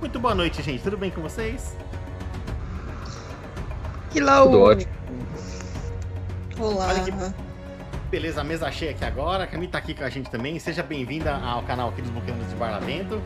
Muito 0.00 0.20
boa 0.20 0.34
noite, 0.34 0.62
gente. 0.62 0.82
Tudo 0.82 0.98
bem 0.98 1.10
com 1.10 1.22
vocês? 1.22 1.74
Hello! 4.14 4.44
Tudo 4.44 4.60
ótimo. 4.60 4.92
Olá. 6.58 6.88
Olha 6.88 7.04
que 7.04 7.12
beleza, 8.10 8.42
a 8.42 8.44
mesa 8.44 8.70
cheia 8.70 8.90
aqui 8.90 9.04
agora. 9.04 9.44
A 9.44 9.46
Camille 9.46 9.72
tá 9.72 9.78
aqui 9.78 9.94
com 9.94 10.04
a 10.04 10.10
gente 10.10 10.30
também. 10.30 10.58
Seja 10.58 10.82
bem-vinda 10.82 11.34
ao 11.34 11.62
canal 11.62 11.88
aqui 11.88 12.02
dos 12.02 12.10
Boqueiros 12.10 12.46
de 12.48 12.54
Parlamento. 12.56 13.20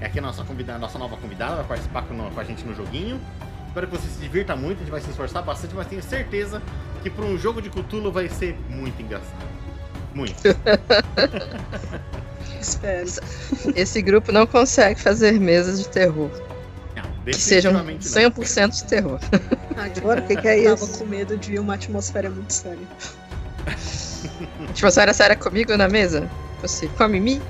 É 0.00 0.06
aqui 0.06 0.18
a 0.18 0.22
nossa, 0.22 0.44
convidada, 0.44 0.78
nossa 0.78 0.98
nova 0.98 1.16
convidada, 1.16 1.56
vai 1.56 1.64
participar 1.64 2.02
com, 2.02 2.30
com 2.30 2.40
a 2.40 2.44
gente 2.44 2.64
no 2.64 2.74
joguinho. 2.74 3.20
Espero 3.66 3.86
que 3.86 3.96
você 3.96 4.08
se 4.08 4.18
divirta 4.18 4.56
muito, 4.56 4.78
a 4.78 4.80
gente 4.80 4.90
vai 4.90 5.00
se 5.02 5.10
esforçar 5.10 5.42
bastante, 5.42 5.74
mas 5.74 5.86
tenho 5.86 6.02
certeza 6.02 6.62
que 7.02 7.10
para 7.10 7.24
um 7.24 7.36
jogo 7.36 7.60
de 7.60 7.68
Cthulhu 7.68 8.10
vai 8.10 8.28
ser 8.28 8.58
muito 8.70 9.00
engraçado. 9.02 9.46
Muito. 10.14 10.36
Espero. 12.68 13.10
Esse 13.76 14.02
grupo 14.02 14.32
não 14.32 14.46
consegue 14.46 15.00
fazer 15.00 15.38
mesas 15.40 15.78
de 15.78 15.88
terror 15.88 16.30
Não, 16.96 17.02
que 17.24 17.34
sejam 17.34 17.72
definitivamente 17.72 18.08
não. 18.08 18.30
100% 18.30 18.74
de 18.74 18.84
terror. 18.84 19.20
Agora, 19.76 20.20
O 20.20 20.26
que 20.26 20.36
que 20.36 20.48
é 20.48 20.64
tava 20.64 20.74
isso? 20.74 20.98
com 20.98 21.04
medo 21.06 21.36
de 21.36 21.58
uma 21.58 21.74
atmosfera 21.74 22.28
muito 22.30 22.52
séria. 22.52 22.86
Tipo, 24.74 24.86
a 24.86 24.90
senhora 24.90 25.12
séria 25.14 25.36
comigo 25.36 25.76
na 25.76 25.88
mesa? 25.88 26.28
Você 26.60 26.88
com 26.88 27.04
a 27.04 27.08
Mimi? 27.08 27.40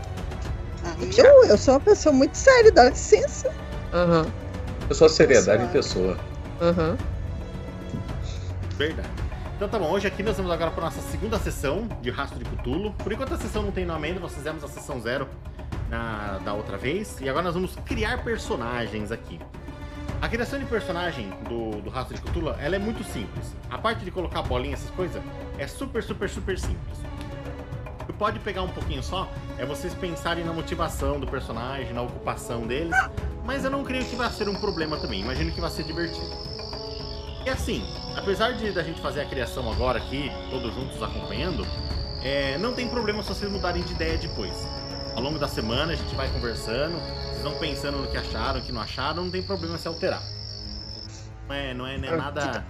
Ah, 0.84 0.94
Eu, 1.16 1.44
eu 1.46 1.56
sou 1.58 1.74
uma 1.74 1.80
pessoa 1.80 2.12
muito 2.12 2.36
séria, 2.36 2.70
dá 2.72 2.90
licença. 2.90 3.50
Aham, 3.92 4.26
Eu 4.88 4.94
sou 4.94 5.06
a 5.06 5.10
seriedade 5.10 5.64
em 5.64 5.68
pessoa. 5.68 6.18
aham. 6.60 6.96
Verdade. 8.76 9.08
Então 9.56 9.70
tá 9.70 9.78
bom, 9.78 9.90
hoje 9.90 10.06
aqui 10.06 10.22
nós 10.22 10.36
vamos 10.36 10.52
agora 10.52 10.70
para 10.70 10.84
nossa 10.84 11.00
segunda 11.00 11.38
sessão 11.38 11.88
de 12.02 12.10
Rastro 12.10 12.38
de 12.38 12.44
Cthulhu. 12.44 12.92
Por 12.92 13.10
enquanto 13.10 13.32
a 13.32 13.38
sessão 13.38 13.62
não 13.62 13.72
tem 13.72 13.86
nome 13.86 14.06
ainda, 14.06 14.20
nós 14.20 14.34
fizemos 14.34 14.62
a 14.62 14.68
sessão 14.68 15.00
zero 15.00 15.26
na, 15.88 16.36
da 16.44 16.52
outra 16.52 16.76
vez. 16.76 17.18
E 17.22 17.28
agora 17.28 17.44
nós 17.44 17.54
vamos 17.54 17.74
criar 17.86 18.22
personagens 18.22 19.10
aqui. 19.10 19.40
A 20.20 20.28
criação 20.28 20.58
de 20.58 20.66
personagem 20.66 21.30
do, 21.48 21.80
do 21.80 21.88
Rastro 21.88 22.14
de 22.14 22.20
Cthulhu, 22.20 22.54
ela 22.60 22.76
é 22.76 22.78
muito 22.78 23.02
simples. 23.02 23.56
A 23.70 23.78
parte 23.78 24.04
de 24.04 24.10
colocar 24.10 24.42
bolinha, 24.42 24.74
essas 24.74 24.90
coisas, 24.90 25.22
é 25.56 25.66
super, 25.66 26.02
super, 26.02 26.28
super 26.28 26.58
simples. 26.58 26.98
Que 28.04 28.12
pode 28.12 28.38
pegar 28.40 28.60
um 28.60 28.68
pouquinho 28.68 29.02
só 29.02 29.26
é 29.58 29.64
vocês 29.64 29.94
pensarem 29.94 30.44
na 30.44 30.52
motivação 30.52 31.18
do 31.18 31.26
personagem, 31.26 31.94
na 31.94 32.02
ocupação 32.02 32.66
deles. 32.66 32.94
Mas 33.42 33.64
eu 33.64 33.70
não 33.70 33.82
creio 33.82 34.04
que 34.04 34.16
vai 34.16 34.28
ser 34.28 34.50
um 34.50 34.54
problema 34.54 34.98
também. 34.98 35.22
Imagino 35.22 35.50
que 35.50 35.62
vai 35.62 35.70
ser 35.70 35.84
divertido. 35.84 36.55
E 37.46 37.48
assim, 37.48 37.80
apesar 38.16 38.54
de 38.54 38.72
da 38.72 38.82
gente 38.82 39.00
fazer 39.00 39.20
a 39.20 39.24
criação 39.24 39.70
agora 39.70 39.98
aqui, 39.98 40.32
todos 40.50 40.74
juntos 40.74 41.00
acompanhando, 41.00 41.64
é, 42.20 42.58
não 42.58 42.74
tem 42.74 42.88
problema 42.88 43.22
se 43.22 43.28
vocês 43.28 43.48
mudarem 43.48 43.84
de 43.84 43.92
ideia 43.92 44.18
depois. 44.18 44.66
Ao 45.14 45.22
longo 45.22 45.38
da 45.38 45.46
semana 45.46 45.92
a 45.92 45.94
gente 45.94 46.12
vai 46.16 46.28
conversando, 46.32 46.98
vocês 47.28 47.44
vão 47.44 47.56
pensando 47.60 47.98
no 47.98 48.08
que 48.08 48.16
acharam, 48.16 48.58
o 48.58 48.64
que 48.64 48.72
não 48.72 48.80
acharam, 48.80 49.22
não 49.22 49.30
tem 49.30 49.44
problema 49.44 49.78
se 49.78 49.86
alterar. 49.86 50.20
Não 51.46 51.54
é, 51.54 51.72
não 51.72 51.86
é, 51.86 51.96
não 51.96 52.08
é 52.08 52.16
nada, 52.16 52.66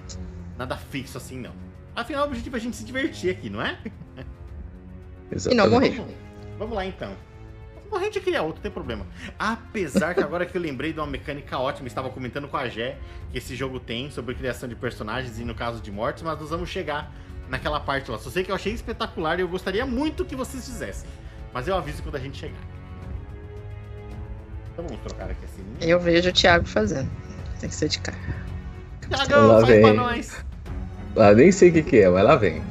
nada 0.59 0.77
fixo 0.77 1.17
assim, 1.17 1.41
não. 1.41 1.55
Afinal, 1.95 2.25
o 2.25 2.27
objetivo 2.27 2.57
é 2.57 2.59
a 2.59 2.63
gente 2.63 2.77
se 2.77 2.85
divertir 2.85 3.31
aqui, 3.31 3.49
não 3.49 3.63
é? 3.63 3.79
E 5.51 5.55
não 5.55 5.71
morrer. 5.71 6.05
Vamos 6.59 6.77
lá 6.77 6.85
então. 6.85 7.17
Bom, 7.91 7.97
a 7.97 8.01
gente 8.01 8.21
cria 8.21 8.43
outro, 8.43 8.57
não 8.57 8.63
tem 8.63 8.71
problema. 8.71 9.07
Apesar 9.39 10.15
que 10.15 10.21
agora 10.21 10.45
que 10.45 10.57
eu 10.57 10.61
lembrei 10.61 10.93
de 10.93 10.99
uma 10.99 11.07
mecânica 11.07 11.59
ótima, 11.59 11.87
estava 11.87 12.11
comentando 12.11 12.49
com 12.49 12.57
a 12.57 12.69
Gé 12.69 12.97
que 13.31 13.39
esse 13.39 13.55
jogo 13.55 13.79
tem 13.79 14.11
sobre 14.11 14.35
criação 14.35 14.69
de 14.69 14.75
personagens 14.75 15.39
e 15.39 15.45
no 15.45 15.55
caso 15.55 15.81
de 15.81 15.91
mortes, 15.93 16.23
mas 16.23 16.39
nós 16.41 16.51
vamos 16.51 16.69
chegar 16.69 17.13
naquela 17.49 17.79
parte 17.79 18.11
lá. 18.11 18.19
Só 18.19 18.29
sei 18.31 18.43
que 18.43 18.51
eu 18.51 18.55
achei 18.55 18.73
espetacular 18.73 19.39
e 19.39 19.43
eu 19.43 19.49
gostaria 19.49 19.87
muito 19.87 20.25
que 20.25 20.35
vocês 20.35 20.65
fizessem. 20.65 21.09
Mas 21.53 21.69
eu 21.69 21.77
aviso 21.77 22.03
quando 22.03 22.17
a 22.17 22.21
gente 22.21 22.39
chegar. 22.39 22.59
Então 24.73 24.85
vamos 24.87 25.03
trocar 25.03 25.31
aqui 25.31 25.45
assim. 25.45 25.65
Eu 25.81 25.99
vejo 26.01 26.29
o 26.29 26.33
Thiago 26.33 26.67
fazendo. 26.67 27.11
Tem 27.61 27.69
que 27.69 27.75
ser 27.75 27.89
de 27.89 27.99
cá. 28.01 28.13
Thiagão, 29.09 29.47
Lá 29.47 29.61
faz 29.61 29.81
pra 29.81 29.89
vem. 29.89 29.97
nós. 29.97 30.45
Ah, 31.17 31.33
nem 31.33 31.51
sei 31.51 31.71
o 31.71 31.73
que, 31.73 31.83
que 31.83 32.01
é, 32.01 32.11
mas 32.11 32.25
lá 32.25 32.37
vem. 32.37 32.63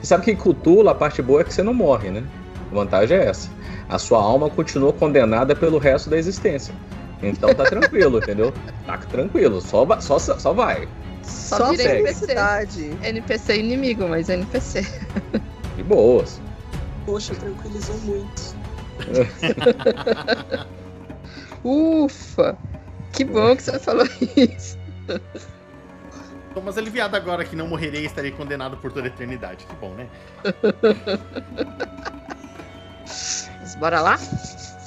Você 0.00 0.06
sabe 0.06 0.24
que 0.24 0.30
em 0.30 0.36
Cthulhu, 0.36 0.88
a 0.88 0.94
parte 0.94 1.20
boa 1.20 1.42
é 1.42 1.44
que 1.44 1.52
você 1.52 1.62
não 1.62 1.74
morre, 1.74 2.10
né? 2.10 2.24
A 2.70 2.74
vantagem 2.74 3.18
é 3.18 3.26
essa. 3.26 3.50
A 3.90 3.98
sua 3.98 4.22
alma 4.22 4.48
continua 4.48 4.92
condenada 4.92 5.56
pelo 5.56 5.76
resto 5.76 6.08
da 6.08 6.16
existência. 6.16 6.72
Então 7.20 7.52
tá 7.52 7.64
tranquilo, 7.64 8.18
entendeu? 8.22 8.54
Tá 8.86 8.96
tranquilo, 8.96 9.60
só, 9.60 9.84
só, 10.00 10.16
só 10.18 10.52
vai. 10.52 10.88
Só, 11.24 11.56
Só 11.56 11.70
vira 11.70 11.82
segue. 11.82 11.98
NPC. 11.98 12.96
NPC 13.02 13.58
inimigo, 13.58 14.08
mas 14.08 14.28
NPC. 14.28 14.86
De 15.76 15.82
boas. 15.82 16.40
Poxa, 17.04 17.34
tranquilizou 17.34 17.98
muito. 17.98 18.54
Ufa! 21.64 22.56
Que 23.12 23.24
bom 23.24 23.56
que 23.56 23.62
você 23.64 23.78
falou 23.80 24.06
isso. 24.36 24.78
Tô 26.54 26.60
mais 26.60 26.78
aliviado 26.78 27.16
agora 27.16 27.44
que 27.44 27.56
não 27.56 27.66
morrerei 27.66 28.02
e 28.02 28.06
estarei 28.06 28.30
condenado 28.30 28.76
por 28.76 28.92
toda 28.92 29.06
a 29.06 29.08
eternidade. 29.08 29.66
Que 29.66 29.74
bom, 29.76 29.94
né? 29.94 30.06
Bora 33.80 34.00
lá? 34.00 34.18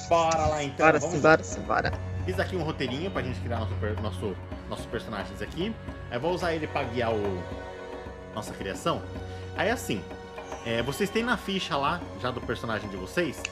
Bora 0.08 0.46
lá 0.46 0.62
então. 0.64 0.86
Bora, 0.86 0.98
vamos 0.98 1.14
sim, 1.16 1.20
bora, 1.20 1.42
sim, 1.42 1.60
bora. 1.62 1.92
Fiz 2.24 2.38
aqui 2.40 2.56
um 2.56 2.62
roteirinho 2.62 3.10
pra 3.10 3.20
gente 3.22 3.38
criar 3.40 3.58
nosso, 3.58 3.74
nosso, 4.02 4.36
nossos 4.70 4.86
personagens 4.86 5.42
aqui. 5.42 5.74
Eu 6.10 6.20
vou 6.20 6.32
usar 6.32 6.54
ele 6.54 6.66
pra 6.66 6.84
guiar 6.84 7.12
o, 7.12 7.42
nossa 8.34 8.52
criação. 8.54 9.02
Aí 9.56 9.68
assim, 9.70 10.02
é, 10.64 10.82
vocês 10.82 11.10
têm 11.10 11.22
na 11.24 11.36
ficha 11.36 11.76
lá, 11.76 12.00
já 12.22 12.30
do 12.30 12.40
personagem 12.40 12.88
de 12.88 12.96
vocês, 12.96 13.42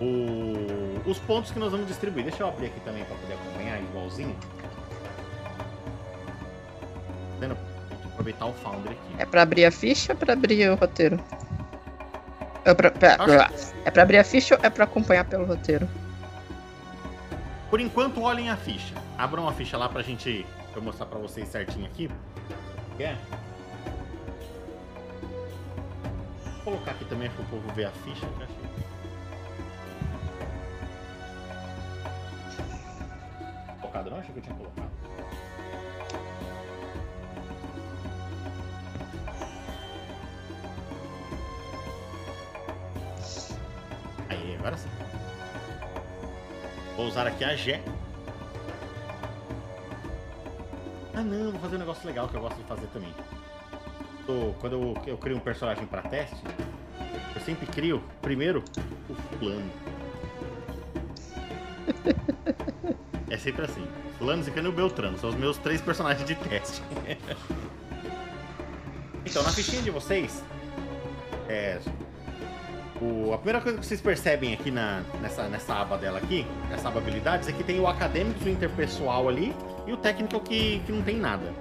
o- 0.00 1.00
os 1.08 1.18
pontos 1.18 1.50
que 1.50 1.58
nós 1.58 1.72
vamos 1.72 1.86
distribuir. 1.88 2.24
Deixa 2.26 2.42
eu 2.42 2.48
abrir 2.48 2.66
aqui 2.66 2.80
também 2.80 3.04
pra 3.04 3.16
poder 3.16 3.34
acompanhar 3.34 3.80
igualzinho. 3.80 4.36
Tá 7.40 7.46
que 7.48 8.06
aproveitar 8.08 8.46
o 8.46 8.52
Founder 8.52 8.92
aqui. 8.92 9.14
É 9.18 9.24
pra 9.24 9.42
abrir 9.42 9.64
a 9.64 9.70
ficha 9.70 10.12
ou 10.12 10.18
pra 10.18 10.34
abrir 10.34 10.68
o 10.70 10.74
roteiro? 10.74 11.18
É 12.70 12.74
pra, 12.74 12.90
pra- 12.90 13.16
Acho- 13.18 13.74
é 13.84 13.90
pra 13.90 14.02
abrir 14.02 14.18
a 14.18 14.24
ficha 14.24 14.54
ou 14.56 14.60
é 14.64 14.70
pra 14.70 14.84
acompanhar 14.84 15.24
pelo 15.24 15.44
roteiro? 15.44 15.88
Por 17.68 17.80
enquanto, 17.80 18.22
olhem 18.22 18.50
a 18.50 18.56
ficha. 18.56 18.94
Abram 19.16 19.48
a 19.48 19.52
ficha 19.52 19.76
lá 19.78 19.88
pra 19.88 20.02
gente. 20.02 20.46
Pra 20.72 20.78
eu 20.80 20.84
mostrar 20.84 21.06
pra 21.06 21.18
vocês 21.18 21.48
certinho 21.48 21.86
aqui. 21.86 22.10
Quer? 22.96 23.16
Vou 26.64 26.74
colocar 26.74 26.90
aqui 26.92 27.04
também 27.06 27.30
pro 27.30 27.44
povo 27.44 27.72
ver 27.74 27.86
a 27.86 27.90
ficha. 27.90 28.26
que 28.26 28.42
achei. 28.44 28.56
Colocado 33.80 34.10
não? 34.10 34.18
Achei 34.18 34.32
que 34.32 34.38
eu 34.38 34.42
tinha 34.42 34.54
colocado. 34.56 34.90
Aí, 44.30 44.56
agora 44.56 44.76
sim. 44.76 44.88
Vou 46.96 47.06
usar 47.06 47.26
aqui 47.26 47.44
a 47.44 47.56
G. 47.56 47.80
Ah 51.14 51.22
não, 51.22 51.50
vou 51.50 51.60
fazer 51.60 51.76
um 51.76 51.80
negócio 51.80 52.06
legal 52.06 52.28
que 52.28 52.36
eu 52.36 52.40
gosto 52.40 52.56
de 52.56 52.64
fazer 52.64 52.86
também. 52.88 53.12
Quando 54.60 54.74
eu, 54.74 54.94
eu 55.06 55.18
crio 55.18 55.36
um 55.36 55.40
personagem 55.40 55.84
para 55.86 56.02
teste, 56.02 56.36
eu 57.34 57.40
sempre 57.42 57.66
crio 57.66 58.00
primeiro 58.22 58.62
o 59.08 59.14
fulano. 59.14 59.70
É 63.28 63.36
sempre 63.36 63.64
assim. 63.64 63.84
Fulano, 64.18 64.44
Zicano 64.44 64.68
e 64.68 64.70
o 64.70 64.72
Beltrano. 64.72 65.18
São 65.18 65.30
os 65.30 65.36
meus 65.36 65.58
três 65.58 65.80
personagens 65.80 66.24
de 66.26 66.36
teste. 66.36 66.80
então, 69.26 69.42
na 69.42 69.50
fichinha 69.50 69.82
de 69.82 69.90
vocês, 69.90 70.44
é, 71.48 71.80
o- 73.00 73.32
a 73.32 73.36
primeira 73.38 73.60
coisa 73.60 73.78
que 73.78 73.86
vocês 73.86 74.00
percebem 74.00 74.52
aqui 74.52 74.70
na, 74.70 75.02
nessa, 75.20 75.48
nessa 75.48 75.74
aba 75.74 75.96
dela 75.96 76.18
aqui, 76.18 76.46
nessa 76.68 76.88
aba 76.88 76.98
habilidades, 76.98 77.48
é 77.48 77.52
que 77.52 77.64
tem 77.64 77.80
o 77.80 77.86
acadêmico, 77.86 78.44
o 78.44 78.48
interpessoal 78.48 79.28
ali 79.28 79.54
e 79.86 79.92
o 79.92 79.96
técnico 79.96 80.40
que, 80.40 80.80
que 80.80 80.92
não 80.92 81.02
tem 81.02 81.16
nada. 81.16 81.52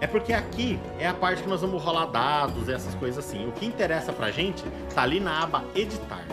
É 0.00 0.06
porque 0.06 0.32
aqui 0.32 0.78
é 0.98 1.06
a 1.06 1.14
parte 1.14 1.42
que 1.42 1.48
nós 1.48 1.60
vamos 1.60 1.80
rolar 1.82 2.06
dados, 2.06 2.68
essas 2.68 2.94
coisas 2.96 3.24
assim. 3.24 3.46
O 3.48 3.52
que 3.52 3.64
interessa 3.64 4.12
pra 4.12 4.30
gente 4.32 4.64
tá 4.94 5.02
ali 5.02 5.20
na 5.20 5.42
aba 5.44 5.64
editar. 5.76 6.24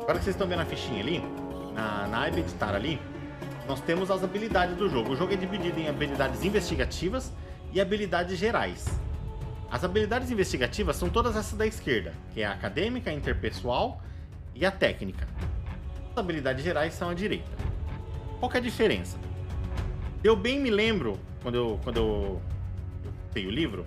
Agora 0.00 0.18
que 0.18 0.24
vocês 0.24 0.34
estão 0.36 0.46
vendo 0.46 0.60
a 0.60 0.64
fichinha 0.64 1.00
ali, 1.02 1.22
na, 1.74 2.06
na 2.06 2.24
aba 2.26 2.38
editar 2.38 2.74
ali, 2.74 3.00
nós 3.68 3.80
temos 3.80 4.10
as 4.10 4.22
habilidades 4.24 4.76
do 4.76 4.88
jogo. 4.88 5.12
O 5.12 5.16
jogo 5.16 5.32
é 5.32 5.36
dividido 5.36 5.78
em 5.80 5.88
habilidades 5.88 6.42
investigativas 6.44 7.32
e 7.72 7.80
habilidades 7.80 8.38
gerais. 8.38 8.86
As 9.70 9.82
habilidades 9.84 10.30
investigativas 10.30 10.96
são 10.96 11.08
todas 11.08 11.36
essas 11.36 11.58
da 11.58 11.66
esquerda, 11.66 12.14
que 12.32 12.40
é 12.40 12.46
a 12.46 12.52
acadêmica, 12.52 13.10
a 13.10 13.12
interpessoal 13.12 14.00
e 14.54 14.64
a 14.64 14.70
técnica. 14.70 15.26
As 16.12 16.18
habilidades 16.18 16.64
gerais 16.64 16.94
são 16.94 17.10
à 17.10 17.14
direita. 17.14 17.50
Qual 18.38 18.50
é 18.52 18.58
a 18.58 18.60
diferença? 18.60 19.18
Eu 20.22 20.36
bem 20.36 20.60
me 20.60 20.70
lembro, 20.70 21.18
quando 21.42 21.54
eu, 21.56 21.80
quando 21.82 21.96
eu, 21.98 22.42
eu 23.04 23.12
tenho 23.34 23.48
o 23.48 23.52
livro, 23.52 23.84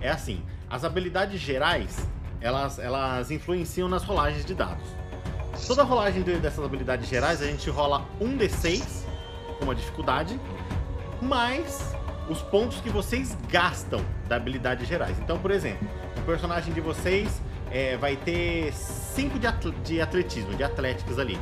é 0.00 0.10
assim, 0.10 0.42
as 0.68 0.84
habilidades 0.84 1.40
gerais, 1.40 2.06
elas, 2.40 2.78
elas 2.78 3.30
influenciam 3.30 3.88
nas 3.88 4.02
rolagens 4.04 4.44
de 4.44 4.54
dados. 4.54 4.86
Toda 5.66 5.82
rolagem 5.82 6.22
de- 6.22 6.38
dessas 6.38 6.64
habilidades 6.64 7.08
gerais, 7.08 7.40
a 7.42 7.46
gente 7.46 7.68
rola 7.70 8.06
um 8.20 8.36
D6 8.36 9.04
como 9.58 9.70
a 9.70 9.74
dificuldade, 9.74 10.38
mais 11.20 11.94
os 12.32 12.42
pontos 12.42 12.80
que 12.80 12.90
vocês 12.90 13.36
gastam 13.50 14.00
da 14.28 14.36
habilidade 14.36 14.84
gerais. 14.84 15.16
Então, 15.20 15.38
por 15.38 15.50
exemplo, 15.50 15.86
o 16.16 16.22
personagem 16.22 16.72
de 16.74 16.80
vocês 16.80 17.40
é, 17.70 17.96
vai 17.96 18.16
ter 18.16 18.72
5 18.72 19.38
de, 19.38 19.46
atle- 19.46 19.74
de 19.84 20.00
atletismo, 20.00 20.54
de 20.54 20.64
atléticos 20.64 21.18
ali. 21.18 21.38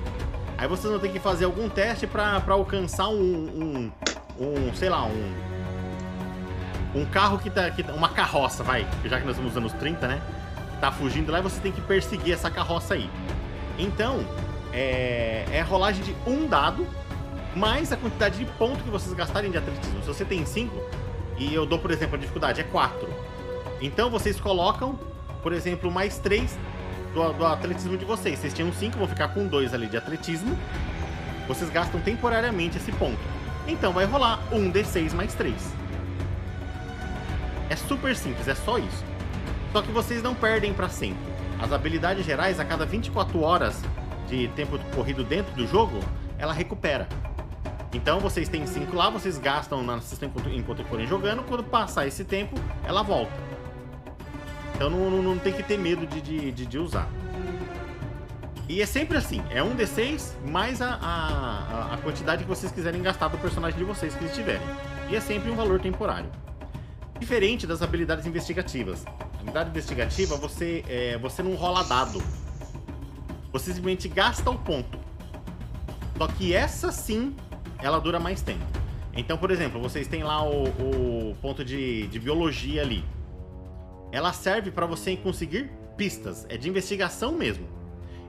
Aí 0.59 0.69
vocês 0.69 0.91
vão 0.91 1.01
ter 1.01 1.09
que 1.11 1.19
fazer 1.19 1.47
algum 1.47 1.69
teste 1.69 2.07
pra 2.07 2.43
alcançar 2.49 3.09
um, 3.09 3.13
um, 3.15 3.93
um, 4.39 4.75
sei 4.75 4.91
lá, 4.91 5.05
um, 5.05 5.33
um 6.95 7.05
carro 7.07 7.39
que 7.39 7.49
tá, 7.49 7.71
que 7.71 7.83
tá- 7.83 7.93
uma 7.95 8.09
carroça, 8.11 8.63
vai, 8.63 8.87
já 9.05 9.19
que 9.19 9.25
nós 9.27 9.37
estamos 9.37 9.55
nos 9.55 9.57
anos 9.57 9.73
30, 9.75 10.07
né? 10.07 10.21
Tá 10.81 10.91
fugindo 10.91 11.31
lá 11.33 11.39
e 11.39 11.43
você 11.43 11.61
tem 11.61 11.73
que 11.73 11.81
perseguir 11.81 12.35
essa 12.35 12.51
carroça 12.51 12.95
aí. 12.95 13.09
Então, 13.79 14.25
é, 14.73 15.45
é 15.51 15.61
rolagem 15.63 16.03
de 16.03 16.15
um 16.27 16.47
dado 16.47 16.87
mais 17.55 17.93
a 17.93 17.97
quantidade 17.97 18.39
de 18.39 18.45
ponto 18.53 18.83
que 18.83 18.91
vocês 18.91 19.13
gastarem 19.15 19.51
de 19.51 19.59
atletismo. 19.59 20.01
Se 20.03 20.07
você 20.07 20.25
tem 20.25 20.45
5, 20.45 20.75
e 21.39 21.55
eu 21.55 21.65
dou, 21.65 21.79
por 21.79 21.91
exemplo, 21.91 22.17
a 22.17 22.19
dificuldade 22.19 22.61
é 22.61 22.65
4. 22.65 23.09
Então 23.81 24.11
vocês 24.11 24.39
colocam, 24.39 24.99
por 25.43 25.53
exemplo, 25.53 25.91
mais 25.91 26.19
3 26.19 26.57
do, 27.15 27.33
do 27.33 27.47
atletismo 27.47 27.97
de 27.97 28.05
vocês. 28.05 28.39
Vocês 28.39 28.53
tinham 28.53 28.73
5, 28.73 28.99
vão 28.99 29.09
ficar 29.09 29.29
com 29.29 29.47
2 29.47 29.75
ali 29.75 29.87
de 29.87 29.97
atletismo. 29.97 30.57
Vocês 31.49 31.71
gastam 31.71 32.01
temporariamente 32.01 32.77
esse 32.77 32.93
ponto. 32.93 33.19
Então 33.67 33.93
vai 33.93 34.05
rolar 34.05 34.41
um 34.53 34.71
D6 34.71 35.13
mais 35.13 35.35
3. 35.35 35.55
É 37.69 37.77
super 37.77 38.15
simples, 38.15 38.47
é 38.49 38.55
só 38.55 38.79
isso. 38.79 39.05
Só 39.73 39.81
que 39.81 39.91
vocês 39.93 40.23
não 40.23 40.35
perdem 40.35 40.75
pra 40.75 40.89
sempre. 40.89 41.31
As 41.61 41.73
habilidades 41.73 42.25
gerais, 42.25 42.59
a 42.59 42.65
cada 42.65 42.85
24 42.85 43.41
horas 43.41 43.81
de 44.29 44.49
tempo 44.49 44.79
corrido 44.95 45.25
dentro 45.25 45.53
do 45.55 45.67
jogo, 45.67 46.01
ela 46.39 46.53
recupera. 46.53 47.09
Então 47.93 48.21
vocês 48.21 48.49
têm 48.49 48.67
5 48.67 48.95
lá, 48.95 49.11
vocês 49.11 49.37
gastam 49.39 49.83
na 49.83 50.01
sistema 50.01 50.33
enquanto, 50.33 50.55
enquanto 50.55 50.85
forem 50.85 51.07
jogando, 51.07 51.43
quando 51.43 51.65
passar 51.65 52.07
esse 52.07 52.25
tempo, 52.25 52.55
ela 52.85 53.03
volta. 53.03 53.33
Então 54.75 54.89
não, 54.89 55.11
não, 55.11 55.23
não 55.23 55.39
tem 55.39 55.53
que 55.53 55.63
ter 55.63 55.77
medo 55.77 56.07
de, 56.07 56.21
de, 56.21 56.53
de, 56.53 56.67
de 56.67 56.79
usar. 56.79 57.09
E 58.69 58.81
é 58.81 58.87
sempre 58.87 59.19
assim, 59.19 59.43
é 59.51 59.61
um 59.61 59.75
D6 59.77 60.47
mais 60.47 60.81
a, 60.81 60.95
a, 60.95 61.95
a 61.95 61.97
quantidade 61.99 62.45
que 62.45 62.49
vocês 62.49 62.71
quiserem 62.71 63.03
gastar 63.03 63.27
do 63.27 63.37
personagem 63.37 63.77
de 63.77 63.85
vocês 63.85 64.15
que 64.15 64.23
eles 64.23 64.35
tiverem. 64.35 64.63
E 65.09 65.17
é 65.17 65.21
sempre 65.21 65.51
um 65.51 65.57
valor 65.57 65.81
temporário. 65.81 66.31
Diferente 67.19 67.67
das 67.67 67.83
habilidades 67.83 68.25
investigativas. 68.27 69.05
A 69.07 69.35
habilidade 69.35 69.71
investigativa, 69.71 70.37
você, 70.37 70.85
é, 70.89 71.19
você 71.19 71.43
não 71.43 71.57
rola 71.57 71.83
dado. 71.83 72.23
Você 73.53 73.73
simplesmente 73.73 74.07
gasta 74.07 74.49
o 74.49 74.57
ponto. 74.57 74.99
Só 76.17 76.29
que 76.29 76.55
essa 76.55 76.93
sim, 76.93 77.35
ela 77.83 77.99
dura 78.01 78.19
mais 78.19 78.43
tempo. 78.43 78.65
Então, 79.15 79.37
por 79.37 79.51
exemplo, 79.51 79.81
vocês 79.81 80.07
têm 80.07 80.23
lá 80.23 80.43
o, 80.43 80.65
o 80.65 81.37
ponto 81.43 81.65
de, 81.65 82.07
de 82.07 82.19
biologia 82.19 82.83
ali. 82.83 83.05
Ela 84.13 84.33
serve 84.33 84.71
para 84.71 84.87
você 84.87 85.17
conseguir 85.17 85.71
pistas. 85.97 86.47
É 86.49 86.57
de 86.57 86.69
investigação 86.69 87.33
mesmo. 87.33 87.67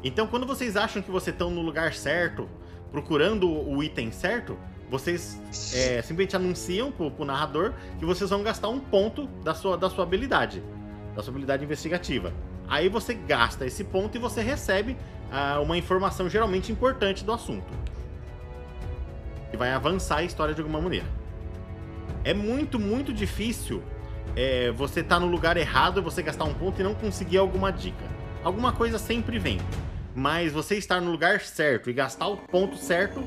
Então, 0.03 0.27
quando 0.27 0.45
vocês 0.45 0.75
acham 0.75 1.01
que 1.01 1.11
vocês 1.11 1.33
estão 1.33 1.51
no 1.51 1.61
lugar 1.61 1.93
certo, 1.93 2.49
procurando 2.91 3.49
o 3.49 3.83
item 3.83 4.11
certo, 4.11 4.57
vocês 4.89 5.39
é, 5.73 6.01
simplesmente 6.01 6.35
anunciam 6.35 6.91
pro, 6.91 7.09
pro 7.09 7.23
narrador 7.23 7.73
que 7.97 8.05
vocês 8.05 8.29
vão 8.29 8.43
gastar 8.43 8.67
um 8.67 8.79
ponto 8.79 9.25
da 9.43 9.53
sua, 9.53 9.77
da 9.77 9.89
sua 9.89 10.03
habilidade, 10.03 10.61
da 11.15 11.21
sua 11.23 11.31
habilidade 11.31 11.63
investigativa. 11.63 12.33
Aí 12.67 12.89
você 12.89 13.13
gasta 13.13 13.65
esse 13.65 13.83
ponto 13.83 14.17
e 14.17 14.19
você 14.19 14.41
recebe 14.41 14.97
ah, 15.31 15.59
uma 15.61 15.77
informação 15.77 16.29
geralmente 16.29 16.71
importante 16.71 17.23
do 17.23 17.31
assunto. 17.31 17.71
Que 19.51 19.57
vai 19.57 19.71
avançar 19.71 20.17
a 20.17 20.23
história 20.23 20.53
de 20.55 20.61
alguma 20.61 20.81
maneira. 20.81 21.05
É 22.23 22.33
muito, 22.33 22.79
muito 22.79 23.11
difícil 23.13 23.83
é, 24.35 24.71
você 24.71 25.01
estar 25.01 25.19
no 25.19 25.27
lugar 25.27 25.57
errado, 25.57 26.01
você 26.01 26.21
gastar 26.23 26.45
um 26.45 26.53
ponto 26.53 26.79
e 26.79 26.83
não 26.83 26.93
conseguir 26.95 27.37
alguma 27.37 27.71
dica. 27.71 28.03
Alguma 28.43 28.71
coisa 28.71 28.97
sempre 28.97 29.37
vem. 29.37 29.59
Mas 30.15 30.51
você 30.51 30.75
estar 30.75 30.99
no 31.01 31.11
lugar 31.11 31.39
certo 31.41 31.89
e 31.89 31.93
gastar 31.93 32.27
o 32.27 32.37
ponto 32.37 32.77
certo 32.77 33.23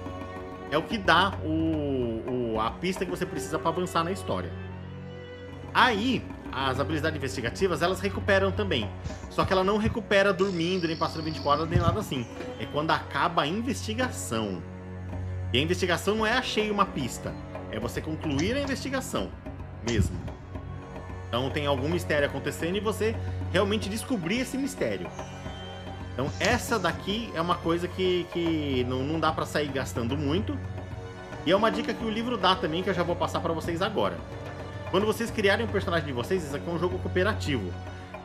é 0.71 0.79
o 0.79 0.83
que 0.83 0.99
dá 0.99 1.35
o, 1.45 2.55
o- 2.55 2.61
a 2.61 2.71
pista 2.71 3.05
que 3.05 3.11
você 3.11 3.25
precisa 3.27 3.59
para 3.59 3.71
avançar 3.71 4.03
na 4.05 4.13
história. 4.13 4.51
Aí, 5.73 6.23
as 6.53 6.79
habilidades 6.79 7.17
investigativas, 7.17 7.83
elas 7.83 8.01
recuperam 8.01 8.53
também. 8.53 8.89
Só 9.31 9.45
que 9.45 9.53
ela 9.53 9.65
não 9.65 9.77
recupera 9.77 10.33
dormindo, 10.33 10.87
nem 10.87 10.97
passando 10.97 11.25
24 11.25 11.63
horas, 11.63 11.71
nem 11.71 11.81
nada 11.81 11.99
assim. 12.01 12.27
É 12.61 12.67
quando 12.67 12.91
acaba 12.93 13.43
a 13.43 13.47
investigação. 13.47 14.63
E 15.55 15.59
a 15.59 15.61
investigação 15.61 16.17
não 16.17 16.27
é 16.27 16.33
achei 16.33 16.69
uma 16.69 16.85
pista. 16.85 17.33
É 17.71 17.79
você 17.79 18.01
concluir 18.01 18.57
a 18.57 18.61
investigação 18.61 19.31
mesmo. 19.89 20.19
Então 21.29 21.49
tem 21.49 21.65
algum 21.65 21.89
mistério 21.89 22.27
acontecendo 22.27 22.77
e 22.77 22.81
você 22.81 23.15
realmente 23.53 23.89
descobrir 23.89 24.41
esse 24.41 24.59
mistério. 24.59 25.07
Então 26.13 26.29
essa 26.41 26.77
daqui 26.77 27.31
é 27.37 27.41
uma 27.41 27.55
coisa 27.55 27.87
que, 27.87 28.27
que 28.33 28.85
não, 28.89 29.05
não 29.05 29.21
dá 29.21 29.31
pra 29.31 29.47
sair 29.47 29.69
gastando 29.69 30.17
muito. 30.17 30.59
E 31.47 31.53
é 31.53 31.57
uma 31.57 31.71
dica 31.71 31.95
que 31.95 32.05
o 32.05 32.11
livro 32.11 32.37
dá 32.37 32.57
também, 32.57 32.83
que 32.83 32.91
eu 32.91 32.95
já 32.95 33.05
vou 33.05 33.15
passar 33.15 33.39
pra 33.39 33.53
vocês 33.53 33.81
agora. 33.81 34.19
Quando 34.91 35.07
vocês 35.07 35.31
criarem 35.31 35.67
um 35.67 35.69
personagem 35.69 36.07
de 36.09 36.13
vocês, 36.13 36.43
isso 36.43 36.57
aqui 36.57 36.69
é 36.69 36.73
um 36.73 36.81
jogo 36.81 36.99
cooperativo. 36.99 37.73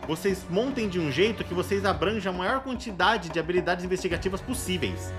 Vocês 0.08 0.44
montem 0.50 0.90
de 0.90 1.00
um 1.00 1.12
jeito 1.12 1.44
que 1.44 1.54
vocês 1.54 1.86
abranjam 1.86 2.34
a 2.34 2.38
maior 2.38 2.62
quantidade 2.62 3.30
de 3.30 3.40
habilidades 3.40 3.86
investigativas 3.86 4.42
possíveis. 4.42 5.14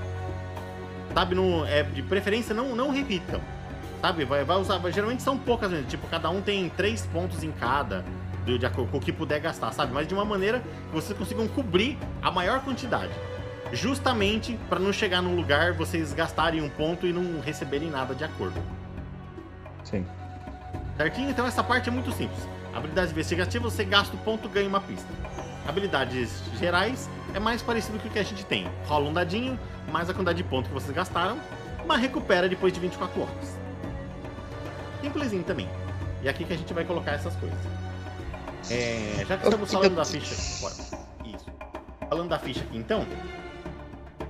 Sabe, 1.13 1.35
no, 1.35 1.65
é, 1.67 1.83
de 1.83 2.03
preferência 2.03 2.55
não, 2.55 2.75
não 2.75 2.91
repitam. 2.91 3.41
Sabe, 4.01 4.25
vai, 4.25 4.45
vai 4.45 4.57
usar. 4.57 4.81
Geralmente 4.91 5.23
são 5.23 5.37
poucas 5.37 5.71
vezes. 5.71 5.87
Tipo, 5.89 6.07
cada 6.09 6.31
um 6.31 6.41
tem 6.41 6.69
três 6.71 7.07
pontos 7.07 7.43
em 7.43 7.53
cada. 7.53 8.05
De, 8.45 8.59
de 8.59 8.65
acordo 8.65 8.91
com 8.91 8.97
o 8.97 9.01
que 9.01 9.13
puder 9.13 9.39
gastar, 9.39 9.71
sabe? 9.73 9.93
Mas 9.93 10.09
de 10.09 10.15
uma 10.15 10.25
maneira 10.25 10.61
que 10.61 10.95
vocês 10.95 11.17
consigam 11.19 11.47
cobrir 11.49 11.99
a 12.23 12.31
maior 12.31 12.61
quantidade. 12.61 13.13
Justamente 13.73 14.59
para 14.69 14.81
não 14.81 14.93
chegar 14.93 15.21
num 15.21 15.37
lugar 15.37 15.75
vocês 15.75 16.13
gastarem 16.15 16.63
um 16.63 16.69
ponto 16.69 17.07
e 17.07 17.13
não 17.13 17.41
receberem 17.41 17.91
nada 17.91 18.15
de 18.15 18.25
acordo. 18.25 18.61
Sim. 19.85 20.07
Certinho? 20.97 21.31
Então 21.31 21.47
essa 21.47 21.63
parte 21.63 21.89
é 21.89 21.93
muito 21.93 22.11
simples. 22.13 22.49
Habilidades 22.75 23.13
investigativas, 23.13 23.73
você 23.73 23.85
gasta 23.85 24.15
o 24.17 24.19
ponto, 24.21 24.49
ganha 24.49 24.69
uma 24.69 24.81
pista. 24.81 25.09
Habilidades 25.67 26.43
gerais 26.59 27.09
é 27.35 27.39
mais 27.39 27.63
parecido 27.63 27.99
com 27.99 28.09
o 28.09 28.11
que 28.11 28.19
a 28.19 28.23
gente 28.23 28.45
tem. 28.45 28.67
Rola 28.87 29.09
um 29.09 29.13
dadinho, 29.13 29.59
mais 29.91 30.09
a 30.09 30.15
quantidade 30.15 30.39
de 30.39 30.45
pontos 30.45 30.69
que 30.69 30.75
vocês 30.75 30.95
gastaram, 30.95 31.39
mas 31.87 32.01
recupera 32.01 32.49
depois 32.49 32.73
de 32.73 32.81
24 32.81 33.21
horas. 33.21 33.59
Simplesinho 35.01 35.43
também. 35.43 35.69
E 36.23 36.29
aqui 36.29 36.45
que 36.45 36.53
a 36.53 36.57
gente 36.57 36.73
vai 36.73 36.85
colocar 36.85 37.13
essas 37.13 37.35
coisas. 37.37 37.59
É, 38.71 39.25
já 39.27 39.37
que 39.37 39.45
estamos 39.45 39.73
falando 39.73 39.97
da 39.97 40.05
ficha. 40.05 40.35
Isso. 41.25 41.47
Falando 42.09 42.29
da 42.29 42.39
ficha 42.39 42.61
aqui 42.61 42.77
então. 42.77 43.07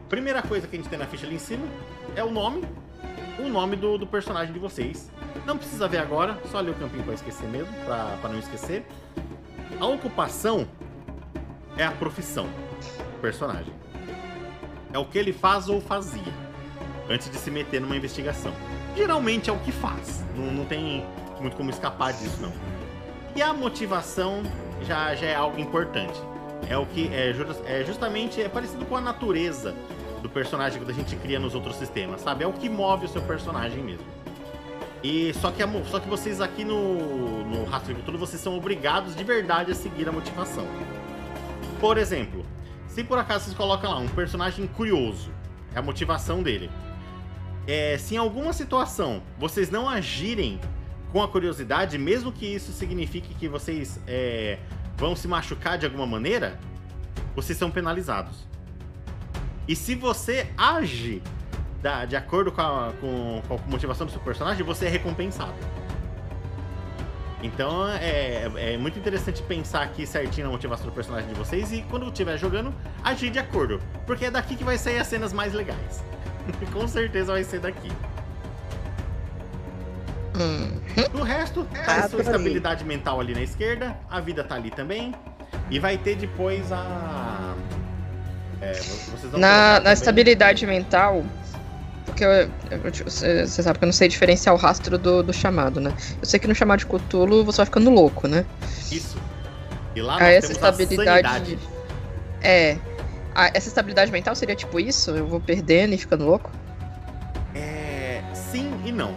Primeira 0.08 0.42
coisa 0.42 0.66
que 0.66 0.76
a 0.76 0.78
gente 0.78 0.88
tem 0.88 0.98
na 0.98 1.06
ficha 1.06 1.26
ali 1.26 1.36
em 1.36 1.38
cima 1.38 1.66
é 2.14 2.22
o 2.22 2.30
nome. 2.30 2.64
O 3.38 3.48
nome 3.48 3.76
do, 3.76 3.98
do 3.98 4.06
personagem 4.06 4.52
de 4.52 4.58
vocês. 4.58 5.10
Não 5.46 5.56
precisa 5.56 5.88
ver 5.88 5.98
agora, 5.98 6.38
só 6.50 6.60
ler 6.60 6.70
o 6.70 6.74
campinho 6.74 7.02
pra 7.02 7.14
esquecer 7.14 7.48
mesmo, 7.48 7.72
pra 7.84 8.28
não 8.28 8.38
esquecer. 8.38 8.84
A 9.78 9.86
ocupação 9.86 10.66
é 11.76 11.84
a 11.84 11.90
profissão 11.90 12.44
do 12.44 13.20
personagem. 13.20 13.72
É 14.92 14.98
o 14.98 15.04
que 15.04 15.18
ele 15.18 15.32
faz 15.32 15.68
ou 15.68 15.80
fazia 15.80 16.32
antes 17.08 17.30
de 17.30 17.36
se 17.36 17.50
meter 17.50 17.80
numa 17.80 17.96
investigação. 17.96 18.52
Geralmente 18.96 19.50
é 19.50 19.52
o 19.52 19.58
que 19.58 19.72
faz, 19.72 20.24
não, 20.36 20.52
não 20.52 20.64
tem 20.64 21.04
muito 21.40 21.56
como 21.56 21.70
escapar 21.70 22.12
disso 22.12 22.40
não. 22.40 22.52
E 23.34 23.42
a 23.42 23.52
motivação 23.52 24.42
já, 24.82 25.14
já 25.14 25.26
é 25.26 25.34
algo 25.34 25.58
importante. 25.60 26.20
É 26.68 26.76
o 26.76 26.84
que 26.86 27.08
é, 27.08 27.32
é 27.66 27.84
justamente 27.84 28.42
é 28.42 28.48
parecido 28.48 28.84
com 28.84 28.96
a 28.96 29.00
natureza 29.00 29.74
do 30.20 30.28
personagem 30.28 30.82
que 30.82 30.90
a 30.90 30.94
gente 30.94 31.16
cria 31.16 31.38
nos 31.38 31.54
outros 31.54 31.76
sistemas, 31.76 32.20
sabe? 32.20 32.44
É 32.44 32.46
o 32.46 32.52
que 32.52 32.68
move 32.68 33.06
o 33.06 33.08
seu 33.08 33.22
personagem 33.22 33.82
mesmo. 33.82 34.06
E 35.02 35.32
só 35.34 35.50
que, 35.50 35.62
só 35.90 35.98
que 35.98 36.08
vocês 36.08 36.40
aqui 36.40 36.62
no, 36.62 37.44
no 37.44 37.64
Rastro 37.64 37.94
de 37.94 38.00
Futuro, 38.00 38.18
vocês 38.18 38.40
são 38.40 38.56
obrigados 38.56 39.16
de 39.16 39.24
verdade 39.24 39.72
a 39.72 39.74
seguir 39.74 40.06
a 40.08 40.12
motivação. 40.12 40.66
Por 41.80 41.96
exemplo, 41.96 42.44
se 42.94 43.02
por 43.04 43.18
acaso 43.18 43.44
vocês 43.44 43.56
colocam 43.56 43.90
lá 43.90 43.98
um 43.98 44.08
personagem 44.08 44.66
curioso, 44.66 45.30
é 45.74 45.78
a 45.78 45.82
motivação 45.82 46.42
dele. 46.42 46.70
É, 47.66 47.96
se 47.98 48.14
em 48.14 48.18
alguma 48.18 48.52
situação 48.52 49.22
vocês 49.38 49.70
não 49.70 49.88
agirem 49.88 50.60
com 51.12 51.22
a 51.22 51.28
curiosidade, 51.28 51.96
mesmo 51.98 52.32
que 52.32 52.46
isso 52.46 52.72
signifique 52.72 53.34
que 53.34 53.48
vocês 53.48 54.00
é, 54.06 54.58
vão 54.96 55.14
se 55.16 55.26
machucar 55.28 55.78
de 55.78 55.86
alguma 55.86 56.06
maneira, 56.06 56.58
vocês 57.34 57.56
são 57.58 57.70
penalizados. 57.70 58.46
E 59.68 59.76
se 59.76 59.94
você 59.94 60.50
age 60.56 61.22
da- 61.82 62.04
de 62.04 62.16
acordo 62.16 62.50
com 62.52 62.60
a, 62.60 62.92
com- 63.00 63.42
com 63.46 63.54
a 63.54 63.58
motivação 63.68 64.06
do 64.06 64.12
seu 64.12 64.20
personagem, 64.20 64.64
você 64.64 64.86
é 64.86 64.88
recompensado. 64.88 65.54
Então 67.42 67.88
é, 67.88 68.50
é 68.56 68.76
muito 68.76 68.98
interessante 68.98 69.42
pensar 69.42 69.82
aqui 69.82 70.06
certinho 70.06 70.46
na 70.46 70.52
motivação 70.52 70.84
do 70.86 70.92
personagem 70.92 71.28
de 71.28 71.34
vocês 71.34 71.72
e 71.72 71.82
quando 71.88 72.06
estiver 72.08 72.36
jogando, 72.36 72.74
agir 73.02 73.30
de 73.30 73.38
acordo. 73.38 73.80
Porque 74.06 74.26
é 74.26 74.30
daqui 74.30 74.56
que 74.56 74.64
vai 74.64 74.76
sair 74.76 74.98
as 74.98 75.06
cenas 75.06 75.32
mais 75.32 75.54
legais. 75.54 76.04
Com 76.72 76.86
certeza 76.86 77.32
vai 77.32 77.44
ser 77.44 77.60
daqui. 77.60 77.90
Hum. 80.38 80.80
Do 81.12 81.22
resto, 81.22 81.66
é 81.74 81.78
Ah, 81.86 81.96
a 81.96 82.00
sua 82.02 82.10
por 82.10 82.20
ali. 82.20 82.26
estabilidade 82.26 82.84
mental 82.84 83.20
ali 83.20 83.34
na 83.34 83.42
esquerda, 83.42 83.96
a 84.10 84.20
vida 84.20 84.44
tá 84.44 84.54
ali 84.54 84.70
também. 84.70 85.14
E 85.70 85.78
vai 85.78 85.96
ter 85.98 86.16
depois 86.16 86.70
a. 86.72 87.54
É, 88.60 88.72
vocês 88.74 89.22
vão 89.22 89.30
colocar 89.32 89.38
Na, 89.38 89.80
na 89.80 89.92
estabilidade 89.92 90.66
mental, 90.66 91.24
porque 92.20 92.24
eu- 92.24 92.82
eu- 92.84 93.46
você 93.46 93.62
sabe 93.62 93.78
que 93.78 93.84
eu 93.84 93.86
não 93.86 93.92
sei 93.92 94.08
diferenciar 94.08 94.54
o 94.54 94.58
rastro 94.58 94.98
do, 94.98 95.22
do 95.22 95.32
chamado, 95.32 95.80
né? 95.80 95.92
Eu 96.20 96.26
sei 96.26 96.38
que 96.38 96.46
no 96.46 96.54
chamado 96.54 96.80
de 96.80 96.86
Cthulhu 96.86 97.44
você 97.44 97.58
vai 97.58 97.66
ficando 97.66 97.90
louco, 97.90 98.28
né? 98.28 98.44
Isso. 98.92 99.16
E 99.94 100.02
lá 100.02 100.16
Ah, 100.16 100.20
nós 100.20 100.28
essa 100.30 100.48
a 100.48 100.70
estabilidade. 100.70 101.58
É. 102.42 102.76
Ah, 103.34 103.50
essa 103.54 103.68
estabilidade 103.68 104.12
mental 104.12 104.34
seria 104.34 104.54
tipo 104.54 104.78
isso? 104.78 105.10
Eu 105.12 105.26
vou 105.26 105.40
perdendo 105.40 105.94
e 105.94 105.98
ficando 105.98 106.24
louco? 106.26 106.50
É, 107.54 108.22
sim 108.34 108.70
e 108.84 108.92
não. 108.92 109.14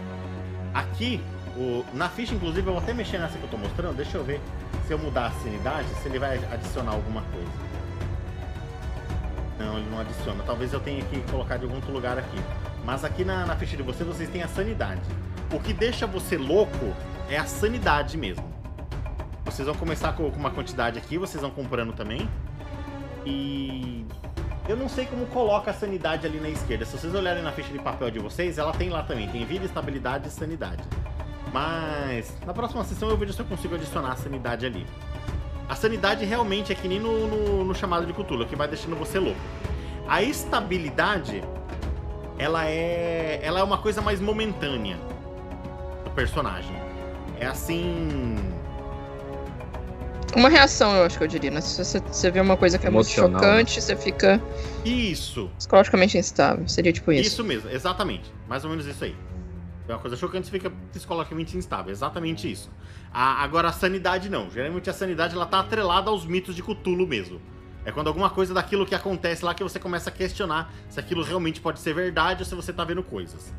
Aqui, 0.72 1.20
o, 1.56 1.84
na 1.92 2.08
ficha, 2.08 2.34
inclusive, 2.34 2.66
eu 2.66 2.72
vou 2.72 2.82
até 2.82 2.94
mexer 2.94 3.18
nessa 3.18 3.36
que 3.36 3.44
eu 3.44 3.50
tô 3.50 3.56
mostrando. 3.58 3.96
Deixa 3.96 4.16
eu 4.16 4.24
ver 4.24 4.40
se 4.86 4.92
eu 4.92 4.98
mudar 4.98 5.26
a 5.26 5.30
sanidade, 5.42 5.86
se 6.02 6.08
ele 6.08 6.18
vai 6.18 6.38
adicionar 6.52 6.92
alguma 6.92 7.22
coisa. 7.22 7.64
Não, 9.58 9.78
ele 9.78 9.88
não 9.90 10.00
adiciona. 10.00 10.42
Talvez 10.44 10.72
eu 10.72 10.80
tenha 10.80 11.02
que 11.04 11.20
colocar 11.30 11.56
de 11.58 11.64
algum 11.64 11.76
outro 11.76 11.92
lugar 11.92 12.18
aqui. 12.18 12.38
Mas 12.84 13.04
aqui 13.04 13.24
na, 13.24 13.46
na 13.46 13.56
ficha 13.56 13.76
de 13.76 13.82
vocês, 13.82 14.06
vocês 14.06 14.28
têm 14.28 14.42
a 14.42 14.48
sanidade. 14.48 15.02
O 15.52 15.58
que 15.58 15.72
deixa 15.72 16.06
você 16.06 16.36
louco 16.36 16.94
é 17.28 17.36
a 17.36 17.46
sanidade 17.46 18.16
mesmo. 18.16 18.44
Vocês 19.44 19.66
vão 19.66 19.74
começar 19.74 20.12
com, 20.12 20.30
com 20.30 20.38
uma 20.38 20.50
quantidade 20.50 20.98
aqui, 20.98 21.18
vocês 21.18 21.40
vão 21.40 21.50
comprando 21.50 21.92
também. 21.92 22.28
E 23.24 24.06
eu 24.68 24.76
não 24.76 24.88
sei 24.88 25.06
como 25.06 25.26
coloca 25.26 25.70
a 25.70 25.74
sanidade 25.74 26.26
ali 26.26 26.40
na 26.40 26.48
esquerda. 26.48 26.84
Se 26.84 26.96
vocês 26.96 27.14
olharem 27.14 27.42
na 27.42 27.52
ficha 27.52 27.72
de 27.72 27.78
papel 27.78 28.10
de 28.10 28.18
vocês, 28.18 28.58
ela 28.58 28.72
tem 28.72 28.90
lá 28.90 29.02
também. 29.02 29.28
Tem 29.28 29.44
vida, 29.44 29.64
estabilidade 29.64 30.28
e 30.28 30.30
sanidade. 30.30 30.82
Mas 31.52 32.34
na 32.44 32.52
próxima 32.52 32.82
sessão 32.84 33.08
eu 33.08 33.16
vejo 33.16 33.32
se 33.32 33.40
eu 33.40 33.46
consigo 33.46 33.74
adicionar 33.74 34.12
a 34.12 34.16
sanidade 34.16 34.66
ali. 34.66 34.86
A 35.68 35.74
sanidade 35.74 36.24
realmente 36.24 36.72
é 36.72 36.74
que 36.74 36.88
nem 36.88 36.98
no, 36.98 37.26
no, 37.26 37.64
no 37.64 37.74
chamado 37.74 38.04
de 38.06 38.12
Cthulhu, 38.12 38.46
que 38.46 38.56
vai 38.56 38.68
deixando 38.68 38.96
você 38.96 39.18
louco. 39.18 39.38
A 40.08 40.22
estabilidade, 40.22 41.42
ela 42.38 42.66
é, 42.68 43.40
ela 43.42 43.60
é 43.60 43.62
uma 43.62 43.78
coisa 43.78 44.00
mais 44.00 44.20
momentânea 44.20 44.96
do 46.04 46.10
personagem. 46.10 46.74
É 47.38 47.46
assim. 47.46 48.36
Uma 50.36 50.48
reação, 50.48 50.96
eu 50.96 51.04
acho 51.04 51.16
que 51.16 51.22
eu 51.22 51.28
diria, 51.28 51.50
né? 51.50 51.60
Se 51.60 51.82
você, 51.84 52.00
você 52.00 52.28
vê 52.30 52.40
uma 52.40 52.56
coisa 52.56 52.76
que 52.76 52.86
é 52.86 52.90
muito 52.90 53.06
Emocional, 53.06 53.40
chocante, 53.40 53.80
você 53.80 53.94
fica 53.94 54.40
Isso. 54.84 55.48
psicologicamente 55.56 56.18
instável. 56.18 56.66
Seria 56.68 56.92
tipo 56.92 57.12
isso. 57.12 57.22
Isso 57.28 57.44
mesmo, 57.44 57.70
exatamente. 57.70 58.32
Mais 58.48 58.64
ou 58.64 58.70
menos 58.70 58.84
isso 58.84 59.04
aí. 59.04 59.14
É 59.88 59.92
uma 59.92 60.00
coisa 60.00 60.16
chocante, 60.16 60.46
você 60.46 60.50
fica 60.50 60.72
psicologicamente 60.90 61.56
instável. 61.56 61.92
Exatamente 61.92 62.50
isso. 62.50 62.68
A- 63.12 63.44
agora, 63.44 63.68
a 63.68 63.72
sanidade 63.72 64.28
não. 64.28 64.50
Geralmente 64.50 64.90
a 64.90 64.92
sanidade 64.92 65.36
ela 65.36 65.46
tá 65.46 65.60
atrelada 65.60 66.10
aos 66.10 66.26
mitos 66.26 66.56
de 66.56 66.62
Cthulhu 66.62 67.06
mesmo. 67.06 67.40
É 67.84 67.92
quando 67.92 68.08
alguma 68.08 68.30
coisa 68.30 68.54
daquilo 68.54 68.86
que 68.86 68.94
acontece 68.94 69.44
lá 69.44 69.54
que 69.54 69.62
você 69.62 69.78
começa 69.78 70.08
a 70.08 70.12
questionar 70.12 70.72
se 70.88 70.98
aquilo 70.98 71.22
realmente 71.22 71.60
pode 71.60 71.80
ser 71.80 71.92
verdade 71.94 72.42
ou 72.42 72.46
se 72.46 72.54
você 72.54 72.72
tá 72.72 72.84
vendo 72.84 73.02
coisas. 73.02 73.52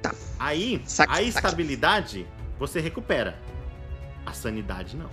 Tá. 0.00 0.14
Aí, 0.38 0.82
Saque, 0.86 1.12
a 1.12 1.16
saque. 1.16 1.28
estabilidade 1.28 2.26
você 2.58 2.80
recupera. 2.80 3.38
A 4.24 4.32
sanidade 4.32 4.96
não. 4.96 5.10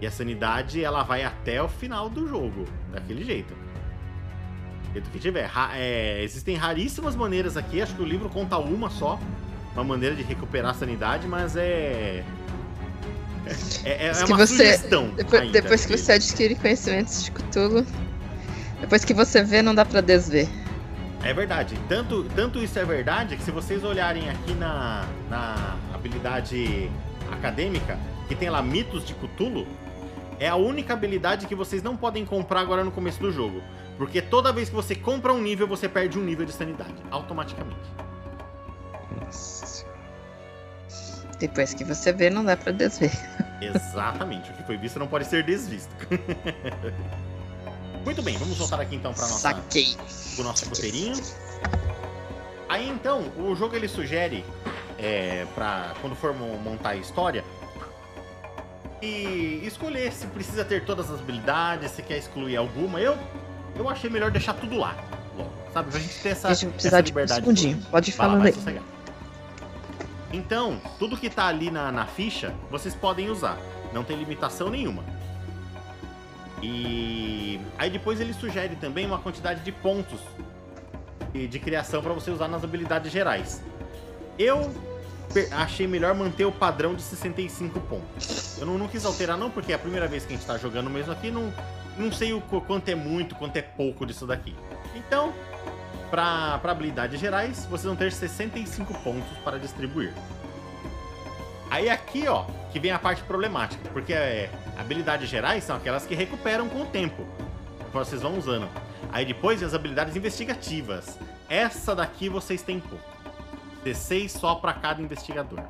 E 0.00 0.06
a 0.06 0.10
sanidade 0.10 0.82
ela 0.82 1.02
vai 1.02 1.22
até 1.22 1.62
o 1.62 1.68
final 1.68 2.08
do 2.08 2.26
jogo, 2.28 2.64
daquele 2.92 3.24
jeito. 3.24 3.54
Do 4.86 4.92
jeito 4.92 5.10
que 5.10 5.18
tiver. 5.18 5.50
É, 5.74 6.22
existem 6.22 6.56
raríssimas 6.56 7.14
maneiras 7.14 7.56
aqui, 7.56 7.80
acho 7.80 7.94
que 7.94 8.02
o 8.02 8.06
livro 8.06 8.28
conta 8.28 8.58
uma 8.58 8.90
só, 8.90 9.18
uma 9.74 9.84
maneira 9.84 10.14
de 10.14 10.22
recuperar 10.22 10.70
a 10.70 10.74
sanidade, 10.74 11.26
mas 11.26 11.56
é. 11.56 12.24
É, 13.84 14.06
é, 14.06 14.06
é 14.08 14.24
uma 14.24 14.36
você- 14.36 14.56
sugestão. 14.56 15.08
Depois, 15.10 15.42
ainda, 15.42 15.60
depois 15.60 15.84
que 15.84 15.96
você 15.96 16.12
adquire 16.12 16.54
conhecimentos 16.54 17.24
de 17.24 17.30
Cthulhu, 17.30 17.86
depois 18.80 19.04
que 19.04 19.12
você 19.14 19.42
vê, 19.42 19.62
não 19.62 19.74
dá 19.74 19.84
pra 19.84 20.00
desver. 20.00 20.48
É 21.22 21.32
verdade. 21.32 21.78
Tanto, 21.88 22.24
tanto 22.36 22.58
isso 22.62 22.78
é 22.78 22.84
verdade 22.84 23.36
que 23.36 23.42
se 23.42 23.50
vocês 23.50 23.82
olharem 23.82 24.28
aqui 24.28 24.52
na, 24.54 25.06
na 25.30 25.76
habilidade 25.94 26.90
acadêmica, 27.32 27.98
que 28.28 28.34
tem 28.34 28.50
lá 28.50 28.62
mitos 28.62 29.04
de 29.06 29.14
Cthulhu, 29.14 29.66
é 30.38 30.48
a 30.48 30.56
única 30.56 30.92
habilidade 30.92 31.46
que 31.46 31.54
vocês 31.54 31.82
não 31.82 31.96
podem 31.96 32.24
comprar 32.26 32.60
agora 32.60 32.84
no 32.84 32.90
começo 32.90 33.20
do 33.20 33.32
jogo. 33.32 33.62
Porque 33.96 34.20
toda 34.20 34.52
vez 34.52 34.68
que 34.68 34.74
você 34.74 34.94
compra 34.94 35.32
um 35.32 35.40
nível, 35.40 35.66
você 35.66 35.88
perde 35.88 36.18
um 36.18 36.22
nível 36.24 36.44
de 36.44 36.52
sanidade. 36.52 36.94
Automaticamente. 37.10 37.78
Nossa. 39.24 39.73
Depois 41.38 41.74
que 41.74 41.84
você 41.84 42.12
vê, 42.12 42.30
não 42.30 42.44
dá 42.44 42.56
pra 42.56 42.72
desver. 42.72 43.12
Exatamente. 43.60 44.50
o 44.50 44.54
que 44.54 44.62
foi 44.64 44.76
visto 44.76 44.98
não 44.98 45.06
pode 45.06 45.26
ser 45.26 45.44
desvisto. 45.44 45.90
Muito 48.04 48.22
bem, 48.22 48.36
vamos 48.36 48.58
voltar 48.58 48.80
aqui 48.80 48.96
então 48.96 49.12
para 49.14 49.22
nossa 49.22 49.38
Saquei. 49.54 49.96
o 50.38 50.42
nosso 50.42 50.68
roteirinho. 50.68 51.16
Aí 52.68 52.88
então, 52.88 53.22
o 53.38 53.54
jogo 53.56 53.74
ele 53.76 53.88
sugere, 53.88 54.44
é, 54.98 55.46
para 55.54 55.94
quando 56.00 56.14
for 56.14 56.34
mo- 56.34 56.58
montar 56.58 56.90
a 56.90 56.96
história, 56.96 57.42
e 59.00 59.62
escolher 59.64 60.12
se 60.12 60.26
precisa 60.26 60.64
ter 60.64 60.84
todas 60.84 61.10
as 61.10 61.20
habilidades, 61.20 61.90
se 61.92 62.02
quer 62.02 62.18
excluir 62.18 62.56
alguma. 62.56 63.00
Eu, 63.00 63.16
eu 63.76 63.88
achei 63.88 64.10
melhor 64.10 64.30
deixar 64.30 64.54
tudo 64.54 64.76
lá, 64.76 64.94
logo, 65.36 65.50
sabe? 65.72 65.90
Pra 65.90 66.00
gente 66.00 66.18
ter 66.20 66.30
essa, 66.30 66.48
Deixa 66.48 66.64
eu 66.66 66.68
essa 66.68 66.74
precisar 66.74 67.00
de 67.00 67.06
um 67.06 67.14
liberdade. 67.14 67.40
segundinho. 67.40 67.82
Pode 67.90 68.10
ir 68.10 68.12
falando 68.12 68.44
aí. 68.44 68.52
sossegar. 68.52 68.82
Então, 70.34 70.80
tudo 70.98 71.16
que 71.16 71.30
tá 71.30 71.46
ali 71.46 71.70
na, 71.70 71.92
na 71.92 72.06
ficha, 72.06 72.52
vocês 72.68 72.92
podem 72.92 73.30
usar. 73.30 73.56
Não 73.92 74.02
tem 74.02 74.16
limitação 74.16 74.68
nenhuma. 74.68 75.04
E 76.60 77.60
aí 77.78 77.88
depois 77.88 78.20
ele 78.20 78.32
sugere 78.32 78.74
também 78.74 79.06
uma 79.06 79.18
quantidade 79.18 79.60
de 79.60 79.70
pontos 79.70 80.18
de, 81.32 81.58
criação 81.60 82.02
para 82.02 82.12
você 82.12 82.32
usar 82.32 82.48
nas 82.48 82.64
habilidades 82.64 83.12
gerais. 83.12 83.62
Eu 84.36 84.74
achei 85.52 85.86
melhor 85.86 86.14
manter 86.14 86.44
o 86.44 86.50
padrão 86.52 86.96
de 86.96 87.02
65 87.02 87.78
pontos. 87.80 88.58
Eu 88.58 88.66
não, 88.66 88.76
não 88.76 88.88
quis 88.88 89.04
alterar 89.04 89.36
não, 89.36 89.50
porque 89.50 89.70
é 89.70 89.76
a 89.76 89.78
primeira 89.78 90.08
vez 90.08 90.24
que 90.24 90.32
a 90.32 90.36
gente 90.36 90.46
tá 90.46 90.58
jogando 90.58 90.90
mesmo 90.90 91.12
aqui, 91.12 91.30
não, 91.30 91.52
não 91.96 92.10
sei 92.10 92.32
o 92.32 92.40
qu- 92.40 92.60
quanto 92.60 92.88
é 92.88 92.94
muito, 92.96 93.36
quanto 93.36 93.56
é 93.56 93.62
pouco 93.62 94.04
disso 94.04 94.26
daqui. 94.26 94.54
Então, 94.96 95.32
para 96.14 96.70
habilidades 96.70 97.18
gerais, 97.18 97.66
vocês 97.66 97.86
vão 97.86 97.96
ter 97.96 98.12
65 98.12 98.94
pontos 99.00 99.36
para 99.38 99.58
distribuir. 99.58 100.14
Aí 101.68 101.90
aqui, 101.90 102.28
ó, 102.28 102.44
que 102.70 102.78
vem 102.78 102.92
a 102.92 103.00
parte 103.00 103.20
problemática, 103.24 103.90
porque 103.92 104.12
é, 104.12 104.48
habilidades 104.78 105.28
gerais 105.28 105.64
são 105.64 105.74
aquelas 105.74 106.06
que 106.06 106.14
recuperam 106.14 106.68
com 106.68 106.82
o 106.82 106.86
tempo, 106.86 107.26
conforme 107.78 108.06
vocês 108.06 108.22
vão 108.22 108.38
usando. 108.38 108.68
Aí 109.10 109.24
depois 109.24 109.60
as 109.60 109.74
habilidades 109.74 110.14
investigativas. 110.14 111.18
Essa 111.48 111.96
daqui 111.96 112.28
vocês 112.28 112.62
têm 112.62 112.78
pouco. 112.78 113.04
16 113.82 114.30
só 114.30 114.54
para 114.54 114.72
cada 114.72 115.02
investigador. 115.02 115.64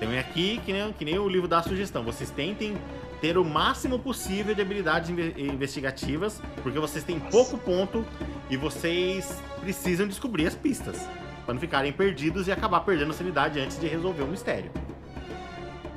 É 0.00 0.18
aqui 0.20 0.60
que 0.64 0.72
nem, 0.72 0.92
que 0.92 1.04
nem 1.04 1.18
o 1.18 1.28
livro 1.28 1.48
dá 1.48 1.60
sugestão. 1.60 2.04
Vocês 2.04 2.30
tentem 2.30 2.78
ter 3.20 3.36
o 3.36 3.44
máximo 3.44 3.98
possível 3.98 4.54
de 4.54 4.62
habilidades 4.62 5.10
inve- 5.10 5.34
investigativas, 5.38 6.40
porque 6.62 6.78
vocês 6.78 7.04
têm 7.04 7.18
pouco 7.20 7.58
ponto 7.58 8.04
e 8.48 8.56
vocês 8.56 9.40
precisam 9.60 10.06
descobrir 10.06 10.46
as 10.46 10.54
pistas. 10.54 10.96
Pra 11.44 11.54
não 11.54 11.60
ficarem 11.60 11.92
perdidos 11.92 12.48
e 12.48 12.52
acabar 12.52 12.80
perdendo 12.80 13.10
a 13.10 13.14
sanidade 13.14 13.60
antes 13.60 13.78
de 13.78 13.86
resolver 13.86 14.22
o 14.22 14.26
mistério. 14.26 14.70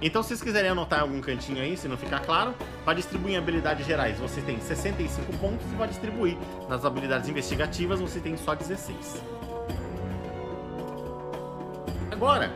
Então, 0.01 0.21
se 0.21 0.29
vocês 0.29 0.41
quiserem 0.41 0.69
anotar 0.69 0.99
em 0.99 1.01
algum 1.03 1.21
cantinho 1.21 1.61
aí, 1.61 1.77
se 1.77 1.87
não 1.87 1.95
ficar 1.95 2.19
claro, 2.19 2.53
para 2.83 2.93
distribuir 2.95 3.35
em 3.35 3.37
habilidades 3.37 3.85
gerais 3.85 4.19
você 4.19 4.41
tem 4.41 4.59
65 4.59 5.31
pontos 5.37 5.65
e 5.71 5.75
para 5.75 5.85
distribuir 5.85 6.37
nas 6.67 6.83
habilidades 6.83 7.29
investigativas 7.29 8.01
você 8.01 8.19
tem 8.19 8.35
só 8.35 8.53
16. 8.53 9.21
Agora, 12.11 12.51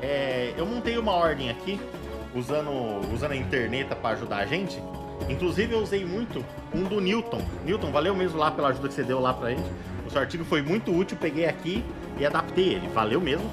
é, 0.00 0.54
eu 0.56 0.66
montei 0.66 0.98
uma 0.98 1.12
ordem 1.12 1.50
aqui, 1.50 1.80
usando, 2.34 2.70
usando 3.12 3.32
a 3.32 3.36
internet 3.36 3.94
para 3.94 4.10
ajudar 4.16 4.38
a 4.38 4.46
gente. 4.46 4.80
Inclusive, 5.28 5.72
eu 5.72 5.80
usei 5.80 6.04
muito 6.04 6.44
um 6.74 6.84
do 6.84 7.00
Newton. 7.00 7.42
Newton, 7.64 7.90
valeu 7.90 8.14
mesmo 8.14 8.38
lá 8.38 8.50
pela 8.50 8.68
ajuda 8.68 8.88
que 8.88 8.94
você 8.94 9.04
deu 9.04 9.20
lá 9.20 9.32
pra 9.32 9.50
gente. 9.50 9.70
O 10.06 10.10
seu 10.10 10.20
artigo 10.20 10.44
foi 10.44 10.62
muito 10.62 10.94
útil, 10.94 11.16
peguei 11.16 11.46
aqui 11.46 11.84
e 12.18 12.26
adaptei 12.26 12.74
ele. 12.74 12.88
Valeu 12.88 13.20
mesmo. 13.20 13.48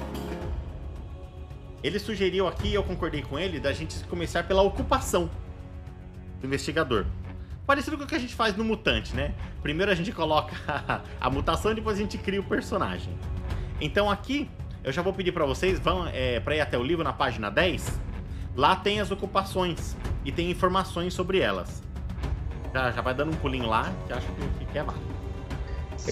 Ele 1.82 1.98
sugeriu 1.98 2.46
aqui, 2.46 2.68
e 2.68 2.74
eu 2.74 2.82
concordei 2.82 3.22
com 3.22 3.38
ele, 3.38 3.58
da 3.58 3.72
gente 3.72 4.04
começar 4.04 4.44
pela 4.44 4.62
ocupação 4.62 5.30
do 6.40 6.46
investigador. 6.46 7.06
Parecido 7.66 7.96
com 7.96 8.04
o 8.04 8.06
que 8.06 8.14
a 8.14 8.18
gente 8.18 8.34
faz 8.34 8.56
no 8.56 8.64
Mutante, 8.64 9.14
né? 9.14 9.32
Primeiro 9.62 9.90
a 9.90 9.94
gente 9.94 10.12
coloca 10.12 10.52
a 11.20 11.30
mutação 11.30 11.72
e 11.72 11.74
depois 11.74 11.96
a 11.96 12.00
gente 12.00 12.18
cria 12.18 12.40
o 12.40 12.44
personagem. 12.44 13.14
Então 13.80 14.10
aqui, 14.10 14.50
eu 14.82 14.92
já 14.92 15.00
vou 15.00 15.12
pedir 15.12 15.32
pra 15.32 15.46
vocês, 15.46 15.78
vão 15.78 16.06
é, 16.08 16.40
pra 16.40 16.56
ir 16.56 16.60
até 16.60 16.76
o 16.76 16.82
livro 16.82 17.04
na 17.04 17.12
página 17.12 17.50
10. 17.50 18.09
Lá 18.56 18.76
tem 18.76 19.00
as 19.00 19.10
ocupações 19.10 19.96
e 20.24 20.32
tem 20.32 20.50
informações 20.50 21.14
sobre 21.14 21.40
elas. 21.40 21.82
Já, 22.74 22.90
já 22.90 23.00
vai 23.00 23.14
dando 23.14 23.32
um 23.32 23.36
pulinho 23.36 23.66
lá, 23.68 23.90
que 24.06 24.12
acho 24.12 24.26
que, 24.58 24.64
que 24.66 24.78
é 24.78 24.82
válido. 24.82 25.04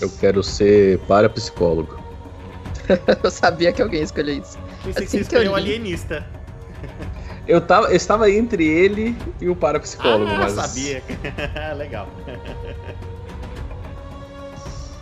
Eu 0.00 0.10
quero 0.18 0.42
ser 0.42 0.98
parapsicólogo. 1.00 1.98
Eu 3.22 3.30
sabia 3.30 3.72
que 3.72 3.82
alguém 3.82 3.98
ia 4.00 4.04
escolher 4.04 4.38
isso. 4.38 4.58
Pensei 4.84 5.04
Assim 5.04 5.18
que 5.18 5.24
você 5.24 5.30
que 5.30 5.36
eu 5.36 5.42
escolheu 5.42 5.56
li. 5.56 5.72
alienista. 5.72 6.26
Eu, 7.46 7.60
tava, 7.60 7.88
eu 7.88 7.96
estava 7.96 8.30
entre 8.30 8.64
ele 8.66 9.16
e 9.40 9.48
o 9.48 9.56
parapsicólogo, 9.56 10.30
ah, 10.30 10.38
mas. 10.38 10.52
sabia. 10.52 11.02
Legal. 11.76 12.08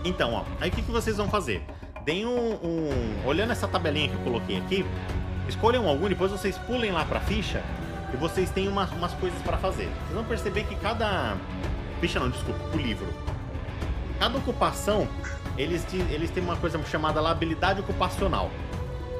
Então, 0.05 0.33
ó, 0.35 0.45
aí 0.61 0.71
o 0.71 0.73
que, 0.73 0.83
que 0.83 0.91
vocês 0.91 1.17
vão 1.17 1.29
fazer? 1.29 1.63
Deem 2.05 2.25
um, 2.27 2.55
um- 2.55 3.27
Olhando 3.27 3.53
essa 3.53 3.67
tabelinha 3.67 4.09
que 4.09 4.15
eu 4.15 4.21
coloquei 4.21 4.59
aqui, 4.59 4.87
escolham 5.49 5.87
algum, 5.89 6.09
depois 6.09 6.31
vocês 6.31 6.57
pulem 6.59 6.91
lá 6.93 7.05
pra 7.05 7.21
ficha 7.21 7.63
e 8.13 8.17
vocês 8.17 8.51
têm 8.51 8.69
umas, 8.69 8.91
umas 8.93 9.13
coisas 9.15 9.41
pra 9.43 9.57
fazer. 9.57 9.85
Vocês 9.85 10.15
vão 10.15 10.25
perceber 10.25 10.65
que 10.65 10.77
cada. 10.77 11.37
Ficha 12.01 12.21
não, 12.21 12.29
desculpa, 12.31 12.61
o 12.75 12.77
livro. 12.77 13.07
Cada 14.19 14.39
ocupação, 14.39 15.09
eles, 15.59 15.85
te- 15.85 15.97
eles 16.11 16.31
têm 16.31 16.43
uma 16.43 16.57
coisa 16.57 16.81
chamada 16.85 17.21
lá 17.21 17.31
habilidade 17.31 17.81
ocupacional. 17.81 18.51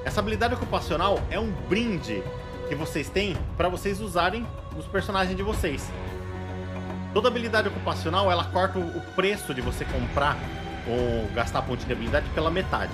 Essa 0.05 0.21
habilidade 0.21 0.55
ocupacional 0.55 1.21
é 1.31 1.39
um 1.41 1.51
brinde 1.69 2.23
que 2.69 2.75
vocês 2.75 3.09
têm 3.09 3.37
pra 3.57 3.69
vocês 3.69 4.01
usarem 4.01 4.47
nos 4.75 4.87
personagens 4.87 5.37
de 5.37 5.43
vocês. 5.43 5.91
Toda 7.13 7.29
habilidade 7.29 7.69
ocupacional, 7.69 8.31
ela 8.31 8.45
corta 8.45 8.79
o 8.79 9.01
preço 9.15 9.55
de 9.55 9.61
você 9.61 9.85
comprar 9.87 10.37
ou 10.87 11.27
gastar 11.35 11.63
ponto 11.63 11.85
de 11.85 11.93
habilidade 11.93 12.29
pela 12.35 12.51
metade. 12.51 12.93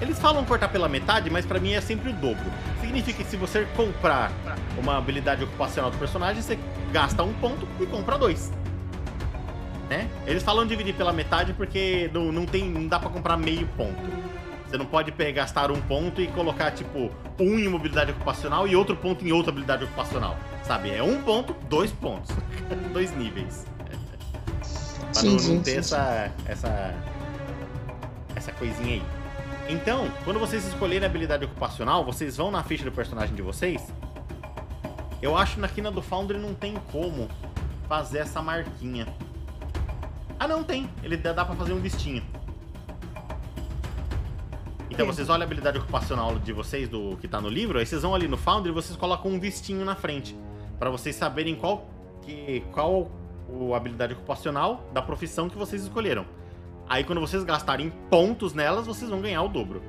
Eles 0.00 0.18
falam 0.18 0.44
cortar 0.44 0.68
pela 0.68 0.88
metade, 0.88 1.28
mas 1.28 1.44
pra 1.44 1.58
mim 1.58 1.72
é 1.72 1.80
sempre 1.80 2.10
o 2.10 2.12
dobro. 2.12 2.44
Significa 2.80 3.22
que 3.22 3.28
se 3.28 3.36
você 3.36 3.66
comprar 3.76 4.30
uma 4.78 4.96
habilidade 4.96 5.42
ocupacional 5.42 5.90
do 5.90 5.98
personagem, 5.98 6.40
você 6.40 6.58
gasta 6.92 7.22
um 7.22 7.32
ponto 7.34 7.66
e 7.80 7.86
compra 7.86 8.16
dois. 8.16 8.52
Né? 9.90 10.08
Eles 10.26 10.42
falam 10.42 10.66
dividir 10.66 10.94
pela 10.94 11.12
metade 11.12 11.52
porque 11.52 12.10
não, 12.12 12.30
não 12.30 12.46
tem, 12.46 12.68
não 12.68 12.86
dá 12.86 12.98
pra 12.98 13.08
comprar 13.10 13.36
meio 13.36 13.66
ponto. 13.68 13.98
Você 14.68 14.76
não 14.76 14.84
pode 14.84 15.10
pegar, 15.12 15.42
gastar 15.42 15.70
um 15.70 15.80
ponto 15.80 16.20
e 16.20 16.26
colocar, 16.28 16.70
tipo, 16.70 17.10
um 17.40 17.58
em 17.58 17.66
uma 17.66 17.78
habilidade 17.78 18.10
ocupacional 18.10 18.68
e 18.68 18.76
outro 18.76 18.94
ponto 18.94 19.26
em 19.26 19.32
outra 19.32 19.50
habilidade 19.50 19.84
ocupacional. 19.84 20.36
Sabe? 20.62 20.90
É 20.94 21.02
um 21.02 21.22
ponto, 21.22 21.56
dois 21.70 21.90
pontos. 21.90 22.36
dois 22.92 23.16
níveis. 23.16 23.66
Pra 25.12 25.22
não, 25.22 25.32
Entendi, 25.32 25.48
não 25.48 25.62
ter 25.62 25.70
entendi. 25.70 25.78
essa, 25.78 26.30
essa. 26.44 26.94
Essa 28.36 28.52
coisinha 28.52 28.96
aí. 28.96 29.02
Então, 29.68 30.10
quando 30.24 30.40
vocês 30.40 30.66
escolherem 30.66 31.06
a 31.06 31.10
habilidade 31.10 31.44
ocupacional, 31.44 32.02
vocês 32.02 32.38
vão 32.38 32.50
na 32.50 32.62
ficha 32.62 32.84
do 32.84 32.92
personagem 32.92 33.34
de 33.34 33.42
vocês. 33.42 33.92
Eu 35.20 35.36
acho 35.36 35.56
que 35.56 35.60
na 35.60 35.68
quina 35.68 35.90
do 35.90 36.00
Foundry 36.00 36.38
não 36.38 36.54
tem 36.54 36.74
como 36.90 37.28
fazer 37.86 38.18
essa 38.18 38.40
marquinha. 38.40 39.06
Ah, 40.40 40.48
não 40.48 40.64
tem. 40.64 40.88
Ele 41.02 41.18
dá 41.18 41.44
pra 41.44 41.54
fazer 41.54 41.74
um 41.74 41.80
vistinho. 41.80 42.22
Então 44.90 45.04
vocês 45.04 45.28
olham 45.28 45.42
a 45.42 45.44
habilidade 45.44 45.76
ocupacional 45.76 46.38
de 46.38 46.52
vocês, 46.52 46.88
do 46.88 47.18
que 47.20 47.28
tá 47.28 47.38
no 47.38 47.48
livro, 47.48 47.78
aí 47.78 47.84
vocês 47.84 48.00
vão 48.00 48.14
ali 48.14 48.26
no 48.26 48.38
Foundry 48.38 48.70
e 48.70 48.74
vocês 48.74 48.96
colocam 48.96 49.30
um 49.30 49.38
vistinho 49.38 49.84
na 49.84 49.94
frente. 49.94 50.34
Pra 50.78 50.88
vocês 50.88 51.14
saberem 51.14 51.54
qual, 51.54 51.86
que, 52.22 52.64
qual 52.72 53.10
o 53.48 53.74
habilidade 53.74 54.14
ocupacional 54.14 54.88
da 54.94 55.02
profissão 55.02 55.48
que 55.48 55.58
vocês 55.58 55.82
escolheram. 55.82 56.24
Aí 56.88 57.04
quando 57.04 57.20
vocês 57.20 57.44
gastarem 57.44 57.90
pontos 58.10 58.54
nelas, 58.54 58.86
vocês 58.86 59.10
vão 59.10 59.20
ganhar 59.20 59.42
o 59.42 59.48
dobro. 59.48 59.82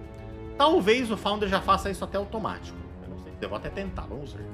Talvez 0.57 1.09
o 1.09 1.15
Founder 1.17 1.47
já 1.47 1.61
faça 1.61 1.89
isso 1.89 2.03
até 2.03 2.17
automático. 2.17 2.77
Eu 3.03 3.09
não 3.09 3.19
sei, 3.23 3.31
eu 3.41 3.49
vou 3.49 3.57
até 3.57 3.69
tentar, 3.69 4.01
vamos 4.03 4.33
ver. 4.33 4.45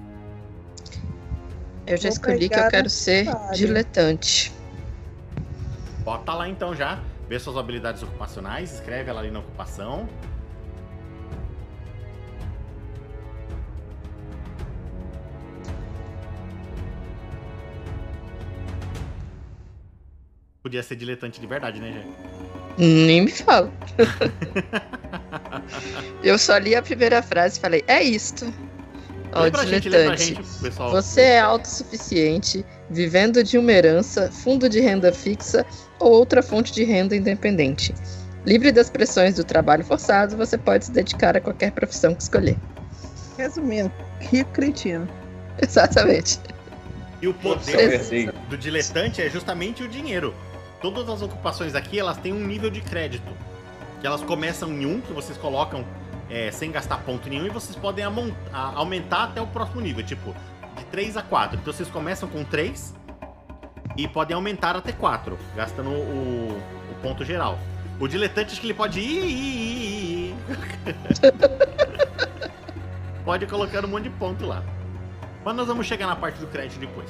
Eu 1.87 1.97
já 1.97 2.03
Vou 2.03 2.09
escolhi 2.09 2.49
que 2.49 2.59
eu 2.59 2.67
quero 2.69 2.89
ser 2.89 3.27
área. 3.29 3.51
diletante. 3.53 4.53
Bota 6.03 6.33
lá 6.33 6.47
então 6.47 6.75
já, 6.75 6.99
vê 7.27 7.39
suas 7.39 7.57
habilidades 7.57 8.03
ocupacionais, 8.03 8.73
escreve 8.75 9.09
ela 9.09 9.21
ali 9.21 9.31
na 9.31 9.39
ocupação. 9.39 10.07
Podia 20.65 20.81
ser 20.81 20.95
diletante 20.95 21.39
de 21.39 21.45
verdade, 21.45 21.79
né, 21.79 21.91
gente? 21.91 23.05
Nem 23.07 23.21
me 23.21 23.29
fala. 23.29 23.71
eu 26.23 26.39
só 26.39 26.57
li 26.57 26.73
a 26.73 26.81
primeira 26.81 27.21
frase 27.21 27.59
e 27.59 27.61
falei, 27.61 27.83
é 27.85 28.01
isto. 28.01 28.51
Ó, 29.31 29.43
gente, 29.43 29.51
pra 29.51 29.63
diletante. 29.79 30.23
gente, 30.23 30.41
pessoal. 30.59 30.89
Você 30.89 31.21
é 31.21 31.39
autossuficiente, 31.39 32.65
vivendo 32.89 33.43
de 33.43 33.59
uma 33.59 33.71
herança, 33.71 34.31
fundo 34.31 34.67
de 34.67 34.79
renda 34.79 35.13
fixa 35.13 35.63
ou 35.99 36.11
outra 36.11 36.41
fonte 36.41 36.73
de 36.73 36.83
renda 36.83 37.15
independente. 37.15 37.93
Livre 38.43 38.71
das 38.71 38.89
pressões 38.89 39.35
do 39.35 39.43
trabalho 39.43 39.85
forçado, 39.85 40.35
você 40.35 40.57
pode 40.57 40.85
se 40.85 40.91
dedicar 40.91 41.37
a 41.37 41.41
qualquer 41.41 41.73
profissão 41.73 42.15
que 42.15 42.23
escolher. 42.23 42.57
Resumindo, 43.37 43.91
rico 44.19 44.49
cretino. 44.49 45.07
Exatamente. 45.61 46.39
E 47.21 47.27
o 47.27 47.33
poder 47.35 48.31
do 48.49 48.57
diletante 48.57 49.21
é 49.21 49.29
justamente 49.29 49.83
o 49.83 49.87
dinheiro. 49.87 50.33
Todas 50.85 51.09
as 51.09 51.23
ocupações 51.23 51.73
aqui, 51.73 51.99
elas 51.99 52.15
têm 52.17 52.31
um 52.31 52.45
nível 52.45 52.69
de 52.69 52.79
crédito. 52.79 53.33
Que 53.99 54.05
elas 54.05 54.21
começam 54.21 54.69
em 54.69 54.85
um, 54.85 55.01
que 55.01 55.11
vocês 55.13 55.35
colocam 55.35 55.83
é, 56.29 56.51
sem 56.51 56.71
gastar 56.71 56.97
ponto 56.97 57.27
nenhum, 57.27 57.47
e 57.47 57.49
vocês 57.49 57.75
podem 57.75 58.05
aumentar 58.53 59.23
até 59.23 59.41
o 59.41 59.47
próximo 59.47 59.81
nível, 59.81 60.05
tipo, 60.05 60.35
de 60.77 60.85
3 60.85 61.17
a 61.17 61.23
4. 61.23 61.57
Então 61.57 61.73
vocês 61.73 61.89
começam 61.89 62.29
com 62.29 62.43
3 62.43 62.93
e 63.97 64.07
podem 64.07 64.35
aumentar 64.35 64.75
até 64.75 64.91
4, 64.91 65.35
gastando 65.55 65.89
o, 65.89 66.61
o 66.91 66.95
ponto 67.01 67.25
geral. 67.25 67.57
O 67.99 68.07
diletante 68.07 68.51
acho 68.51 68.61
que 68.61 68.67
ele 68.67 68.75
pode 68.75 68.99
ir, 68.99 69.25
ir, 69.25 69.25
ir, 69.25 69.71
ir, 69.71 70.29
ir. 70.29 70.35
pode 73.25 73.43
ir 73.43 73.47
colocando 73.47 73.85
um 73.85 73.89
monte 73.89 74.03
de 74.03 74.11
ponto 74.11 74.45
lá. 74.45 74.61
Mas 75.43 75.55
nós 75.55 75.65
vamos 75.65 75.87
chegar 75.87 76.05
na 76.05 76.15
parte 76.15 76.37
do 76.37 76.45
crédito 76.45 76.79
depois. 76.79 77.09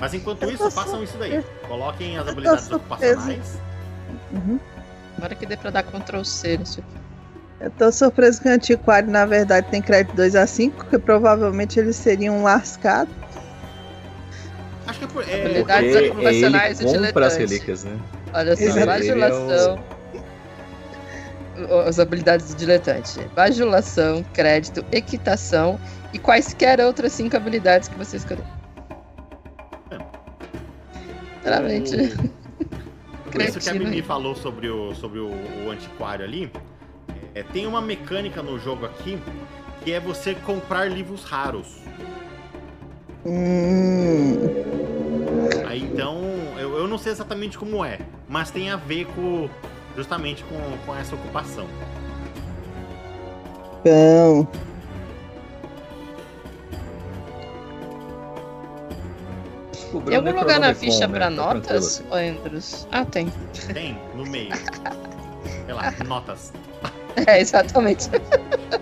Mas 0.00 0.14
enquanto 0.14 0.42
Eu 0.44 0.50
isso, 0.50 0.70
façam 0.70 1.02
isso 1.02 1.16
daí. 1.18 1.44
Coloquem 1.68 2.16
as 2.16 2.26
habilidades 2.26 2.70
ocupacionais. 2.70 3.58
Uhum. 4.32 4.58
Agora 5.18 5.34
que 5.34 5.44
dê 5.44 5.56
pra 5.56 5.70
dar 5.70 5.82
Ctrl 5.82 6.24
C 6.24 6.56
nisso 6.56 6.80
aqui. 6.80 7.00
Eu 7.60 7.70
tô 7.72 7.92
surpreso 7.92 8.40
que 8.40 8.48
o 8.48 8.52
antiquário, 8.52 9.10
na 9.10 9.26
verdade, 9.26 9.68
tem 9.68 9.82
crédito 9.82 10.16
2 10.16 10.34
a 10.34 10.46
5, 10.46 10.76
porque 10.76 10.98
provavelmente 10.98 11.78
eles 11.78 11.94
seriam 11.96 12.42
lascados. 12.42 13.12
Acho 14.86 14.98
que 14.98 15.04
é 15.04 15.08
por. 15.08 15.28
É, 15.28 15.44
Habilidades 15.44 16.10
ocupacionais 16.10 16.80
e 16.80 16.84
ele 16.84 17.06
compra 17.06 17.26
as 17.26 17.32
diletantes. 17.34 17.36
relíquias, 17.36 17.84
né? 17.84 17.98
Olha 18.32 18.56
só, 18.56 18.62
é 18.62 18.86
bajulação. 18.86 19.84
As 21.86 21.98
habilidades 21.98 22.48
do 22.48 22.56
diletante. 22.56 23.20
Bajulação, 23.36 24.24
crédito, 24.32 24.82
equitação 24.90 25.78
e 26.14 26.18
quaisquer 26.18 26.80
outras 26.80 27.12
cinco 27.12 27.36
habilidades 27.36 27.88
que 27.88 27.98
você 27.98 28.16
escolher. 28.16 28.42
Claramente. 31.50 31.96
Por 33.30 33.40
isso 33.42 33.58
que 33.60 33.68
a 33.68 33.74
Mimi 33.74 34.02
falou 34.02 34.34
sobre 34.34 34.68
o, 34.68 34.94
sobre 34.94 35.18
o, 35.18 35.28
o 35.66 35.70
antiquário 35.70 36.24
ali. 36.24 36.50
é, 37.34 37.42
tem 37.42 37.66
uma 37.66 37.80
mecânica 37.80 38.42
no 38.42 38.58
jogo 38.58 38.86
aqui 38.86 39.18
que 39.84 39.92
é 39.92 40.00
você 40.00 40.34
comprar 40.34 40.90
livros 40.90 41.24
raros. 41.24 41.78
Hum, 43.24 44.36
Aí 45.66 45.82
então, 45.82 46.20
eu, 46.58 46.76
eu 46.78 46.88
não 46.88 46.98
sei 46.98 47.12
exatamente 47.12 47.58
como 47.58 47.84
é, 47.84 47.98
mas 48.28 48.50
tem 48.50 48.70
a 48.70 48.76
ver 48.76 49.06
com 49.06 49.48
justamente 49.96 50.42
com, 50.44 50.56
com 50.86 50.96
essa 50.96 51.14
ocupação. 51.14 51.66
bom. 53.84 54.69
Tem 60.06 60.16
algum 60.16 60.38
lugar 60.38 60.60
na 60.60 60.74
ficha 60.74 61.06
né? 61.06 61.08
pra 61.08 61.26
Tá 61.26 61.30
notas, 61.30 62.00
assim. 62.00 62.28
Andros? 62.30 62.86
Ah, 62.92 63.04
tem. 63.04 63.32
Tem 63.72 63.98
no 64.14 64.24
meio. 64.24 64.54
Sei 65.64 65.74
lá, 65.74 65.92
notas. 66.06 66.52
É, 67.26 67.40
exatamente. 67.40 68.08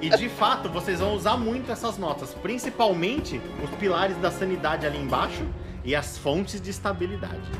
E 0.00 0.10
de 0.10 0.28
fato, 0.28 0.68
vocês 0.68 1.00
vão 1.00 1.14
usar 1.14 1.36
muito 1.36 1.72
essas 1.72 1.96
notas, 1.96 2.34
principalmente 2.34 3.40
os 3.62 3.70
pilares 3.76 4.16
da 4.18 4.30
sanidade 4.30 4.86
ali 4.86 4.98
embaixo 4.98 5.46
e 5.84 5.94
as 5.94 6.18
fontes 6.18 6.60
de 6.60 6.70
estabilidade. 6.70 7.50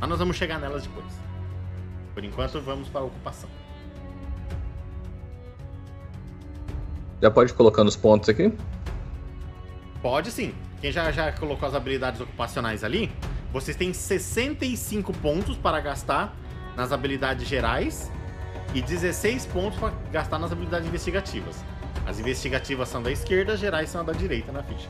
Mas 0.00 0.08
nós 0.08 0.18
vamos 0.18 0.36
chegar 0.36 0.58
nelas 0.58 0.84
depois. 0.84 1.06
Por 2.14 2.24
enquanto, 2.24 2.60
vamos 2.60 2.88
para 2.88 3.00
a 3.00 3.04
ocupação. 3.04 3.50
Já 7.20 7.30
pode 7.30 7.52
ir 7.52 7.54
colocando 7.54 7.88
os 7.88 7.96
pontos 7.96 8.28
aqui? 8.28 8.52
Pode 10.00 10.30
sim. 10.30 10.54
Quem 10.80 10.90
já, 10.90 11.10
já 11.12 11.30
colocou 11.32 11.68
as 11.68 11.74
habilidades 11.74 12.20
ocupacionais 12.20 12.82
ali, 12.82 13.10
vocês 13.52 13.76
têm 13.76 13.92
65 13.92 15.12
pontos 15.14 15.56
para 15.56 15.80
gastar 15.80 16.34
nas 16.76 16.92
habilidades 16.92 17.46
gerais. 17.46 18.10
e 18.72 18.80
16 18.80 19.46
pontos 19.46 19.76
para 19.80 19.92
gastar 20.12 20.38
nas 20.38 20.52
habilidades 20.52 20.86
investigativas. 20.86 21.56
As 22.06 22.20
investigativas 22.20 22.88
são 22.88 23.02
da 23.02 23.10
esquerda, 23.10 23.54
as 23.54 23.58
gerais 23.58 23.90
são 23.90 24.04
da 24.04 24.12
direita 24.12 24.52
na 24.52 24.62
ficha. 24.62 24.88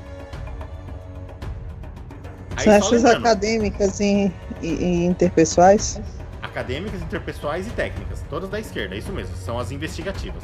Aí, 2.57 2.65
São 2.65 2.73
essas 2.75 3.05
acadêmicas 3.07 3.99
e, 4.01 4.31
e- 4.61 4.67
e 4.67 5.05
interpessoais. 5.07 5.99
acadêmicas, 6.43 7.01
interpessoais 7.01 7.67
e 7.67 7.71
técnicas, 7.71 8.23
todas 8.29 8.51
da 8.51 8.61
esquerda, 8.61 8.95
é 8.95 8.99
isso 8.99 9.13
mesmo, 9.13 9.35
são 9.37 9.59
as 9.59 9.71
investigativas. 9.71 10.43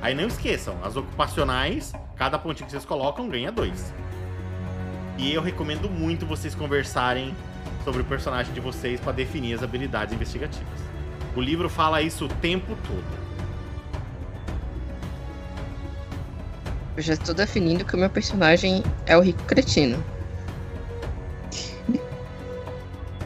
Aí 0.00 0.14
não 0.14 0.28
esqueçam, 0.28 0.76
as 0.84 0.94
ocupacionais, 0.96 1.92
cada 2.14 2.38
pontinho 2.38 2.66
que 2.66 2.70
vocês 2.72 2.84
colocam 2.84 3.28
ganha 3.28 3.50
dois. 3.50 3.92
E 5.18 5.32
eu 5.32 5.40
recomendo 5.40 5.88
muito 5.88 6.26
vocês 6.26 6.54
conversarem 6.54 7.34
sobre 7.84 8.02
o 8.02 8.04
personagem 8.04 8.52
de 8.52 8.60
vocês 8.60 9.00
para 9.00 9.12
definir 9.12 9.54
as 9.54 9.62
habilidades 9.62 10.14
investigativas. 10.14 10.80
O 11.34 11.40
livro 11.40 11.68
fala 11.68 12.02
isso 12.02 12.26
o 12.26 12.28
tempo 12.28 12.76
todo. 12.86 13.26
Eu 16.96 17.02
já 17.02 17.12
estou 17.12 17.34
definindo 17.34 17.84
que 17.84 17.94
o 17.94 17.98
meu 17.98 18.08
personagem 18.08 18.82
é 19.04 19.16
o 19.16 19.20
rico 19.20 19.42
cretino. 19.44 20.02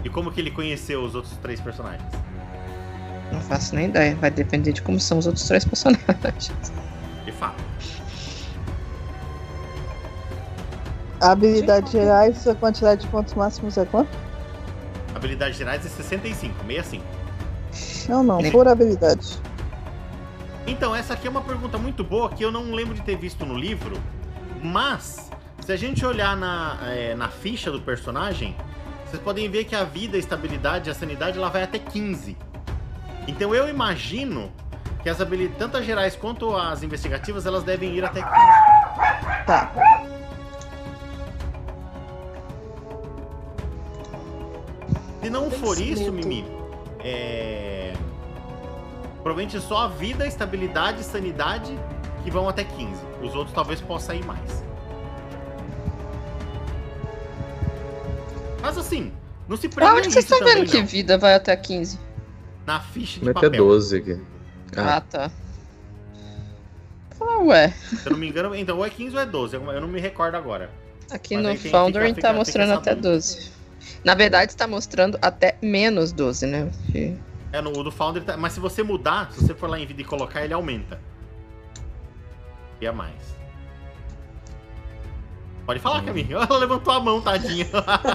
E 0.03 0.09
como 0.09 0.33
que 0.33 0.41
ele 0.41 0.51
conheceu 0.51 1.03
os 1.05 1.15
outros 1.15 1.37
três 1.37 1.61
personagens? 1.61 2.11
Não 3.33 3.41
faço 3.41 3.75
nem 3.75 3.87
ideia. 3.87 4.17
Vai 4.17 4.31
depender 4.31 4.73
de 4.73 4.83
como 4.83 4.99
são 4.99 5.19
os 5.19 5.27
outros 5.27 5.47
três 5.47 5.65
personagens. 5.65 6.73
Habilidades 11.21 11.93
gerais, 11.93 12.47
a 12.49 12.55
quantidade 12.55 13.03
de 13.03 13.07
pontos 13.09 13.35
máximos 13.35 13.77
é 13.77 13.85
quanto? 13.85 14.17
Habilidades 15.15 15.57
gerais 15.57 15.85
é 15.85 15.89
65, 15.89 16.55
65. 16.67 17.05
Não, 18.09 18.23
não, 18.23 18.39
por 18.51 18.67
habilidade. 18.67 19.39
Então, 20.67 20.95
essa 20.95 21.15
aqui 21.15 21.27
é 21.27 21.31
uma 21.31 21.43
pergunta 21.43 21.77
muito 21.79 22.03
boa 22.03 22.31
que 22.31 22.43
eu 22.43 22.51
não 22.51 22.73
lembro 22.73 22.95
de 22.95 23.03
ter 23.03 23.17
visto 23.17 23.45
no 23.45 23.57
livro, 23.57 24.01
mas 24.63 25.31
se 25.61 25.73
a 25.73 25.77
gente 25.77 26.05
olhar 26.05 26.37
na, 26.37 26.79
é, 26.87 27.15
na 27.15 27.29
ficha 27.29 27.71
do 27.71 27.81
personagem, 27.81 28.57
vocês 29.07 29.23
podem 29.23 29.49
ver 29.51 29.65
que 29.65 29.75
a 29.75 29.85
vida, 29.85 30.17
a 30.17 30.21
estabilidade 30.21 30.89
a 30.89 30.95
sanidade 30.95 31.37
ela 31.37 31.51
vai 31.51 31.63
até 31.63 31.79
15. 31.79 32.37
Então 33.27 33.55
eu 33.55 33.69
imagino 33.69 34.51
que 35.03 35.09
as 35.09 35.21
habilidades, 35.21 35.59
tanto 35.59 35.77
as 35.77 35.85
gerais 35.85 36.17
quanto 36.17 36.57
as 36.57 36.83
investigativas, 36.83 37.47
elas 37.47 37.63
devem 37.63 37.95
ir 37.95 38.05
até 38.05 38.23
15. 38.23 38.35
Tá. 39.47 39.73
Se 45.23 45.31
não 45.31 45.51
for 45.51 45.79
isso. 45.81 46.11
Mimi, 46.13 46.45
é. 47.01 47.93
Provavelmente 49.23 49.61
só 49.61 49.85
a 49.85 49.89
vida, 49.89 50.27
estabilidade 50.27 51.03
e 51.03 51.05
sanidade 51.05 51.79
que 52.25 52.31
vão 52.31 52.49
até 52.49 52.65
15. 52.65 53.01
Os 53.23 53.35
outros 53.35 53.55
talvez 53.55 53.81
possam 53.81 54.15
ir 54.15 54.25
mais. 54.25 54.65
Mas 58.63 58.77
assim, 58.79 59.13
não 59.49 59.57
se 59.57 59.69
prenda 59.69 59.93
Aonde 59.93 60.09
que 60.09 60.13
vocês 60.15 60.25
estão 60.25 60.39
vendo 60.39 60.49
também, 60.49 60.67
que 60.67 60.79
não. 60.79 60.87
vida 60.87 61.19
vai 61.19 61.35
até 61.35 61.57
15? 61.57 61.99
Na 62.67 62.81
ficha 62.81 63.19
de 63.19 63.25
Vai 63.25 63.35
papel. 63.35 63.51
12 63.51 63.97
aqui. 63.97 64.21
Ah, 64.77 64.97
Ah, 64.97 65.01
tá. 65.01 65.31
Ah, 67.21 67.39
ué. 67.43 67.69
Se 67.69 68.07
eu 68.07 68.13
não 68.13 68.19
me 68.19 68.29
engano, 68.29 68.55
então 68.55 68.79
ou 68.79 68.87
é 68.87 68.91
15 68.91 69.15
ou 69.15 69.21
é 69.21 69.27
12. 69.27 69.57
Eu 69.57 69.81
não 69.81 69.89
me 69.89 70.01
recordo 70.01 70.37
agora. 70.37 70.71
Aqui 71.11 71.37
Mas 71.37 71.63
no 71.65 71.71
Foundering 71.71 72.15
tá 72.15 72.33
mostrando 72.33 72.73
até 72.73 72.95
dúvida. 72.95 73.11
12. 73.15 73.51
Na 74.05 74.15
verdade, 74.15 74.53
está 74.53 74.67
mostrando 74.67 75.19
até 75.23 75.57
menos 75.63 76.13
12, 76.13 76.47
né? 76.47 76.71
Porque- 76.85 77.15
É 77.53 77.61
no 77.61 77.71
o 77.77 77.83
do 77.83 77.91
Founder, 77.91 78.23
tá- 78.23 78.37
mas 78.37 78.53
se 78.53 78.61
você 78.61 78.83
mudar, 78.83 79.33
se 79.33 79.41
você 79.45 79.55
for 79.55 79.69
lá 79.69 79.79
em 79.79 79.87
vida 79.87 80.01
e 80.01 80.05
colocar, 80.05 80.45
ele 80.45 80.55
aumenta. 80.55 81.01
E 82.81 82.87
a 82.87 82.93
mais. 82.93 83.15
Pode 85.67 85.81
falar, 85.81 86.03
Camille. 86.03 86.33
Ela 86.35 86.59
levantou 86.59 86.93
a 86.95 87.01
mão, 87.01 87.21
tadinha. 87.21 87.67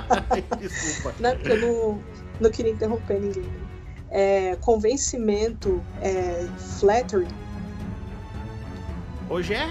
Desculpa. 0.60 1.16
Não, 1.20 1.32
eu 1.32 1.58
não, 1.62 2.04
não 2.42 2.50
queria 2.50 2.72
interromper 2.72 3.20
ninguém. 3.20 3.46
É, 4.10 4.56
convencimento, 4.62 5.84
é, 6.02 6.48
flattery. 6.80 7.28
Hoje 9.30 9.54
é. 9.54 9.68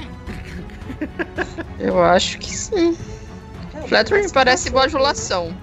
Eu 1.78 2.02
acho 2.02 2.38
que 2.38 2.50
sim. 2.54 2.96
É, 3.74 3.83
Flattery 3.88 4.30
parece 4.33 4.70
bajulação. 4.70 5.57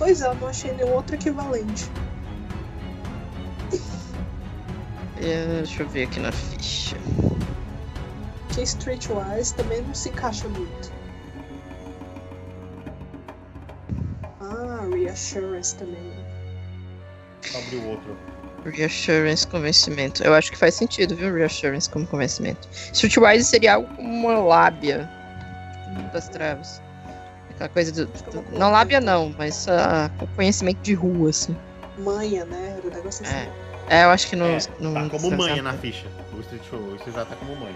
Pois 0.00 0.22
é, 0.22 0.28
eu 0.28 0.34
não 0.36 0.48
achei 0.48 0.72
nenhum 0.72 0.94
outro 0.94 1.14
equivalente. 1.14 1.90
É, 5.18 5.44
Deixa 5.58 5.82
eu 5.82 5.88
ver 5.90 6.04
aqui 6.04 6.18
na 6.20 6.32
ficha. 6.32 6.96
Que 8.48 8.62
Streetwise 8.62 9.54
também 9.54 9.82
não 9.82 9.94
se 9.94 10.08
encaixa 10.08 10.48
muito. 10.48 10.90
Ah, 14.40 14.88
Reassurance 14.90 15.76
também. 15.76 16.14
Abre 17.54 17.76
o 17.76 17.88
outro. 17.90 18.16
Reassurance, 18.64 19.46
convencimento. 19.46 20.24
Eu 20.24 20.32
acho 20.32 20.50
que 20.50 20.56
faz 20.56 20.76
sentido, 20.76 21.14
viu? 21.14 21.34
Reassurance 21.34 21.90
como 21.90 22.06
convencimento. 22.06 22.66
Streetwise 22.72 23.44
seria 23.44 23.74
algo 23.74 23.94
como 23.96 24.08
uma 24.08 24.38
lábia 24.38 25.06
das 26.10 26.30
trevas. 26.30 26.80
Aquela 27.60 27.68
coisa 27.68 27.92
do. 27.92 28.06
do- 28.06 28.58
não 28.58 28.70
lábia, 28.70 29.00
não, 29.02 29.34
mas 29.36 29.68
ah, 29.68 30.10
conhecimento 30.34 30.78
de 30.80 30.94
rua, 30.94 31.28
assim. 31.28 31.54
Manha, 31.98 32.46
né? 32.46 32.76
Era 32.78 32.86
um 32.86 32.90
negócio 32.90 33.26
assim. 33.26 33.34
É. 33.34 34.00
É, 34.00 34.04
eu 34.04 34.10
acho 34.10 34.28
que 34.28 34.36
não. 34.36 34.46
É, 34.46 34.58
não 34.78 34.94
tá 34.94 35.10
como 35.10 35.30
manha 35.36 35.62
na 35.62 35.74
ficha. 35.74 36.06
O 36.32 36.40
Street 36.40 36.62
Show, 36.70 36.78
o 36.78 36.94
Street 36.96 37.14
já 37.14 37.24
tá 37.26 37.36
como 37.36 37.54
manha. 37.56 37.74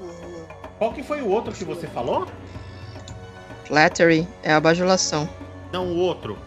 Uhum. 0.00 0.44
Qual 0.78 0.92
que 0.92 1.02
foi 1.02 1.22
o 1.22 1.28
outro 1.28 1.52
que 1.52 1.64
você 1.64 1.88
falou? 1.88 2.28
Flattery 3.64 4.28
é 4.44 4.52
a 4.52 4.60
bajulação. 4.60 5.28
Não, 5.72 5.86
o 5.88 5.96
outro. 5.96 6.38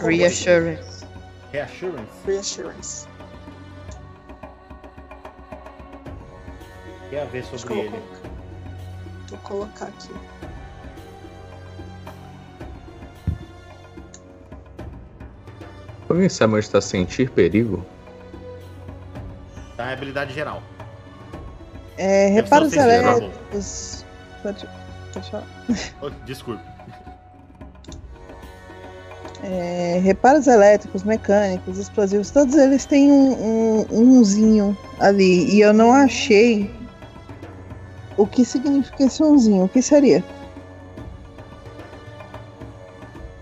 Reassurance. 0.00 1.04
Reassurance. 1.50 2.08
Reassurance. 2.24 3.06
Quer 7.10 7.26
ver 7.26 7.44
sobre 7.44 7.74
ele. 7.80 8.02
Colocar. 9.38 9.86
Vou 9.86 9.86
colocar 9.86 9.86
aqui. 9.86 10.10
Alguém 16.08 16.28
sabe 16.28 16.54
onde 16.54 16.64
está 16.64 16.80
sentir 16.80 17.30
perigo? 17.30 17.84
Tá, 19.76 19.90
é 19.90 19.94
habilidade 19.94 20.34
geral. 20.34 20.62
É, 21.96 22.28
reparos 22.28 22.72
elétricos. 22.72 24.04
Pode, 24.42 24.68
pode 25.12 25.30
falar. 25.30 25.46
Oh, 26.00 26.10
Desculpe. 26.24 26.62
É, 29.42 30.00
reparos 30.02 30.46
elétricos, 30.46 31.02
mecânicos, 31.02 31.78
explosivos, 31.78 32.30
todos 32.30 32.54
eles 32.54 32.86
têm 32.86 33.12
um, 33.12 33.84
um, 33.90 34.18
umzinho 34.18 34.76
ali. 35.00 35.50
E 35.50 35.60
eu 35.60 35.72
não 35.72 35.92
achei 35.92 36.70
o 38.16 38.26
que 38.26 38.44
significa 38.44 39.04
esse 39.04 39.22
umzinho. 39.22 39.64
O 39.64 39.68
que 39.68 39.82
seria? 39.82 40.22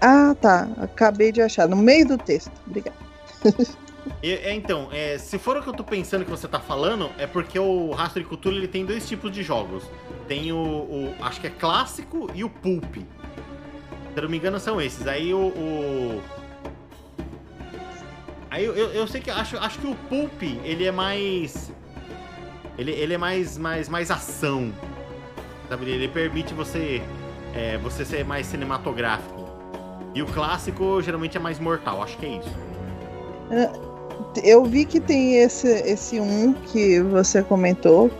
Ah, 0.00 0.34
tá. 0.40 0.68
Acabei 0.78 1.30
de 1.30 1.40
achar. 1.40 1.68
No 1.68 1.76
meio 1.76 2.06
do 2.06 2.18
texto. 2.18 2.50
Obrigada. 2.66 2.96
É, 4.20 4.52
então, 4.54 4.88
é, 4.92 5.16
se 5.16 5.38
for 5.38 5.56
o 5.56 5.62
que 5.62 5.68
eu 5.68 5.72
tô 5.72 5.82
pensando 5.84 6.24
que 6.24 6.30
você 6.30 6.46
tá 6.48 6.58
falando, 6.58 7.08
é 7.18 7.26
porque 7.26 7.56
o 7.58 7.90
Rastro 7.92 8.20
de 8.22 8.28
Cultura 8.28 8.54
ele 8.56 8.66
tem 8.68 8.84
dois 8.84 9.08
tipos 9.08 9.30
de 9.32 9.42
jogos. 9.44 9.84
Tem 10.26 10.52
o, 10.52 10.56
o- 10.56 11.14
acho 11.20 11.40
que 11.40 11.46
é 11.46 11.50
clássico 11.50 12.28
e 12.34 12.42
o 12.42 12.50
pulp. 12.50 12.96
Se 12.96 13.02
eu 14.16 14.22
não 14.22 14.28
me 14.28 14.36
engano 14.36 14.58
são 14.60 14.80
esses. 14.80 15.06
Aí 15.06 15.32
o, 15.32 15.38
o- 15.48 16.20
aí 18.50 18.64
eu, 18.64 18.74
eu, 18.76 18.90
eu 18.92 19.06
sei 19.06 19.20
que 19.20 19.30
acho, 19.30 19.56
acho 19.58 19.78
que 19.78 19.86
o 19.86 19.94
pulp 20.08 20.42
ele 20.42 20.84
é 20.84 20.92
mais 20.92 21.72
ele, 22.78 22.90
ele 22.92 23.14
é 23.14 23.18
mais 23.18 23.56
mais 23.58 23.88
mais 23.88 24.10
ação. 24.10 24.72
Sabe? 25.68 25.90
Ele 25.90 26.08
permite 26.08 26.52
você 26.54 27.02
é, 27.54 27.78
você 27.78 28.04
ser 28.04 28.24
mais 28.24 28.46
cinematográfico. 28.46 29.42
E 30.14 30.22
o 30.22 30.26
clássico 30.26 31.00
geralmente 31.00 31.36
é 31.36 31.40
mais 31.40 31.58
mortal. 31.58 32.02
Acho 32.02 32.16
que 32.18 32.26
é 32.26 32.28
isso. 32.38 32.50
Eu 34.42 34.64
vi 34.64 34.84
que 34.84 35.00
tem 35.00 35.36
esse, 35.36 35.68
esse 35.68 36.20
um 36.20 36.52
que 36.52 37.00
você 37.00 37.42
comentou. 37.42 38.10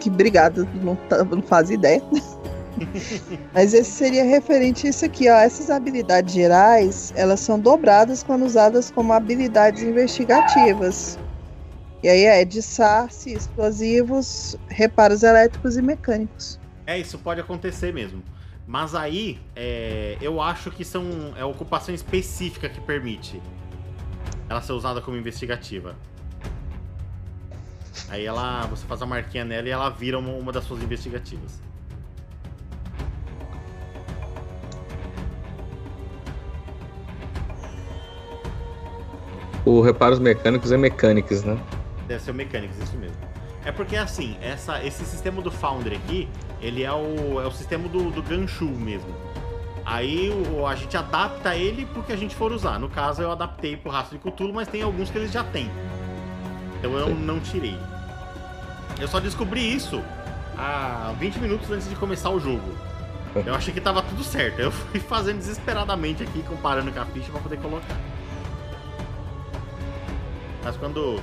Que 0.00 0.08
obrigado, 0.08 0.68
não, 0.82 0.94
tá- 0.94 1.24
não 1.24 1.42
faz 1.42 1.70
ideia. 1.70 2.02
Mas 3.52 3.74
esse 3.74 3.90
seria 3.90 4.22
referente 4.24 4.86
a 4.86 4.90
isso 4.90 5.04
aqui, 5.04 5.28
ó. 5.28 5.34
Essas 5.34 5.70
habilidades 5.70 6.32
gerais, 6.32 7.12
elas 7.16 7.40
são 7.40 7.58
dobradas 7.58 8.22
quando 8.22 8.44
usadas 8.44 8.90
como 8.92 9.12
habilidades 9.12 9.82
investigativas. 9.82 11.18
E 12.02 12.08
aí 12.08 12.24
é 12.24 12.44
de 12.44 12.62
SARS, 12.62 13.26
explosivos, 13.26 14.56
reparos 14.68 15.24
elétricos 15.24 15.76
e 15.76 15.82
mecânicos. 15.82 16.58
É, 16.86 16.96
isso 16.98 17.18
pode 17.18 17.40
acontecer 17.40 17.92
mesmo. 17.92 18.22
Mas 18.66 18.94
aí, 18.94 19.40
é, 19.56 20.16
eu 20.20 20.40
acho 20.40 20.70
que 20.70 20.84
são 20.84 21.34
é 21.36 21.44
ocupação 21.44 21.94
específica 21.94 22.68
que 22.68 22.80
permite. 22.80 23.42
ela 24.48 24.60
ser 24.60 24.72
usada 24.72 25.00
como 25.00 25.16
investigativa. 25.16 25.96
Aí 28.08 28.24
ela. 28.24 28.66
Você 28.66 28.86
faz 28.86 29.02
a 29.02 29.06
marquinha 29.06 29.44
nela 29.44 29.66
e 29.66 29.70
ela 29.70 29.90
vira 29.90 30.18
uma, 30.18 30.32
uma 30.32 30.52
das 30.52 30.64
suas 30.64 30.82
investigativas. 30.82 31.60
O 39.64 39.80
reparos 39.80 40.18
mecânicos 40.18 40.72
é 40.72 40.76
mecânicos, 40.76 41.42
né? 41.42 41.58
Deve 42.08 42.22
ser 42.22 42.30
o 42.30 42.34
Mechanics, 42.34 42.78
isso 42.78 42.96
mesmo. 42.96 43.16
É 43.64 43.70
porque 43.70 43.96
assim, 43.96 44.36
essa, 44.40 44.82
esse 44.82 45.04
sistema 45.04 45.42
do 45.42 45.50
Foundry 45.50 45.96
aqui, 45.96 46.28
ele 46.60 46.82
é 46.82 46.92
o, 46.92 47.40
é 47.40 47.46
o 47.46 47.50
sistema 47.50 47.86
do, 47.88 48.10
do 48.10 48.22
Ganshu 48.22 48.64
mesmo. 48.64 49.14
Aí 49.84 50.30
o, 50.30 50.66
a 50.66 50.74
gente 50.74 50.96
adapta 50.96 51.54
ele 51.54 51.86
porque 51.92 52.12
a 52.12 52.16
gente 52.16 52.34
for 52.34 52.50
usar. 52.50 52.78
No 52.78 52.88
caso, 52.88 53.22
eu 53.22 53.30
adaptei 53.30 53.76
pro 53.76 53.90
rastro 53.90 54.18
de 54.18 54.24
Cthulhu, 54.24 54.52
mas 54.54 54.68
tem 54.68 54.82
alguns 54.82 55.10
que 55.10 55.18
eles 55.18 55.30
já 55.30 55.44
têm. 55.44 55.70
Então 56.78 56.92
eu 56.94 57.08
Sim. 57.08 57.14
não 57.14 57.40
tirei. 57.40 57.78
Eu 58.98 59.06
só 59.06 59.20
descobri 59.20 59.60
isso 59.74 60.02
há 60.56 61.14
20 61.18 61.36
minutos 61.36 61.70
antes 61.70 61.88
de 61.88 61.94
começar 61.96 62.30
o 62.30 62.40
jogo. 62.40 62.74
Eu 63.46 63.54
achei 63.54 63.72
que 63.72 63.80
tava 63.80 64.02
tudo 64.02 64.24
certo. 64.24 64.58
Eu 64.58 64.72
fui 64.72 64.98
fazendo 64.98 65.38
desesperadamente 65.38 66.22
aqui, 66.22 66.42
comparando 66.42 66.90
com 66.90 67.00
a 67.00 67.04
ficha 67.06 67.30
pra 67.30 67.40
poder 67.40 67.58
colocar. 67.58 67.96
Mas 70.64 70.76
quando, 70.76 71.22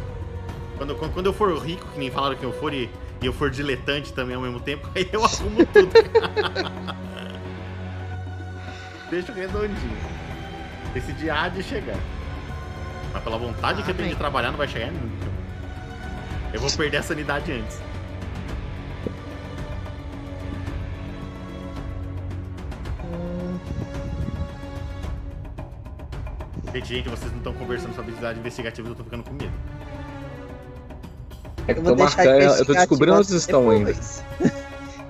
quando, 0.78 0.96
quando 0.96 1.14
quando 1.14 1.26
eu 1.26 1.34
for 1.34 1.58
rico, 1.58 1.88
que 1.88 2.00
nem 2.00 2.12
falaram 2.12 2.36
que 2.36 2.44
eu 2.44 2.54
for, 2.54 2.74
e, 2.74 2.90
e 3.22 3.26
eu 3.26 3.34
for 3.34 3.50
diletante 3.50 4.14
também 4.14 4.36
ao 4.36 4.42
mesmo 4.42 4.60
tempo, 4.60 4.90
aí 4.96 5.10
eu 5.12 5.24
arrumo 5.24 5.66
tudo. 5.66 5.92
Deixa 9.10 9.32
redondinho. 9.34 9.98
Esse 10.96 11.12
dia 11.14 11.42
há 11.42 11.50
de 11.50 11.62
chegar. 11.62 11.98
Mas 13.14 13.24
pela 13.24 13.38
vontade 13.38 13.84
que 13.84 13.92
eu 13.92 13.96
tenho 13.96 14.10
de 14.10 14.16
trabalhar, 14.16 14.52
não 14.52 14.58
vai 14.58 14.68
chegar 14.68 14.92
nunca. 14.92 15.26
Eu 16.54 16.60
vou 16.60 16.72
perder 16.72 16.98
a 16.98 17.04
sanidade 17.04 17.52
antes. 17.52 17.82
Gente, 26.74 26.88
gente, 26.88 27.10
vocês 27.10 27.32
não 27.32 27.38
estão 27.38 27.54
conversando 27.54 27.96
sobre 27.96 28.12
habilidade 28.12 28.40
investigativa, 28.40 28.90
eu 28.90 28.96
tô 28.96 29.04
ficando 29.04 29.24
com 29.24 29.34
medo. 29.34 29.54
É 31.68 31.74
que 31.74 31.80
Eu 31.80 31.84
tô 31.84 31.90
vou 31.90 31.96
deixar 31.96 32.26
marcando, 32.26 32.58
eu 32.58 32.66
tô 32.66 32.74
descobrindo 32.74 33.18
onde 33.18 33.36
estão 33.36 33.70
ainda. 33.70 33.94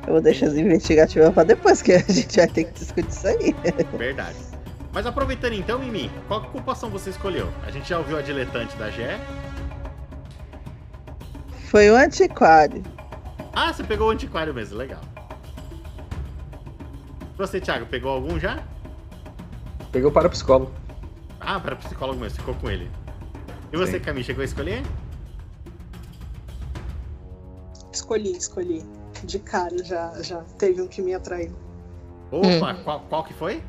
Eu 0.07 0.13
vou 0.13 0.21
deixar 0.21 0.45
as 0.45 0.53
investigativas 0.53 1.33
pra 1.33 1.43
depois, 1.43 1.81
que 1.81 1.91
a 1.91 1.97
gente 1.97 2.37
vai 2.37 2.47
ter 2.47 2.65
que 2.65 2.73
discutir 2.73 3.09
isso 3.09 3.27
aí. 3.27 3.55
Verdade. 3.97 4.35
Mas 4.93 5.07
aproveitando 5.07 5.53
então, 5.53 5.79
Mimi, 5.79 6.11
qual 6.27 6.41
ocupação 6.41 6.91
você 6.91 7.09
escolheu? 7.09 7.49
A 7.65 7.71
gente 7.71 7.89
já 7.89 7.97
ouviu 7.97 8.15
a 8.15 8.21
diletante 8.21 8.77
da 8.77 8.91
GE. 8.91 9.01
Foi 11.71 11.89
o 11.89 11.95
antiquário. 11.95 12.83
Ah, 13.51 13.73
você 13.73 13.83
pegou 13.83 14.09
o 14.09 14.11
antiquário 14.11 14.53
mesmo, 14.53 14.77
legal. 14.77 15.01
Você, 17.37 17.59
Thiago, 17.59 17.87
pegou 17.87 18.11
algum 18.11 18.39
já? 18.39 18.63
Peguei 19.91 20.07
o 20.07 20.11
parapsicólogo. 20.11 20.71
Ah, 21.39 21.59
para 21.59 21.75
psicólogo 21.75 22.19
mesmo, 22.19 22.37
ficou 22.37 22.55
com 22.55 22.69
ele. 22.69 22.89
E 23.73 23.77
você, 23.77 23.93
Sim. 23.93 23.99
Camille, 23.99 24.23
chegou 24.23 24.41
a 24.41 24.45
escolher? 24.45 24.83
Escolhi, 27.95 28.35
escolhi. 28.35 28.83
De 29.23 29.39
cara 29.39 29.81
já, 29.83 30.11
já 30.21 30.41
teve 30.57 30.81
um 30.81 30.87
que 30.87 31.01
me 31.01 31.13
atraiu. 31.13 31.53
Opa, 32.29 32.73
qual, 32.83 32.99
qual 33.07 33.23
que 33.23 33.33
foi? 33.33 33.63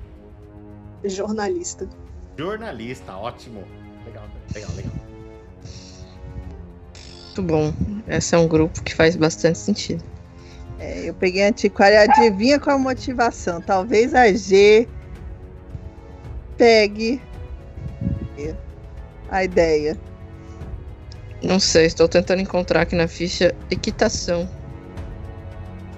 Jornalista. 1.05 1.89
Jornalista, 2.37 3.17
ótimo. 3.17 3.63
Legal, 4.05 4.25
legal, 4.53 4.71
legal. 4.75 4.93
Muito 7.27 7.43
bom. 7.43 7.73
Esse 8.09 8.35
é 8.35 8.39
um 8.39 8.49
grupo 8.49 8.83
que 8.83 8.95
faz 8.95 9.15
bastante 9.15 9.59
sentido. 9.59 10.03
É, 10.81 11.09
eu 11.09 11.15
peguei 11.15 11.45
antiquário 11.45 11.95
e 11.95 11.99
adivinha 11.99 12.59
qual 12.59 12.75
a 12.75 12.79
motivação. 12.79 13.61
Talvez 13.61 14.13
a 14.13 14.33
G 14.33 14.89
pegue 16.57 17.23
a 19.31 19.45
ideia. 19.45 19.97
Não 21.43 21.61
sei, 21.61 21.87
estou 21.87 22.09
tentando 22.09 22.41
encontrar 22.41 22.83
aqui 22.83 22.97
na 22.97 23.07
ficha 23.09 23.55
equitação. 23.71 24.49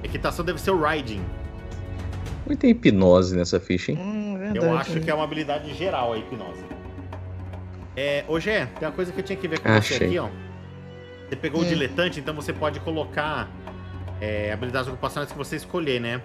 Equitação 0.03 0.45
deve 0.45 0.61
ser 0.61 0.71
o 0.71 0.81
riding. 0.83 1.25
Muito 2.47 2.61
tem 2.61 2.71
hipnose 2.71 3.37
nessa 3.37 3.61
ficha, 3.61 3.93
hein? 3.93 3.99
Hum, 4.01 4.37
verdade. 4.39 4.59
Eu 4.67 4.77
acho 4.77 5.01
que 5.01 5.11
é 5.11 5.15
uma 5.15 5.25
habilidade 5.25 5.73
geral 5.75 6.13
a 6.13 6.19
hipnose. 6.19 6.65
É, 7.97 8.25
ô 8.29 8.39
Gé, 8.39 8.67
tem 8.79 8.87
uma 8.89 8.95
coisa 8.95 9.13
que 9.13 9.21
eu 9.21 9.25
tinha 9.25 9.37
que 9.37 9.49
ver 9.49 9.59
com 9.61 9.69
você 9.73 9.95
Achei. 9.95 10.07
aqui, 10.07 10.19
ó. 10.19 10.29
Você 11.29 11.37
pegou 11.37 11.61
o 11.61 11.65
Hum. 11.65 11.69
diletante, 11.69 12.21
então 12.21 12.35
você 12.35 12.53
pode 12.53 12.81
colocar 12.81 13.49
é, 14.21 14.53
habilidades 14.53 14.89
ocupacionais 14.89 15.31
que 15.31 15.39
você 15.39 15.57
escolher, 15.57 16.01
né? 16.01 16.21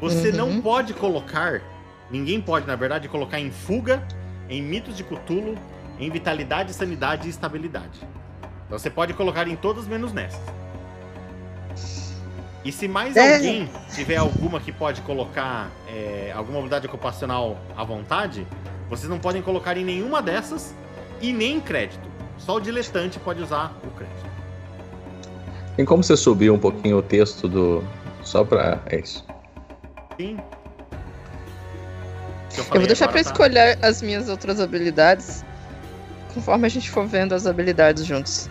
Você 0.00 0.30
Uhum. 0.30 0.36
não 0.36 0.62
pode 0.62 0.92
colocar, 0.94 1.62
ninguém 2.10 2.40
pode, 2.40 2.66
na 2.66 2.76
verdade, 2.76 3.08
colocar 3.08 3.40
em 3.40 3.50
fuga, 3.50 4.02
em 4.48 4.60
mitos 4.62 4.96
de 4.96 5.02
Cthulhu, 5.04 5.56
em 5.98 6.10
vitalidade, 6.10 6.72
sanidade 6.72 7.26
e 7.26 7.30
estabilidade. 7.30 8.00
Então 8.66 8.78
você 8.78 8.90
pode 8.90 9.12
colocar 9.14 9.46
em 9.48 9.56
todas 9.56 9.86
menos 9.86 10.12
nessas. 10.12 10.40
E 12.64 12.72
se 12.72 12.88
mais 12.88 13.14
É. 13.16 13.34
alguém 13.36 13.68
tiver 13.94 14.16
alguma 14.16 14.58
que 14.58 14.72
pode 14.72 15.02
colocar 15.02 15.70
é, 15.88 16.32
alguma 16.34 16.58
habilidade 16.58 16.86
ocupacional 16.86 17.58
à 17.76 17.84
vontade, 17.84 18.46
vocês 18.88 19.08
não 19.08 19.18
podem 19.18 19.42
colocar 19.42 19.76
em 19.76 19.84
nenhuma 19.84 20.22
dessas 20.22 20.74
e 21.20 21.32
nem 21.32 21.56
em 21.56 21.60
crédito. 21.60 22.08
Só 22.38 22.56
o 22.56 22.60
diletante 22.60 23.18
pode 23.18 23.42
usar 23.42 23.76
o 23.84 23.90
crédito. 23.90 24.32
Tem 25.76 25.84
como 25.84 26.02
você 26.02 26.16
subir 26.16 26.50
um 26.50 26.58
pouquinho 26.58 26.98
o 26.98 27.02
texto 27.02 27.48
do. 27.48 27.84
Só 28.22 28.44
pra. 28.44 28.80
É 28.86 28.98
isso. 29.00 29.24
Sim. 30.18 30.38
Eu 32.56 32.64
falei 32.64 32.80
vou 32.80 32.86
deixar 32.86 33.06
agora 33.06 33.22
pra 33.22 33.24
tá- 33.24 33.30
escolher 33.30 33.78
as 33.82 34.00
minhas 34.00 34.28
outras 34.28 34.60
habilidades 34.60 35.44
conforme 36.34 36.66
a 36.66 36.68
gente 36.68 36.90
for 36.90 37.06
vendo 37.06 37.34
as 37.34 37.46
habilidades 37.46 38.04
juntos. 38.04 38.50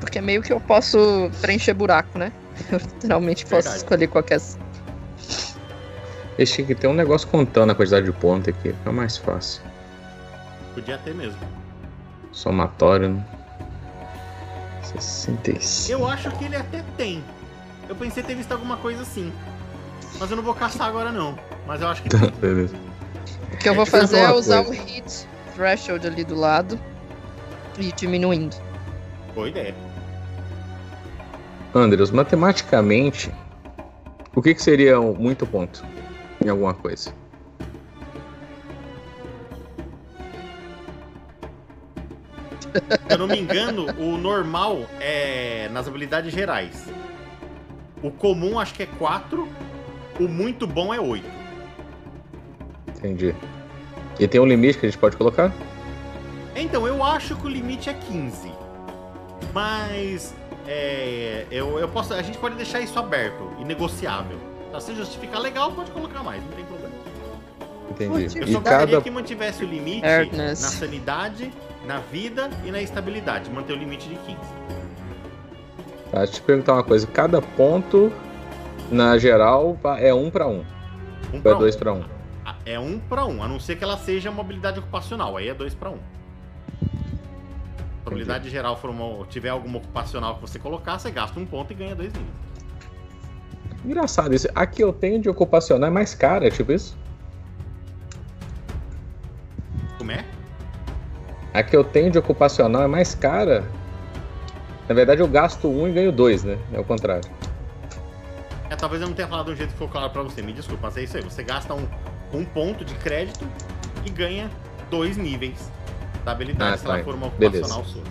Porque 0.00 0.20
meio 0.20 0.42
que 0.42 0.52
eu 0.52 0.58
posso 0.58 1.30
preencher 1.40 1.74
buraco, 1.74 2.18
né? 2.18 2.32
Eu 2.72 2.78
literalmente 2.78 3.44
posso 3.44 3.54
Verdade. 3.62 3.76
escolher 3.76 4.06
qualquer. 4.08 4.40
Eles 6.38 6.50
tinham 6.50 6.66
que 6.66 6.74
ter 6.74 6.86
um 6.88 6.94
negócio 6.94 7.28
contando 7.28 7.70
a 7.70 7.74
quantidade 7.74 8.06
de 8.06 8.12
ponto 8.12 8.48
aqui. 8.48 8.72
Fica 8.72 8.92
mais 8.92 9.18
fácil. 9.18 9.62
Podia 10.74 10.96
ter 10.98 11.14
mesmo. 11.14 11.38
Somatório, 12.32 13.10
né? 13.10 13.26
65. 14.82 15.92
Eu 16.00 16.06
acho 16.08 16.30
que 16.32 16.44
ele 16.44 16.56
até 16.56 16.82
tem. 16.96 17.22
Eu 17.88 17.94
pensei 17.94 18.22
ter 18.22 18.34
visto 18.34 18.52
alguma 18.52 18.76
coisa 18.78 19.02
assim. 19.02 19.32
Mas 20.18 20.30
eu 20.30 20.36
não 20.36 20.42
vou 20.42 20.54
caçar 20.54 20.88
agora 20.88 21.12
não. 21.12 21.38
Mas 21.66 21.80
eu 21.82 21.88
acho 21.88 22.02
que 22.02 22.08
tem. 22.10 22.30
Beleza. 22.40 22.74
O 23.52 23.56
que 23.58 23.68
eu 23.68 23.74
vou 23.74 23.84
fazer 23.86 24.18
é 24.18 24.32
usar 24.32 24.64
coisa. 24.64 24.80
o 24.80 24.84
hit 24.84 25.26
threshold 25.54 26.06
ali 26.06 26.24
do 26.24 26.34
lado 26.34 26.80
e 27.78 27.92
diminuindo. 27.92 28.56
Boa 29.34 29.48
ideia. 29.48 29.74
Andreas, 31.74 32.10
matematicamente, 32.10 33.32
o 34.34 34.42
que, 34.42 34.54
que 34.54 34.62
seria 34.62 35.00
um 35.00 35.14
muito 35.14 35.46
ponto 35.46 35.84
em 36.44 36.48
alguma 36.48 36.74
coisa? 36.74 37.12
Se 42.72 43.12
eu 43.14 43.18
não 43.18 43.26
me 43.26 43.38
engano, 43.38 43.86
o 43.98 44.16
normal 44.16 44.86
é 45.00 45.68
nas 45.72 45.88
habilidades 45.88 46.32
gerais. 46.32 46.86
O 48.02 48.10
comum 48.10 48.58
acho 48.58 48.74
que 48.74 48.84
é 48.84 48.86
4. 48.86 49.48
O 50.18 50.28
muito 50.28 50.66
bom 50.66 50.94
é 50.94 51.00
8. 51.00 51.24
Entendi. 52.96 53.34
E 54.18 54.28
tem 54.28 54.40
um 54.40 54.46
limite 54.46 54.78
que 54.78 54.86
a 54.86 54.88
gente 54.88 54.98
pode 54.98 55.16
colocar? 55.16 55.52
Então, 56.54 56.86
eu 56.86 57.02
acho 57.04 57.36
que 57.36 57.46
o 57.46 57.48
limite 57.48 57.88
é 57.88 57.94
15. 57.94 58.52
Mas 59.52 60.34
é, 60.66 61.46
eu, 61.50 61.78
eu 61.78 61.88
posso, 61.88 62.12
a 62.14 62.22
gente 62.22 62.38
pode 62.38 62.54
deixar 62.56 62.80
isso 62.80 62.98
aberto 62.98 63.52
e 63.58 63.64
negociável. 63.64 64.38
Então, 64.68 64.80
se 64.80 64.94
justificar 64.94 65.40
legal, 65.40 65.72
pode 65.72 65.90
colocar 65.90 66.22
mais, 66.22 66.42
não 66.42 66.52
tem 66.52 66.64
problema. 66.64 66.94
Entendi. 67.90 68.38
Eu 68.38 68.44
E 68.46 68.52
só 68.52 68.60
gostaria 68.60 68.86
cada. 68.86 69.00
que 69.00 69.10
mantivesse 69.10 69.64
o 69.64 69.66
limite 69.66 70.06
Hardness. 70.06 70.62
na 70.62 70.68
sanidade, 70.68 71.52
na 71.86 71.98
vida 71.98 72.48
e 72.64 72.70
na 72.70 72.80
estabilidade. 72.80 73.50
Manter 73.50 73.72
o 73.72 73.76
limite 73.76 74.08
de 74.08 74.14
15. 74.14 74.36
Tá, 76.10 76.18
deixa 76.18 76.32
eu 76.32 76.36
te 76.36 76.42
perguntar 76.42 76.74
uma 76.74 76.84
coisa. 76.84 77.06
Cada 77.06 77.42
ponto, 77.42 78.12
na 78.90 79.18
geral, 79.18 79.76
é 79.98 80.14
um 80.14 80.30
pra 80.30 80.46
um. 80.46 80.64
Um 81.32 81.34
Ou 81.34 81.38
é 81.38 81.40
pra 81.40 81.56
um. 81.56 81.58
dois 81.58 81.74
pra 81.76 81.92
um. 81.92 82.04
É 82.64 82.78
um 82.78 82.98
pra 83.00 83.24
um, 83.24 83.42
a 83.42 83.48
não 83.48 83.58
ser 83.58 83.76
que 83.76 83.82
ela 83.82 83.96
seja 83.96 84.30
uma 84.30 84.40
habilidade 84.42 84.78
ocupacional. 84.78 85.36
Aí 85.36 85.48
é 85.48 85.54
dois 85.54 85.74
pra 85.74 85.90
um. 85.90 85.98
Se 88.10 88.14
a 88.14 88.16
habilidade 88.16 88.50
geral 88.50 88.76
for 88.76 88.90
uma, 88.90 89.24
tiver 89.26 89.50
alguma 89.50 89.78
ocupacional 89.78 90.34
que 90.34 90.40
você 90.40 90.58
colocar, 90.58 90.98
você 90.98 91.12
gasta 91.12 91.38
um 91.38 91.46
ponto 91.46 91.72
e 91.72 91.76
ganha 91.76 91.94
dois 91.94 92.12
níveis. 92.12 92.34
Engraçado 93.84 94.34
isso. 94.34 94.48
A 94.52 94.66
que 94.66 94.82
eu 94.82 94.92
tenho 94.92 95.20
de 95.20 95.28
ocupacional 95.28 95.88
é 95.88 95.92
mais 95.92 96.12
cara, 96.12 96.48
é 96.48 96.50
tipo 96.50 96.72
isso? 96.72 96.98
Como 99.96 100.10
é? 100.10 100.24
A 101.54 101.62
que 101.62 101.76
eu 101.76 101.84
tenho 101.84 102.10
de 102.10 102.18
ocupacional 102.18 102.82
é 102.82 102.88
mais 102.88 103.14
cara. 103.14 103.64
Na 104.88 104.94
verdade, 104.94 105.20
eu 105.20 105.28
gasto 105.28 105.68
um 105.68 105.88
e 105.88 105.92
ganho 105.92 106.10
dois, 106.10 106.42
né? 106.42 106.58
É 106.72 106.80
o 106.80 106.84
contrário. 106.84 107.30
É, 108.68 108.74
talvez 108.74 109.00
eu 109.00 109.08
não 109.08 109.14
tenha 109.14 109.28
falado 109.28 109.46
de 109.46 109.52
um 109.52 109.56
jeito 109.56 109.68
que 109.68 109.74
ficou 109.74 109.88
claro 109.88 110.10
pra 110.10 110.22
você. 110.22 110.42
Me 110.42 110.52
desculpa, 110.52 110.88
mas 110.88 110.96
é 110.96 111.04
isso 111.04 111.16
aí. 111.16 111.22
Você 111.22 111.44
gasta 111.44 111.74
um, 111.74 111.86
um 112.32 112.44
ponto 112.44 112.84
de 112.84 112.94
crédito 112.94 113.46
e 114.04 114.10
ganha 114.10 114.50
dois 114.90 115.16
níveis 115.16 115.70
da 116.24 116.32
habilidade 116.32 116.74
Ah, 116.74 116.78
se 116.78 116.86
ela 116.86 116.98
tá. 116.98 117.04
for 117.04 117.14
uma 117.14 117.28
Beleza. 117.30 117.64
ocupacional 117.66 117.84
sua. 117.84 118.02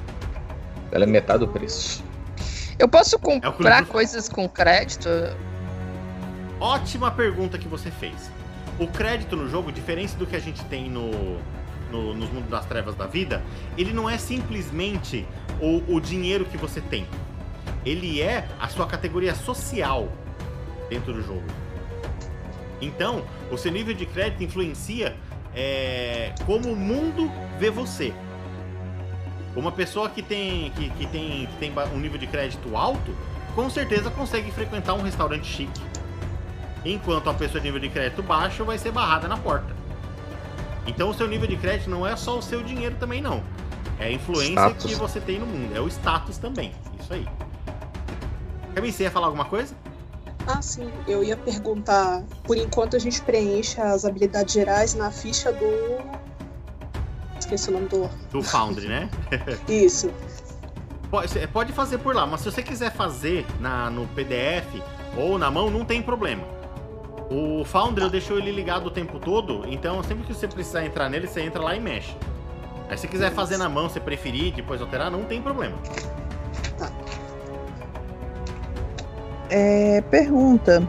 Ela 0.92 1.04
é 1.04 1.08
metade 1.08 1.40
do 1.40 1.48
preço. 1.48 2.04
Eu 2.78 2.88
posso 2.88 3.16
É 3.18 3.20
comprar 3.20 3.80
livro 3.80 3.92
coisas 3.92 4.28
com 4.30 4.48
crédito? 4.48 5.10
Ótima 6.60 7.12
pergunta 7.12 7.58
que 7.58 7.68
você 7.68 7.92
fez. 7.92 8.32
O 8.80 8.88
crédito 8.88 9.36
no 9.36 9.50
jogo, 9.50 9.72
diferente 9.72 10.16
do 10.16 10.26
que 10.26 10.36
a 10.36 10.40
gente 10.40 10.64
tem 10.66 10.90
no, 10.90 11.12
no, 11.92 12.14
nos 12.14 12.30
mundos 12.30 12.50
das 12.50 12.66
trevas 12.66 12.96
da 12.96 13.06
vida, 13.06 13.42
ele 13.78 13.94
não 13.94 14.10
é 14.10 14.18
simplesmente 14.18 15.28
o, 15.62 15.96
o 15.96 16.00
dinheiro 16.00 16.46
que 16.46 16.58
você 16.58 16.82
tem. 16.82 17.06
Ele 17.86 18.22
é 18.22 18.48
a 18.60 18.68
sua 18.68 18.88
categoria 18.88 19.36
social 19.36 20.10
dentro 20.90 21.14
do 21.14 21.22
jogo. 21.22 21.44
Então, 22.82 23.24
o 23.52 23.58
seu 23.58 23.72
nível 23.72 23.94
de 23.94 24.06
crédito 24.06 24.44
influencia 24.44 25.16
é, 25.56 26.34
como 26.46 26.72
o 26.72 26.76
mundo 26.76 27.32
vê 27.58 27.70
você. 27.70 28.14
Uma 29.56 29.72
pessoa 29.72 30.10
que 30.10 30.22
tem, 30.22 30.72
que, 30.72 30.90
que 30.92 31.08
tem, 31.08 31.48
que 31.48 31.58
tem 31.60 31.74
um 31.94 32.00
nível 32.00 32.18
de 32.18 32.28
crédito 32.28 32.76
alto, 32.76 33.16
com 33.56 33.70
certeza 33.70 34.10
consegue 34.12 34.52
frequentar 34.52 34.94
um 34.94 35.02
restaurante 35.02 35.46
chique. 35.46 35.82
Enquanto 36.86 37.30
a 37.30 37.34
pessoa 37.34 37.60
de 37.60 37.68
nível 37.68 37.80
de 37.80 37.90
crédito 37.90 38.24
baixo 38.24 38.64
vai 38.64 38.78
ser 38.78 38.92
barrada 38.92 39.28
na 39.28 39.38
porta. 39.38 39.76
Então 40.88 41.10
o 41.10 41.14
seu 41.14 41.28
nível 41.28 41.48
de 41.48 41.58
crédito 41.58 41.90
não 41.90 42.08
é 42.08 42.16
só 42.16 42.38
o 42.38 42.42
seu 42.42 42.64
dinheiro 42.64 42.96
também 43.00 43.22
não. 43.22 43.44
É 44.00 44.06
a 44.06 44.12
influência 44.12 44.54
Status. 44.54 44.86
que 44.86 44.96
você 44.96 45.20
tem 45.20 45.40
no 45.40 45.46
mundo. 45.46 45.76
É 45.76 45.82
o 45.82 45.88
status 45.88 46.38
também. 46.38 46.72
Isso 47.00 47.14
aí. 47.14 47.28
Camille, 48.74 48.94
você 48.94 49.04
ia 49.04 49.12
falar 49.12 49.28
alguma 49.28 49.46
coisa? 49.46 49.76
Ah, 50.48 50.62
sim. 50.62 50.92
Eu 51.08 51.24
ia 51.24 51.38
perguntar. 51.38 52.24
Por 52.44 52.58
enquanto 52.58 52.96
a 52.96 53.00
gente 53.00 53.22
preenche 53.22 53.80
as 53.80 54.06
habilidades 54.06 54.54
gerais 54.54 54.94
na 54.94 55.12
ficha 55.12 55.52
do. 55.52 56.20
Esqueci 57.38 57.70
o 57.70 57.74
nome 57.74 57.88
do. 57.88 58.10
Do 58.32 58.42
Foundry, 58.44 58.88
né? 58.88 59.10
Isso. 59.68 60.12
Pode, 61.10 61.48
pode 61.48 61.74
fazer 61.74 61.98
por 61.98 62.16
lá, 62.16 62.28
mas 62.28 62.42
se 62.42 62.52
você 62.52 62.62
quiser 62.62 62.92
fazer 62.92 63.46
na, 63.60 63.90
no 63.90 64.08
PDF 64.10 64.68
ou 65.18 65.40
na 65.40 65.50
mão, 65.50 65.70
não 65.72 65.84
tem 65.84 66.04
problema. 66.04 66.44
O 67.32 67.64
Foundry 67.64 68.04
eu 68.04 68.10
deixo 68.10 68.34
ele 68.34 68.52
ligado 68.52 68.88
o 68.88 68.92
tempo 68.92 69.20
todo, 69.20 69.64
então 69.68 70.02
sempre 70.04 70.26
que 70.26 70.34
você 70.34 70.48
precisar 70.48 70.86
entrar 70.86 71.10
nele, 71.10 71.28
você 71.28 71.42
entra 71.42 71.62
lá 71.62 71.76
e 71.76 71.80
mexe. 71.80 72.16
Aí 72.90 72.98
se 72.98 73.08
quiser 73.08 73.32
fazer 73.32 73.58
na 73.58 73.70
mão, 73.70 73.88
você 73.88 74.00
preferir, 74.00 74.54
depois 74.54 74.82
alterar, 74.82 75.12
não 75.12 75.24
tem 75.24 75.42
problema. 75.42 75.78
É, 79.50 80.02
pergunta. 80.02 80.88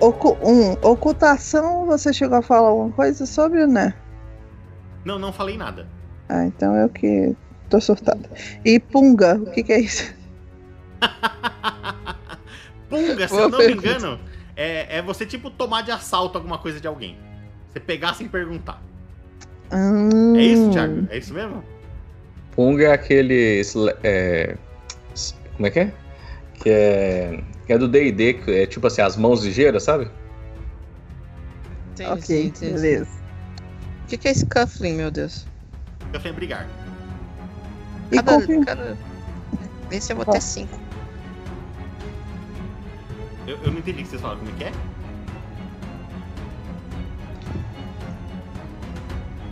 Ocu 0.00 0.36
um, 0.42 0.72
ocultação, 0.86 1.86
você 1.86 2.12
chegou 2.12 2.36
a 2.38 2.42
falar 2.42 2.68
alguma 2.68 2.92
coisa 2.92 3.24
sobre, 3.24 3.66
né? 3.66 3.94
Não, 5.04 5.18
não 5.18 5.32
falei 5.32 5.56
nada. 5.56 5.86
Ah, 6.28 6.44
então 6.44 6.76
eu 6.76 6.88
que 6.88 7.34
tô 7.70 7.80
surtada. 7.80 8.28
E 8.64 8.78
punga, 8.78 9.36
o 9.36 9.50
que, 9.52 9.62
que 9.62 9.72
é 9.72 9.80
isso? 9.80 10.14
Punga, 12.90 13.26
se 13.26 13.34
Boa 13.34 13.42
eu 13.44 13.48
não 13.48 13.58
me 13.58 13.64
pergunta. 13.66 13.88
engano, 13.88 14.20
é, 14.54 14.98
é 14.98 15.02
você 15.02 15.26
tipo 15.26 15.50
tomar 15.50 15.82
de 15.82 15.90
assalto 15.90 16.38
alguma 16.38 16.58
coisa 16.58 16.80
de 16.80 16.86
alguém. 16.86 17.18
Você 17.72 17.80
pegar 17.80 18.14
sem 18.14 18.28
perguntar. 18.28 18.80
Hum, 19.72 20.36
É 20.36 20.42
isso, 20.42 20.70
Thiago? 20.70 21.06
É 21.10 21.18
isso 21.18 21.34
mesmo? 21.34 21.64
Pung 22.54 22.78
é 22.80 22.92
aquele. 22.92 23.62
é, 24.04 24.56
como 25.56 25.66
é 25.66 25.70
que 25.70 25.80
é? 25.80 25.92
Que 26.62 26.70
é. 26.70 27.44
Que 27.66 27.72
é 27.72 27.78
do 27.78 27.88
DD, 27.88 28.34
que 28.34 28.50
é 28.50 28.66
tipo 28.66 28.86
assim, 28.86 29.02
as 29.02 29.16
mãos 29.16 29.42
ligeiras, 29.44 29.82
sabe? 29.82 30.08
Entendi, 31.92 32.10
Ok, 32.10 32.44
entendi. 32.46 32.72
beleza. 32.74 33.08
O 34.04 34.06
que, 34.08 34.16
que 34.16 34.28
é 34.28 34.34
Scuffling, 34.34 34.94
meu 34.94 35.10
Deus? 35.10 35.46
Eu 36.12 36.20
falei 36.20 36.32
brigar. 36.32 36.68
E 38.12 38.16
Cada, 38.16 38.34
confirma. 38.34 38.64
cada... 38.64 38.96
Esse 39.90 40.12
eu 40.12 40.16
vou 40.16 40.24
ter 40.26 40.40
cinco. 40.40 40.78
Eu, 43.46 43.56
eu 43.62 43.70
não 43.72 43.78
entendi 43.78 44.00
o 44.00 44.02
que 44.04 44.08
vocês 44.10 44.20
falaram. 44.20 44.40
Como 44.40 44.52
é 44.52 44.54
que 44.58 44.64
é? 44.64 44.72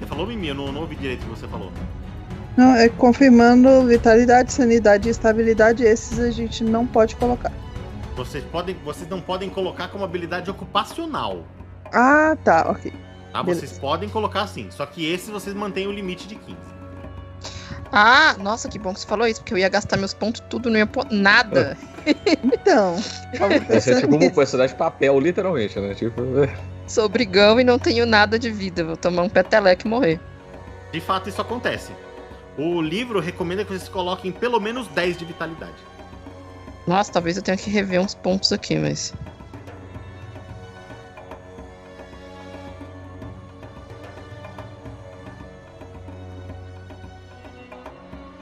Você 0.01 0.07
falou, 0.07 0.27
Mimi? 0.27 0.49
Eu 0.49 0.55
não, 0.55 0.73
não 0.73 0.83
ouvi 0.83 0.97
direito 0.97 1.21
o 1.23 1.25
que 1.25 1.31
você 1.41 1.49
falou. 1.49 1.73
Não, 2.57 2.75
é 2.75 2.89
confirmando 2.89 3.85
vitalidade, 3.87 4.53
sanidade 4.53 5.09
e 5.09 5.11
estabilidade, 5.11 5.83
esses 5.83 6.19
a 6.21 6.31
gente 6.31 6.63
não 6.63 6.87
pode 6.87 7.17
colocar. 7.17 7.53
Vocês, 8.17 8.45
podem, 8.45 8.77
vocês 8.85 9.09
não 9.09 9.21
podem 9.21 9.51
colocar 9.51 9.89
como 9.89 10.05
habilidade 10.05 10.49
ocupacional. 10.49 11.45
Ah, 11.93 12.37
tá, 12.45 12.71
ok. 12.71 12.93
Tá? 13.33 13.43
Beleza. 13.43 13.67
Vocês 13.67 13.79
podem 13.79 14.09
colocar 14.09 14.47
sim. 14.47 14.69
Só 14.71 14.87
que 14.87 15.05
esses 15.11 15.29
vocês 15.29 15.55
mantêm 15.55 15.89
o 15.89 15.93
limite 15.93 16.29
de 16.29 16.37
15. 16.37 16.57
Ah, 17.91 18.37
nossa, 18.39 18.69
que 18.69 18.79
bom 18.79 18.93
que 18.93 19.01
você 19.01 19.07
falou 19.07 19.27
isso, 19.27 19.41
porque 19.41 19.55
eu 19.55 19.59
ia 19.59 19.69
gastar 19.69 19.97
meus 19.97 20.15
pontos 20.15 20.43
tudo, 20.49 20.71
não 20.71 20.79
ia 20.79 20.87
pôr 20.87 21.07
nada. 21.11 21.77
Então, 22.45 22.97
tava 23.39 23.49
Vai 23.49 23.81
ser 23.81 23.95
pensando 23.95 24.01
tipo 24.01 24.17
uma 24.17 24.31
personagem 24.31 24.75
de 24.75 24.79
papel, 24.79 25.19
literalmente, 25.19 25.81
né? 25.81 25.95
Tipo. 25.95 26.21
Sou 26.87 27.09
brigão 27.09 27.59
e 27.59 27.65
não 27.65 27.79
tenho 27.79 28.05
nada 28.05 28.39
de 28.39 28.51
vida. 28.51 28.85
Vou 28.85 28.95
tomar 28.95 29.23
um 29.23 29.29
peteleco 29.31 29.87
e 29.87 29.89
morrer. 29.89 30.21
De 30.93 31.01
fato, 31.01 31.31
isso 31.31 31.41
acontece. 31.41 31.93
O 32.57 32.81
livro 32.81 33.19
recomenda 33.21 33.65
que 33.65 33.73
vocês 33.73 33.89
coloquem 33.89 34.31
pelo 34.31 34.61
menos 34.61 34.87
10 34.89 35.17
de 35.19 35.25
vitalidade. 35.25 35.75
Nossa, 36.87 37.13
talvez 37.13 37.37
eu 37.37 37.43
tenha 37.43 37.57
que 37.57 37.71
rever 37.71 38.01
uns 38.01 38.15
pontos 38.15 38.53
aqui, 38.53 38.77
mas. 38.79 39.13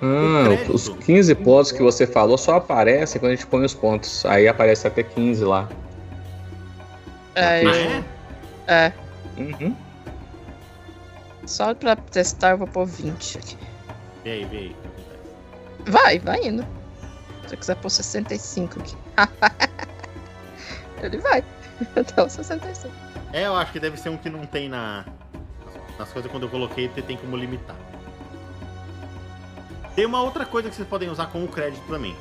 Ah, 0.01 0.44
crédito. 0.46 0.75
os 0.75 0.88
15 0.88 1.35
pontos 1.37 1.70
que 1.72 1.83
você 1.83 2.07
falou 2.07 2.37
só 2.37 2.57
aparecem 2.57 3.20
quando 3.20 3.33
a 3.33 3.37
gente 3.37 3.46
põe 3.46 3.64
os 3.64 3.75
pontos. 3.75 4.27
Aí 4.27 4.48
aparece 4.48 4.87
até 4.87 5.03
15 5.03 5.44
lá. 5.44 5.68
É, 7.35 7.62
Ah, 7.64 7.77
é? 7.77 8.05
é. 8.87 8.92
Uhum. 9.38 9.77
Só 11.46 11.75
pra 11.75 11.94
testar 11.96 12.51
eu 12.51 12.59
vou 12.59 12.66
pôr 12.66 12.87
20 12.87 13.38
aqui. 13.38 13.57
Vê 14.25 14.31
aí, 14.31 14.45
vê 14.45 14.57
aí. 14.57 14.77
Vai, 15.87 16.19
vai 16.19 16.47
indo. 16.47 16.67
Se 17.47 17.55
eu 17.55 17.59
quiser 17.59 17.77
pôr 17.77 17.91
65 17.91 18.81
aqui. 18.81 18.97
Ele 21.03 21.19
vai. 21.19 21.45
Até 21.97 22.23
o 22.23 22.29
65. 22.29 22.95
É, 23.33 23.47
eu 23.47 23.57
acho 23.57 23.73
que 23.73 23.81
deve 23.81 23.97
ser 23.97 24.11
um 24.11 24.17
que 24.17 24.31
não 24.31 24.47
tem 24.47 24.69
na. 24.69 25.05
Nas 25.99 26.11
coisas 26.13 26.31
quando 26.31 26.45
eu 26.45 26.49
coloquei, 26.49 26.89
tem 26.89 27.17
como 27.17 27.37
limitar. 27.37 27.77
Tem 29.95 30.07
uma 30.07 30.23
outra 30.23 30.47
coisa 30.47 30.71
que 30.71 30.77
vocês 30.77 30.89
podem 30.89 31.11
usar 31.11 31.27
como 31.27 31.47
crédito 31.49 31.83
também. 31.87 32.17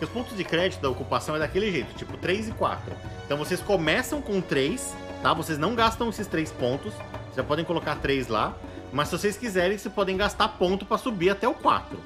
Os 0.00 0.08
pontos 0.08 0.36
de 0.36 0.44
crédito 0.44 0.80
da 0.80 0.90
ocupação 0.90 1.34
é 1.34 1.38
daquele 1.38 1.72
jeito, 1.72 1.94
tipo 1.94 2.16
3 2.18 2.48
e 2.48 2.52
4. 2.52 2.94
Então 3.24 3.36
vocês 3.38 3.60
começam 3.60 4.20
com 4.20 4.40
3, 4.40 4.94
tá? 5.22 5.32
Vocês 5.32 5.58
não 5.58 5.74
gastam 5.74 6.08
esses 6.10 6.26
3 6.26 6.52
pontos. 6.52 6.92
Já 7.34 7.42
podem 7.42 7.64
colocar 7.64 7.96
3 7.96 8.28
lá. 8.28 8.54
Mas 8.92 9.08
se 9.08 9.18
vocês 9.18 9.36
quiserem, 9.36 9.76
vocês 9.76 9.92
podem 9.92 10.16
gastar 10.16 10.48
ponto 10.48 10.84
pra 10.84 10.98
subir 10.98 11.30
até 11.30 11.46
o 11.48 11.54
4. 11.54 11.98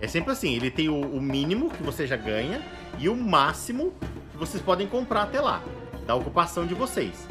É 0.00 0.08
sempre 0.08 0.32
assim, 0.32 0.54
ele 0.54 0.70
tem 0.70 0.88
o, 0.88 1.00
o 1.00 1.20
mínimo 1.20 1.70
que 1.70 1.82
você 1.82 2.06
já 2.06 2.16
ganha 2.16 2.62
e 2.98 3.08
o 3.08 3.16
máximo 3.16 3.92
que 4.30 4.36
vocês 4.36 4.62
podem 4.62 4.86
comprar 4.86 5.24
até 5.24 5.40
lá, 5.40 5.62
da 6.06 6.14
ocupação 6.14 6.66
de 6.66 6.74
vocês. 6.74 7.28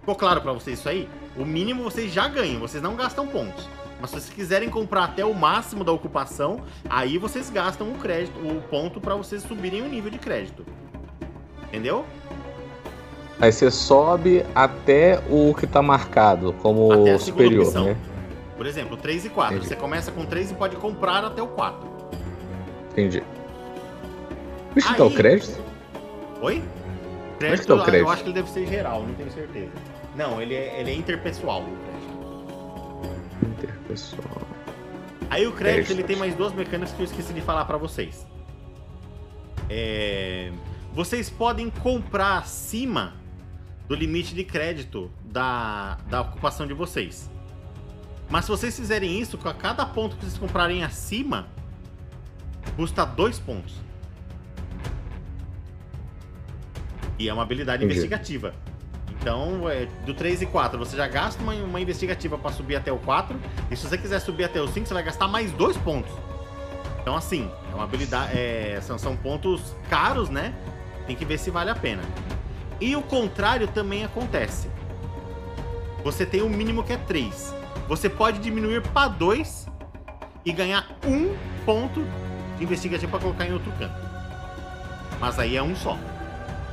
Ficou 0.00 0.14
claro 0.14 0.40
pra 0.40 0.52
vocês 0.52 0.78
isso 0.78 0.88
aí? 0.88 1.08
O 1.36 1.44
mínimo 1.44 1.82
vocês 1.82 2.12
já 2.12 2.28
ganham, 2.28 2.60
vocês 2.60 2.82
não 2.82 2.96
gastam 2.96 3.26
pontos. 3.26 3.68
Mas 4.00 4.10
se 4.10 4.16
vocês 4.16 4.34
quiserem 4.34 4.68
comprar 4.68 5.04
até 5.04 5.24
o 5.24 5.32
máximo 5.32 5.84
da 5.84 5.92
ocupação, 5.92 6.64
aí 6.90 7.18
vocês 7.18 7.48
gastam 7.48 7.92
o 7.92 7.98
crédito, 7.98 8.36
o 8.38 8.60
ponto 8.62 9.00
pra 9.00 9.14
vocês 9.14 9.42
subirem 9.42 9.82
o 9.82 9.88
nível 9.88 10.10
de 10.10 10.18
crédito. 10.18 10.66
Entendeu? 11.68 12.04
Aí 13.42 13.50
você 13.52 13.70
sobe 13.72 14.46
até 14.54 15.20
o 15.28 15.52
que 15.52 15.66
tá 15.66 15.82
marcado 15.82 16.52
como 16.62 17.18
superior, 17.18 17.64
opção. 17.66 17.86
né? 17.86 17.96
Por 18.56 18.66
exemplo, 18.66 18.96
3 18.96 19.24
e 19.24 19.28
4. 19.30 19.56
Entendi. 19.56 19.68
Você 19.68 19.74
começa 19.76 20.12
com 20.12 20.24
3 20.24 20.52
e 20.52 20.54
pode 20.54 20.76
comprar 20.76 21.24
até 21.24 21.42
o 21.42 21.48
4. 21.48 21.90
Entendi. 22.92 23.20
Deixa 24.74 24.92
eu 24.92 24.96
dar 24.96 25.04
o 25.04 25.08
Aí- 25.08 25.14
crédito. 25.16 25.60
Oi? 26.40 26.62
Onde 27.44 27.60
que 27.60 27.66
tá 27.66 27.74
o 27.74 27.82
crédito? 27.82 28.06
Eu 28.06 28.10
acho 28.10 28.22
que 28.22 28.28
ele 28.28 28.34
deve 28.34 28.48
ser 28.50 28.64
geral, 28.68 29.02
não 29.02 29.12
tenho 29.14 29.30
certeza. 29.32 29.72
Não, 30.14 30.40
ele 30.40 30.54
é, 30.54 30.78
ele 30.80 30.90
é 30.92 30.94
interpessoal. 30.94 31.64
crédito. 31.64 33.48
Interpessoal. 33.58 34.42
Aí 35.28 35.46
o 35.46 35.52
crédito 35.52 35.86
Crédito. 35.86 35.92
ele 35.94 36.02
tem 36.04 36.14
mais 36.16 36.34
duas 36.36 36.52
mecânicas 36.52 36.92
que 36.94 37.00
eu 37.00 37.06
esqueci 37.06 37.32
de 37.32 37.40
falar 37.40 37.64
pra 37.64 37.76
vocês. 37.76 38.24
É, 39.68 40.52
Vocês 40.94 41.28
podem 41.30 41.70
comprar 41.70 42.38
acima 42.38 43.14
do 43.92 43.96
limite 43.96 44.34
de 44.34 44.42
crédito 44.42 45.10
da, 45.22 45.98
da 46.08 46.22
ocupação 46.22 46.66
de 46.66 46.72
vocês. 46.72 47.30
Mas 48.30 48.46
se 48.46 48.50
vocês 48.50 48.74
fizerem 48.74 49.20
isso, 49.20 49.36
com 49.36 49.50
a 49.50 49.52
cada 49.52 49.84
ponto 49.84 50.16
que 50.16 50.24
vocês 50.24 50.38
comprarem 50.38 50.82
acima, 50.82 51.46
custa 52.74 53.04
dois 53.04 53.38
pontos. 53.38 53.74
E 57.18 57.28
é 57.28 57.34
uma 57.34 57.42
habilidade 57.42 57.84
Entendi. 57.84 57.98
investigativa. 57.98 58.54
Então, 59.20 59.68
é, 59.68 59.84
do 60.06 60.14
3 60.14 60.40
e 60.40 60.46
4, 60.46 60.78
você 60.78 60.96
já 60.96 61.06
gasta 61.06 61.42
uma, 61.42 61.52
uma 61.52 61.78
investigativa 61.78 62.38
pra 62.38 62.50
subir 62.50 62.76
até 62.76 62.90
o 62.90 62.98
4. 62.98 63.38
E 63.70 63.76
se 63.76 63.86
você 63.86 63.98
quiser 63.98 64.20
subir 64.20 64.44
até 64.44 64.58
o 64.62 64.66
5, 64.68 64.86
você 64.86 64.94
vai 64.94 65.02
gastar 65.02 65.28
mais 65.28 65.52
dois 65.52 65.76
pontos. 65.76 66.12
Então, 67.02 67.14
assim, 67.14 67.50
é 67.70 67.74
uma 67.74 67.84
habilidade. 67.84 68.32
é, 68.34 68.80
são, 68.80 68.96
são 68.96 69.14
pontos 69.14 69.76
caros, 69.90 70.30
né? 70.30 70.54
Tem 71.06 71.14
que 71.14 71.26
ver 71.26 71.36
se 71.36 71.50
vale 71.50 71.68
a 71.68 71.74
pena. 71.74 72.02
E 72.82 72.96
o 72.96 73.00
contrário 73.00 73.68
também 73.68 74.04
acontece. 74.04 74.68
Você 76.02 76.26
tem 76.26 76.42
o 76.42 76.50
mínimo 76.50 76.82
que 76.82 76.92
é 76.92 76.96
3. 76.96 77.54
Você 77.86 78.08
pode 78.08 78.40
diminuir 78.40 78.82
para 78.82 79.06
2 79.06 79.68
e 80.44 80.50
ganhar 80.50 80.88
um 81.06 81.32
ponto 81.64 82.04
de 82.58 82.64
investigativo 82.64 83.12
para 83.12 83.20
colocar 83.20 83.46
em 83.46 83.52
outro 83.52 83.70
canto. 83.78 83.94
Mas 85.20 85.38
aí 85.38 85.56
é 85.56 85.62
um 85.62 85.76
só. 85.76 85.96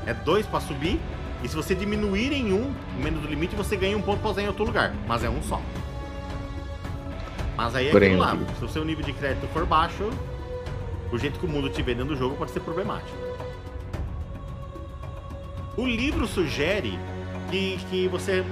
É 0.08 0.12
dois 0.16 0.48
para 0.48 0.60
subir. 0.62 1.00
E 1.44 1.48
se 1.48 1.56
você 1.56 1.76
diminuir 1.76 2.34
em 2.34 2.54
um, 2.54 2.74
menos 2.98 3.22
do 3.22 3.28
limite, 3.28 3.56
você 3.56 3.78
ganha 3.78 3.96
um 3.96 4.02
ponto 4.02 4.20
para 4.20 4.32
usar 4.32 4.42
em 4.42 4.48
outro 4.48 4.64
lugar. 4.64 4.92
Mas 5.08 5.24
é 5.24 5.30
um 5.30 5.44
só. 5.44 5.62
Mas 7.56 7.76
aí 7.76 7.90
é 7.90 7.96
aquilo 7.96 8.18
lá. 8.18 8.36
Se 8.58 8.66
o 8.66 8.68
seu 8.68 8.84
nível 8.84 9.06
de 9.06 9.14
crédito 9.14 9.48
for 9.54 9.64
baixo, 9.64 10.10
o 11.12 11.20
jeito 11.20 11.40
que 11.40 11.46
o 11.46 11.50
mundo 11.50 11.70
te 11.70 11.84
vê 11.84 11.94
dentro 11.94 12.16
do 12.16 12.20
jogo 12.20 12.36
pode 12.36 12.50
ser 12.50 12.62
problemático. 12.62 13.29
O 15.78 15.86
livro 15.86 16.28
sugere 16.28 16.98
que, 17.50 17.78
que 17.90 18.08
você 18.08 18.44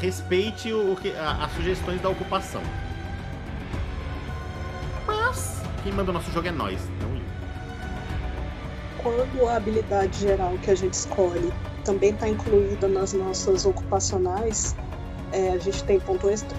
respeite 0.00 0.72
o, 0.72 0.92
o 0.92 0.96
que, 0.96 1.10
a- 1.12 1.44
as 1.44 1.52
sugestões 1.52 2.00
da 2.00 2.08
ocupação. 2.08 2.62
Mas 5.06 5.60
quem 5.82 5.92
manda 5.92 6.10
o 6.10 6.14
nosso 6.14 6.30
jogo 6.32 6.48
é 6.48 6.52
nós, 6.52 6.80
não 7.00 7.10
o 7.10 7.14
livro. 7.14 7.26
Quando 9.02 9.48
a 9.48 9.56
habilidade 9.56 10.18
geral 10.20 10.56
que 10.62 10.70
a 10.70 10.74
gente 10.74 10.94
escolhe 10.94 11.52
também 11.84 12.10
está 12.10 12.28
incluída 12.28 12.88
nas 12.88 13.12
nossas 13.12 13.64
ocupacionais, 13.64 14.74
é, 15.32 15.50
a 15.50 15.58
gente 15.58 15.82
tem 15.84 16.00
ponto 16.00 16.28
extra. 16.28 16.56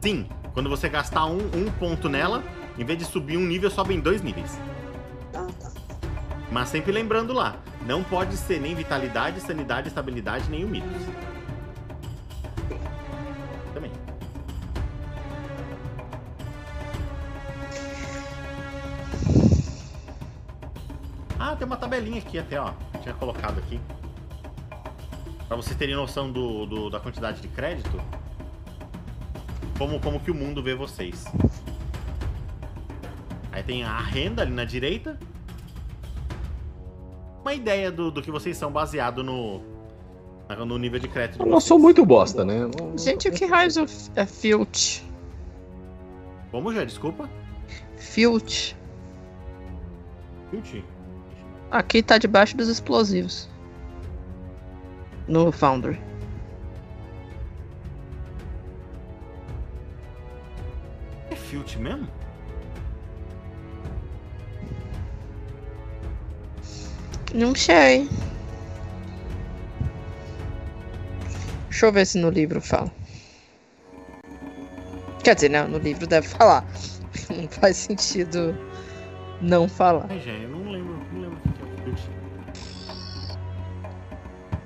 Sim, 0.00 0.26
quando 0.52 0.68
você 0.68 0.88
gastar 0.88 1.26
um, 1.26 1.38
um 1.54 1.70
ponto 1.78 2.08
nela, 2.08 2.42
em 2.78 2.84
vez 2.84 2.98
de 2.98 3.04
subir 3.04 3.36
um 3.36 3.46
nível, 3.46 3.70
sobe 3.70 3.94
em 3.94 4.00
dois 4.00 4.20
níveis. 4.22 4.58
Ah, 5.34 5.46
tá. 5.60 5.70
Mas 6.50 6.68
sempre 6.68 6.92
lembrando 6.92 7.32
lá, 7.32 7.56
não 7.86 8.02
pode 8.02 8.36
ser 8.36 8.60
nem 8.60 8.74
vitalidade, 8.74 9.40
sanidade, 9.40 9.88
estabilidade, 9.88 10.48
nem 10.50 10.64
o 10.64 10.68
mitos. 10.68 10.90
Também. 13.74 13.90
Ah, 21.38 21.56
tem 21.56 21.66
uma 21.66 21.76
tabelinha 21.76 22.18
aqui 22.18 22.38
até, 22.38 22.60
ó. 22.60 22.72
Tinha 23.02 23.14
colocado 23.14 23.58
aqui. 23.58 23.80
Pra 25.48 25.56
vocês 25.56 25.76
terem 25.76 25.94
noção 25.94 26.30
do, 26.30 26.66
do- 26.66 26.90
da 26.90 27.00
quantidade 27.00 27.40
de 27.40 27.48
crédito. 27.48 28.00
Como, 29.76 29.98
como 30.00 30.20
que 30.20 30.30
o 30.30 30.34
mundo 30.34 30.62
vê 30.62 30.74
vocês. 30.74 31.24
Aí 33.50 33.62
tem 33.62 33.82
a 33.82 33.98
renda 33.98 34.42
ali 34.42 34.52
na 34.52 34.64
direita. 34.64 35.18
Uma 37.42 37.54
ideia 37.54 37.90
do, 37.90 38.10
do 38.10 38.22
que 38.22 38.30
vocês 38.30 38.56
são 38.56 38.70
baseado 38.70 39.22
no, 39.24 39.60
no 40.66 40.78
nível 40.78 40.98
de 41.00 41.08
crédito. 41.08 41.38
de 41.38 41.44
Eu 41.44 41.46
não 41.50 41.60
sou 41.60 41.76
vocês. 41.76 41.82
muito 41.82 42.06
bosta, 42.06 42.44
né? 42.44 42.60
Não- 42.78 42.96
Gente, 42.96 43.28
o 43.28 43.32
que 43.32 43.44
raios 43.44 43.76
é 43.76 43.82
f- 43.82 44.10
Filch? 44.26 45.02
Como 46.50 46.72
já? 46.72 46.84
Desculpa. 46.84 47.28
Filch. 47.96 48.76
Filch? 50.50 50.84
Aqui 51.70 52.02
tá 52.02 52.18
debaixo 52.18 52.56
dos 52.56 52.68
explosivos. 52.68 53.48
No 55.26 55.50
Foundry. 55.50 55.98
É 61.30 61.34
Filch 61.36 61.78
mesmo? 61.78 62.06
Não 67.34 67.54
sei. 67.54 68.08
Deixa 71.68 71.86
eu 71.86 71.92
ver 71.92 72.06
se 72.06 72.18
no 72.18 72.30
livro 72.30 72.60
fala. 72.60 72.92
Quer 75.24 75.34
dizer, 75.34 75.48
não, 75.48 75.68
no 75.68 75.78
livro 75.78 76.06
deve 76.06 76.28
falar. 76.28 76.64
Não 77.30 77.48
faz 77.48 77.76
sentido 77.76 78.56
não 79.42 79.68
falar. 79.68 80.06
Ai, 80.08 80.20
gente, 80.20 80.44
eu 80.44 80.48
não 80.48 80.70
lembro, 80.70 80.96
não 81.12 81.20
lembro 81.22 81.38
o 81.38 81.52
que 81.52 81.90
é 81.90 81.92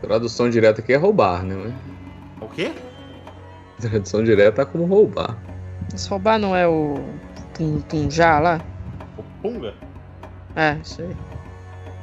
o. 0.02 0.06
Tradução 0.06 0.50
direta 0.50 0.80
aqui 0.80 0.92
é 0.92 0.96
roubar, 0.96 1.42
né? 1.42 1.74
O 2.40 2.48
quê? 2.48 2.72
Tradução 3.80 4.22
direta 4.22 4.62
é 4.62 4.64
como 4.64 4.84
roubar. 4.84 5.38
Se 5.94 6.08
roubar 6.08 6.38
não 6.38 6.54
é 6.54 6.68
o 6.68 6.96
Tunjá 7.88 8.38
lá? 8.38 8.60
O 9.16 9.22
Punga? 9.40 9.74
É, 10.54 10.78
isso 10.82 11.02
aí. 11.02 11.16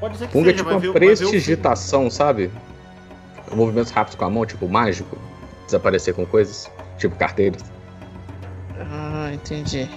Pode 0.03 0.17
ser 0.17 0.27
que 0.27 0.33
Punga 0.33 0.49
é 0.49 0.51
seja, 0.51 0.57
tipo 0.57 0.69
vai 0.69 0.73
uma 0.73 0.81
ver, 0.81 0.99
prestigitação, 0.99 2.09
sabe? 2.09 2.51
Movimentos 3.53 3.89
rápidos 3.89 4.15
com 4.19 4.25
a 4.25 4.29
mão, 4.29 4.45
tipo 4.45 4.67
mágico. 4.67 5.17
Desaparecer 5.65 6.13
com 6.13 6.25
coisas. 6.25 6.69
Tipo 6.97 7.15
carteiras. 7.15 7.63
Ah, 8.77 9.31
entendi. 9.33 9.89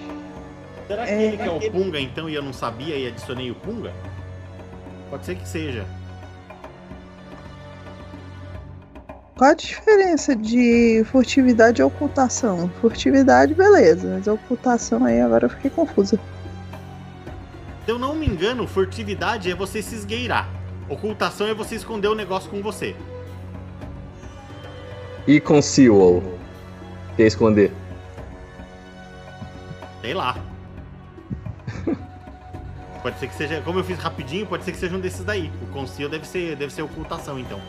Será 0.87 1.05
que 1.05 1.11
É, 1.11 1.23
ele 1.25 1.37
que 1.37 1.43
é 1.43 1.51
o 1.51 1.73
Punga 1.73 1.99
então 1.99 2.31
e 2.31 2.35
eu 2.37 2.43
não 2.43 2.53
sabia 2.53 2.97
e 2.97 3.09
adicionei 3.09 3.51
o 3.51 3.57
Punga? 3.57 3.93
Pode 5.11 5.27
ser 5.27 5.35
que 5.35 5.49
seja. 5.49 5.85
Qual 9.37 9.51
a 9.51 9.55
diferença 9.55 10.37
de 10.37 11.05
furtividade 11.11 11.81
e 11.81 11.85
ocultação? 11.85 12.71
Furtividade, 12.81 13.55
beleza, 13.55 14.07
mas 14.15 14.29
ocultação 14.29 15.05
aí 15.05 15.21
agora 15.21 15.47
eu 15.47 15.51
fiquei 15.51 15.69
confusa. 15.69 16.17
Se 17.87 17.93
eu 17.93 18.01
não 18.01 18.17
me 18.17 18.27
engano, 18.27 18.67
furtividade 18.67 19.49
é 19.49 19.55
você 19.55 19.81
se 19.81 19.95
esgueirar. 19.95 20.51
Ocultação 20.89 21.47
é 21.47 21.55
você 21.55 21.77
esconder 21.77 22.09
o 22.09 22.17
negócio 22.17 22.51
com 22.51 22.61
você. 22.61 22.97
E 25.25 25.41
conceal. 25.41 26.21
Que 27.15 27.23
é 27.23 27.27
esconder. 27.29 27.73
Sei 30.01 30.13
lá. 30.13 30.37
pode 33.05 33.21
ser 33.21 33.29
que 33.29 33.35
seja. 33.37 33.61
Como 33.61 33.79
eu 33.79 33.85
fiz 33.85 33.99
rapidinho, 34.01 34.47
pode 34.47 34.65
ser 34.65 34.73
que 34.73 34.79
seja 34.79 34.97
um 34.97 35.01
desses 35.01 35.25
daí. 35.25 35.49
O 35.63 35.67
conceal 35.69 36.11
deve 36.11 36.27
ser, 36.27 36.57
deve 36.57 36.73
ser 36.73 36.83
ocultação, 36.83 37.39
então. 37.39 37.61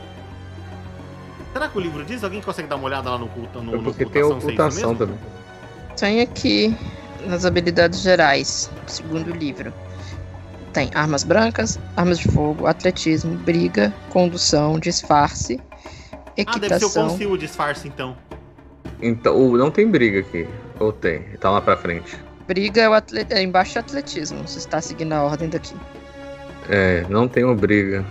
Será 1.53 1.69
que 1.69 1.77
o 1.77 1.81
livro 1.81 2.03
diz? 2.03 2.23
Alguém 2.23 2.41
consegue 2.41 2.67
dar 2.67 2.77
uma 2.77 2.85
olhada 2.85 3.07
lá 3.07 3.19
no, 3.19 3.25
oculta, 3.25 3.61
no, 3.61 3.71
É 3.71 3.77
no 3.77 3.83
porque 3.83 4.03
tem 4.03 4.23
ocultação? 4.23 4.93
é 4.93 4.95
também. 4.95 5.19
Tem 5.95 6.21
aqui 6.21 6.75
nas 7.27 7.45
habilidades 7.45 8.01
gerais, 8.01 8.71
segundo 8.87 9.31
o 9.31 9.35
livro. 9.35 9.71
Tem 10.77 10.91
armas 10.93 11.23
brancas, 11.23 11.79
armas 11.95 12.19
de 12.19 12.27
fogo, 12.31 12.67
atletismo, 12.67 13.33
briga, 13.37 13.91
condução, 14.11 14.77
disfarce, 14.79 15.59
Ah, 15.65 16.13
deve 16.29 16.35
ser 16.35 16.45
o 16.45 16.45
equitação. 16.75 17.07
conceal 17.09 17.31
o 17.31 17.37
disfarce, 17.39 17.87
então. 17.87 18.15
Então, 19.01 19.35
o- 19.35 19.57
não 19.57 19.71
tem 19.71 19.89
briga 19.89 20.19
aqui. 20.19 20.47
Ou 20.79 20.93
tem? 20.93 21.23
Tá 21.39 21.49
lá 21.49 21.61
pra 21.61 21.75
frente. 21.77 22.15
Briga 22.45 22.79
é, 22.81 22.87
o 22.87 22.93
atle... 22.93 23.25
é 23.27 23.41
embaixo 23.41 23.71
de 23.73 23.79
atletismo, 23.79 24.47
você 24.47 24.59
está 24.59 24.79
seguindo 24.79 25.13
a 25.13 25.23
ordem 25.23 25.49
daqui. 25.49 25.73
É, 26.69 27.03
não 27.09 27.27
tem 27.27 27.43
uma 27.43 27.55
briga. 27.55 28.05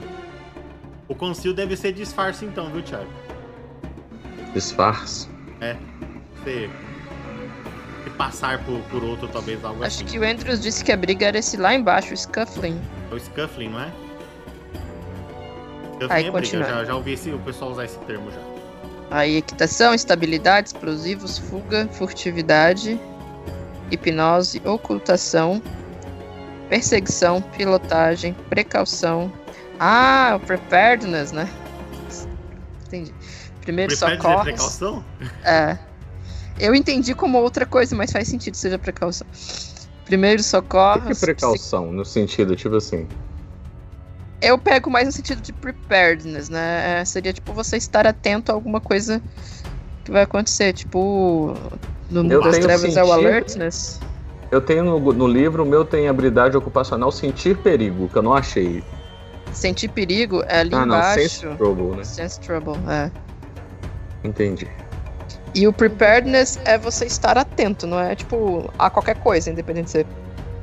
O 1.07 1.14
conceal 1.14 1.55
deve 1.55 1.77
ser 1.77 1.93
disfarce, 1.93 2.45
então, 2.45 2.69
viu, 2.73 2.83
Thiago? 2.83 3.07
Disfarce. 4.53 5.29
Você. 6.43 6.69
Se 8.07 8.11
passar 8.11 8.63
por, 8.65 8.79
por 8.83 9.03
outro, 9.03 9.27
talvez 9.27 9.65
algo 9.65 9.83
Acho 9.83 9.97
assim. 9.97 10.05
que 10.05 10.19
o 10.19 10.25
Andrews 10.25 10.61
disse 10.61 10.85
que 10.85 10.93
a 10.93 10.97
briga 10.97 11.27
era 11.27 11.39
esse 11.39 11.57
lá 11.57 11.75
embaixo, 11.75 12.15
o 12.15 12.17
Scuffling. 12.17 12.81
É 13.11 13.15
o 13.15 13.19
scuffling, 13.19 13.69
não 13.71 13.81
é? 13.81 13.91
Scuffling 15.95 16.09
Aí, 16.11 16.27
é 16.27 16.31
briga, 16.31 16.65
já, 16.65 16.85
já 16.85 16.95
ouvi 16.95 17.13
esse, 17.15 17.31
o 17.31 17.39
pessoal 17.41 17.73
usar 17.73 17.85
esse 17.85 17.99
termo 18.01 18.31
já. 18.31 18.41
Aí 19.11 19.37
equitação, 19.37 19.93
estabilidade, 19.93 20.69
explosivos, 20.69 21.39
fuga, 21.39 21.89
furtividade, 21.93 23.01
hipnose, 23.91 24.63
ocultação, 24.65 25.61
perseguição, 26.69 27.43
pilotagem, 27.43 28.35
precaução. 28.49 29.33
Ah, 29.81 30.35
o 30.37 30.41
preparedness, 30.41 31.33
né? 31.33 31.49
Entendi. 32.87 33.13
Primeiro 33.63 33.93
de 33.93 33.99
socorros. 33.99 34.43
precaução? 34.43 35.05
É. 35.43 35.77
Eu 36.59 36.75
entendi 36.75 37.15
como 37.15 37.39
outra 37.39 37.67
coisa, 37.67 37.95
mas 37.95 38.11
faz 38.11 38.29
sentido 38.29 38.55
que 38.55 38.59
seja 38.61 38.79
precaução. 38.79 39.27
Primeiro 40.05 40.41
O 40.41 40.45
que, 40.45 40.49
socorros. 40.51 41.05
que 41.05 41.13
é 41.13 41.15
precaução? 41.15 41.93
No 41.93 42.05
sentido, 42.05 42.55
tipo 42.57 42.77
assim. 42.77 43.07
Eu 44.41 44.59
pego 44.59 44.91
mais 44.91 45.07
no 45.07 45.13
sentido 45.13 45.41
de 45.41 45.53
preparedness, 45.53 46.49
né? 46.49 47.01
É, 47.01 47.05
seria 47.05 47.33
tipo 47.33 47.53
você 47.53 47.77
estar 47.77 48.07
atento 48.07 48.53
a 48.53 48.55
alguma 48.55 48.81
coisa 48.81 49.21
que 50.05 50.11
vai 50.11 50.23
acontecer. 50.23 50.73
Tipo, 50.73 51.55
No 52.11 52.23
mundo 52.23 52.41
das 52.43 52.59
trevas 52.59 52.85
é 52.85 53.03
o 53.03 53.07
sentido. 53.07 53.13
alertness. 53.13 54.01
Eu 54.51 54.61
tenho 54.61 54.85
no, 54.85 55.13
no 55.13 55.27
livro, 55.27 55.65
o 55.65 55.67
meu 55.67 55.85
tem 55.85 56.09
habilidade 56.09 56.57
ocupacional 56.57 57.11
sentir 57.11 57.57
perigo, 57.59 58.09
que 58.09 58.17
eu 58.17 58.23
não 58.23 58.33
achei. 58.35 58.83
Sentir 59.53 59.89
perigo 59.89 60.43
é 60.47 60.61
ali 60.61 60.75
ah, 60.75 60.87
não, 60.87 60.97
embaixo. 60.97 61.21
sense 61.41 61.57
trouble, 61.57 61.97
né? 61.97 62.05
Sense 62.05 62.41
trouble, 62.41 62.75
é. 62.89 63.11
Entendi. 64.23 64.69
E 65.57 65.67
o 65.67 65.73
preparedness 65.73 66.61
é 66.67 66.77
você 66.77 67.07
estar 67.07 67.39
atento, 67.39 67.87
não 67.87 67.99
é 67.99 68.15
tipo 68.15 68.71
a 68.79 68.91
qualquer 68.91 69.17
coisa, 69.17 69.51
independente 69.51 69.87
de 69.87 69.91
ser 69.91 70.07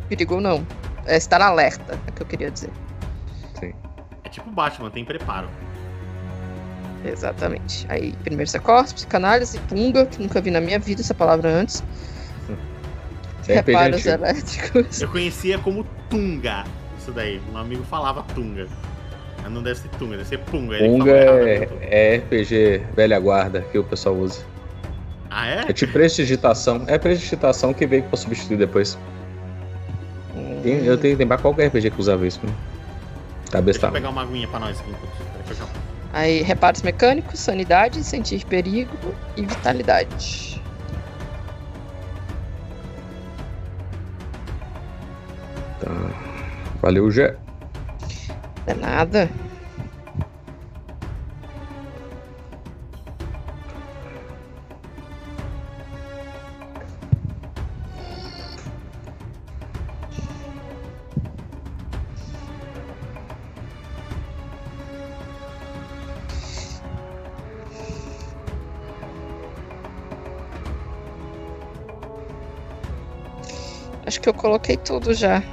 perigo 0.07 0.35
ou 0.35 0.41
não. 0.41 0.65
É 1.07 1.17
estar 1.17 1.41
alerta, 1.41 1.99
é 2.07 2.09
o 2.11 2.13
que 2.13 2.21
eu 2.21 2.27
queria 2.27 2.51
dizer. 2.51 2.69
É 4.23 4.29
tipo 4.29 4.51
Batman, 4.51 4.91
tem 4.91 5.03
preparo. 5.03 5.49
Exatamente. 7.03 7.87
Aí, 7.89 8.13
primeiro 8.23 8.49
socorros, 8.49 8.93
psicanálise, 8.93 9.57
punga, 9.61 10.05
que 10.05 10.21
nunca 10.21 10.39
vi 10.39 10.51
na 10.51 10.61
minha 10.61 10.77
vida 10.77 11.01
essa 11.01 11.15
palavra 11.15 11.49
antes. 11.49 11.83
Isso 13.41 13.51
é 13.51 13.55
Reparos 13.55 14.05
antigo. 14.05 14.13
elétricos. 14.13 15.01
Eu 15.01 15.09
conhecia 15.09 15.57
como 15.57 15.83
Tunga. 16.07 16.65
Isso 16.99 17.11
daí. 17.11 17.41
Um 17.51 17.57
amigo 17.57 17.83
falava 17.83 18.23
Tunga. 18.35 18.67
Mas 19.41 19.51
não 19.51 19.63
deve 19.63 19.79
ser 19.79 19.89
Tunga, 19.89 20.17
deve 20.17 20.29
ser 20.29 20.39
Punga. 20.39 20.77
Ele 20.77 20.87
Punga 20.87 21.11
é, 21.11 21.59
né? 21.59 21.67
é 21.81 22.17
RPG 22.17 22.83
velha 22.95 23.19
guarda 23.19 23.61
que 23.61 23.77
o 23.77 23.83
pessoal 23.83 24.15
usa. 24.15 24.52
Ah, 25.35 25.47
é? 25.47 25.65
É 25.69 25.73
tipo 25.73 25.91
prestidigitação. 25.93 26.83
É 26.85 26.97
prestidigitação 26.99 27.73
que 27.73 27.87
veio 27.87 28.03
pra 28.03 28.15
substituir 28.15 28.57
depois. 28.57 28.97
Tem, 30.61 30.85
eu 30.85 30.95
tenho 30.97 31.15
que 31.17 31.23
lembrar 31.23 31.39
qual 31.39 31.55
que 31.55 31.61
é 31.63 31.67
RPG 31.67 31.89
que 31.89 31.99
usava 31.99 32.25
isso. 32.27 32.39
Né? 32.45 32.53
Cabeça 33.51 33.79
Deixa 33.79 33.87
eu 33.87 33.89
tá. 33.89 33.91
pegar 33.91 34.09
uma 34.09 34.21
aguinha 34.21 34.47
pra 34.47 34.59
nós 34.59 34.79
aqui 34.79 34.93
Aí, 36.13 36.43
reparos 36.43 36.83
mecânicos, 36.83 37.39
sanidade, 37.39 38.03
sentir 38.03 38.45
perigo 38.45 38.95
e 39.35 39.41
vitalidade. 39.43 40.61
tá. 45.81 45.91
Valeu, 46.81 47.09
Gé. 47.09 47.35
Não 48.67 48.73
é 48.73 48.73
nada. 48.75 49.29
Que 74.23 74.29
eu 74.29 74.33
coloquei 74.33 74.77
tudo 74.77 75.13
já. 75.13 75.43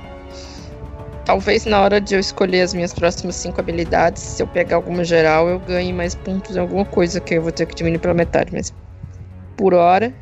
Talvez 1.24 1.64
na 1.66 1.80
hora 1.80 2.00
de 2.00 2.14
eu 2.14 2.20
escolher 2.20 2.62
as 2.62 2.72
minhas 2.72 2.92
próximas 2.92 3.36
cinco 3.36 3.60
habilidades, 3.60 4.22
se 4.22 4.42
eu 4.42 4.46
pegar 4.46 4.76
alguma 4.76 5.04
geral, 5.04 5.48
eu 5.48 5.58
ganhe 5.58 5.92
mais 5.92 6.14
pontos 6.14 6.56
em 6.56 6.60
alguma 6.60 6.84
coisa 6.84 7.20
que 7.20 7.34
eu 7.34 7.42
vou 7.42 7.52
ter 7.52 7.66
que 7.66 7.74
diminuir 7.74 7.98
pela 7.98 8.14
metade, 8.14 8.52
mas 8.52 8.72
por 9.56 9.74
hora. 9.74 10.14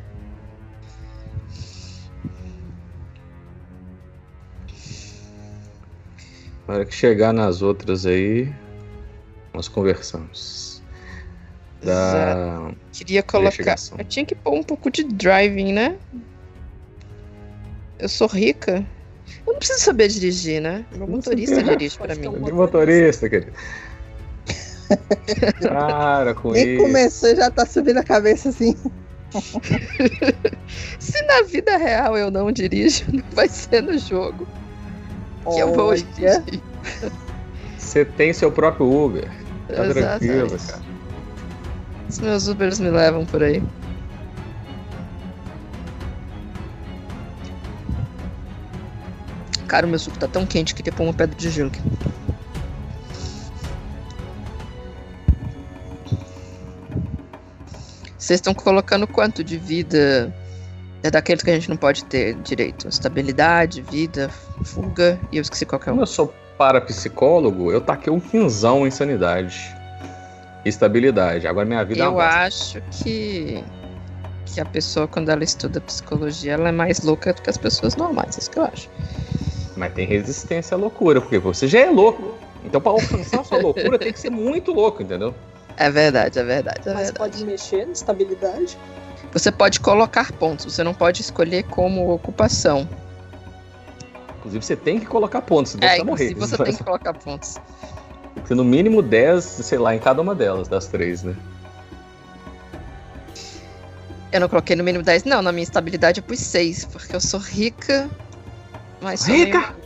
Na 6.67 6.75
hora 6.75 6.85
que 6.85 6.93
chegar 6.93 7.33
nas 7.33 7.61
outras 7.61 8.05
aí, 8.05 8.51
nós 9.53 9.67
conversamos. 9.67 10.83
Da 11.81 12.71
Queria 12.91 13.23
colocar. 13.23 13.75
Eu 13.97 14.05
tinha 14.05 14.25
que 14.25 14.35
pôr 14.35 14.53
um 14.53 14.63
pouco 14.63 14.91
de 14.91 15.03
driving, 15.03 15.71
né? 15.71 15.97
Eu 17.99 18.09
sou 18.09 18.27
rica. 18.27 18.85
Eu 19.45 19.53
não 19.53 19.59
preciso 19.59 19.79
saber 19.81 20.07
dirigir, 20.07 20.61
né? 20.61 20.85
Meu 20.95 21.07
motorista 21.07 21.61
dirige 21.61 21.97
pra 21.97 22.07
Pode 22.07 22.19
mim. 22.19 22.31
ter 22.31 22.53
um 22.53 22.55
motorista, 22.55 23.29
querido. 23.29 23.51
Para 25.61 26.33
com 26.33 26.51
Nem 26.51 26.75
isso. 26.75 26.83
começou, 26.83 27.35
já 27.35 27.51
tá 27.51 27.65
subindo 27.65 27.97
a 27.97 28.03
cabeça 28.03 28.49
assim. 28.49 28.75
Se 30.99 31.21
na 31.25 31.43
vida 31.43 31.77
real 31.77 32.17
eu 32.17 32.31
não 32.31 32.51
dirijo, 32.51 33.05
não 33.13 33.23
vai 33.33 33.47
ser 33.47 33.83
no 33.83 33.97
jogo 33.97 34.47
que 35.53 35.59
eu 35.59 35.73
vou 35.73 35.89
Olha. 35.89 36.03
dirigir. 36.15 36.61
Você 37.77 38.05
tem 38.05 38.33
seu 38.33 38.51
próprio 38.51 38.91
Uber. 38.91 39.29
Tá 39.67 39.75
tranquilo, 39.85 40.45
Exatamente. 40.55 40.67
cara. 40.67 40.81
Os 42.09 42.19
meus 42.19 42.47
Ubers 42.47 42.79
me 42.79 42.89
levam 42.89 43.25
por 43.25 43.43
aí. 43.43 43.61
Cara, 49.69 49.85
o 49.85 49.89
meu 49.89 49.99
suco 49.99 50.17
tá 50.17 50.27
tão 50.27 50.47
quente 50.47 50.73
que 50.73 50.91
pôr 50.91 51.03
uma 51.03 51.13
pedra 51.13 51.35
de 51.37 51.47
gelo 51.51 51.69
aqui. 51.69 51.79
Vocês 58.17 58.39
estão 58.39 58.53
colocando 58.53 59.05
quanto 59.05 59.43
de 59.43 59.57
vida? 59.57 60.33
É 61.03 61.11
daqueles 61.11 61.43
que 61.43 61.51
a 61.51 61.53
gente 61.53 61.69
não 61.69 61.77
pode 61.77 62.03
ter 62.05 62.33
direito. 62.41 62.87
Estabilidade, 62.87 63.83
vida, 63.83 64.29
fuga. 64.63 65.19
E 65.31 65.37
eu 65.37 65.41
esqueci 65.43 65.67
qual 65.67 65.79
que 65.79 65.87
é 65.87 65.91
Como 65.91 66.01
eu 66.01 66.07
sou 66.07 66.33
parapsicólogo, 66.57 67.71
eu 67.71 67.79
taquei 67.79 68.11
um 68.11 68.19
quinzão 68.19 68.87
em 68.87 68.91
sanidade. 68.91 69.73
Estabilidade. 70.65 71.47
Agora 71.47 71.65
minha 71.65 71.85
vida 71.85 72.03
é 72.03 72.07
Eu 72.07 72.13
bosta. 72.13 72.39
acho 72.39 72.81
que 72.91 73.63
que 74.45 74.59
a 74.59 74.65
pessoa, 74.65 75.07
quando 75.07 75.29
ela 75.29 75.43
estuda 75.43 75.79
psicologia, 75.79 76.53
ela 76.53 76.69
é 76.69 76.71
mais 76.71 77.01
louca 77.01 77.31
do 77.33 77.41
que 77.41 77.51
as 77.51 77.57
pessoas 77.57 77.95
normais. 77.95 78.35
É 78.35 78.39
isso 78.39 78.49
que 78.49 78.57
eu 78.57 78.63
acho. 78.63 78.89
Mas 79.79 79.93
tem 79.93 80.05
resistência 80.05 80.75
à 80.75 80.77
loucura, 80.77 81.21
porque 81.21 81.39
você 81.39 81.65
já 81.65 81.79
é 81.79 81.89
louco. 81.89 82.37
Então, 82.65 82.81
pra 82.81 82.91
alcançar 82.91 83.39
a 83.39 83.43
sua 83.45 83.57
loucura, 83.57 83.97
tem 83.97 84.11
que 84.11 84.19
ser 84.19 84.29
muito 84.29 84.73
louco, 84.73 85.01
entendeu? 85.01 85.33
É 85.77 85.89
verdade, 85.89 86.37
é 86.37 86.43
verdade, 86.43 86.81
é 86.83 86.93
Mas 86.93 87.09
verdade. 87.11 87.17
pode 87.17 87.45
mexer 87.45 87.85
na 87.85 87.93
estabilidade. 87.93 88.77
Você 89.31 89.49
pode 89.49 89.79
colocar 89.79 90.33
pontos, 90.33 90.65
você 90.65 90.83
não 90.83 90.93
pode 90.93 91.21
escolher 91.21 91.63
como 91.63 92.11
ocupação. 92.11 92.89
Inclusive, 94.39 94.65
você 94.65 94.75
tem 94.75 94.99
que 94.99 95.05
colocar 95.05 95.41
pontos, 95.41 95.71
senão 95.71 95.87
É, 95.87 95.91
você 95.91 95.97
vai 95.99 96.05
morrer. 96.05 96.33
você 96.35 96.57
tem 96.57 96.75
que 96.75 96.83
colocar 96.83 97.13
pontos. 97.13 97.55
Tem 98.35 98.43
que 98.43 98.53
no 98.53 98.65
mínimo 98.65 99.01
10, 99.01 99.45
sei 99.45 99.77
lá, 99.77 99.95
em 99.95 99.99
cada 99.99 100.21
uma 100.21 100.35
delas, 100.35 100.67
das 100.67 100.87
três, 100.87 101.23
né? 101.23 101.33
Eu 104.33 104.41
não 104.41 104.49
coloquei 104.49 104.75
no 104.75 104.83
mínimo 104.83 105.03
10, 105.05 105.23
não. 105.23 105.41
Na 105.41 105.53
minha 105.53 105.63
estabilidade 105.63 106.19
eu 106.19 106.23
pus 106.23 106.39
6, 106.39 106.83
porque 106.85 107.15
eu 107.15 107.21
sou 107.21 107.39
rica, 107.39 108.09
mas 109.01 109.27
meio- 109.27 109.79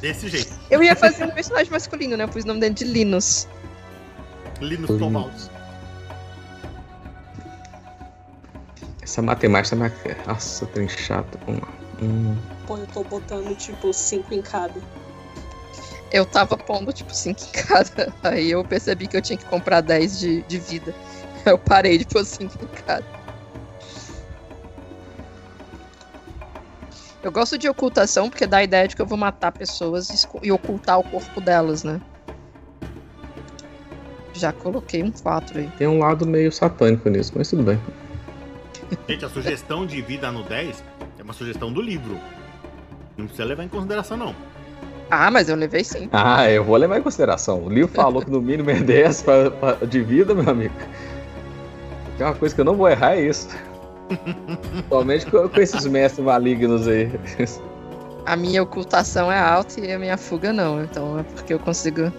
Desse 0.00 0.28
jeito. 0.28 0.52
Eu 0.70 0.82
ia 0.82 0.96
fazer 0.96 1.24
um 1.24 1.30
personagem 1.30 1.70
masculino, 1.70 2.16
né? 2.16 2.24
Eu 2.24 2.28
pus 2.28 2.44
o 2.44 2.46
nome 2.48 2.60
dele 2.60 2.74
de 2.74 2.84
Linus. 2.84 3.46
Linus. 4.60 4.88
Torvalds. 4.88 5.50
Essa 9.02 9.22
matemática 9.22 9.76
é 9.76 9.78
mais. 9.78 9.92
Nossa, 10.26 10.66
trem 10.66 10.88
chato. 10.88 11.38
Vamos 11.46 11.62
lá. 11.62 11.68
Hum, 12.02 12.36
Pô, 12.66 12.76
eu 12.78 12.86
tô 12.88 13.04
botando 13.04 13.54
tipo 13.56 13.92
5 13.92 14.34
em 14.34 14.42
cada. 14.42 14.80
Eu 16.10 16.26
tava 16.26 16.56
pondo, 16.56 16.92
tipo, 16.92 17.14
5 17.14 17.40
em 17.42 17.62
cada. 17.62 18.12
Aí 18.22 18.50
eu 18.50 18.64
percebi 18.64 19.06
que 19.06 19.16
eu 19.16 19.22
tinha 19.22 19.36
que 19.38 19.44
comprar 19.46 19.80
10 19.80 20.18
de, 20.18 20.42
de 20.42 20.58
vida. 20.58 20.94
Eu 21.44 21.58
parei 21.58 21.98
de 21.98 22.04
pôr 22.04 22.24
5 22.24 22.52
em 22.62 22.68
cada. 22.86 23.04
Eu 27.22 27.30
gosto 27.30 27.56
de 27.56 27.68
ocultação 27.68 28.28
porque 28.28 28.46
dá 28.46 28.58
a 28.58 28.64
ideia 28.64 28.88
de 28.88 28.96
que 28.96 29.02
eu 29.02 29.06
vou 29.06 29.16
matar 29.16 29.52
pessoas 29.52 30.26
e 30.42 30.50
ocultar 30.50 30.98
o 30.98 31.04
corpo 31.04 31.40
delas, 31.40 31.84
né? 31.84 32.00
Já 34.34 34.52
coloquei 34.52 35.02
um 35.02 35.10
4 35.10 35.58
aí. 35.58 35.70
tem 35.78 35.86
um 35.86 35.98
lado 35.98 36.26
meio 36.26 36.50
satânico 36.50 37.08
nisso, 37.08 37.32
mas 37.36 37.48
tudo 37.50 37.62
bem. 37.62 37.78
Gente, 39.08 39.24
a 39.24 39.28
sugestão 39.28 39.86
de 39.86 40.00
vida 40.02 40.32
no 40.32 40.42
10 40.42 40.82
é 41.18 41.22
uma 41.22 41.32
sugestão 41.32 41.72
do 41.72 41.80
livro. 41.80 42.18
Não 43.16 43.26
precisa 43.26 43.44
levar 43.46 43.64
em 43.64 43.68
consideração, 43.68 44.16
não. 44.16 44.34
Ah, 45.10 45.30
mas 45.30 45.48
eu 45.48 45.56
levei 45.56 45.84
sim. 45.84 46.08
Ah, 46.12 46.50
eu 46.50 46.64
vou 46.64 46.76
levar 46.76 46.98
em 46.98 47.02
consideração. 47.02 47.62
O 47.62 47.68
livro 47.68 47.92
falou 47.92 48.22
que 48.24 48.30
no 48.30 48.40
mínimo 48.40 48.70
é 48.70 48.80
10 48.80 49.22
pra, 49.22 49.50
pra- 49.50 49.86
de 49.86 50.02
vida, 50.02 50.34
meu 50.34 50.48
amigo. 50.48 50.74
Tem 52.16 52.26
uma 52.26 52.34
coisa 52.34 52.54
que 52.54 52.60
eu 52.60 52.64
não 52.64 52.74
vou 52.76 52.88
errar, 52.88 53.14
é 53.16 53.20
isso. 53.20 53.48
Somente 54.88 55.26
com, 55.26 55.48
com 55.48 55.60
esses 55.60 55.86
mestres 55.86 56.24
malignos 56.24 56.88
aí. 56.88 57.10
A 58.26 58.36
minha 58.36 58.62
ocultação 58.62 59.30
é 59.30 59.38
alta 59.38 59.80
e 59.80 59.92
a 59.92 59.98
minha 59.98 60.16
fuga 60.16 60.52
não. 60.52 60.82
Então 60.82 61.18
é 61.18 61.22
porque 61.22 61.54
eu 61.54 61.58
consigo. 61.58 62.12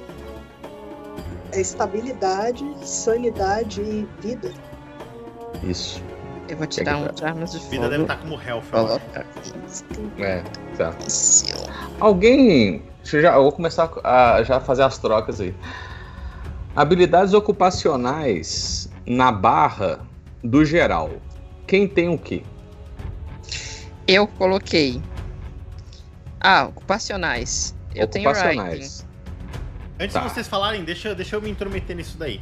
É 1.51 1.61
estabilidade, 1.61 2.65
sanidade 2.83 3.81
e 3.81 4.07
vida. 4.21 4.51
Isso. 5.63 6.01
Eu 6.49 6.57
vou 6.57 6.67
tirar 6.67 6.97
um 6.97 7.25
armas 7.25 7.51
de 7.53 7.59
Vida 7.59 7.75
fogo. 7.77 7.89
deve 7.89 8.03
estar 8.03 8.17
como 8.17 8.41
Health. 8.41 8.63
aqui. 9.15 10.21
É, 10.21 10.43
tá. 10.77 10.93
Alguém. 11.99 12.83
Deixa 13.01 13.17
eu, 13.17 13.21
já, 13.21 13.35
eu 13.35 13.43
vou 13.43 13.51
começar 13.51 13.89
a 14.03 14.43
já 14.43 14.59
fazer 14.59 14.83
as 14.83 14.97
trocas 14.97 15.39
aí. 15.39 15.55
Habilidades 16.75 17.33
ocupacionais 17.33 18.89
na 19.05 19.31
barra 19.31 19.99
do 20.43 20.65
geral. 20.65 21.09
Quem 21.67 21.87
tem 21.87 22.09
o 22.09 22.17
quê? 22.17 22.43
Eu 24.07 24.27
coloquei. 24.27 25.01
Ah, 26.39 26.65
ocupacionais. 26.65 27.75
Eu 27.95 28.07
tenho 28.07 28.29
writing. 28.29 28.47
Ocupacionais. 28.59 29.07
Antes 29.99 30.13
Tá. 30.13 30.19
de 30.21 30.29
vocês 30.33 30.47
falarem, 30.47 30.83
deixa, 30.83 31.15
deixa 31.15 31.35
eu 31.35 31.41
me 31.41 31.49
intrometer 31.49 31.95
nisso 31.95 32.17
daí. 32.17 32.41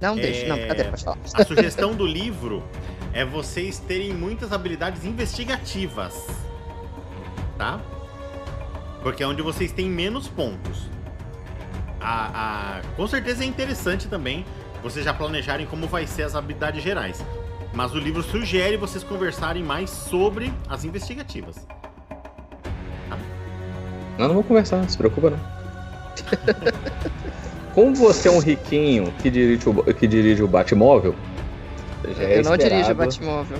Não 0.00 0.14
deixa, 0.14 0.46
não, 0.46 0.56
É, 0.56 0.66
cadê? 0.66 0.84
Pode 0.84 1.04
falar. 1.04 1.18
A 1.34 1.44
sugestão 1.44 1.94
do 1.94 2.06
livro 2.06 2.62
é 3.12 3.24
vocês 3.24 3.78
terem 3.78 4.12
muitas 4.14 4.52
habilidades 4.52 5.04
investigativas. 5.04 6.14
Tá? 7.58 7.80
Porque 9.02 9.22
é 9.22 9.26
onde 9.26 9.42
vocês 9.42 9.72
têm 9.72 9.88
menos 9.88 10.28
pontos. 10.28 10.88
A, 12.00 12.78
a- 12.78 12.82
com 12.96 13.06
certeza 13.06 13.42
é 13.42 13.46
interessante 13.46 14.06
também 14.08 14.44
vocês 14.82 15.04
já 15.04 15.12
planejarem 15.12 15.66
como 15.66 15.86
vai 15.88 16.06
ser 16.06 16.22
as 16.22 16.34
habilidades 16.34 16.82
gerais. 16.82 17.24
Mas 17.76 17.92
o 17.92 17.98
livro 17.98 18.22
sugere 18.22 18.78
vocês 18.78 19.04
conversarem 19.04 19.62
mais 19.62 19.90
sobre 19.90 20.50
as 20.66 20.82
investigativas. 20.86 21.56
Não, 24.16 24.28
não 24.28 24.34
vou 24.36 24.42
conversar, 24.42 24.78
não 24.78 24.88
se 24.88 24.96
preocupa 24.96 25.28
não. 25.28 25.38
Como 27.74 27.94
você 27.94 28.28
é 28.28 28.30
um 28.30 28.38
riquinho 28.38 29.12
que 29.20 29.28
dirige 29.28 29.68
o, 29.68 29.74
que 29.92 30.06
dirige 30.06 30.42
o 30.42 30.48
Batmóvel, 30.48 31.14
já 32.16 32.22
é 32.22 32.38
eu 32.38 32.44
não 32.44 32.56
dirijo 32.56 32.92
o 32.92 32.94
Batmóvel. 32.94 33.58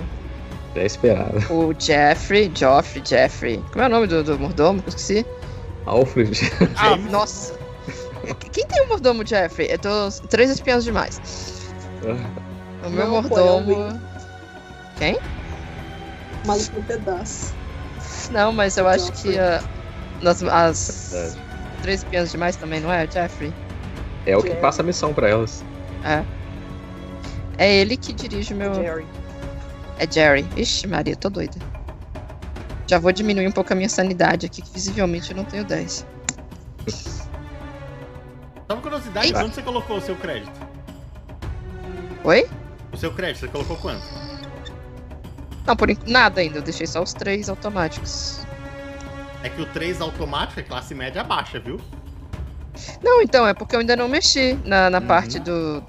Já 0.73 0.81
é 0.81 0.85
esperado. 0.87 1.53
O 1.53 1.75
Jeffrey, 1.77 2.51
Joffrey, 2.55 3.03
Jeffrey. 3.05 3.63
Como 3.71 3.83
é 3.83 3.85
o 3.85 3.89
nome 3.89 4.07
do, 4.07 4.23
do 4.23 4.39
mordomo? 4.39 4.81
que 4.81 4.87
eu 4.87 4.89
esqueci. 4.89 5.25
Alfred. 5.85 6.41
Ah, 6.75 6.97
nossa. 7.11 7.53
Quem 8.51 8.65
tem 8.65 8.81
o 8.81 8.87
mordomo 8.87 9.23
Jeffrey? 9.23 9.69
Eu 9.69 9.77
tô 9.77 9.89
três 10.27 10.49
espiões 10.49 10.83
demais. 10.83 11.21
O 12.83 12.89
meu 12.89 13.05
Não, 13.05 13.21
mordomo. 13.21 14.06
Quem? 14.97 15.19
Maluco 16.45 16.75
no 16.75 16.83
pedaço. 16.83 17.53
Não, 18.31 18.51
mas 18.51 18.77
eu 18.77 18.87
acho 18.87 19.11
que 19.13 19.37
ah, 19.37 19.61
nas, 20.21 20.43
as 20.43 21.09
Verdade. 21.11 21.41
três 21.81 22.03
espiãs 22.03 22.31
demais 22.31 22.55
também, 22.55 22.79
não 22.79 22.91
é? 22.91 23.09
Jeffrey? 23.09 23.53
É 24.25 24.35
o 24.35 24.41
que 24.41 24.49
Jerry. 24.49 24.61
passa 24.61 24.81
a 24.81 24.85
missão 24.85 25.13
pra 25.13 25.29
elas. 25.29 25.63
É. 26.03 26.23
É 27.57 27.75
ele 27.75 27.97
que 27.97 28.13
dirige 28.13 28.53
o 28.53 28.57
meu. 28.57 28.73
Jerry. 28.73 29.05
É 29.99 30.09
Jerry. 30.09 30.45
Ixi, 30.55 30.87
Maria, 30.87 31.15
tô 31.15 31.29
doida. 31.29 31.57
Já 32.87 32.99
vou 32.99 33.11
diminuir 33.11 33.47
um 33.47 33.51
pouco 33.51 33.73
a 33.73 33.75
minha 33.75 33.89
sanidade 33.89 34.45
aqui, 34.45 34.61
que 34.61 34.71
visivelmente 34.71 35.31
eu 35.31 35.37
não 35.37 35.43
tenho 35.43 35.65
10. 35.65 36.05
Só 36.87 38.73
uma 38.73 38.81
curiosidade, 38.81 39.27
Eita. 39.27 39.43
onde 39.43 39.55
você 39.55 39.61
colocou 39.61 39.97
o 39.97 40.01
seu 40.01 40.15
crédito? 40.15 40.51
Oi? 42.23 42.47
O 42.91 42.97
seu 42.97 43.11
crédito, 43.13 43.39
você 43.41 43.47
colocou 43.47 43.75
quanto? 43.77 44.03
Não, 45.67 45.75
por 45.75 45.89
nada 46.05 46.39
ainda. 46.41 46.59
Eu 46.59 46.63
deixei 46.63 46.87
só 46.87 47.03
os 47.03 47.13
três 47.13 47.49
automáticos. 47.49 48.47
É 49.43 49.49
que 49.49 49.61
o 49.61 49.65
3 49.65 50.01
automático 50.01 50.59
é 50.59 50.63
classe 50.63 50.95
média 50.95 51.23
baixa, 51.23 51.59
viu? 51.59 51.79
Não, 53.03 53.21
então, 53.21 53.45
é 53.45 53.53
porque 53.53 53.75
eu 53.75 53.79
ainda 53.81 53.95
não 53.95 54.07
mexi 54.07 54.57
na, 54.65 54.89
na 54.89 54.99
Uhum. 54.99 55.07
parte 55.07 55.39
do. 55.39 55.83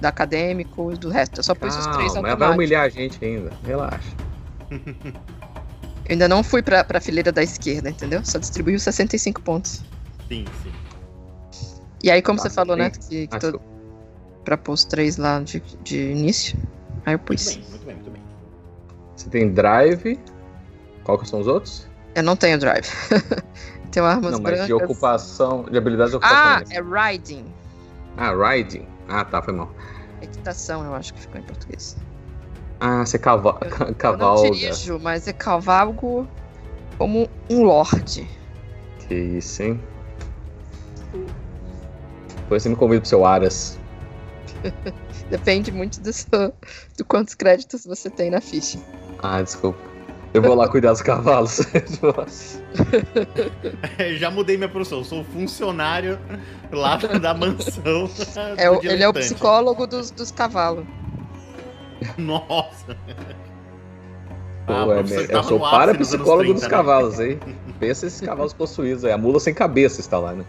Da 0.00 0.08
acadêmico 0.08 0.92
e 0.92 0.96
do 0.96 1.10
resto. 1.10 1.38
Eu 1.40 1.42
só 1.44 1.54
pus 1.54 1.76
os 1.76 1.86
três 1.88 2.12
Calma, 2.14 2.28
ela 2.28 2.36
vai 2.36 2.48
automáticos. 2.48 2.54
humilhar 2.56 2.84
a 2.84 2.88
gente 2.88 3.22
ainda. 3.24 3.52
Relaxa. 3.64 4.08
Eu 6.06 6.14
ainda 6.14 6.26
não 6.26 6.42
fui 6.42 6.60
pra, 6.60 6.82
pra 6.82 7.00
fileira 7.00 7.30
da 7.30 7.40
esquerda, 7.42 7.88
entendeu? 7.90 8.20
Só 8.24 8.38
distribuí 8.38 8.74
os 8.74 8.82
65 8.82 9.42
pontos. 9.42 9.80
Sim, 10.26 10.44
sim. 10.62 10.72
E 12.02 12.10
aí, 12.10 12.20
como 12.20 12.36
Tá, 12.38 12.42
você 12.48 12.50
falou, 12.50 12.76
né? 12.76 12.90
sim. 12.94 13.00
Que, 13.08 13.26
que 13.28 13.36
Ah, 13.36 13.38
tô, 13.38 13.60
pra 14.44 14.56
pôr 14.56 14.72
os 14.72 14.84
três 14.84 15.18
lá 15.18 15.38
de, 15.40 15.60
de 15.84 16.10
início. 16.10 16.58
Aí 17.06 17.14
eu 17.14 17.18
pus. 17.20 17.44
bem, 17.46 17.58
muito 17.70 17.70
bem, 17.70 17.70
muito 17.70 17.79
bem. 17.79 17.79
Você 19.20 19.28
tem 19.28 19.52
drive. 19.52 20.18
Qual 21.04 21.18
que 21.18 21.28
são 21.28 21.40
os 21.40 21.46
outros? 21.46 21.86
Eu 22.14 22.22
não 22.22 22.34
tenho 22.36 22.58
drive. 22.58 22.88
tenho 23.92 24.06
armas 24.06 24.32
não, 24.32 24.40
mas 24.40 24.52
brancas. 24.52 24.66
de 24.66 24.72
ocupação. 24.72 25.64
De 25.64 25.76
habilidades 25.76 26.14
Ah, 26.14 26.16
ocupacionais. 26.16 26.70
é 26.70 26.80
riding. 26.80 27.44
Ah, 28.16 28.32
riding. 28.32 28.86
Ah, 29.08 29.22
tá, 29.22 29.42
foi 29.42 29.52
mal. 29.52 29.70
Equitação, 30.22 30.84
eu 30.86 30.94
acho 30.94 31.12
que 31.12 31.20
ficou 31.20 31.38
em 31.38 31.44
português. 31.44 31.98
Ah, 32.80 33.04
você 33.04 33.18
cava... 33.18 33.58
Eu 33.60 33.86
não 33.88 33.94
cavalga. 33.94 34.50
dirijo, 34.52 34.98
mas 34.98 35.28
é 35.28 35.34
cavalgo 35.34 36.26
como 36.96 37.28
um 37.50 37.62
lorde. 37.62 38.26
Que 39.06 39.14
isso, 39.14 39.62
hein? 39.62 39.80
Depois 42.38 42.62
você 42.62 42.70
me 42.70 42.76
convida 42.76 43.02
pro 43.02 43.08
seu 43.08 43.26
Aras. 43.26 43.78
Depende 45.28 45.70
muito 45.70 46.00
do, 46.00 46.10
seu, 46.10 46.54
do 46.96 47.04
quantos 47.04 47.34
créditos 47.34 47.84
você 47.84 48.08
tem 48.08 48.30
na 48.30 48.40
ficha. 48.40 48.78
Ah, 49.22 49.42
desculpa. 49.42 49.78
Eu 50.32 50.40
vou 50.42 50.54
lá 50.54 50.68
cuidar 50.68 50.92
dos 50.92 51.02
cavalos. 51.02 51.58
Já 54.18 54.30
mudei 54.30 54.56
minha 54.56 54.68
profissão, 54.68 55.02
sou 55.02 55.24
funcionário 55.24 56.18
lá 56.70 56.96
da 57.20 57.34
mansão. 57.34 58.08
É 58.56 58.70
o- 58.70 58.80
ele 58.84 59.02
é 59.02 59.08
o 59.08 59.12
psicólogo 59.12 59.86
dos, 59.88 60.10
dos 60.12 60.30
cavalos. 60.30 60.84
Nossa. 62.16 62.96
Pô, 64.66 64.72
Ah, 64.72 64.86
é, 64.96 65.34
eu 65.36 65.42
sou 65.42 65.58
parapsicólogo 65.58 66.42
30, 66.44 66.54
dos 66.54 66.62
né? 66.62 66.68
cavalos, 66.68 67.18
hein? 67.20 67.40
Pensa 67.80 68.06
esses 68.06 68.20
cavalos 68.20 68.52
possuídos 68.52 69.04
aí. 69.04 69.10
A 69.12 69.18
mula 69.18 69.40
sem 69.40 69.52
cabeça 69.52 70.00
está 70.00 70.16
lá, 70.18 70.32
né? 70.32 70.44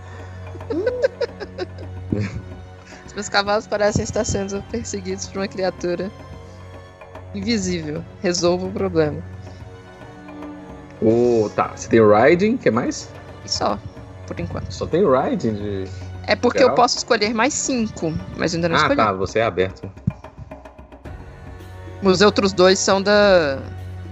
Os 3.07 3.13
meus 3.13 3.27
cavalos 3.29 3.65
parecem 3.67 4.03
estar 4.03 4.23
sendo 4.23 4.61
perseguidos 4.69 5.27
por 5.27 5.39
uma 5.39 5.47
criatura 5.47 6.11
invisível. 7.33 8.03
Resolva 8.21 8.67
o 8.67 8.71
problema. 8.71 9.21
O... 11.01 11.49
Tá, 11.55 11.71
você 11.75 11.89
tem 11.89 11.99
riding, 12.01 12.55
o 12.55 12.57
que 12.57 12.69
mais? 12.69 13.09
E 13.45 13.51
só, 13.51 13.79
por 14.27 14.39
enquanto. 14.39 14.71
Só 14.71 14.85
tem 14.85 15.03
riding 15.03 15.53
de... 15.53 15.87
É 16.27 16.35
porque 16.35 16.59
Geral? 16.59 16.73
eu 16.73 16.75
posso 16.75 16.97
escolher 16.97 17.33
mais 17.33 17.53
cinco, 17.53 18.13
mas 18.37 18.53
ainda 18.53 18.69
não 18.69 18.75
Ah, 18.75 18.79
escolhi. 18.81 18.95
tá, 18.97 19.11
você 19.11 19.39
é 19.39 19.43
aberto. 19.43 19.89
Os 22.03 22.21
outros 22.21 22.53
dois 22.53 22.77
são 22.79 23.01
da 23.01 23.59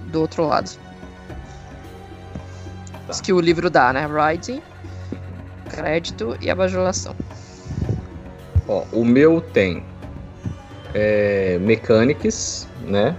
do 0.08 0.22
outro 0.22 0.48
lado. 0.48 0.72
Tá. 2.92 3.12
Os 3.12 3.22
que 3.22 3.32
o 3.32 3.40
livro 3.40 3.70
dá, 3.70 3.94
né? 3.94 4.08
Riding, 4.08 4.62
crédito 5.70 6.36
e 6.42 6.50
a 6.50 6.56
bajulação. 6.56 7.16
Ó, 8.68 8.84
o 8.92 9.06
meu 9.06 9.40
tem 9.42 9.84
é, 10.94 11.58
mechanics, 11.60 12.68
né? 12.82 13.16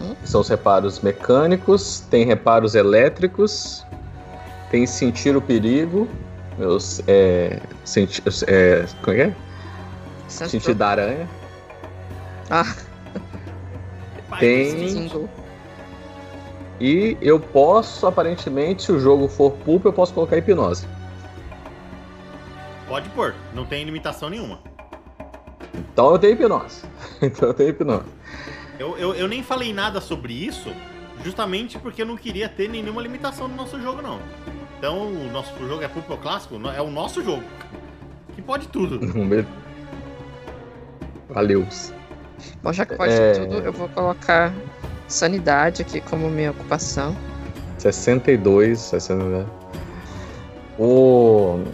Uhum. 0.00 0.16
São 0.24 0.40
os 0.40 0.48
reparos 0.48 1.00
mecânicos, 1.00 2.00
tem 2.10 2.24
reparos 2.24 2.74
elétricos, 2.74 3.84
tem 4.70 4.86
sentir 4.86 5.36
o 5.36 5.42
perigo, 5.42 6.08
meus 6.58 7.00
é, 7.06 7.60
senti, 7.84 8.22
é, 8.46 8.86
como 9.02 9.16
é 9.16 9.16
que 9.16 9.22
é? 9.30 9.36
Sense 10.28 10.50
Sentir 10.50 10.74
da 10.74 10.88
aranha. 10.88 11.28
Ah, 12.50 12.74
Tem-. 14.38 15.10
E 16.78 17.16
eu 17.22 17.40
posso, 17.40 18.06
aparentemente, 18.06 18.82
se 18.82 18.92
o 18.92 19.00
jogo 19.00 19.28
for 19.28 19.52
pulp, 19.52 19.86
eu 19.86 19.92
posso 19.92 20.12
colocar 20.12 20.36
hipnose. 20.36 20.86
Pode 22.86 23.08
pôr, 23.10 23.34
não 23.54 23.64
tem 23.64 23.84
limitação 23.84 24.28
nenhuma. 24.28 24.58
Então 25.74 26.12
eu 26.12 26.18
tenho 26.18 26.32
hipnose. 26.34 26.82
então 27.22 27.48
eu 27.48 27.54
tenho 27.54 27.70
hipnose. 27.70 28.04
Eu, 28.78 28.96
eu, 28.98 29.14
eu 29.14 29.28
nem 29.28 29.42
falei 29.42 29.72
nada 29.72 30.00
sobre 30.00 30.32
isso, 30.32 30.70
justamente 31.24 31.78
porque 31.78 32.02
eu 32.02 32.06
não 32.06 32.16
queria 32.16 32.48
ter 32.48 32.68
nenhuma 32.68 33.00
limitação 33.00 33.48
no 33.48 33.56
nosso 33.56 33.80
jogo, 33.80 34.02
não. 34.02 34.20
Então, 34.78 35.08
o 35.08 35.30
nosso 35.32 35.56
jogo 35.66 35.82
é 35.82 35.88
Pulp 35.88 36.20
Clássico, 36.20 36.54
é 36.68 36.82
o 36.82 36.90
nosso 36.90 37.22
jogo. 37.24 37.42
Que 38.34 38.42
pode 38.42 38.68
tudo. 38.68 39.00
Valeu. 41.30 41.66
Bom, 42.62 42.72
já 42.72 42.84
que 42.84 42.94
pode 42.94 43.12
É. 43.12 43.32
tudo, 43.32 43.56
eu 43.56 43.72
vou 43.72 43.88
colocar 43.88 44.52
sanidade 45.08 45.82
aqui 45.82 46.00
como 46.02 46.28
minha 46.28 46.50
ocupação. 46.50 47.16
62, 47.78 48.78
62. 48.78 49.46
O. 50.78 51.64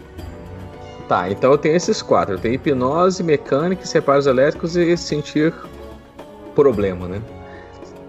Tá, 1.12 1.28
então 1.30 1.52
eu 1.52 1.58
tenho 1.58 1.76
esses 1.76 2.00
quatro. 2.00 2.36
Eu 2.36 2.38
tenho 2.38 2.54
hipnose, 2.54 3.22
mecânica, 3.22 3.84
reparos 3.92 4.26
elétricos 4.26 4.76
e 4.78 4.96
sentir 4.96 5.52
problema, 6.54 7.06
né? 7.06 7.20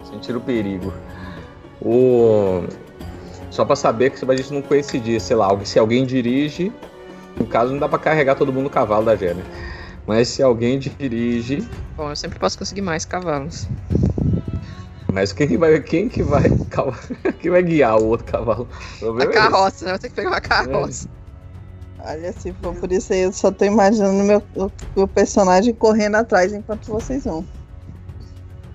Sentir 0.09 0.33
o 0.37 0.39
perigo. 0.39 0.93
O. 1.81 2.63
Só 3.51 3.65
pra 3.65 3.75
saber 3.75 4.11
que 4.11 4.23
a 4.23 4.35
gente 4.37 4.53
não 4.53 4.61
coincidir, 4.61 5.19
sei 5.19 5.35
lá, 5.35 5.49
se 5.65 5.77
alguém 5.77 6.05
dirige, 6.05 6.71
no 7.35 7.45
caso 7.45 7.73
não 7.73 7.79
dá 7.79 7.89
pra 7.89 7.99
carregar 7.99 8.35
todo 8.35 8.53
mundo 8.53 8.63
no 8.63 8.69
cavalo 8.69 9.03
da 9.03 9.17
Gé, 9.17 9.33
né? 9.33 9.43
Mas 10.07 10.29
se 10.29 10.41
alguém 10.41 10.79
dirige, 10.79 11.67
Bom, 11.97 12.09
eu 12.09 12.15
sempre 12.15 12.39
posso 12.39 12.57
conseguir 12.57 12.83
mais 12.83 13.03
cavalos. 13.03 13.67
mas 15.11 15.33
quem 15.33 15.45
que 15.49 15.57
vai, 15.57 15.77
quem 15.81 16.07
que 16.07 16.23
vai, 16.23 16.49
quem 17.41 17.51
vai 17.51 17.63
guiar 17.63 17.99
o 17.99 18.05
outro 18.05 18.25
cavalo? 18.25 18.65
O 19.01 19.11
A 19.11 19.23
é 19.23 19.25
esse. 19.25 19.33
carroça, 19.33 19.85
né? 19.87 19.91
Eu 19.91 19.99
tenho 19.99 20.09
que 20.11 20.15
pegar 20.15 20.29
uma 20.29 20.39
carroça. 20.39 21.09
Olha, 22.05 22.33
se 22.33 22.51
for 22.53 22.75
por 22.75 22.91
isso 22.91 23.13
aí, 23.13 23.21
eu 23.21 23.31
só 23.31 23.49
tô 23.51 23.63
imaginando 23.63 24.23
meu, 24.23 24.43
o, 24.55 25.01
o 25.01 25.07
personagem 25.07 25.73
correndo 25.73 26.15
atrás 26.15 26.51
enquanto 26.51 26.87
vocês 26.91 27.23
vão. 27.23 27.45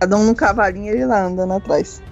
Cada 0.01 0.16
um 0.16 0.24
no 0.24 0.35
cavalinho 0.35 0.95
ele 0.95 1.05
lá 1.05 1.24
andando 1.24 1.53
atrás. 1.53 2.03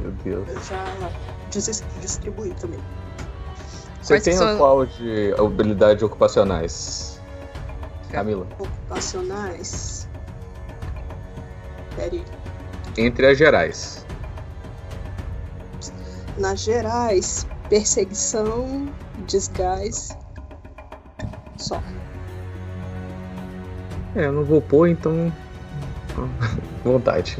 Meu 0.00 0.10
Deus. 0.24 0.48
Eu 0.48 0.60
já 0.62 1.10
dis- 1.50 1.84
distribuí 2.00 2.52
também. 2.54 2.80
Você 4.02 4.14
Quais 4.14 4.24
tem 4.24 4.36
são- 4.36 4.56
qual 4.56 4.84
de 4.86 5.34
habilidades 5.38 6.02
ocupacionais? 6.02 7.20
Camila. 8.10 8.46
Ocupacionais. 8.58 10.08
Peraí. 11.94 12.24
Entre 12.96 13.26
as 13.26 13.38
gerais. 13.38 14.04
Nas 16.36 16.60
gerais, 16.60 17.46
perseguição, 17.68 18.88
desgás. 19.26 20.16
Só. 21.58 21.82
É, 24.16 24.24
eu 24.26 24.32
não 24.32 24.44
vou 24.44 24.60
pôr, 24.62 24.88
então. 24.88 25.32
Vontade. 26.84 27.36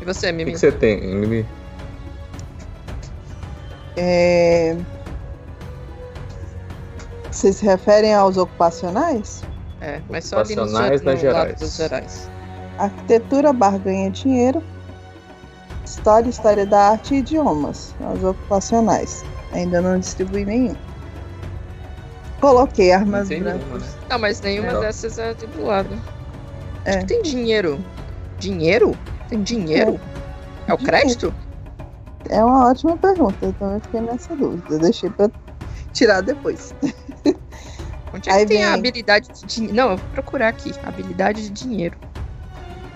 E 0.00 0.04
você, 0.04 0.26
O 0.26 0.30
que, 0.30 0.36
Mimi? 0.36 0.56
você 0.58 0.70
tem, 0.70 1.00
Mimi? 1.00 1.46
É... 3.96 4.76
Vocês 7.30 7.56
se 7.56 7.64
referem 7.64 8.14
aos 8.14 8.36
ocupacionais? 8.36 9.42
É, 9.80 10.00
mas 10.08 10.24
só 10.24 10.38
ali 10.40 10.54
no, 10.54 10.62
Ocupacionais 10.62 11.02
no 11.02 11.16
gerais. 11.16 11.58
dos 11.58 11.76
gerais. 11.76 12.30
Arquitetura, 12.78 13.52
barganha, 13.52 14.10
dinheiro. 14.10 14.62
História, 15.84 16.28
história 16.28 16.64
da 16.66 16.90
arte 16.90 17.14
e 17.14 17.18
idiomas. 17.18 17.94
Os 18.14 18.24
ocupacionais. 18.24 19.24
Ainda 19.54 19.80
não 19.80 19.98
distribuí 19.98 20.44
nenhum. 20.44 20.74
Coloquei 22.40 22.92
armas 22.92 23.28
tem 23.28 23.42
brancas. 23.42 23.62
nenhuma, 23.62 23.78
né? 23.78 23.86
Não, 24.10 24.18
mas 24.18 24.40
nenhuma 24.40 24.72
Não. 24.72 24.80
dessas 24.80 25.18
é 25.18 25.32
do 25.32 25.64
lado. 25.64 25.94
Acho 26.84 26.98
É. 26.98 27.00
que 27.00 27.06
tem 27.06 27.22
dinheiro. 27.22 27.82
Dinheiro? 28.38 28.94
Tem 29.28 29.42
dinheiro? 29.42 29.98
É, 30.66 30.74
o 30.74 30.76
Dinheiro. 30.76 30.84
crédito? 30.84 31.34
É 32.28 32.42
uma 32.44 32.68
ótima 32.70 32.96
pergunta, 32.96 33.36
então 33.46 33.72
eu 33.74 33.80
fiquei 33.80 34.00
nessa 34.00 34.34
dúvida. 34.36 34.74
Eu 34.74 34.78
deixei 34.78 35.08
pra 35.08 35.30
tirar 35.92 36.20
depois. 36.20 36.74
Onde 38.12 38.28
é 38.28 38.32
Aí 38.32 38.40
que 38.46 38.54
tem 38.54 38.64
a 38.64 38.74
habilidade 38.74 39.28
de 39.32 39.46
dinheiro? 39.46 39.76
Não, 39.76 39.90
eu 39.92 39.96
vou 39.96 40.08
procurar 40.12 40.48
aqui. 40.48 40.72
Habilidade 40.84 41.42
de 41.42 41.50
dinheiro. 41.50 41.96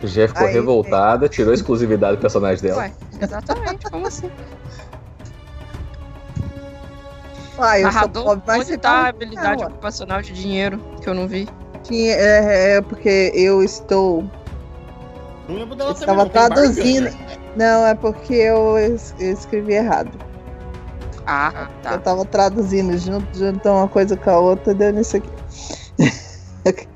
Já 0.03 0.29
ficou 0.29 0.47
Aí- 0.47 0.53
revoltada, 0.53 1.29
tirou 1.29 1.51
a 1.51 1.55
exclusividade 1.55 2.17
do 2.17 2.21
personagem 2.21 2.63
dela. 2.63 2.83
Ué, 2.83 2.93
exatamente, 3.21 3.91
como 3.91 4.07
assim? 4.07 4.31
Ah, 7.59 7.79
eu 7.79 7.83
sou 7.85 7.93
Narrador, 7.93 8.25
pobre, 8.25 8.43
mas 8.47 8.59
onde 8.61 8.67
você 8.69 8.79
tá 8.79 8.91
a 8.91 9.03
tá- 9.03 9.09
habilidade 9.09 9.63
Ah, 9.63 9.67
ué. 9.67 9.73
ocupacional 9.73 10.23
de 10.23 10.33
dinheiro 10.33 10.79
que 11.03 11.09
eu 11.09 11.15
não 11.15 11.27
vi? 11.27 11.49
Tinha, 11.83 12.13
é, 12.15 12.77
é 12.77 12.81
porque 12.83 13.33
eu 13.35 13.63
estou. 13.63 14.23
Não 15.49 15.57
lembro 15.57 15.75
dela 15.77 15.91
Eu 15.91 15.95
também. 15.95 16.15
estava 16.15 16.25
não, 16.25 16.31
tem 16.31 16.47
traduzindo. 16.47 17.05
barganha. 17.11 17.39
Não, 17.57 17.87
é 17.87 17.95
porque 17.95 18.35
eu, 18.35 18.79
es- 18.79 19.15
eu 19.19 19.33
escrevi 19.33 19.73
errado. 19.75 20.11
Ah, 21.27 21.69
Eu 21.69 21.83
tá. 21.83 21.99
tava 21.99 22.25
traduzindo, 22.25 22.97
junto, 22.97 23.37
juntou 23.37 23.73
uma 23.77 23.89
coisa 23.89 24.17
com 24.17 24.31
a 24.31 24.39
outra, 24.39 24.73
deu 24.75 24.93
nisso 24.93 25.17
aqui. 25.17 25.31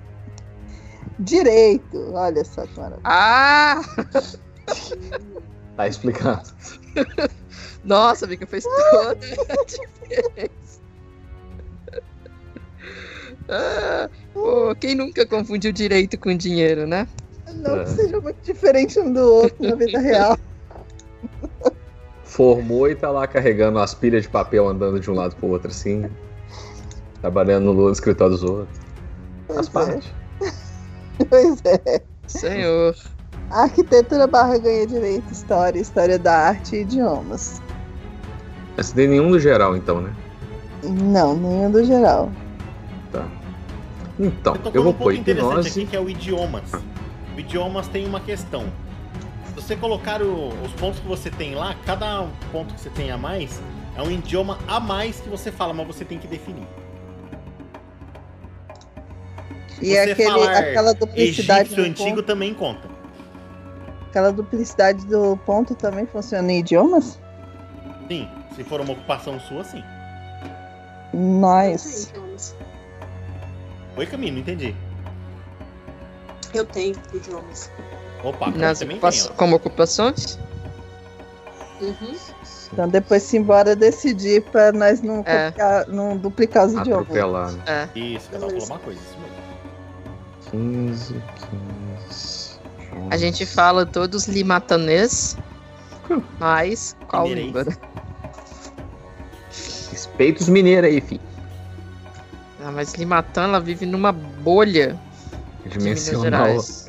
Direito, 1.19 2.13
olha 2.15 2.45
só 2.45 2.65
maravilha. 2.77 3.01
Ah! 3.05 3.81
Tá 5.77 5.89
explicado. 5.89 6.49
Nossa, 7.85 8.27
Vika, 8.27 8.47
fez 8.47 8.65
toda 8.65 9.11
a 9.11 9.15
diferença. 9.65 10.81
Ah, 13.49 14.09
pô, 14.33 14.75
quem 14.77 14.95
nunca 14.95 15.27
confundiu 15.27 15.73
direito 15.73 16.19
com 16.19 16.37
dinheiro, 16.37 16.87
né? 16.87 17.07
Não 17.57 17.81
É. 17.81 17.85
que 17.85 17.91
seja 17.91 18.21
muito 18.21 18.39
diferente 18.43 18.99
um 19.01 19.13
do 19.13 19.21
outro 19.21 19.57
na 19.69 19.75
vida 19.75 19.99
real. 19.99 20.39
Formou 22.25 22.89
e 22.89 22.95
tá 22.95 23.11
lá 23.11 23.27
carregando 23.27 23.79
as 23.79 23.95
pilhas 23.95 24.23
de 24.23 24.29
papel 24.29 24.67
andando 24.67 24.99
de 24.99 25.11
um 25.11 25.15
lado 25.15 25.37
pro 25.37 25.49
outro, 25.49 25.69
assim. 25.69 26.09
Trabalhando 27.21 27.75
no 27.75 27.91
escritório 27.91 28.33
dos 28.33 28.43
outros. 28.43 28.79
Faz 29.49 29.69
é. 29.69 29.71
parte. 29.71 30.15
Pois 31.29 31.63
é. 31.67 32.03
Senhor. 32.27 32.97
Arquitetura 33.51 34.27
barra 34.27 34.57
ganha 34.59 34.87
direito, 34.87 35.31
história, 35.31 35.79
história 35.79 36.19
da 36.19 36.35
arte 36.35 36.75
e 36.75 36.81
idiomas. 36.81 37.61
Tem 38.95 39.07
nenhum 39.09 39.31
do 39.31 39.39
geral, 39.39 39.77
então, 39.77 40.01
né? 40.01 40.13
Não, 40.83 41.35
nenhum 41.37 41.71
do 41.71 41.85
geral. 41.85 42.31
Tá. 43.13 43.27
Então, 44.19 44.57
Eu 44.67 44.73
eu 44.75 44.83
vou 44.83 44.93
um 44.93 44.95
pôr 44.97 45.15
hipnose. 45.15 45.69
aqui 45.69 45.87
que 45.87 45.97
é 45.97 46.01
o 46.01 46.09
idiomas. 46.09 46.71
O 47.37 47.41
idiomas 47.41 47.87
tem 47.89 48.07
uma 48.07 48.21
questão. 48.21 48.65
Se 49.47 49.55
você 49.55 49.77
colocar 49.77 50.23
o- 50.23 50.49
os 50.65 50.73
pontos 50.73 50.99
que 51.01 51.07
você 51.07 51.31
tem 51.31 51.55
lá, 51.55 51.75
cada 51.87 52.27
ponto 52.51 52.75
que 52.75 52.81
você 52.81 52.91
tem 52.91 53.11
a 53.11 53.19
mais 53.19 53.61
é 53.97 54.03
um 54.03 54.11
idioma 54.11 54.59
a 54.67 54.81
mais 54.81 55.21
que 55.21 55.29
você 55.29 55.53
fala, 55.53 55.73
mas 55.75 55.87
você 55.87 56.05
tem 56.05 56.19
que 56.19 56.27
definir. 56.27 56.67
E 59.81 59.91
Você 59.91 59.99
aquele, 60.13 60.31
falar 60.31 60.57
aquela 60.59 60.95
duplicidade 60.95 61.61
Egípcio 61.73 61.85
do 61.85 61.89
antigo 61.91 62.17
ponto, 62.17 62.23
também 62.23 62.55
conta. 62.55 62.89
aquela 64.09 64.31
duplicidade 64.33 65.05
do 65.07 65.37
ponto 65.45 65.75
também 65.75 66.07
funciona 66.07 66.53
em 66.53 66.61
idiomas? 66.61 67.19
Sim, 68.09 68.29
se 68.55 68.65
for 68.65 68.81
uma 68.81 68.93
ocupação 68.93 69.39
sua, 69.41 69.65
sim. 69.65 69.83
Nice. 71.15 72.09
Eu 72.09 72.13
tenho 72.13 72.25
idiomas. 72.27 72.55
Oi, 73.97 74.07
Camilo, 74.07 74.33
não 74.35 74.41
entendi. 74.43 74.75
Eu 76.55 76.65
tenho 76.67 76.95
idiomas. 77.13 77.71
Opa, 78.25 78.51
Nas 78.51 78.79
também 78.79 78.97
ocupa- 78.97 79.11
tem, 79.13 79.29
como 79.37 79.57
ocupações? 79.57 80.39
Uhum. 81.81 82.17
Então 82.73 82.89
depois 82.89 83.23
simbora 83.23 83.75
decidir 83.77 84.43
pra 84.45 84.73
nós 84.73 85.03
não, 85.03 85.23
É. 85.27 85.51
copiar- 85.51 85.89
não 85.89 86.17
duplicar 86.17 86.67
os 86.67 86.73
idiomas. 86.73 87.03
Atropelar, 87.03 87.53
né? 87.53 87.89
É. 87.95 87.99
Isso, 87.99 88.31
cada 88.31 88.47
um 88.47 88.51
falou 88.51 88.65
uma 88.67 88.79
coisa, 88.79 89.01
isso 89.01 89.19
mesmo. 89.19 89.43
15, 90.51 91.23
15. 92.09 92.53
A 93.11 93.17
gente 93.17 93.45
fala 93.45 93.85
todos 93.85 94.27
limatanês, 94.29 95.37
mas 96.39 96.97
qual 97.09 97.25
Mineirês. 97.25 97.67
língua? 97.67 97.92
Respeita 100.13 100.43
os 100.43 100.49
mineiros 100.49 100.91
aí, 100.91 101.01
fi. 101.01 101.21
Ah, 102.65 102.71
mas 102.71 102.95
Limatã, 102.95 103.45
ela 103.45 103.59
vive 103.61 103.87
numa 103.87 104.13
bolha. 104.13 104.97
Dimensional. 105.67 106.47
Gerais. 106.47 106.89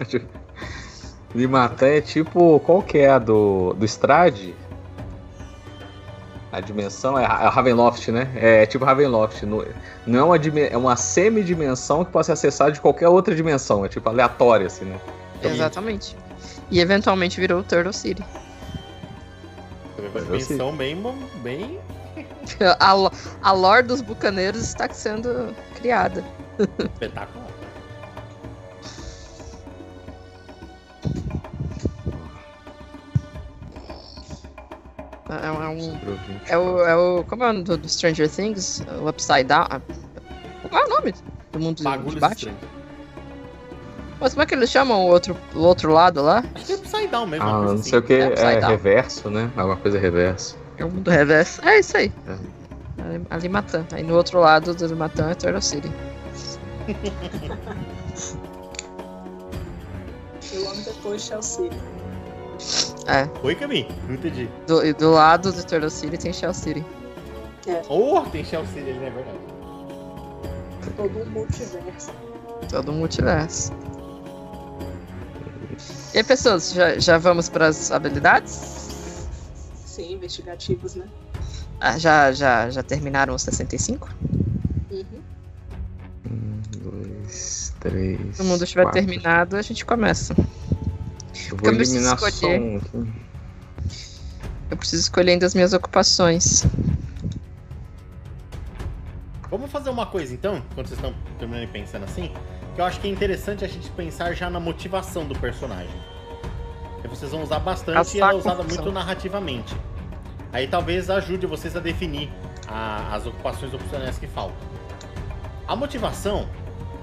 Limatã 1.34 1.88
é 1.88 2.01
tipo. 2.01 2.59
Qual 2.59 2.82
que 2.82 2.99
é 2.99 3.09
a 3.09 3.19
do, 3.19 3.74
do 3.74 3.86
Strade? 3.86 4.53
A 6.51 6.59
dimensão 6.59 7.17
é, 7.17 7.26
Ra- 7.26 7.45
é 7.45 7.47
Ravenloft, 7.47 8.09
né? 8.09 8.30
É 8.36 8.65
tipo 8.67 8.86
Ravenloft. 8.86 9.41
Não, 9.43 9.65
não 10.05 10.19
é 10.19 10.24
uma, 10.24 10.59
é 10.59 10.78
uma 10.78 10.95
semidimensão 10.95 12.05
que 12.05 12.11
pode 12.11 12.28
ser 12.28 12.34
acessada 12.34 12.71
de 12.71 12.80
qualquer 12.80 13.07
outra 13.07 13.34
dimensão. 13.34 13.84
É 13.84 13.88
tipo 13.89 14.07
aleatória, 14.07 14.67
assim, 14.67 14.86
né? 14.86 14.99
Exatamente. 15.41 16.15
E 16.69 16.80
eventualmente 16.80 17.39
virou 17.39 17.61
o 17.61 17.63
Turtle 17.63 17.91
City. 17.93 18.24
Uma 19.97 20.21
dimensão 20.21 20.76
bem, 20.76 21.01
bem. 21.41 21.80
A, 22.80 22.93
a 23.41 23.51
lore 23.51 23.84
dos 23.88 24.01
bucaneiros 24.01 24.61
está 24.61 24.88
sendo 24.89 25.55
criada. 25.76 26.24
espetacular. 26.80 27.47
É, 35.30 35.49
um- 35.68 35.97
é 36.47 36.57
o, 36.57 36.86
é 36.86 36.95
o. 36.95 37.24
Como 37.24 37.43
é 37.43 37.49
o 37.49 37.53
nome 37.53 37.64
do, 37.64 37.78
do 37.78 37.89
Stranger 37.89 38.30
Things? 38.30 38.84
O 39.01 39.07
Upside 39.09 39.45
Down. 39.45 39.66
ah, 39.70 39.82
Qual 40.70 40.84
é 40.84 40.86
o 40.86 40.89
nome 40.89 41.14
do 41.51 41.59
mundo 41.59 41.78
de 41.78 41.84
Bagulhos 41.84 42.16
Batman? 42.20 42.51
estranhos. 42.51 42.59
Mas 44.20 44.34
como 44.34 44.43
é 44.43 44.45
que 44.45 44.53
eles 44.53 44.70
chamam 44.70 45.01
o 45.05 45.07
outro, 45.09 45.36
o 45.55 45.59
outro 45.59 45.91
lado 45.91 46.22
lá? 46.22 46.43
Acho 46.55 46.66
que 46.66 46.74
é 46.74 46.76
Upside 46.76 47.07
Down 47.07 47.26
mesmo. 47.28 47.45
Ah, 47.47 47.51
não 47.61 47.74
assim. 47.74 47.89
sei 47.89 47.99
o 47.99 48.01
que. 48.03 48.14
É 48.14 48.28
upside 48.28 48.47
É 48.57 48.68
reverso, 48.68 49.30
né? 49.30 49.49
Alguma 49.55 49.78
coisa 49.78 49.97
reverso. 49.97 50.57
É 50.78 50.86
o 50.86 50.89
mundo 50.91 51.09
reverso. 51.11 51.61
É 51.67 51.80
isso 51.80 51.95
aí. 51.97 52.11
É. 52.28 53.03
Ali- 53.03 53.28
Ali 53.30 53.49
Matã. 53.49 53.86
Aí 53.91 54.03
no 54.03 54.15
outro 54.15 54.39
lado 54.39 54.74
do 54.74 54.95
Matã 54.95 55.30
é 55.30 55.36
Turtle 55.36 55.61
City. 55.61 55.91
Eu 60.51 60.69
amo 60.69 60.82
depois 60.84 61.21
Chelsea. 61.24 61.69
É. 63.07 63.28
Oi, 63.45 63.55
Camille, 63.55 63.88
não 64.07 64.15
entendi. 64.15 64.49
Do, 64.67 64.86
e 64.86 64.93
do 64.93 65.11
lado 65.11 65.51
do 65.51 65.63
Turtle 65.65 65.89
City 65.89 66.17
tem 66.17 66.32
Shell 66.34 66.53
City. 66.53 66.86
Oh, 67.89 68.21
tem 68.32 68.43
Chelsea 68.43 68.82
ali, 68.82 68.93
não 68.93 69.07
é 69.07 69.09
verdade. 69.09 69.38
Todo 70.95 71.19
um 71.19 71.26
multiverso. 71.32 72.11
Todo 72.69 72.89
o 72.89 72.93
multiverso. 72.93 73.71
E 76.13 76.17
aí, 76.17 76.24
pessoas, 76.24 76.71
já, 76.71 76.99
já 76.99 77.17
vamos 77.17 77.49
para 77.49 77.67
as 77.67 77.91
habilidades? 77.91 78.82
Sim, 79.93 80.11
investigativos, 80.11 80.95
né? 80.95 81.07
Ah, 81.79 81.99
já, 81.99 82.31
já, 82.31 82.67
já 82.67 82.81
terminaram 82.81 83.35
os 83.35 83.43
65? 83.43 84.09
Uhum. 84.89 85.05
Um, 86.31 86.61
dois, 86.79 87.75
três. 87.79 88.35
Se 88.35 88.41
o 88.41 88.45
mundo 88.45 88.63
estiver 88.63 88.85
quatro. 88.85 88.99
terminado, 88.99 89.55
a 89.55 89.61
gente 89.61 89.85
começa. 89.85 90.33
Eu 90.33 90.45
Porque 91.29 91.51
eu 91.51 91.57
vou 91.57 91.71
eliminar 91.73 92.17
só 92.17 92.27
escolher. 92.27 92.59
um 92.59 92.77
aqui. 92.77 93.13
Eu 94.71 94.77
preciso 94.77 95.03
escolher 95.03 95.33
ainda 95.33 95.45
as 95.45 95.53
minhas 95.53 95.73
ocupações. 95.73 96.65
Vamos 99.47 99.71
fazer 99.71 99.91
uma 99.91 100.07
coisa 100.07 100.33
então, 100.33 100.59
quando 100.73 100.87
vocês 100.87 100.97
estão 100.97 101.13
terminando 101.37 101.65
e 101.65 101.71
pensando 101.71 102.05
assim, 102.05 102.33
que 102.73 102.81
eu 102.81 102.85
acho 102.85 102.99
que 102.99 103.07
é 103.07 103.11
interessante 103.11 103.63
a 103.63 103.67
gente 103.67 103.91
pensar 103.91 104.33
já 104.33 104.49
na 104.49 104.59
motivação 104.59 105.27
do 105.27 105.37
personagem. 105.37 106.12
Que 107.04 107.08
vocês 107.08 107.32
vão 107.32 107.43
usar 107.43 107.60
bastante 107.60 107.97
e 108.18 108.22
ela 108.22 108.32
é 108.32 108.36
usada 108.36 108.64
muito 108.64 108.91
narrativamente. 108.91 109.76
Aí 110.51 110.68
talvez 110.68 111.10
ajude 111.10 111.45
vocês 111.45 111.76
a 111.76 111.80
definir 111.80 112.30
a- 112.68 113.14
as 113.16 113.26
ocupações 113.28 113.74
opcionais 113.74 114.18
que 114.18 114.26
faltam. 114.28 114.56
A 115.68 115.76
motivação 115.76 116.47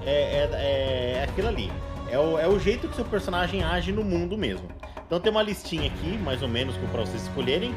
é, 0.05 0.11
é, 0.51 1.17
é 1.19 1.23
aquilo 1.23 1.47
ali. 1.47 1.71
É 2.09 2.17
o, 2.19 2.37
é 2.37 2.47
o 2.47 2.59
jeito 2.59 2.87
que 2.89 2.95
seu 2.95 3.05
personagem 3.05 3.63
age 3.63 3.91
no 3.91 4.03
mundo 4.03 4.37
mesmo. 4.37 4.67
Então 5.05 5.19
tem 5.19 5.31
uma 5.31 5.41
listinha 5.43 5.87
aqui, 5.87 6.17
mais 6.17 6.41
ou 6.41 6.47
menos, 6.49 6.75
para 6.91 7.01
vocês 7.01 7.21
escolherem. 7.23 7.73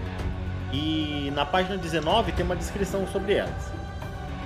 E 0.73 1.31
na 1.35 1.45
página 1.45 1.77
19 1.77 2.33
tem 2.33 2.45
uma 2.45 2.57
descrição 2.57 3.07
sobre 3.09 3.35
elas. 3.35 3.71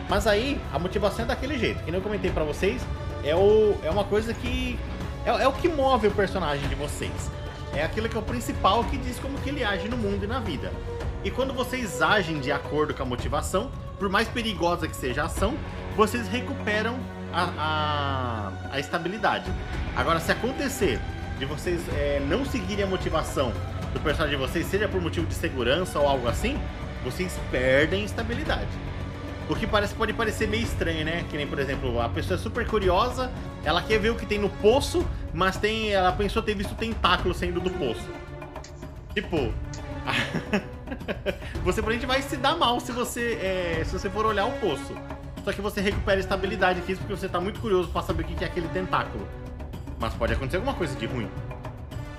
Mas 0.08 0.26
aí, 0.26 0.60
a 0.72 0.78
motivação 0.78 1.24
é 1.24 1.28
daquele 1.28 1.58
jeito, 1.58 1.78
que 1.84 1.90
nem 1.90 2.00
eu 2.00 2.02
comentei 2.02 2.30
pra 2.30 2.44
vocês, 2.44 2.82
é, 3.24 3.34
o, 3.36 3.74
é 3.84 3.90
uma 3.90 4.04
coisa 4.04 4.32
que. 4.34 4.78
É, 5.24 5.30
é 5.30 5.48
o 5.48 5.52
que 5.52 5.68
move 5.68 6.06
o 6.08 6.10
personagem 6.10 6.66
de 6.68 6.74
vocês. 6.74 7.30
É 7.74 7.82
aquilo 7.82 8.08
que 8.08 8.16
é 8.16 8.20
o 8.20 8.22
principal 8.22 8.84
que 8.84 8.96
diz 8.96 9.18
como 9.18 9.38
que 9.38 9.50
ele 9.50 9.64
age 9.64 9.88
no 9.88 9.96
mundo 9.96 10.24
e 10.24 10.26
na 10.26 10.40
vida. 10.40 10.72
E 11.24 11.30
quando 11.30 11.52
vocês 11.52 12.00
agem 12.00 12.40
de 12.40 12.50
acordo 12.50 12.94
com 12.94 13.02
a 13.02 13.06
motivação, 13.06 13.70
por 13.98 14.08
mais 14.08 14.28
perigosa 14.28 14.86
que 14.86 14.96
seja 14.96 15.22
a 15.22 15.26
ação, 15.26 15.56
vocês 15.96 16.28
recuperam 16.28 16.98
a, 17.32 18.52
a, 18.70 18.74
a 18.74 18.80
estabilidade. 18.80 19.50
Agora, 19.96 20.20
se 20.20 20.30
acontecer 20.30 21.00
de 21.38 21.44
vocês 21.44 21.80
é, 21.96 22.20
não 22.28 22.44
seguirem 22.44 22.84
a 22.84 22.86
motivação 22.86 23.52
do 23.92 24.00
personagem 24.00 24.38
de 24.38 24.44
vocês, 24.44 24.66
seja 24.66 24.88
por 24.88 25.00
motivo 25.00 25.26
de 25.26 25.34
segurança 25.34 25.98
ou 25.98 26.08
algo 26.08 26.28
assim, 26.28 26.58
vocês 27.04 27.38
perdem 27.50 28.04
estabilidade. 28.04 28.68
O 29.48 29.56
que 29.56 29.66
parece, 29.66 29.94
pode 29.94 30.12
parecer 30.12 30.46
meio 30.46 30.62
estranho, 30.62 31.04
né? 31.04 31.24
Que 31.30 31.36
nem, 31.36 31.46
por 31.46 31.58
exemplo, 31.58 32.00
a 32.00 32.08
pessoa 32.08 32.38
é 32.38 32.42
super 32.42 32.66
curiosa, 32.66 33.32
ela 33.64 33.82
quer 33.82 33.98
ver 33.98 34.10
o 34.10 34.14
que 34.14 34.26
tem 34.26 34.38
no 34.38 34.50
poço, 34.50 35.04
mas 35.32 35.56
tem, 35.56 35.90
ela 35.90 36.12
pensou 36.12 36.42
ter 36.42 36.54
visto 36.54 36.74
tentáculo 36.74 37.34
saindo 37.34 37.58
do 37.58 37.70
poço. 37.70 38.06
Tipo, 39.14 39.36
você 41.64 41.80
provavelmente 41.80 42.06
vai 42.06 42.20
se 42.20 42.36
dar 42.36 42.56
mal 42.56 42.78
se 42.78 42.92
você, 42.92 43.38
é, 43.40 43.82
se 43.84 43.98
você 43.98 44.10
for 44.10 44.26
olhar 44.26 44.44
o 44.44 44.52
poço. 44.52 44.94
Só 45.44 45.52
que 45.52 45.62
você 45.62 45.80
recupera 45.80 46.20
estabilidade 46.20 46.82
física 46.82 47.06
porque 47.06 47.18
você 47.18 47.28
tá 47.28 47.40
muito 47.40 47.58
curioso 47.58 47.88
pra 47.88 48.02
saber 48.02 48.24
o 48.24 48.26
que 48.26 48.44
é 48.44 48.46
aquele 48.46 48.68
tentáculo. 48.68 49.26
Mas 49.98 50.12
pode 50.12 50.34
acontecer 50.34 50.56
alguma 50.56 50.74
coisa 50.74 50.94
de 50.94 51.06
ruim. 51.06 51.28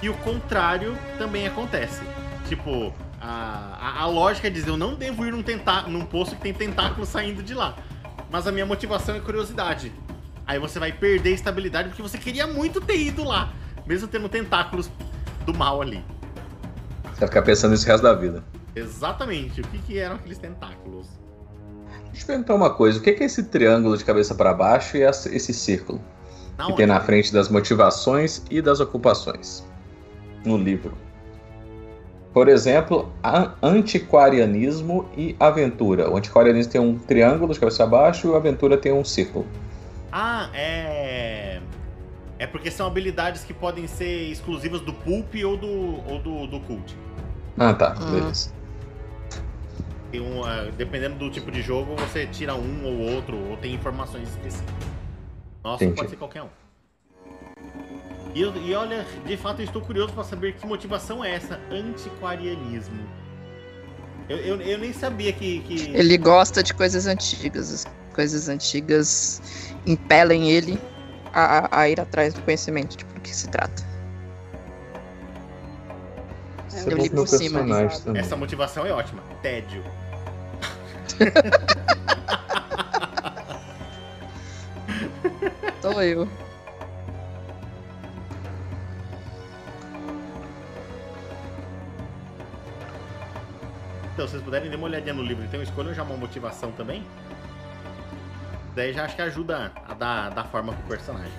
E 0.01 0.09
o 0.09 0.15
contrário 0.15 0.97
também 1.19 1.45
acontece. 1.45 2.01
Tipo, 2.47 2.91
a, 3.21 3.77
a, 3.79 4.01
a 4.01 4.05
lógica 4.07 4.47
é 4.47 4.49
dizer, 4.49 4.69
eu 4.69 4.77
não 4.77 4.95
devo 4.95 5.25
ir 5.25 5.31
num, 5.31 5.43
tentá 5.43 5.83
num 5.83 6.05
poço 6.05 6.35
que 6.35 6.41
tem 6.41 6.53
tentáculo 6.53 7.05
saindo 7.05 7.43
de 7.43 7.53
lá. 7.53 7.75
Mas 8.31 8.47
a 8.47 8.51
minha 8.51 8.65
motivação 8.65 9.15
é 9.15 9.19
curiosidade. 9.19 9.91
Aí 10.45 10.59
você 10.59 10.79
vai 10.79 10.91
perder 10.91 11.33
estabilidade 11.33 11.89
porque 11.89 12.01
você 12.01 12.17
queria 12.17 12.47
muito 12.47 12.79
ter 12.79 12.97
ido 12.97 13.23
lá. 13.23 13.51
Mesmo 13.85 14.07
tendo 14.07 14.29
tentáculos 14.29 14.89
do 15.45 15.53
mal 15.53 15.81
ali. 15.81 16.03
Você 17.03 17.19
vai 17.19 17.27
ficar 17.27 17.41
pensando 17.41 17.71
nisso 17.71 17.85
o 17.85 17.87
resto 17.87 18.03
da 18.03 18.13
vida. 18.13 18.43
Exatamente. 18.75 19.61
O 19.61 19.63
que, 19.67 19.79
que 19.79 19.97
eram 19.97 20.15
aqueles 20.15 20.37
tentáculos? 20.37 21.07
Deixa 22.11 22.23
eu 22.23 22.27
perguntar 22.27 22.55
uma 22.55 22.73
coisa: 22.73 22.99
o 22.99 23.01
que 23.01 23.09
é 23.09 23.23
esse 23.23 23.43
triângulo 23.43 23.97
de 23.97 24.05
cabeça 24.05 24.33
para 24.35 24.53
baixo 24.53 24.97
e 24.97 25.01
esse 25.01 25.53
círculo? 25.53 26.01
Na 26.57 26.67
que 26.67 26.73
tem 26.73 26.85
na 26.85 26.99
frente 26.99 27.31
das 27.33 27.49
motivações 27.49 28.43
e 28.49 28.61
das 28.61 28.79
ocupações 28.79 29.65
no 30.45 30.57
livro. 30.57 30.97
Por 32.33 32.47
exemplo, 32.47 33.11
a- 33.23 33.53
antiquarianismo 33.61 35.09
e 35.17 35.35
aventura. 35.39 36.09
O 36.09 36.15
antiquarianismo 36.17 36.71
tem 36.71 36.79
um 36.81 36.97
triângulo 36.97 37.53
de 37.53 37.59
cabeça 37.59 37.83
abaixo 37.83 38.27
e 38.27 38.29
o 38.29 38.35
aventura 38.35 38.77
tem 38.77 38.91
um 38.93 39.03
círculo. 39.03 39.45
Ah, 40.11 40.49
é. 40.53 41.59
É 42.37 42.47
porque 42.47 42.71
são 42.71 42.87
habilidades 42.87 43.43
que 43.43 43.53
podem 43.53 43.85
ser 43.87 44.29
exclusivas 44.31 44.79
do 44.81 44.93
Pulp 44.93 45.33
ou 45.43 45.57
do, 45.57 45.67
ou 45.67 46.19
do, 46.19 46.47
do 46.47 46.59
Cult. 46.61 46.95
Ah, 47.57 47.73
tá, 47.73 47.95
Hum. 47.99 48.11
beleza. 48.11 48.53
Tem 50.11 50.21
um, 50.21 50.43
ah, 50.43 50.69
dependendo 50.77 51.15
do 51.17 51.29
tipo 51.29 51.51
de 51.51 51.61
jogo, 51.61 51.95
você 51.95 52.25
tira 52.27 52.55
um 52.55 52.85
ou 52.85 53.13
outro, 53.15 53.37
ou 53.49 53.57
tem 53.57 53.73
informações 53.73 54.29
específicas. 54.29 54.73
Nossa, 55.63 55.83
Entendi. 55.83 55.97
pode 55.99 56.09
ser 56.11 56.15
qualquer 56.15 56.43
um. 56.43 56.47
E, 58.35 58.41
eu- 58.41 58.55
e 58.55 58.73
olha, 58.75 59.05
de 59.25 59.35
fato 59.37 59.61
eu 59.61 59.65
estou 59.65 59.81
curioso 59.81 60.13
para 60.13 60.23
saber 60.23 60.53
que 60.53 60.65
motivação 60.67 61.23
é 61.23 61.33
essa, 61.35 61.59
antiquarianismo. 61.71 62.99
Eu, 64.27 64.37
eu, 64.37 64.61
eu 64.61 64.77
nem 64.77 64.93
sabia 64.93 65.31
que. 65.33 65.61
que... 65.61 65.89
Ele 65.91 66.17
gosta 66.17 66.61
de 66.61 66.73
coisas 66.73 67.07
antigas. 67.07 67.73
As 67.73 67.87
coisas 68.13 68.47
antigas 68.49 69.41
impelem 69.87 70.51
ele 70.51 70.79
a, 71.33 71.79
a- 71.81 71.89
ir 71.89 71.99
atrás 71.99 72.33
do 72.35 72.41
conhecimento, 72.43 72.95
tipo, 72.97 73.11
do 73.13 73.21
que 73.21 73.35
se 73.35 73.47
trata. 73.47 73.81
É, 76.71 76.77
Isso 76.77 76.89
é 76.89 76.93
eu 76.93 76.97
li 76.97 77.09
por 77.09 77.27
cima. 77.27 77.59
também. 77.59 78.19
Essa 78.21 78.35
motivação 78.35 78.85
é 78.85 78.91
ótima. 78.91 79.23
Tédio. 79.41 79.83
Sou 85.81 86.01
eu. 86.03 86.27
Então, 94.19 94.27
se 94.27 94.33
vocês 94.33 94.43
puderem 94.43 94.69
dar 94.69 94.75
uma 94.75 94.87
olhadinha 94.87 95.13
no 95.13 95.23
livro, 95.23 95.45
então 95.45 95.63
escolham 95.63 95.93
já 95.93 96.03
uma 96.03 96.17
motivação 96.17 96.73
também. 96.73 97.05
Daí 98.75 98.91
já 98.91 99.05
acho 99.05 99.15
que 99.15 99.21
ajuda 99.21 99.71
a 99.87 99.93
dar, 99.93 100.29
dar 100.31 100.43
forma 100.43 100.73
pro 100.73 100.87
personagem. 100.89 101.31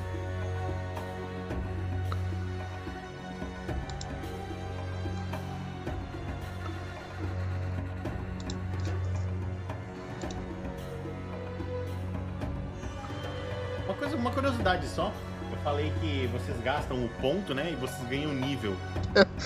Uma, 13.85 13.95
coisa, 13.95 14.17
uma 14.17 14.31
curiosidade 14.31 14.89
só. 14.89 15.13
Eu 15.53 15.59
falei 15.59 15.93
que 16.01 16.31
vocês 16.33 16.59
gastam 16.63 17.05
o 17.05 17.11
ponto, 17.21 17.55
né? 17.55 17.73
E 17.73 17.77
vocês 17.77 18.09
ganham 18.09 18.33
nível. 18.33 18.75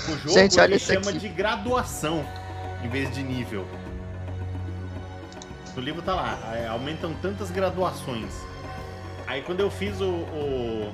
O 0.08 0.12
jogo 0.22 0.34
Gente, 0.34 0.60
ele 0.60 0.78
chama 0.78 1.10
aqui. 1.10 1.18
de 1.18 1.28
graduação 1.30 2.24
em 2.84 2.88
vez 2.88 3.12
de 3.12 3.22
nível. 3.22 3.66
No 5.74 5.82
livro 5.82 6.02
tá 6.02 6.14
lá, 6.14 6.38
é, 6.54 6.68
aumentam 6.68 7.14
tantas 7.14 7.50
graduações. 7.50 8.32
Aí 9.26 9.42
quando 9.42 9.60
eu 9.60 9.70
fiz 9.70 10.00
o, 10.00 10.04
o, 10.06 10.92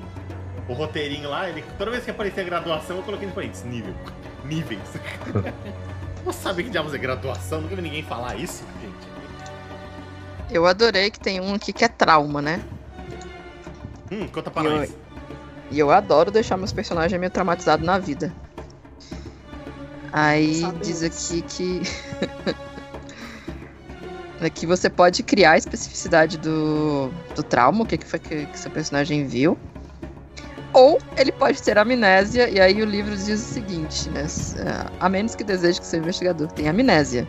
o 0.69 0.73
roteirinho 0.73 1.29
lá, 1.29 1.47
ele, 1.49 1.63
toda 1.77 1.91
vez 1.91 2.03
que 2.03 2.09
aparecia 2.11 2.43
graduação, 2.43 2.97
eu 2.97 3.03
coloquei 3.03 3.27
nos 3.27 3.35
parênteses, 3.35 3.65
nível. 3.65 3.93
Níveis. 4.45 4.79
Não 6.25 6.33
sabe 6.33 6.63
que 6.63 6.69
diabos 6.69 6.93
é 6.93 6.97
graduação? 6.97 7.61
Nunca 7.61 7.75
vi 7.75 7.81
ninguém 7.81 8.03
falar 8.03 8.35
isso, 8.35 8.63
gente. 8.81 9.11
Eu 10.49 10.65
adorei 10.65 11.11
que 11.11 11.19
tem 11.19 11.39
um 11.39 11.53
aqui 11.53 11.71
que 11.71 11.83
é 11.85 11.87
trauma, 11.87 12.41
né? 12.41 12.61
Hum, 14.11 14.27
conta 14.27 14.49
pra 14.49 14.63
Eu- 14.63 14.77
nós. 14.77 14.95
E 15.69 15.79
eu 15.79 15.89
adoro 15.89 16.29
deixar 16.31 16.57
meus 16.57 16.73
personagens 16.73 17.17
meio 17.19 17.31
traumatizados 17.31 17.85
na 17.85 17.97
vida. 17.97 18.33
Aí 20.11 20.63
diz 20.83 21.03
aqui 21.03 21.41
que. 21.41 21.81
aqui 24.45 24.65
você 24.65 24.89
pode 24.89 25.23
criar 25.23 25.51
a 25.51 25.57
especificidade 25.57 26.37
do, 26.37 27.09
do 27.35 27.43
trauma, 27.43 27.83
o 27.83 27.85
que, 27.85 27.97
que 27.97 28.05
foi 28.05 28.19
que, 28.19 28.45
que 28.45 28.59
seu 28.59 28.71
personagem 28.71 29.25
viu. 29.25 29.57
Ou 30.73 30.99
ele 31.17 31.31
pode 31.31 31.61
ter 31.61 31.77
amnésia, 31.77 32.49
e 32.49 32.59
aí 32.59 32.81
o 32.81 32.85
livro 32.85 33.15
diz 33.15 33.41
o 33.41 33.53
seguinte, 33.53 34.09
né? 34.09 34.21
é, 34.21 34.91
A 34.99 35.09
menos 35.09 35.35
que 35.35 35.43
deseje 35.43 35.81
que 35.81 35.85
seu 35.85 35.99
investigador 35.99 36.49
tenha 36.51 36.71
amnésia. 36.71 37.27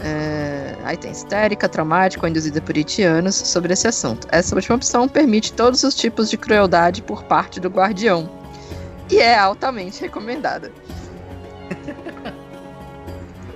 É, 0.00 0.74
aí 0.84 0.96
tem 0.96 1.12
histérica, 1.12 1.68
traumática 1.68 2.26
ou 2.26 2.28
induzida 2.28 2.60
por 2.60 2.76
itianos 2.76 3.36
sobre 3.36 3.72
esse 3.72 3.86
assunto. 3.86 4.26
Essa 4.30 4.56
última 4.56 4.74
opção 4.74 5.08
permite 5.08 5.52
todos 5.52 5.84
os 5.84 5.94
tipos 5.94 6.28
de 6.28 6.36
crueldade 6.36 7.00
por 7.00 7.22
parte 7.24 7.60
do 7.60 7.68
guardião. 7.68 8.28
E 9.08 9.18
é 9.18 9.38
altamente 9.38 10.00
recomendada. 10.02 10.72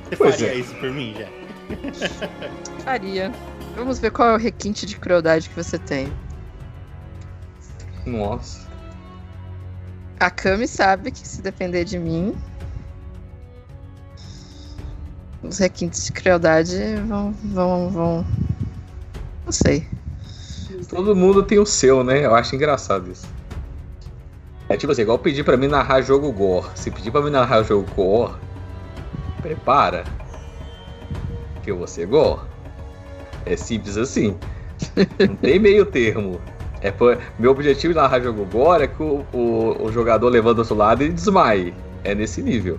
Você 0.09 0.17
Pois 0.17 0.35
faria 0.37 0.55
é. 0.55 0.57
isso 0.57 0.75
por 0.77 0.91
mim, 0.91 1.15
já? 1.19 1.29
Faria. 2.83 3.31
Vamos 3.77 3.99
ver 3.99 4.11
qual 4.11 4.31
é 4.31 4.35
o 4.35 4.39
requinte 4.39 4.87
de 4.87 4.97
crueldade 4.97 5.49
que 5.49 5.55
você 5.55 5.79
tem. 5.79 6.11
Nossa. 8.07 8.67
A 10.19 10.31
Kami 10.31 10.67
sabe 10.67 11.11
que 11.11 11.27
se 11.27 11.43
depender 11.43 11.85
de 11.85 11.99
mim, 11.99 12.35
os 15.43 15.59
requintes 15.59 16.07
de 16.07 16.13
crueldade 16.13 16.77
vão. 17.07 17.33
vão. 17.45 17.91
vão. 17.91 18.27
Não 19.45 19.53
sei. 19.53 19.87
Todo 20.89 21.15
mundo 21.15 21.43
tem 21.43 21.59
o 21.59 21.67
seu, 21.67 22.03
né? 22.03 22.25
Eu 22.25 22.35
acho 22.35 22.55
engraçado 22.57 23.11
isso. 23.11 23.27
É 24.69 24.77
tipo 24.77 24.93
assim, 24.93 25.03
igual 25.03 25.19
pedir 25.19 25.45
pra 25.45 25.57
mim 25.57 25.67
narrar 25.69 26.01
jogo 26.03 26.31
gore. 26.33 26.67
Se 26.75 26.91
pedir 26.91 27.11
pra 27.11 27.23
mim 27.23 27.31
narrar 27.31 27.63
jogo 27.63 27.87
gore, 27.95 28.35
prepara. 29.41 30.05
Que 31.62 31.70
eu 31.70 31.78
vou 31.78 31.86
ser 31.86 32.07
gore. 32.07 32.41
É 33.47 33.57
simples 33.57 33.97
assim. 33.97 34.36
Não 35.18 35.36
tem 35.36 35.59
meio 35.59 35.84
termo. 35.86 36.41
É 36.80 36.93
Meu 37.39 37.51
objetivo 37.51 37.93
de 37.93 37.99
narrar 38.01 38.20
jogo 38.20 38.45
gore 38.45 38.84
é 38.84 38.86
que 38.86 39.03
o, 39.03 39.24
o- 39.32 39.76
o 39.84 39.93
jogador 39.93 40.28
levanta 40.28 40.55
do 40.57 40.61
outro 40.61 40.74
lado 40.76 41.03
e 41.03 41.09
desmaie. 41.11 41.74
É 42.05 42.14
nesse 42.14 42.41
nível. 42.43 42.78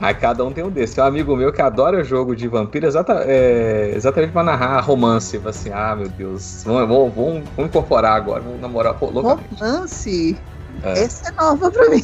Aí 0.00 0.14
cada 0.14 0.44
um 0.44 0.50
tem 0.52 0.64
um 0.64 0.70
desse. 0.70 0.94
Tem 0.94 1.04
um 1.04 1.06
amigo 1.06 1.36
meu 1.36 1.52
que 1.52 1.60
adora 1.62 2.02
jogo 2.02 2.34
de 2.34 2.48
vampiro 2.48 2.86
exata- 2.86 3.22
é, 3.26 3.92
exatamente 3.94 4.32
pra 4.32 4.42
narrar 4.42 4.80
romance. 4.80 5.40
Assim, 5.44 5.70
ah, 5.72 5.94
meu 5.94 6.08
Deus, 6.08 6.62
vamos, 6.64 6.88
vamos, 6.88 7.14
vamos- 7.14 7.44
vamos 7.56 7.68
incorporar 7.70 8.16
agora, 8.16 8.40
vamos 8.40 8.60
namorar 8.60 8.94
pô, 8.94 9.10
loucamente. 9.10 9.54
Romance? 9.60 10.38
É. 10.82 10.92
Essa 11.04 11.28
é 11.28 11.32
nova 11.32 11.70
pra 11.70 11.88
mim. 11.90 12.02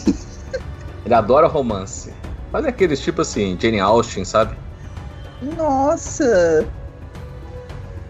Ele 1.05 1.15
adora 1.15 1.47
romance. 1.49 2.13
Mas 2.53 2.65
é 2.65 2.69
aqueles 2.69 3.01
tipo 3.01 3.21
assim, 3.23 3.57
Jane 3.61 3.81
Austen, 3.81 4.25
sabe? 4.25 4.57
Nossa! 5.57 6.67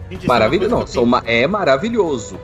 É 0.09 0.15
uma 0.15 0.27
Maravilhoso. 0.27 0.69
coisa 0.69 0.75
Não, 0.75 0.83
que 0.85 0.89
eu 0.89 0.93
são 0.93 1.05
ma- 1.05 1.23
é 1.25 1.47
maravilhoso. 1.47 2.39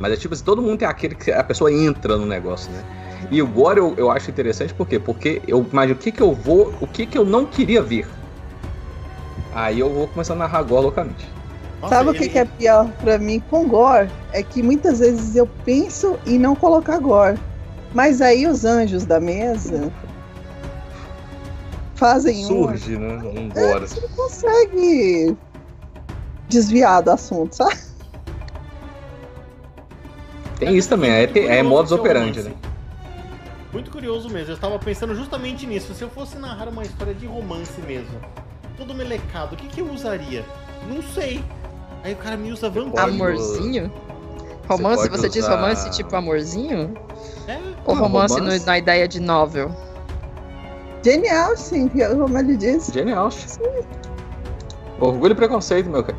Mas 0.00 0.12
é 0.12 0.16
tipo 0.16 0.34
assim, 0.34 0.42
todo 0.44 0.60
mundo 0.60 0.78
tem 0.78 0.88
aquele 0.88 1.14
que 1.14 1.30
a 1.30 1.44
pessoa 1.44 1.70
entra 1.72 2.16
no 2.16 2.26
negócio, 2.26 2.72
né? 2.72 2.82
E 3.30 3.40
o 3.40 3.46
Gore 3.46 3.78
eu, 3.78 3.94
eu 3.96 4.10
acho 4.10 4.30
interessante 4.30 4.74
por 4.74 4.86
quê? 4.86 4.98
Porque 4.98 5.40
eu 5.46 5.64
imagino 5.70 5.98
o 5.98 6.02
que, 6.02 6.10
que 6.10 6.20
eu 6.20 6.32
vou. 6.34 6.74
O 6.80 6.86
que, 6.86 7.06
que 7.06 7.16
eu 7.16 7.24
não 7.24 7.46
queria 7.46 7.80
ver. 7.82 8.06
Aí 9.54 9.78
eu 9.80 9.92
vou 9.92 10.08
começar 10.08 10.32
a 10.34 10.36
narrar 10.36 10.62
Gore 10.62 10.82
loucamente. 10.82 11.24
Nossa, 11.80 11.94
Sabe 11.96 12.10
o 12.10 12.12
que, 12.14 12.24
ele- 12.24 12.28
que 12.30 12.38
é 12.38 12.44
pior 12.44 12.90
pra 13.02 13.18
mim 13.18 13.40
com 13.50 13.68
gore? 13.68 14.10
É 14.32 14.42
que 14.42 14.62
muitas 14.62 14.98
vezes 14.98 15.36
eu 15.36 15.46
penso 15.64 16.18
em 16.26 16.38
não 16.38 16.56
colocar 16.56 16.98
gore. 16.98 17.38
Mas 17.94 18.20
aí 18.20 18.46
os 18.46 18.64
anjos 18.64 19.04
da 19.04 19.20
mesa 19.20 19.92
fazem 21.94 22.44
um. 22.44 22.48
Surge, 22.48 22.96
né? 22.96 23.16
Um 23.16 23.48
Gore. 23.48 23.84
assim. 23.84 24.00
Consegue 24.16 25.36
desviar 26.48 27.02
do 27.02 27.10
assunto, 27.10 27.54
sabe? 27.54 27.76
Tem 30.58 30.76
isso 30.76 30.88
também, 30.88 31.10
é, 31.10 31.22
é, 31.24 31.26
curioso 31.26 31.64
modus 31.68 31.92
operandi, 31.92 32.40
romance. 32.40 32.48
né? 32.62 32.70
Muito 33.72 33.90
curioso 33.90 34.28
mesmo. 34.30 34.50
Eu 34.52 34.54
estava 34.54 34.78
pensando 34.78 35.14
justamente 35.14 35.66
nisso. 35.66 35.92
Se 35.94 36.02
eu 36.02 36.08
fosse 36.08 36.36
narrar 36.38 36.68
uma 36.68 36.84
história 36.84 37.12
de 37.12 37.26
romance 37.26 37.80
mesmo, 37.80 38.14
todo 38.76 38.94
melecado, 38.94 39.54
o 39.54 39.56
que, 39.58 39.66
que 39.66 39.80
eu 39.80 39.90
usaria? 39.90 40.44
Não 40.88 41.02
sei. 41.02 41.44
Aí 42.04 42.12
o 42.12 42.16
cara 42.16 42.36
me 42.36 42.52
usa 42.52 42.70
vampiro. 42.70 43.02
Amorzinho? 43.02 43.92
Romance, 44.68 45.08
pode 45.08 45.20
você 45.20 45.28
diz 45.28 45.44
usar- 45.44 45.56
romance 45.56 45.90
tipo 45.90 46.14
amorzinho? 46.14 46.94
É, 47.48 47.58
Ou 47.84 47.94
romance, 47.96 48.34
romance? 48.38 48.60
no- 48.60 48.66
na 48.66 48.78
ideia 48.78 49.08
de 49.08 49.20
novel? 49.20 49.74
Genial, 51.04 51.56
sim, 51.56 51.88
como 51.88 52.38
ele 52.38 52.56
disse. 52.56 52.92
Genial. 52.92 53.28
Orgulho 54.98 55.32
e 55.32 55.34
preconceito, 55.34 55.90
meu 55.90 56.02
cara. 56.02 56.16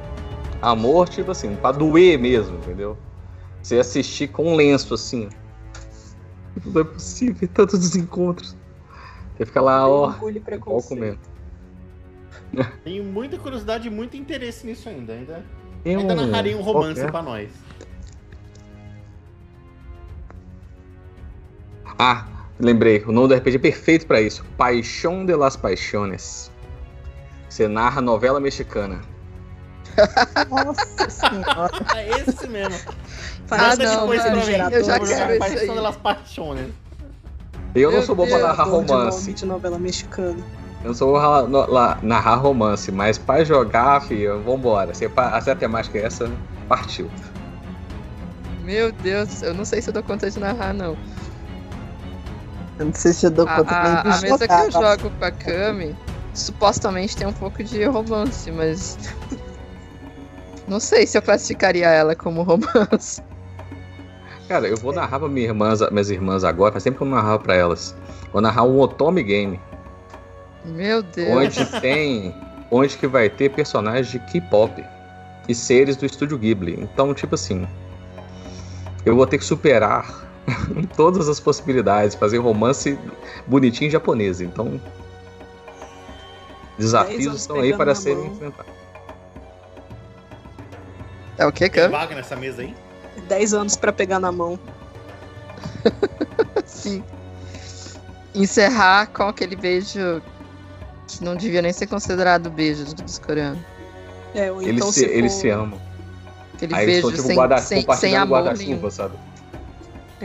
Amor, 0.61 1.09
tipo 1.09 1.31
assim, 1.31 1.55
pra 1.55 1.71
doer 1.71 2.19
mesmo, 2.19 2.57
entendeu? 2.57 2.95
Você 3.63 3.79
assistir 3.79 4.27
com 4.27 4.53
um 4.53 4.55
lenço 4.55 4.93
assim. 4.93 5.27
Não 6.65 6.81
é 6.81 6.83
possível, 6.83 7.49
tantos 7.53 7.79
desencontros. 7.79 8.55
Você 9.35 9.45
fica 9.45 9.59
lá, 9.59 9.87
ó, 9.87 10.07
Orgulho 10.07 10.37
e 10.37 10.39
preconceito. 10.39 11.19
tenho 12.83 13.03
muita 13.03 13.37
curiosidade 13.37 13.87
e 13.87 13.91
muito 13.91 14.15
interesse 14.15 14.65
nisso 14.67 14.87
ainda. 14.87 15.13
Ainda, 15.13 15.43
ainda 15.83 16.13
um- 16.13 16.27
narrarei 16.27 16.55
um 16.55 16.61
romance 16.61 16.93
qualquer- 16.93 17.11
pra 17.11 17.21
nós. 17.23 17.49
Ah, 21.97 22.25
lembrei, 22.59 23.03
o 23.05 23.11
nome 23.11 23.27
do 23.29 23.33
RPG 23.35 23.55
é 23.55 23.59
perfeito 23.59 24.05
pra 24.07 24.21
isso. 24.21 24.43
Paixão 24.57 25.25
de 25.25 25.35
las 25.35 25.55
Paixones. 25.55 26.51
Você 27.49 27.67
narra 27.67 28.01
novela 28.01 28.39
mexicana. 28.39 28.99
Nossa 30.49 31.09
senhora. 31.09 31.71
É 31.95 32.09
esse 32.21 32.47
mesmo. 32.47 32.91
Ah, 33.49 33.69
Manda 33.69 33.83
não, 33.85 33.99
depois 34.01 34.21
pra 34.21 34.31
mano, 34.31 34.45
mim. 34.45 34.51
eu 34.75 34.83
já 34.83 34.99
quero 34.99 35.31
isso 35.31 35.39
Paixão 35.39 35.59
aí. 35.61 35.69
de 35.69 35.79
las 35.79 35.95
Paixones. 35.97 36.67
Eu 37.73 37.89
não 37.91 37.97
Meu 37.97 38.05
sou 38.05 38.15
bom 38.15 38.27
pra 38.27 38.39
narrar 38.39 38.63
romance. 38.63 39.33
de 39.33 39.45
novela 39.45 39.77
mexicana. 39.77 40.39
Eu 40.83 40.89
não 40.89 40.93
sou 40.93 41.13
bom 41.13 41.19
pra 41.19 41.41
no- 41.47 41.71
lá- 41.71 41.97
narrar 42.01 42.35
romance, 42.35 42.91
mas 42.91 43.17
pra 43.17 43.43
jogar, 43.43 44.01
filho, 44.01 44.41
vambora. 44.43 44.91
É 44.91 44.93
se 44.93 45.05
a 45.49 45.55
temática 45.55 45.97
é 45.97 46.03
essa, 46.05 46.29
partiu. 46.67 47.09
Meu 48.63 48.91
Deus, 48.91 49.41
eu 49.43 49.53
não 49.53 49.63
sei 49.65 49.81
se 49.81 49.89
eu 49.89 49.93
dou 49.93 50.03
conta 50.03 50.29
de 50.29 50.39
narrar, 50.39 50.73
não. 50.73 50.97
Eu 52.79 52.85
não 52.87 52.93
sei 52.93 53.13
se 53.13 53.25
eu 53.25 53.31
dou 53.31 53.47
A, 53.47 53.55
conta 53.57 53.75
a- 53.75 53.83
nem 53.83 54.13
a 54.13 54.17
de 54.17 54.21
mesa 54.23 54.37
que 54.47 54.53
eu 54.53 54.71
tá? 54.71 54.97
jogo 54.97 55.09
com 55.17 55.25
a 55.25 55.31
Kami 55.31 55.95
supostamente 56.33 57.15
tem 57.15 57.25
um 57.27 57.31
pouco 57.33 57.63
de 57.63 57.83
romance, 57.85 58.51
mas. 58.51 58.97
Não 60.67 60.79
sei 60.79 61.05
se 61.05 61.15
eu 61.15 61.21
classificaria 61.21 61.87
ela 61.87 62.15
como 62.15 62.41
romance. 62.41 63.21
Cara, 64.47 64.67
eu 64.67 64.75
vou 64.77 64.91
narrar 64.91 65.19
pra 65.19 65.29
minha 65.29 65.45
irmãs, 65.47 65.79
minhas 65.91 66.09
irmãs 66.09 66.43
agora, 66.43 66.71
faz 66.71 66.83
tempo 66.83 66.97
que 66.97 67.03
eu 67.03 67.07
não 67.07 67.15
narrava 67.17 67.37
pra 67.39 67.53
elas. 67.55 67.95
Vou 68.33 68.41
narrar 68.41 68.63
um 68.63 68.79
Otome 68.79 69.21
Game, 69.23 69.59
Meu 70.65 71.03
Deus. 71.03 71.29
onde 71.29 71.65
tem. 71.81 72.33
onde 72.71 72.97
que 72.97 73.05
vai 73.07 73.29
ter 73.29 73.49
personagens 73.51 74.07
de 74.07 74.17
K-pop 74.19 74.83
e 75.47 75.53
seres 75.53 75.95
do 75.95 76.05
estúdio 76.05 76.37
Ghibli. 76.37 76.79
Então, 76.81 77.13
tipo 77.13 77.35
assim. 77.35 77.67
Eu 79.05 79.15
vou 79.15 79.27
ter 79.27 79.37
que 79.37 79.45
superar 79.45 80.24
todas 80.95 81.27
as 81.27 81.39
possibilidades, 81.39 82.15
fazer 82.15 82.37
romance 82.37 82.97
bonitinho 83.47 83.87
em 83.87 83.91
japonês. 83.91 84.41
Então. 84.41 84.79
Desafios 86.77 87.35
estão 87.35 87.59
aí 87.59 87.75
para 87.75 87.95
serem 87.95 88.27
enfrentados. 88.27 88.73
É 91.37 91.45
o 91.45 91.51
que, 91.51 91.69
Tem 91.69 91.83
Kami? 91.83 91.91
vaga 91.91 92.15
nessa 92.15 92.35
mesa 92.35 92.61
aí? 92.61 92.75
10 93.27 93.53
anos 93.53 93.75
pra 93.75 93.91
pegar 93.91 94.19
na 94.19 94.31
mão. 94.31 94.59
Sim. 96.65 97.03
Encerrar 98.33 99.07
com 99.07 99.23
aquele 99.23 99.55
beijo 99.55 100.21
que 101.07 101.23
não 101.23 101.35
devia 101.35 101.61
nem 101.61 101.71
ser 101.71 101.87
considerado 101.87 102.49
beijo 102.49 102.85
dos 102.95 103.19
coreanos. 103.19 103.59
É, 104.33 104.51
ou 104.51 104.61
Eles, 104.61 104.75
então 104.75 104.91
se, 104.91 105.05
eles 105.05 105.31
se 105.33 105.49
amam. 105.49 105.79
Aquele 106.53 106.75
Aí 106.75 106.83
eles 106.83 106.95
beijo 106.95 107.07
estão 107.07 107.11
tipo 107.11 107.27
sem, 107.27 107.35
guarda, 107.35 107.57
sem, 107.57 107.95
sem 107.95 108.15
amor 108.15 108.43
guarda-chuva, 108.43 108.89
nenhum. 108.89 109.11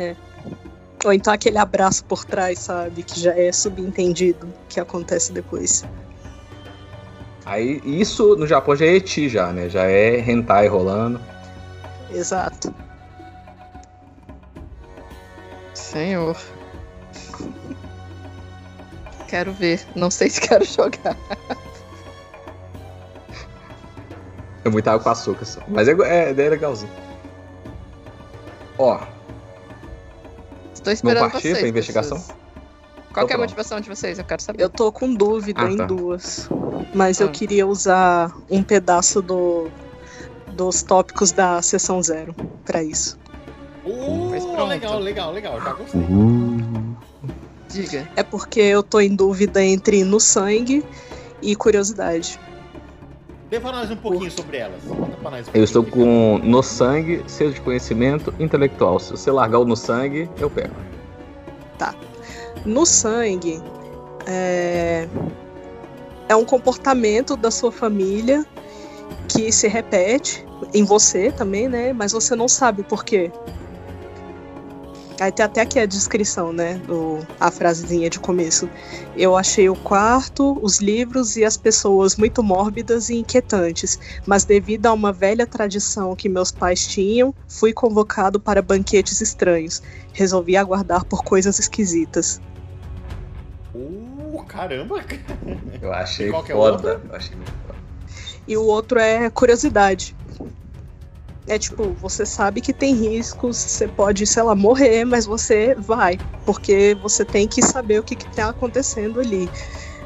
Sabe? 0.00 0.16
Ou 1.04 1.12
então 1.12 1.32
aquele 1.32 1.58
abraço 1.58 2.04
por 2.04 2.24
trás, 2.24 2.58
sabe? 2.58 3.02
Que 3.02 3.20
já 3.20 3.34
é 3.36 3.50
subentendido, 3.52 4.52
que 4.68 4.78
acontece 4.78 5.32
depois. 5.32 5.84
Aí 7.46 7.80
isso 7.84 8.36
no 8.36 8.46
Japão 8.46 8.76
já 8.76 8.84
é 8.84 8.96
eti 8.96 9.28
já, 9.28 9.50
né? 9.52 9.68
Já 9.68 9.84
é 9.84 10.20
hentai 10.20 10.68
rolando. 10.68 11.20
Exato. 12.10 12.74
Senhor. 15.72 16.36
Quero 19.26 19.52
ver. 19.52 19.80
Não 19.96 20.10
sei 20.10 20.28
se 20.28 20.40
quero 20.40 20.64
jogar. 20.64 21.16
É 24.64 24.68
muita 24.68 24.90
água 24.90 25.02
com 25.02 25.10
açúcar 25.10 25.44
só. 25.46 25.60
Mas 25.66 25.88
é, 25.88 25.92
é, 25.92 26.30
é 26.30 26.48
legalzinho. 26.48 26.92
Ó, 28.76 29.00
Estou 30.80 30.92
esperando 30.92 31.30
partir 31.30 31.48
vocês. 31.48 31.58
pra 31.58 31.68
investigação? 31.68 32.18
pessoas. 32.18 32.36
Qual 33.12 33.24
Então 33.24 33.26
que 33.26 33.32
é 33.32 33.34
a 33.34 33.38
pronto. 33.38 33.40
motivação 33.50 33.80
de 33.80 33.88
vocês? 33.88 34.18
Eu 34.18 34.24
quero 34.24 34.40
saber. 34.42 34.62
Eu 34.62 34.68
tô 34.70 34.90
com 34.92 35.12
dúvida 35.14 35.62
Ah, 35.62 35.70
em 35.70 35.76
tá. 35.76 35.84
duas. 35.84 36.48
Mas 36.94 37.20
eu 37.20 37.26
Ah. 37.28 37.30
queria 37.30 37.66
usar 37.66 38.32
um 38.48 38.62
pedaço 38.62 39.20
do, 39.20 39.68
dos 40.52 40.82
tópicos 40.82 41.32
da 41.32 41.60
sessão 41.60 42.02
zero 42.02 42.34
pra 42.64 42.82
isso. 42.82 43.18
Uh, 43.84 44.30
legal, 44.66 44.98
legal, 45.00 45.32
legal. 45.32 45.60
Já 45.60 45.72
gostei. 45.72 46.00
Diga. 47.68 48.08
É 48.16 48.22
porque 48.22 48.60
eu 48.60 48.82
tô 48.82 49.00
em 49.00 49.14
dúvida 49.14 49.62
entre 49.64 50.02
no 50.04 50.18
sangue 50.20 50.84
e 51.42 51.54
curiosidade. 51.56 52.38
Dê 53.50 53.58
pra 53.58 53.72
nós 53.72 53.90
um 53.90 53.96
pouquinho 53.96 54.30
sobre 54.30 54.58
elas. 54.58 54.80
Conta 54.84 55.16
pra 55.16 55.30
nós 55.32 55.48
um 55.48 55.50
eu 55.52 55.64
estou 55.64 55.84
com 55.84 56.38
no 56.38 56.62
sangue, 56.62 57.24
sede 57.26 57.54
de 57.54 57.60
conhecimento 57.60 58.32
intelectual. 58.38 59.00
Se 59.00 59.10
você 59.10 59.30
largar 59.30 59.58
o 59.58 59.64
no 59.64 59.76
sangue, 59.76 60.30
eu 60.38 60.48
pego. 60.48 60.74
No 62.64 62.84
sangue, 62.84 63.60
é, 64.26 65.08
é 66.28 66.36
um 66.36 66.44
comportamento 66.44 67.36
da 67.36 67.50
sua 67.50 67.72
família 67.72 68.44
que 69.28 69.50
se 69.50 69.66
repete 69.66 70.46
em 70.74 70.84
você 70.84 71.32
também, 71.32 71.68
né? 71.68 71.92
Mas 71.92 72.12
você 72.12 72.36
não 72.36 72.48
sabe 72.48 72.82
por 72.82 73.04
quê. 73.04 73.32
Aí 75.20 75.30
tem 75.30 75.44
até 75.44 75.60
aqui 75.60 75.78
a 75.78 75.84
descrição, 75.84 76.50
né? 76.50 76.80
Do, 76.86 77.18
a 77.38 77.50
frasezinha 77.50 78.08
de 78.08 78.18
começo. 78.18 78.70
Eu 79.14 79.36
achei 79.36 79.68
o 79.68 79.76
quarto, 79.76 80.58
os 80.62 80.78
livros 80.78 81.36
e 81.36 81.44
as 81.44 81.58
pessoas 81.58 82.16
muito 82.16 82.42
mórbidas 82.42 83.10
e 83.10 83.16
inquietantes, 83.16 83.98
mas 84.24 84.44
devido 84.44 84.86
a 84.86 84.94
uma 84.94 85.12
velha 85.12 85.46
tradição 85.46 86.16
que 86.16 86.26
meus 86.26 86.50
pais 86.50 86.86
tinham, 86.86 87.34
fui 87.46 87.70
convocado 87.70 88.40
para 88.40 88.62
banquetes 88.62 89.20
estranhos. 89.20 89.82
Resolvi 90.14 90.56
aguardar 90.56 91.04
por 91.04 91.22
coisas 91.22 91.58
esquisitas. 91.58 92.40
Uh, 93.74 94.42
caramba! 94.48 95.04
Eu 95.82 95.92
achei 95.92 96.28
E 96.28 96.30
qual 96.30 96.42
que 96.42 96.52
é 96.52 96.54
foda. 96.54 96.98
Eu 97.06 97.14
achei 97.14 97.36
muito 97.36 97.52
foda. 97.66 97.78
E 98.48 98.56
o 98.56 98.64
outro 98.64 98.98
é 98.98 99.28
curiosidade. 99.28 100.16
É 101.50 101.58
tipo, 101.58 101.96
você 102.00 102.24
sabe 102.24 102.60
que 102.60 102.72
tem 102.72 102.94
riscos, 102.94 103.56
você 103.56 103.88
pode, 103.88 104.24
sei 104.24 104.40
lá, 104.44 104.54
morrer, 104.54 105.04
mas 105.04 105.26
você 105.26 105.74
vai, 105.76 106.16
porque 106.46 106.96
você 107.02 107.24
tem 107.24 107.48
que 107.48 107.60
saber 107.60 107.98
o 107.98 108.04
que, 108.04 108.14
que 108.14 108.24
tá 108.36 108.50
acontecendo 108.50 109.18
ali. 109.18 109.50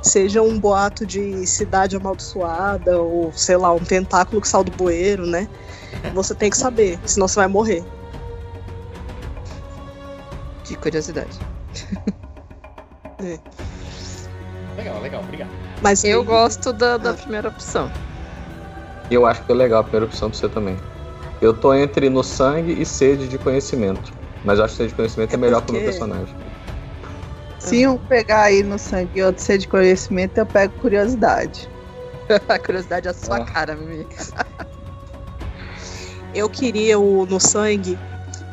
Seja 0.00 0.40
um 0.40 0.58
boato 0.58 1.04
de 1.04 1.46
cidade 1.46 1.96
amaldiçoada, 1.96 2.98
ou 2.98 3.30
sei 3.34 3.58
lá, 3.58 3.70
um 3.74 3.78
tentáculo 3.84 4.40
que 4.40 4.48
saiu 4.48 4.64
do 4.64 4.72
bueiro, 4.72 5.26
né? 5.26 5.46
Você 6.14 6.34
tem 6.34 6.48
que 6.48 6.56
saber, 6.56 6.98
senão 7.04 7.28
você 7.28 7.36
vai 7.40 7.48
morrer. 7.48 7.84
De 10.64 10.76
curiosidade. 10.76 11.38
Legal, 14.78 15.00
legal, 15.02 15.22
obrigado. 15.22 15.50
Mas 15.82 16.04
Eu 16.04 16.24
gosto 16.24 16.72
da, 16.72 16.96
da 16.96 17.10
Ah. 17.10 17.14
primeira 17.14 17.48
opção. 17.48 17.90
E 19.10 19.14
eu 19.14 19.26
acho 19.26 19.42
que 19.44 19.52
é 19.52 19.54
legal 19.54 19.80
a 19.80 19.82
primeira 19.84 20.06
opção 20.06 20.30
pra 20.30 20.38
você 20.38 20.48
também. 20.48 20.76
Eu 21.44 21.52
tô 21.52 21.74
entre 21.74 22.08
no 22.08 22.24
sangue 22.24 22.72
e 22.80 22.86
sede 22.86 23.28
de 23.28 23.36
conhecimento. 23.36 24.14
Mas 24.42 24.58
eu 24.58 24.64
acho 24.64 24.72
que 24.72 24.78
sede 24.78 24.88
de 24.88 24.94
conhecimento 24.96 25.32
é, 25.32 25.34
É 25.34 25.36
melhor 25.36 25.60
pro 25.60 25.74
meu 25.74 25.82
porque- 25.82 25.98
personagem. 25.98 26.34
Se 27.58 27.86
um 27.86 27.98
pegar 27.98 28.44
aí 28.44 28.62
no 28.62 28.78
sangue 28.78 29.10
e 29.14 29.22
outro 29.22 29.42
ser 29.42 29.58
de 29.58 29.68
conhecimento, 29.68 30.38
eu 30.38 30.46
pego 30.46 30.72
curiosidade. 30.80 31.68
a 32.48 32.58
curiosidade 32.58 33.08
é 33.08 33.10
a 33.10 33.14
sua 33.14 33.36
Ah. 33.36 33.44
cara, 33.44 33.76
Mimi. 33.76 34.06
Eu 36.34 36.48
queria 36.48 36.98
o 36.98 37.26
no 37.26 37.38
sangue 37.38 37.98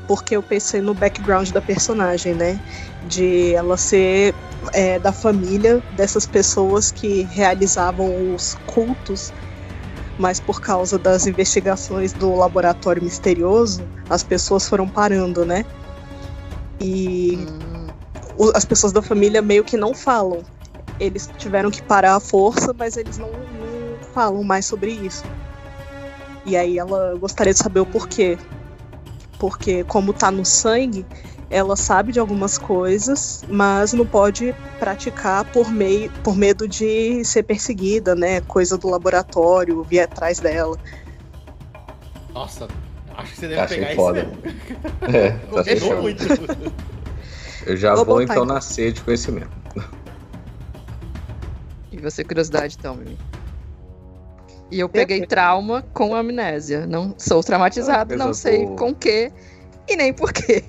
porque 0.05 0.35
eu 0.35 0.43
pensei 0.43 0.81
no 0.81 0.93
background 0.93 1.49
da 1.51 1.61
personagem, 1.61 2.33
né? 2.33 2.59
De 3.03 3.53
ela 3.55 3.77
ser 3.77 4.35
é, 4.73 4.99
da 4.99 5.13
família 5.13 5.81
dessas 5.93 6.25
pessoas 6.25 6.91
que 6.91 7.23
realizavam 7.23 8.33
os 8.35 8.55
cultos, 8.65 9.31
mas 10.21 10.39
por 10.39 10.61
causa 10.61 10.99
das 10.99 11.25
investigações 11.25 12.13
do 12.13 12.35
laboratório 12.35 13.03
misterioso, 13.03 13.83
as 14.07 14.23
pessoas 14.23 14.69
foram 14.69 14.87
parando, 14.87 15.43
né? 15.43 15.65
E 16.79 17.37
Hum, 17.37 17.87
as 18.53 18.63
pessoas 18.63 18.93
da 18.93 19.01
família 19.01 19.41
meio 19.41 19.63
que 19.63 19.75
não 19.75 19.95
falam. 19.95 20.43
Eles 20.99 21.27
tiveram 21.37 21.71
que 21.71 21.81
parar 21.81 22.15
a 22.15 22.19
força, 22.19 22.71
mas 22.73 22.95
eles 22.97 23.17
não, 23.17 23.29
não 23.31 23.97
falam 24.13 24.43
mais 24.43 24.67
sobre 24.67 24.91
isso. 24.91 25.23
E 26.45 26.55
aí 26.55 26.77
ela 26.77 27.15
gostaria 27.17 27.53
de 27.53 27.59
saber 27.59 27.79
o 27.79 27.85
porquê. 27.85 28.37
Porque 29.39 29.83
como 29.85 30.13
tá 30.13 30.29
no 30.29 30.45
sangue, 30.45 31.03
ela 31.51 31.75
sabe 31.75 32.13
de 32.13 32.19
algumas 32.19 32.57
coisas, 32.57 33.43
mas 33.49 33.91
não 33.91 34.07
pode 34.07 34.55
praticar 34.79 35.43
por 35.45 35.69
meio 35.69 36.09
por 36.23 36.35
medo 36.35 36.67
de 36.67 37.23
ser 37.25 37.43
perseguida, 37.43 38.15
né? 38.15 38.39
Coisa 38.41 38.77
do 38.77 38.87
laboratório, 38.89 39.83
vir 39.83 39.99
atrás 39.99 40.39
dela. 40.39 40.77
Nossa, 42.33 42.67
acho 43.17 43.33
que 43.33 43.39
você 43.39 43.47
deve 43.49 43.61
Achei 43.61 43.77
pegar 43.79 43.95
foda. 43.95 44.23
mesmo. 44.23 44.41
É, 45.13 45.31
tá 45.31 46.01
muito. 46.01 46.23
Eu 47.65 47.75
já 47.75 47.95
Vou 47.95 48.05
vou, 48.05 48.21
então 48.21 48.37
então. 48.37 48.45
na 48.45 48.61
sede 48.61 48.93
de 48.93 49.01
conhecimento. 49.03 49.49
E 51.91 51.97
você, 51.97 52.23
curiosidade, 52.23 52.77
então, 52.79 52.95
Mimi. 52.95 53.17
E 54.71 54.79
eu 54.79 54.87
peguei 54.87 55.25
trauma 55.25 55.83
com 55.93 56.15
amnésia. 56.15 56.87
Não 56.87 57.13
sou 57.17 57.43
traumatizado, 57.43 58.13
Ah, 58.13 58.17
não 58.17 58.33
sei 58.33 58.65
com 58.77 58.95
que 58.95 59.31
e 59.87 59.95
nem 59.97 60.13
por 60.13 60.31
quê. 60.31 60.63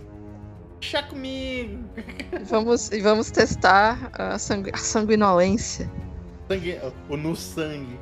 Chá 0.83 1.01
comigo. 1.01 1.79
E 1.97 2.45
Vamos, 2.45 2.91
e 2.91 3.01
vamos 3.01 3.31
testar 3.31 4.11
a, 4.13 4.37
sangu 4.37 4.69
a 4.73 4.77
sanguinolência. 4.77 5.89
Sangue, 6.49 6.81
o 7.09 7.17
no 7.17 7.37
sangue 7.37 7.97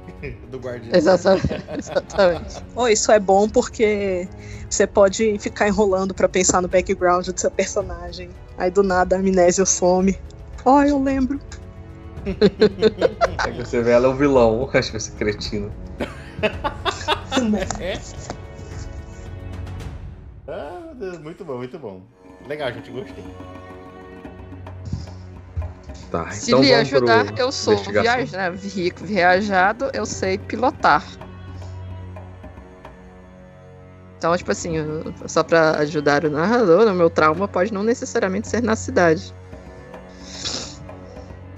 do 0.51 0.59
guardião. 0.59 0.97
Exatamente. 0.97 1.63
Exatamente. 1.79 2.65
Oh, 2.75 2.89
isso 2.89 3.13
é 3.13 3.21
bom 3.21 3.47
porque 3.51 4.27
você 4.69 4.87
pode 4.87 5.39
ficar 5.39 5.69
enrolando 5.69 6.15
pra 6.15 6.27
pensar 6.27 6.63
no 6.63 6.69
background 6.69 7.29
do 7.29 7.39
seu 7.39 7.51
personagem. 7.51 8.31
Aí 8.57 8.71
do 8.71 8.83
nada 8.83 9.17
a 9.17 9.19
amnésia 9.19 9.67
some. 9.67 10.19
Ó, 10.65 10.83
eu 10.83 11.03
lembro. 11.03 11.39
Aí 13.45 13.53
você 13.53 13.83
vê 13.83 13.91
ela 13.91 14.07
é 14.07 14.09
o 14.09 14.17
vilão. 14.17 14.71
Acho 14.73 14.87
que 14.87 14.93
vai 14.93 15.01
ser 15.01 15.13
cretino. 15.13 15.71
É? 17.79 17.97
Ah, 20.49 20.81
meu 20.85 20.95
Deus, 20.97 21.19
muito 21.19 21.45
bom, 21.45 21.59
muito 21.59 21.79
bom. 21.79 22.03
Legal, 22.47 22.73
gente, 22.73 22.91
gostei. 22.91 23.25
Tá, 26.11 26.29
Se 26.31 26.51
então 26.51 26.61
lhe 26.63 26.75
ajudar, 26.75 27.27
eu 27.39 27.53
sou 27.53 27.75
investigação. 27.75 28.03
viaj... 28.03 28.33
né, 28.33 28.51
vi- 28.51 28.93
viajado, 29.01 29.91
eu 29.95 30.05
sei 30.05 30.39
pilotar. 30.39 31.05
Então, 34.19 34.37
tipo 34.37 34.51
assim, 34.51 34.75
só 35.27 35.43
pra 35.45 35.79
ajudar 35.79 36.25
o 36.25 36.31
narrador, 36.31 36.87
o 36.89 36.95
meu 36.95 37.09
trauma 37.09 37.47
pode 37.49 37.73
não 37.73 37.83
necessariamente 37.83 38.49
ser 38.49 38.63
na 38.63 38.75
cidade. 38.77 39.33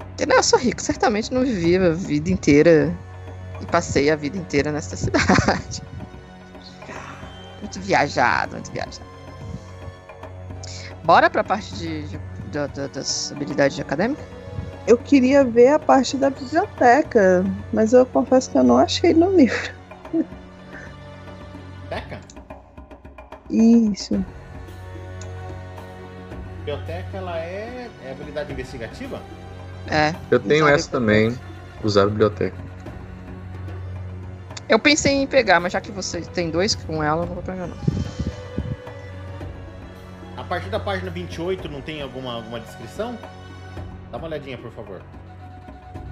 Porque, 0.09 0.25
não, 0.27 0.37
eu 0.37 0.43
sou 0.43 0.59
rico, 0.59 0.81
certamente 0.81 1.33
não 1.33 1.41
vivi 1.41 1.75
a 1.75 1.89
vida 1.89 2.29
inteira 2.29 2.95
e 3.59 3.65
passei 3.65 4.09
a 4.11 4.15
vida 4.15 4.37
inteira 4.37 4.71
nessa 4.71 4.95
cidade. 4.95 5.81
Muito 7.59 7.79
viajado, 7.81 8.53
muito 8.53 8.71
viajado. 8.71 9.12
Bora 11.03 11.29
pra 11.29 11.43
parte 11.43 11.73
de, 11.75 12.07
de- 12.07 12.19
da- 12.51 12.67
da- 12.67 12.87
das 12.87 13.31
habilidades 13.31 13.79
acadêmicas? 13.79 14.23
Eu 14.87 14.97
queria 14.97 15.43
ver 15.45 15.69
a 15.69 15.79
parte 15.79 16.17
da 16.17 16.29
biblioteca, 16.29 17.45
mas 17.71 17.93
eu 17.93 18.05
confesso 18.05 18.51
que 18.51 18.57
eu 18.57 18.63
não 18.63 18.77
achei 18.77 19.13
no 19.13 19.31
livro. 19.35 19.71
Biblioteca? 21.83 22.19
Isso. 23.49 24.23
Biblioteca, 26.59 27.17
ela 27.17 27.37
é, 27.39 27.89
é 28.05 28.11
habilidade 28.11 28.51
investigativa? 28.51 29.21
É. 29.89 30.13
Eu 30.31 30.39
tenho 30.39 30.67
essa 30.67 30.89
também. 30.89 31.37
Usar 31.83 32.03
a 32.03 32.05
biblioteca. 32.07 32.55
Eu 34.69 34.79
pensei 34.79 35.13
em 35.13 35.27
pegar, 35.27 35.59
mas 35.59 35.73
já 35.73 35.81
que 35.81 35.91
você 35.91 36.21
tem 36.21 36.49
dois 36.49 36.73
com 36.73 37.03
ela, 37.03 37.23
eu 37.23 37.27
não 37.27 37.33
vou 37.35 37.43
pegar 37.43 37.67
não. 37.67 37.75
A 40.43 40.45
partir 40.45 40.69
da 40.69 40.79
página 40.79 41.09
28 41.09 41.69
não 41.69 41.79
tem 41.79 42.01
alguma, 42.01 42.33
alguma 42.33 42.59
descrição? 42.59 43.17
Dá 44.11 44.17
uma 44.17 44.27
olhadinha, 44.27 44.57
por 44.57 44.71
favor. 44.71 45.01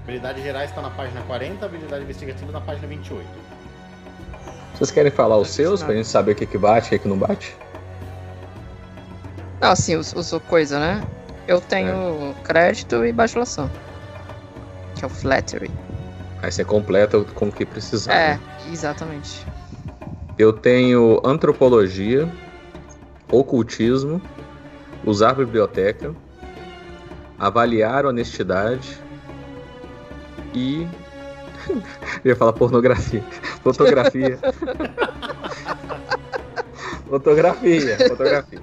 Habilidades 0.03 0.41
gerais 0.41 0.70
está 0.70 0.82
na 0.82 0.90
página 0.90 1.22
40, 1.24 1.66
habilidade 1.66 2.03
investigativa 2.03 2.49
na 2.49 2.62
página 2.62 2.88
28. 2.88 3.28
Vocês 4.74 4.90
querem 4.90 5.12
falar 5.12 5.38
os 5.38 5.49
seus 5.49 5.84
pra 5.84 5.94
gente 5.94 6.08
saber 6.08 6.32
o 6.32 6.36
que, 6.36 6.45
que 6.45 6.58
bate 6.58 6.86
e 6.86 6.88
o 6.88 6.90
que, 6.91 6.99
que 6.99 7.08
não 7.10 7.18
bate? 7.18 7.56
Não, 9.60 9.70
assim, 9.70 9.98
os, 9.98 10.14
os 10.14 10.32
coisa, 10.48 10.80
né? 10.80 11.03
Eu 11.45 11.60
tenho 11.60 12.34
crédito 12.45 13.06
e 13.06 13.12
bajulação. 13.12 13.70
Que 14.95 15.03
é 15.03 15.08
o 15.08 15.10
flattery. 15.10 15.70
Aí 16.41 16.49
você 16.49 16.64
completa 16.64 17.22
com 17.36 17.49
o 17.49 17.52
que 17.52 17.66
precisar. 17.66 18.14
É, 18.14 18.34
né? 18.36 18.40
exatamente. 18.72 19.45
Eu 20.38 20.53
tenho 20.53 21.22
antropologia, 21.26 22.32
ocultismo, 23.32 24.22
usar 25.06 25.34
biblioteca, 25.34 26.14
avaliar 27.40 28.06
honestidade 28.06 28.98
e. 30.53 30.86
Eu 32.24 32.32
ia 32.32 32.36
falar 32.36 32.53
pornografia. 32.53 33.24
Fotografia. 33.64 34.38
fotografia, 37.10 37.98
fotografia. 38.10 38.60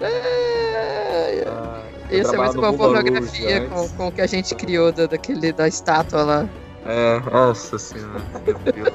É, 0.00 1.44
Ah, 1.46 1.82
Esse 2.10 2.34
é 2.34 2.38
bom 2.38 2.52
Bumba 2.52 2.72
pornografia 2.72 3.68
Rouge 3.68 3.68
com, 3.68 3.88
com 3.96 4.08
o 4.08 4.12
que 4.12 4.20
a 4.20 4.26
gente 4.26 4.54
criou 4.54 4.92
da, 4.92 5.06
daquele, 5.06 5.52
da 5.52 5.66
estátua 5.66 6.22
lá. 6.22 6.48
É, 6.84 7.18
nossa 7.30 7.78
senhora, 7.78 8.20
meu 8.44 8.54
Deus. 8.72 8.94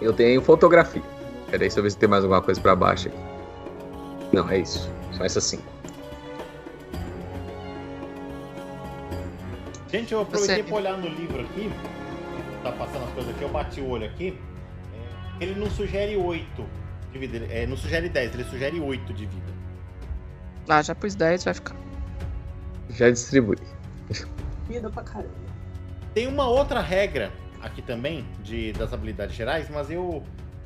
Eu 0.00 0.12
tenho 0.12 0.40
fotografia. 0.42 1.02
Peraí, 1.50 1.58
deixa 1.60 1.78
eu 1.78 1.82
ver 1.82 1.90
se 1.90 1.98
tem 1.98 2.08
mais 2.08 2.22
alguma 2.24 2.40
coisa 2.42 2.60
pra 2.60 2.76
baixo 2.76 3.08
aqui. 3.08 3.16
Não, 4.32 4.48
é 4.48 4.58
isso. 4.58 4.90
Só 5.12 5.24
essas 5.24 5.44
cinco. 5.44 5.64
Gente, 9.90 10.12
eu 10.12 10.20
aproveitei 10.20 10.56
Você- 10.56 10.62
para 10.62 10.76
olhar 10.76 10.96
no 10.96 11.08
livro 11.08 11.40
aqui. 11.40 11.70
Tá 12.62 12.70
passando 12.72 13.04
as 13.04 13.10
coisas 13.12 13.34
aqui, 13.34 13.42
eu 13.42 13.48
bati 13.48 13.80
o 13.80 13.88
olho 13.88 14.06
aqui. 14.06 14.38
É, 15.40 15.44
ele 15.44 15.58
não 15.58 15.68
sugere 15.70 16.16
8. 16.16 16.64
de 17.12 17.18
vida. 17.18 17.38
Ele- 17.38 17.52
É, 17.52 17.66
não 17.66 17.76
sugere 17.76 18.08
10, 18.08 18.32
ele 18.34 18.44
sugere 18.44 18.78
8 18.78 19.12
de 19.12 19.26
vida. 19.26 19.52
Ah, 20.68 20.80
já 20.80 20.94
pus 20.94 21.16
10, 21.16 21.42
vai 21.42 21.54
ficar. 21.54 21.74
Já 22.90 23.10
distribui. 23.10 23.56
Vida 24.68 24.88
pra 24.90 25.02
caramba. 25.02 25.28
Tem 26.14 26.28
uma 26.28 26.46
outra 26.48 26.80
regra 26.80 27.32
aqui 27.60 27.82
também, 27.82 28.24
de, 28.44 28.72
das 28.74 28.92
habilidades 28.92 29.34
gerais, 29.34 29.68
mas 29.68 29.90
eu. 29.90 30.22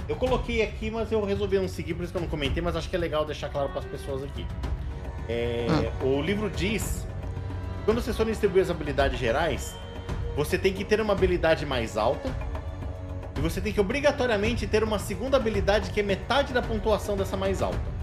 Eu 0.09 0.17
coloquei 0.17 0.63
aqui, 0.63 0.91
mas 0.91 1.11
eu 1.11 1.25
resolvi 1.25 1.59
não 1.59 1.69
seguir, 1.69 1.95
por 1.95 2.03
isso 2.03 2.13
que 2.13 2.19
eu 2.19 2.23
não 2.23 2.29
comentei, 2.29 2.63
mas 2.63 2.77
acho 2.77 2.91
que 2.91 2.97
é 2.97 2.99
legal 2.99 3.25
deixar 3.25 3.49
claro 3.49 3.71
para 3.71 3.81
as 3.81 3.87
pessoas 3.87 4.23
aqui. 4.23 4.47
É, 5.29 5.67
O 6.03 6.21
livro 6.21 6.51
diz: 6.51 7.07
quando 7.85 8.03
você 8.03 8.13
for 8.13 8.27
distribuir 8.27 8.63
as 8.63 8.71
habilidades 8.71 9.19
gerais, 9.19 9.75
você 10.37 10.59
tem 10.59 10.73
que 10.73 10.85
ter 10.85 11.01
uma 11.01 11.13
habilidade 11.13 11.65
mais 11.65 11.97
alta. 11.97 12.31
E 13.37 13.41
você 13.41 13.61
tem 13.61 13.73
que 13.73 13.81
obrigatoriamente 13.81 14.67
ter 14.67 14.85
uma 14.85 14.99
segunda 14.99 15.37
habilidade 15.37 15.91
que 15.91 16.01
é 16.01 16.03
metade 16.03 16.53
da 16.53 16.63
pontuação 16.63 17.17
dessa 17.17 17.37
mais 17.37 17.63
alta. 17.63 17.95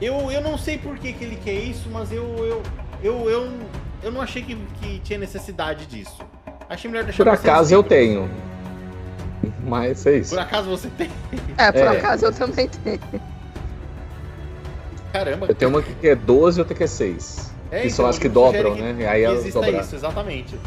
Eu, 0.00 0.30
eu 0.30 0.40
não 0.40 0.56
sei 0.56 0.78
por 0.78 0.96
que, 0.98 1.12
que 1.12 1.24
ele 1.24 1.36
quer 1.36 1.54
isso, 1.54 1.88
mas 1.90 2.12
eu, 2.12 2.24
eu, 2.38 2.62
eu, 3.02 3.30
eu, 3.30 3.52
eu 4.02 4.12
não 4.12 4.20
achei 4.20 4.42
que, 4.42 4.56
que 4.80 5.00
tinha 5.00 5.18
necessidade 5.18 5.86
disso. 5.86 6.18
Achei 6.68 6.90
melhor 6.90 7.04
deixar 7.04 7.24
Por 7.24 7.32
acaso 7.32 7.74
eu 7.74 7.82
tenho. 7.82 8.30
Mas 9.64 10.04
é 10.06 10.16
isso. 10.18 10.30
Por 10.30 10.38
acaso 10.40 10.68
você 10.68 10.88
tem? 10.90 11.10
É, 11.56 11.72
por 11.72 11.78
É. 11.82 11.88
acaso 11.88 12.26
eu 12.26 12.32
também 12.32 12.68
tenho. 12.68 13.00
Caramba. 15.12 15.46
Eu 15.48 15.54
tenho 15.54 15.70
uma 15.70 15.82
que 15.82 16.08
é 16.08 16.14
12 16.14 16.58
e 16.58 16.60
outra 16.60 16.74
que 16.74 16.84
é 16.84 16.86
6. 16.86 17.50
É, 17.70 17.82
que 17.82 17.90
são 17.90 18.04
então, 18.04 18.10
as 18.10 18.18
que 18.18 18.28
dobram, 18.28 18.74
que- 18.74 18.82
né? 18.82 18.94
E 18.98 19.06
aí 19.06 19.22
elas 19.22 19.44
dobrar. 19.52 19.70
isso, 19.80 19.94
exatamente. 19.94 20.58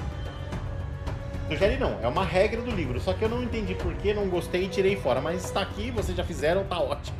Sugere 1.50 1.78
não, 1.78 1.98
é 2.02 2.08
uma 2.08 2.24
regra 2.26 2.62
do 2.62 2.72
livro, 2.72 3.00
só 3.00 3.14
que 3.14 3.24
eu 3.24 3.30
não 3.30 3.44
entendi 3.44 3.76
por 3.76 3.94
que, 3.96 4.14
não 4.14 4.28
gostei 4.28 4.64
e 4.64 4.68
tirei 4.70 4.96
fora. 4.96 5.22
Mas 5.22 5.44
está 5.46 5.62
aqui, 5.62 5.92
vocês 5.92 6.16
já 6.18 6.24
fizeram, 6.24 6.64
tá 6.64 6.80
ótimo. 6.80 7.16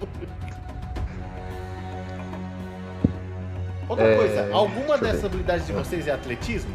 Outra 3.88 4.06
É, 4.06 4.16
coisa, 4.16 4.50
alguma 4.54 4.98
deixa 4.98 5.04
dessas 5.04 5.26
habilidades 5.26 5.68
de 5.68 5.74
vocês 5.74 6.08
é 6.08 6.12
atletismo? 6.12 6.74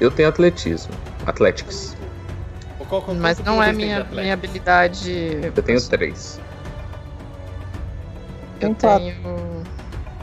Eu 0.00 0.10
tenho 0.10 0.28
atletismo. 0.28 0.92
Athletics. 1.26 1.96
Qual- 2.88 3.02
qual- 3.02 3.16
Mas 3.16 3.38
não 3.40 3.62
é 3.62 3.72
minha, 3.72 4.04
minha 4.04 4.34
habilidade. 4.34 5.38
Eu 5.42 5.52
tenho 5.62 5.80
3. 5.80 6.40
Eu 8.60 8.74
quatro. 8.74 8.98
tenho. 9.04 9.62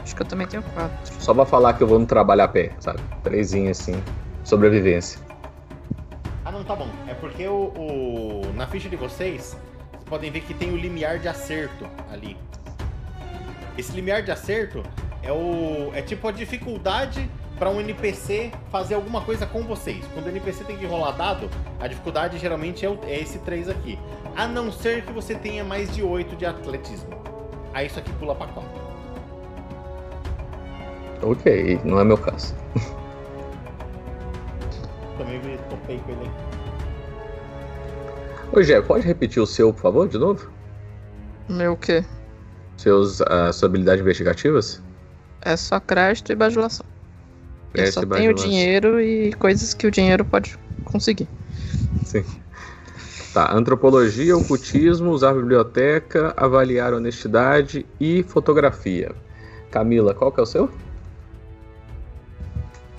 Acho 0.02 0.16
que 0.16 0.22
eu 0.22 0.26
também 0.26 0.46
tenho 0.46 0.62
quatro. 0.62 1.14
Só 1.20 1.32
pra 1.32 1.44
falar 1.46 1.74
que 1.74 1.82
eu 1.82 1.86
vou 1.86 1.98
no 1.98 2.06
trabalho 2.06 2.42
a 2.42 2.48
pé, 2.48 2.72
sabe? 2.80 3.00
Trezinho 3.22 3.70
assim. 3.70 4.02
Sobrevivência. 4.44 5.20
Ah, 6.44 6.50
não, 6.50 6.64
tá 6.64 6.74
bom. 6.74 6.88
É 7.08 7.14
porque 7.14 7.46
o, 7.46 7.72
o- 7.76 8.52
na 8.54 8.66
ficha 8.66 8.88
de 8.88 8.96
vocês, 8.96 9.56
vocês 9.92 10.04
podem 10.06 10.30
ver 10.30 10.40
que 10.40 10.52
tem 10.54 10.72
o 10.72 10.76
limiar 10.76 11.18
de 11.18 11.28
acerto 11.28 11.86
ali. 12.12 12.36
Esse 13.78 13.92
limiar 13.92 14.22
de 14.22 14.30
acerto 14.30 14.82
é 15.22 15.32
o 15.32 15.90
é 15.94 16.02
tipo 16.02 16.26
a 16.28 16.32
dificuldade 16.32 17.30
para 17.62 17.70
um 17.70 17.80
NPC 17.80 18.50
fazer 18.72 18.96
alguma 18.96 19.20
coisa 19.20 19.46
com 19.46 19.62
vocês. 19.62 20.04
Quando 20.12 20.26
o 20.26 20.30
NPC 20.30 20.64
tem 20.64 20.76
que 20.76 20.84
rolar 20.84 21.12
dado, 21.12 21.48
a 21.78 21.86
dificuldade 21.86 22.36
geralmente 22.36 22.84
é, 22.84 22.90
o- 22.90 22.98
é 23.04 23.20
esse 23.20 23.38
3 23.38 23.68
aqui. 23.68 23.96
A 24.34 24.48
não 24.48 24.72
ser 24.72 25.04
que 25.04 25.12
você 25.12 25.36
tenha 25.36 25.62
mais 25.62 25.94
de 25.94 26.02
8 26.02 26.34
de 26.34 26.44
atletismo. 26.44 27.10
Aí 27.72 27.86
isso 27.86 28.00
aqui 28.00 28.12
pula 28.14 28.34
pra 28.34 28.48
4. 28.48 28.68
Ok, 31.22 31.80
não 31.84 32.00
é 32.00 32.04
meu 32.04 32.18
caso. 32.18 32.52
Também 35.16 35.38
me 35.38 35.56
topei 35.70 35.98
com 35.98 36.10
ele. 36.10 36.30
Ô, 38.52 38.60
Gé, 38.60 38.82
pode 38.82 39.06
repetir 39.06 39.40
o 39.40 39.46
seu, 39.46 39.72
por 39.72 39.82
favor, 39.82 40.08
de 40.08 40.18
novo? 40.18 40.50
Meu 41.48 41.74
o 41.74 41.76
quê? 41.76 42.04
Seus, 42.76 43.20
ah, 43.20 43.52
suas 43.52 43.62
habilidades 43.62 44.00
investigativas? 44.02 44.82
É 45.42 45.56
só 45.56 45.78
crédito 45.78 46.32
e 46.32 46.34
bajulação. 46.34 46.90
Eu 47.74 47.84
Crédito 47.84 47.94
só 47.94 48.00
e 48.02 48.06
tenho 48.06 48.08
bajulação. 48.32 48.48
dinheiro 48.50 49.00
e 49.00 49.32
coisas 49.34 49.72
que 49.74 49.86
o 49.86 49.90
dinheiro 49.90 50.24
pode 50.24 50.58
conseguir. 50.84 51.28
Sim. 52.04 52.24
Tá, 53.32 53.50
antropologia, 53.54 54.36
ocultismo, 54.36 55.10
usar 55.10 55.32
biblioteca, 55.32 56.34
avaliar 56.36 56.92
honestidade 56.92 57.86
e 57.98 58.22
fotografia. 58.24 59.12
Camila, 59.70 60.12
qual 60.14 60.30
que 60.30 60.38
é 60.38 60.42
o 60.42 60.46
seu? 60.46 60.70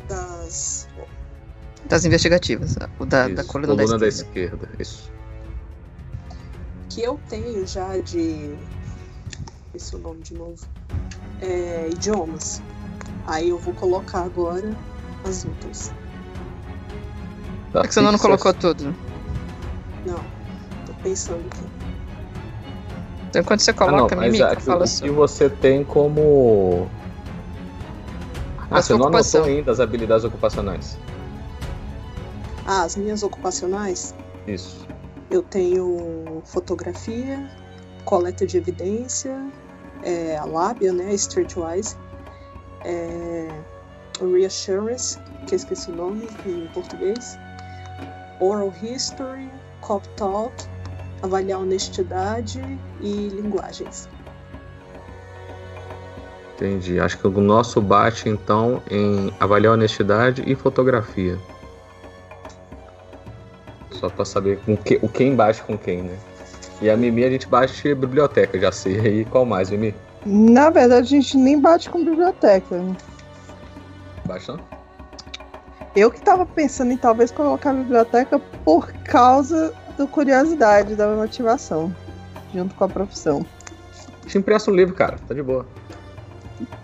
Das. 0.07 0.87
Das 1.87 2.05
investigativas. 2.05 2.75
O 2.99 3.05
da, 3.05 3.27
da 3.27 3.41
Isso, 3.41 3.51
coluna, 3.51 3.75
coluna 3.75 3.91
da 3.93 3.97
da 3.99 4.07
esquerda. 4.07 4.65
esquerda. 4.65 4.69
Isso. 4.81 5.11
Que 6.89 7.03
eu 7.03 7.19
tenho 7.29 7.65
já 7.67 7.97
de. 7.99 8.55
Esse 9.73 9.93
é 9.93 9.97
o 9.97 10.01
nome 10.01 10.21
de 10.21 10.33
novo. 10.33 10.65
É, 11.41 11.89
idiomas. 11.91 12.61
Aí 13.27 13.49
eu 13.49 13.57
vou 13.57 13.73
colocar 13.73 14.21
agora 14.21 14.69
as 15.27 15.45
outras. 15.45 15.93
Tá, 17.71 17.79
É 17.81 17.87
que 17.87 17.93
você 17.93 18.01
não 18.01 18.11
fixa- 18.13 18.23
colocou 18.27 18.53
tudo. 18.53 18.95
Não, 20.05 20.19
tô 20.85 20.93
pensando 21.01 21.45
aqui. 21.47 21.63
Então 23.29 23.43
quando 23.43 23.61
você 23.61 23.71
Ah, 23.71 23.73
não, 23.85 23.85
coloca, 23.97 24.15
mas 24.15 24.25
Mimica, 24.33 24.51
aqui, 24.51 24.61
fala 24.63 24.83
o 24.83 24.87
só. 24.87 25.03
que 25.05 25.09
você 25.09 25.49
tem 25.49 25.83
como. 25.83 26.87
Ah, 28.69 28.81
você 28.81 28.95
não 28.95 29.07
anotou 29.07 29.43
ainda 29.43 29.71
as 29.71 29.79
habilidades 29.79 30.25
ocupacionais. 30.25 30.97
Ah, 32.65 32.83
as 32.83 32.95
minhas 32.95 33.23
ocupacionais, 33.23 34.15
Isso. 34.47 34.87
eu 35.29 35.41
tenho 35.43 36.41
fotografia, 36.45 37.49
coleta 38.05 38.45
de 38.45 38.57
evidência, 38.57 39.35
é, 40.03 40.37
a 40.37 40.45
lábia, 40.45 40.93
né? 40.93 41.13
Streetwise, 41.13 41.95
é, 42.85 43.47
reassurance, 44.21 45.19
que 45.47 45.53
eu 45.53 45.57
esqueci 45.57 45.91
o 45.91 45.95
nome 45.95 46.27
em 46.45 46.67
português, 46.73 47.37
oral 48.39 48.73
history, 48.81 49.49
cop 49.81 50.07
talk, 50.15 50.53
avaliar 51.21 51.59
honestidade 51.59 52.61
e 53.01 53.29
linguagens. 53.29 54.07
Entendi. 56.55 56.99
Acho 56.99 57.17
que 57.17 57.27
o 57.27 57.41
nosso 57.41 57.81
bate 57.81 58.29
então 58.29 58.81
em 58.89 59.33
avaliar 59.39 59.73
honestidade 59.73 60.43
e 60.45 60.55
fotografia. 60.55 61.37
Só 63.91 64.09
pra 64.09 64.23
saber 64.23 64.59
com 64.59 64.77
que, 64.77 64.99
o 65.01 65.09
quem 65.09 65.35
bate 65.35 65.63
com 65.63 65.77
quem, 65.77 66.03
né? 66.03 66.17
E 66.81 66.89
a 66.89 66.97
Mimi 66.97 67.23
a 67.23 67.29
gente 67.29 67.47
bate 67.47 67.95
biblioteca, 67.95 68.59
já 68.59 68.71
sei 68.71 68.99
aí 68.99 69.25
qual 69.25 69.45
mais, 69.45 69.69
Mimi? 69.69 69.95
Na 70.25 70.69
verdade, 70.69 71.01
a 71.15 71.21
gente 71.21 71.37
nem 71.37 71.59
bate 71.59 71.89
com 71.89 72.03
biblioteca. 72.03 72.81
Bate 74.25 74.47
não? 74.47 74.59
Eu 75.95 76.09
que 76.09 76.21
tava 76.21 76.45
pensando 76.45 76.91
em 76.91 76.97
talvez 76.97 77.29
colocar 77.31 77.69
a 77.71 77.73
biblioteca 77.73 78.39
por 78.39 78.91
causa 79.03 79.73
da 79.97 80.07
curiosidade, 80.07 80.95
da 80.95 81.07
motivação, 81.15 81.93
junto 82.53 82.73
com 82.73 82.83
a 82.85 82.89
profissão. 82.89 83.45
Te 84.25 84.37
empresta 84.37 84.71
um 84.71 84.75
livro, 84.75 84.95
cara, 84.95 85.17
tá 85.27 85.33
de 85.33 85.43
boa. 85.43 85.67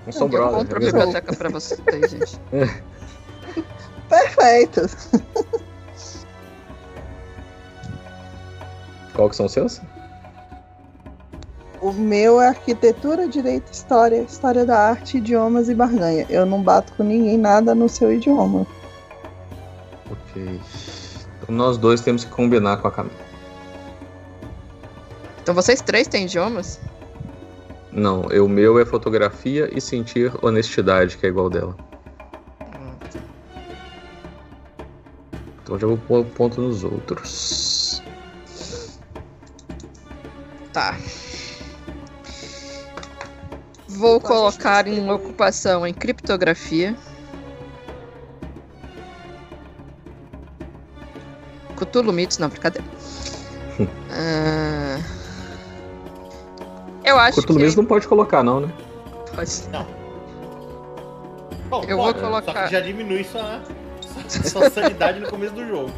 Não 0.06 0.12
são 0.12 0.28
Eu 0.28 0.32
brother. 0.32 0.58
compro 0.60 0.78
a 0.78 0.80
biblioteca 0.80 1.36
pra 1.36 1.50
vocês, 1.50 2.12
gente. 2.12 2.40
Perfeito! 4.10 4.82
Qual 9.16 9.30
que 9.30 9.36
são 9.36 9.46
os 9.46 9.52
seus? 9.52 9.82
O 11.82 11.94
meu 11.94 12.42
é 12.42 12.50
arquitetura, 12.50 13.28
direito, 13.28 13.72
história, 13.72 14.22
história 14.22 14.66
da 14.66 14.78
arte, 14.78 15.18
idiomas 15.18 15.70
e 15.70 15.76
barganha. 15.76 16.26
Eu 16.30 16.46
não 16.46 16.62
bato 16.62 16.92
com 16.94 17.04
ninguém 17.04 17.38
nada 17.38 17.74
no 17.74 17.88
seu 17.88 18.12
idioma. 18.12 18.68
Ok. 20.12 20.60
Então 21.42 21.56
nós 21.56 21.78
dois 21.78 22.02
temos 22.02 22.26
que 22.26 22.32
combinar 22.32 22.78
com 22.78 22.88
a 22.90 22.92
Camila. 22.92 23.16
Então 25.42 25.56
vocês 25.56 25.82
três 25.82 26.08
têm 26.08 26.26
idiomas? 26.26 26.80
Não, 27.92 28.22
o 28.22 28.48
meu 28.48 28.78
é 28.78 28.86
fotografia 28.86 29.70
e 29.76 29.82
sentir 29.82 30.32
honestidade, 30.44 31.18
que 31.18 31.26
é 31.26 31.30
igual 31.30 31.50
dela. 31.50 31.76
Então 35.64 35.80
já 35.80 35.88
vou 35.88 35.98
pôr 35.98 36.26
ponto 36.26 36.60
nos 36.60 36.84
outros. 36.84 38.04
Tá. 40.74 40.98
Vou 44.00 44.16
Então, 44.16 44.30
colocar 44.30 44.88
em 44.88 45.12
ocupação 45.12 45.86
em 45.86 45.94
criptografia. 45.94 46.96
Cthulhu 51.76 52.14
Mitos, 52.14 52.38
não, 52.38 52.48
brincadeira. 52.50 52.88
Ah, 54.12 54.98
Eu 57.06 57.18
acho 57.18 57.42
Cthulhu 57.42 57.70
que 57.70 57.78
não 57.78 57.86
pode 57.86 58.06
colocar, 58.08 58.44
não, 58.44 58.60
né? 58.62 58.74
pode. 59.34 59.52
Bom, 61.70 61.84
Eu 61.88 61.96
vou 61.98 62.08
pode, 62.08 62.20
Só 62.20 62.26
colocar- 62.26 62.66
que 62.68 62.72
já 62.74 62.80
diminui 62.82 63.24
sua, 63.24 63.62
sua, 64.50 64.70
sanidade 64.70 65.20
no 65.22 65.30
começo 65.30 65.54
do 65.54 65.66
jogo. 65.66 65.92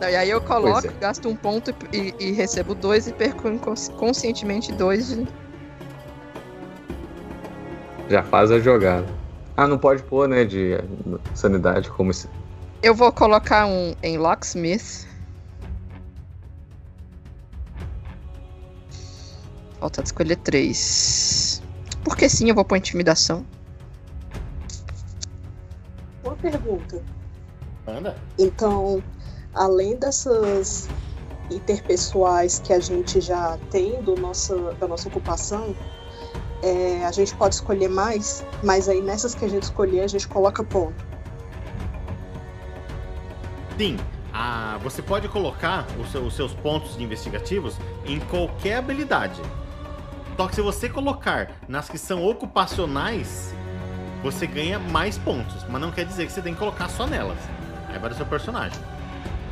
Não, 0.00 0.08
e 0.08 0.16
aí 0.16 0.30
eu 0.30 0.40
coloco, 0.40 0.86
é. 0.86 0.90
gasto 1.00 1.28
um 1.28 1.36
ponto 1.36 1.74
e, 1.92 2.14
e 2.18 2.32
recebo 2.32 2.74
dois 2.74 3.06
e 3.06 3.12
perco 3.12 3.48
incons- 3.48 3.88
conscientemente 3.98 4.72
dois 4.72 5.08
de. 5.08 5.26
Já 8.08 8.22
faz 8.22 8.50
a 8.50 8.58
jogada. 8.58 9.06
Ah, 9.56 9.66
não 9.66 9.76
pode 9.76 10.02
pôr, 10.04 10.28
né, 10.28 10.44
de 10.44 10.78
sanidade 11.34 11.90
como 11.90 12.10
esse. 12.10 12.28
Eu 12.82 12.94
vou 12.94 13.12
colocar 13.12 13.66
um 13.66 13.94
em 14.02 14.16
Locksmith. 14.16 15.06
Falta 19.80 20.02
de 20.02 20.08
escolher 20.08 20.36
três. 20.36 21.62
Porque 22.04 22.28
sim, 22.28 22.48
eu 22.48 22.54
vou 22.54 22.64
pôr 22.64 22.76
intimidação. 22.76 23.44
Uma 26.24 26.36
pergunta. 26.36 27.02
Manda. 27.86 28.16
Então, 28.38 29.02
além 29.54 29.96
dessas 29.96 30.88
interpessoais 31.50 32.58
que 32.60 32.72
a 32.72 32.78
gente 32.78 33.20
já 33.20 33.58
tem 33.70 34.00
do 34.02 34.14
nossa, 34.14 34.56
da 34.74 34.86
nossa 34.86 35.08
ocupação, 35.08 35.74
é, 36.62 37.04
a 37.04 37.12
gente 37.12 37.34
pode 37.34 37.54
escolher 37.56 37.88
mais, 37.88 38.44
mas 38.62 38.88
aí 38.88 39.00
nessas 39.00 39.34
que 39.34 39.44
a 39.44 39.48
gente 39.48 39.64
escolher, 39.64 40.00
a 40.00 40.06
gente 40.06 40.26
coloca 40.26 40.62
ponto. 40.64 41.06
Sim, 43.76 43.96
você 44.82 45.02
pode 45.02 45.28
colocar 45.28 45.86
os 45.98 46.14
os 46.14 46.34
seus 46.34 46.54
pontos 46.54 46.98
investigativos 46.98 47.76
em 48.04 48.18
qualquer 48.20 48.76
habilidade. 48.76 49.40
Só 50.36 50.46
que 50.46 50.54
se 50.54 50.62
você 50.62 50.88
colocar 50.88 51.50
nas 51.68 51.88
que 51.88 51.98
são 51.98 52.24
ocupacionais, 52.24 53.52
você 54.22 54.46
ganha 54.46 54.78
mais 54.78 55.18
pontos. 55.18 55.64
Mas 55.68 55.80
não 55.80 55.90
quer 55.90 56.04
dizer 56.04 56.26
que 56.26 56.32
você 56.32 56.40
tem 56.40 56.54
que 56.54 56.58
colocar 56.58 56.88
só 56.88 57.06
nelas. 57.06 57.38
Aí 57.88 57.98
vai 57.98 58.08
do 58.10 58.16
seu 58.16 58.26
personagem. 58.26 58.78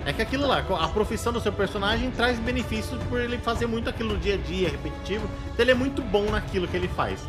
É 0.06 0.12
que 0.12 0.22
aquilo 0.22 0.46
lá, 0.46 0.64
a 0.80 0.88
profissão 0.88 1.32
do 1.32 1.40
seu 1.40 1.52
personagem 1.52 2.12
traz 2.12 2.38
benefícios 2.38 3.02
por 3.08 3.20
ele 3.20 3.38
fazer 3.38 3.66
muito 3.66 3.90
aquilo 3.90 4.14
no 4.14 4.18
dia 4.20 4.34
a 4.34 4.36
dia, 4.36 4.68
repetitivo. 4.68 5.28
Então 5.52 5.64
ele 5.64 5.72
é 5.72 5.74
muito 5.74 6.00
bom 6.00 6.30
naquilo 6.30 6.68
que 6.68 6.76
ele 6.76 6.86
faz. 6.86 7.20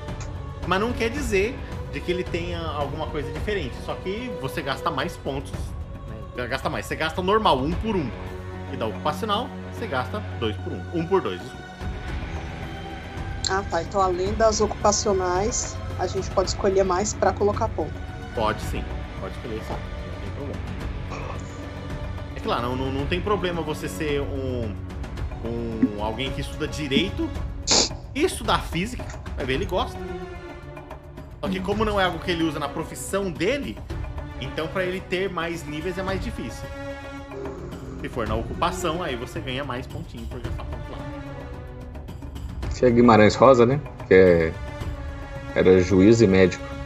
Mas 0.67 0.79
não 0.79 0.93
quer 0.93 1.09
dizer 1.09 1.57
de 1.91 1.99
que 1.99 2.11
ele 2.11 2.23
tenha 2.23 2.61
alguma 2.61 3.07
coisa 3.07 3.31
diferente. 3.31 3.73
Só 3.83 3.95
que 3.95 4.31
você 4.39 4.61
gasta 4.61 4.91
mais 4.91 5.17
pontos. 5.17 5.51
Né? 6.35 6.45
Gasta 6.45 6.69
mais. 6.69 6.85
Você 6.85 6.95
gasta 6.95 7.19
normal, 7.19 7.57
um 7.57 7.71
por 7.71 7.95
um. 7.95 8.11
E 8.71 8.77
da 8.77 8.85
ocupacional, 8.85 9.49
você 9.73 9.87
gasta 9.87 10.19
dois 10.39 10.55
por 10.57 10.71
um. 10.71 10.81
Um 10.93 11.07
por 11.07 11.19
dois, 11.19 11.41
desculpa. 11.41 11.65
Ah, 13.49 13.63
tá. 13.71 13.81
Então, 13.81 14.01
além 14.01 14.35
das 14.35 14.61
ocupacionais, 14.61 15.75
a 15.97 16.05
gente 16.05 16.29
pode 16.29 16.49
escolher 16.49 16.83
mais 16.83 17.11
pra 17.11 17.33
colocar 17.33 17.69
ponto. 17.69 17.93
Pode 18.35 18.61
sim. 18.61 18.83
Pode 19.19 19.33
escolher 19.33 19.61
sim. 19.63 19.96
É 22.37 22.39
claro, 22.39 22.67
não, 22.67 22.75
não, 22.75 22.91
não 22.91 23.05
tem 23.07 23.19
problema 23.19 23.63
você 23.63 23.89
ser 23.89 24.21
um, 24.21 24.71
um 25.43 26.03
alguém 26.03 26.31
que 26.31 26.41
estuda 26.41 26.67
direito 26.67 27.27
e 28.13 28.23
estudar 28.23 28.59
física. 28.59 29.03
Vai 29.35 29.43
ver, 29.43 29.53
ele 29.53 29.65
gosta. 29.65 29.97
Só 31.41 31.49
que 31.49 31.59
como 31.59 31.83
não 31.83 31.99
é 31.99 32.03
algo 32.03 32.19
que 32.19 32.29
ele 32.29 32.43
usa 32.43 32.59
na 32.59 32.69
profissão 32.69 33.31
dele, 33.31 33.75
então 34.39 34.67
pra 34.67 34.85
ele 34.85 35.01
ter 35.01 35.31
mais 35.31 35.65
níveis 35.65 35.97
é 35.97 36.03
mais 36.03 36.23
difícil. 36.23 36.63
Se 38.01 38.07
for 38.07 38.27
na 38.27 38.35
ocupação, 38.35 39.01
aí 39.01 39.15
você 39.15 39.39
ganha 39.39 39.63
mais 39.63 39.87
pontinho 39.87 40.27
por 40.27 40.39
gastar 40.39 40.63
ponto 40.65 40.91
lá. 40.91 40.99
É 42.83 42.91
Guimarães 42.91 43.33
Rosa, 43.33 43.65
né? 43.65 43.81
Que 44.07 44.13
é... 44.13 44.53
era 45.55 45.81
juiz 45.81 46.21
e 46.21 46.27
médico. 46.27 46.63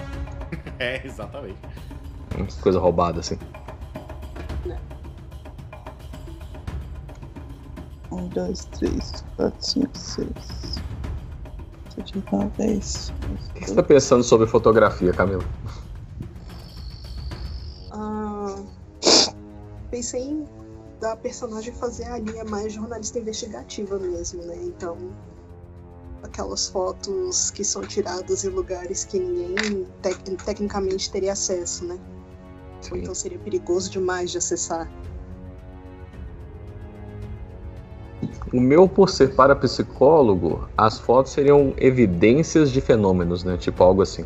É, 0.80 1.00
exatamente. 1.06 1.60
Umas 2.36 2.56
Coisa 2.56 2.80
roubada, 2.80 3.20
assim. 3.20 3.38
Um, 8.32 8.34
dois, 8.34 8.66
três, 8.66 9.24
quatro, 9.36 9.66
cinco, 9.66 9.98
seis. 9.98 10.82
Sete, 11.90 12.18
oito, 12.18 12.36
nove, 12.36 12.52
dez. 12.58 13.14
O 13.30 13.54
que 13.54 13.66
você 13.66 13.76
tá 13.76 13.84
pensando 13.84 14.24
sobre 14.24 14.48
fotografia, 14.48 15.14
Camila? 15.14 15.46
Ah, 17.92 18.56
pensei 19.90 20.22
em 20.22 20.46
da 21.02 21.16
personagem 21.16 21.74
fazer 21.74 22.06
a 22.06 22.20
linha 22.20 22.46
mais 22.46 22.74
jornalista 22.74 23.18
investigativa 23.20 23.98
mesmo, 23.98 24.44
né? 24.46 24.56
Então, 24.62 24.96
aquelas 26.24 26.70
fotos 26.70 27.50
que 27.50 27.64
são 27.64 27.82
tiradas 27.82 28.44
em 28.46 28.50
lugares 28.50 29.04
que 29.04 29.20
ninguém 29.20 29.88
tec- 30.04 30.44
tecnicamente 30.46 31.12
teria 31.12 31.34
acesso, 31.34 31.86
né? 31.86 32.00
Ou 32.92 32.98
então 32.98 33.16
seria 33.16 33.40
perigoso 33.40 33.90
demais 33.90 34.30
de 34.32 34.38
acessar. 34.38 34.90
O 38.54 38.60
meu, 38.60 38.88
por 38.88 39.10
ser 39.10 39.34
parapsicólogo, 39.34 40.68
as 40.78 41.00
fotos 41.00 41.32
seriam 41.32 41.74
evidências 41.78 42.70
de 42.70 42.82
fenômenos, 42.82 43.46
né? 43.46 43.56
Tipo 43.56 43.82
algo 43.82 44.02
assim. 44.02 44.26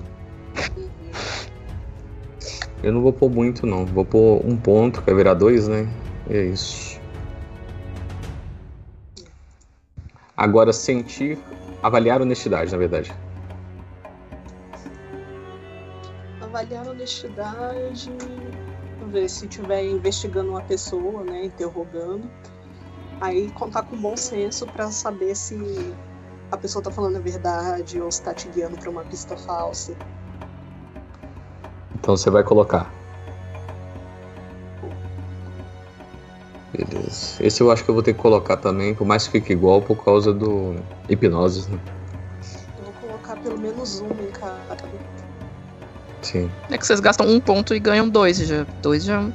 Eu 2.81 2.91
não 2.91 3.01
vou 3.01 3.13
pôr 3.13 3.29
muito, 3.29 3.67
não. 3.67 3.85
Vou 3.85 4.03
pôr 4.03 4.41
um 4.43 4.57
ponto, 4.57 4.99
que 5.01 5.05
vai 5.05 5.15
virar 5.15 5.35
dois, 5.35 5.67
né? 5.67 5.87
E 6.27 6.33
é 6.35 6.45
isso. 6.45 6.99
Agora, 10.35 10.73
sentir. 10.73 11.37
Avaliar 11.83 12.19
honestidade, 12.19 12.71
na 12.71 12.79
verdade. 12.79 13.13
Avaliar 16.41 16.87
honestidade. 16.87 18.11
Vamos 18.99 19.13
ver 19.13 19.29
se 19.29 19.45
estiver 19.45 19.85
investigando 19.85 20.49
uma 20.49 20.61
pessoa, 20.61 21.23
né? 21.23 21.45
Interrogando. 21.45 22.27
Aí 23.21 23.49
contar 23.51 23.83
com 23.83 23.95
bom 23.95 24.15
senso 24.17 24.65
pra 24.67 24.91
saber 24.91 25.35
se 25.35 25.57
a 26.51 26.57
pessoa 26.57 26.83
tá 26.83 26.91
falando 26.91 27.17
a 27.17 27.19
verdade 27.19 27.99
ou 27.99 28.11
se 28.11 28.21
tá 28.21 28.33
te 28.33 28.47
guiando 28.49 28.77
pra 28.77 28.89
uma 28.89 29.03
pista 29.03 29.35
falsa. 29.37 29.95
Então 31.95 32.15
você 32.15 32.29
vai 32.29 32.43
colocar. 32.43 32.91
Beleza. 36.73 37.41
Esse 37.41 37.61
eu 37.61 37.71
acho 37.71 37.83
que 37.83 37.89
eu 37.89 37.93
vou 37.93 38.03
ter 38.03 38.13
que 38.13 38.19
colocar 38.19 38.57
também, 38.57 38.93
por 38.93 39.07
mais 39.07 39.25
que 39.25 39.31
fique 39.31 39.53
igual, 39.53 39.81
por 39.81 40.03
causa 40.03 40.33
do 40.33 40.75
hipnose, 41.09 41.69
né? 41.71 41.79
Eu 42.77 42.83
vou 42.83 42.93
colocar 43.01 43.37
pelo 43.37 43.57
menos 43.57 44.01
um 44.01 44.07
em 44.07 44.31
cada. 44.31 44.77
Sim, 46.21 46.49
É 46.71 46.77
que 46.77 46.85
vocês 46.85 46.99
gastam 46.99 47.27
um 47.27 47.39
ponto 47.39 47.73
e 47.73 47.79
ganham 47.79 48.09
dois. 48.09 48.37
Já. 48.37 48.65
Dois 48.81 49.03
já 49.03 49.15
é 49.15 49.19
uma 49.19 49.33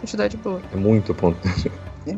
quantidade 0.00 0.36
boa. 0.38 0.60
é 0.72 0.76
muito 0.76 1.14
ponto. 1.14 1.38
É, 2.06 2.16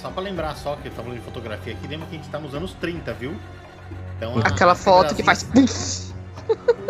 só 0.00 0.10
pra 0.10 0.22
lembrar 0.22 0.54
só 0.56 0.76
que 0.76 0.86
eu 0.88 0.92
tava 0.92 1.04
falando 1.04 1.18
de 1.18 1.24
fotografia 1.24 1.72
aqui, 1.72 1.86
lembra 1.88 2.06
que 2.06 2.14
a 2.14 2.18
gente 2.18 2.28
tá 2.30 2.38
nos 2.38 2.54
anos 2.54 2.74
30, 2.74 3.12
viu? 3.14 3.34
Então, 4.16 4.38
a- 4.38 4.48
Aquela 4.48 4.74
foto 4.74 5.14
que 5.14 5.22
faz. 5.22 5.44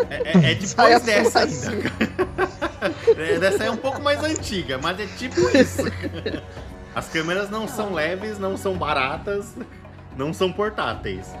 É, 0.09 0.15
é- 0.47 0.51
é 0.51 0.55
depois 0.55 1.01
dessa 1.01 1.39
ainda. 1.39 1.73
É, 3.17 3.39
dessa 3.39 3.63
é 3.63 3.71
um 3.71 3.77
pouco 3.77 4.01
mais 4.01 4.21
antiga, 4.23 4.77
mas 4.77 4.99
é 4.99 5.05
tipo 5.17 5.39
isso. 5.57 5.83
As 6.93 7.07
câmeras 7.07 7.49
não 7.49 7.65
são 7.65 7.93
leves, 7.93 8.37
não 8.37 8.57
são 8.57 8.75
baratas, 8.77 9.55
não 10.17 10.33
são 10.33 10.51
portáteis. 10.51 11.33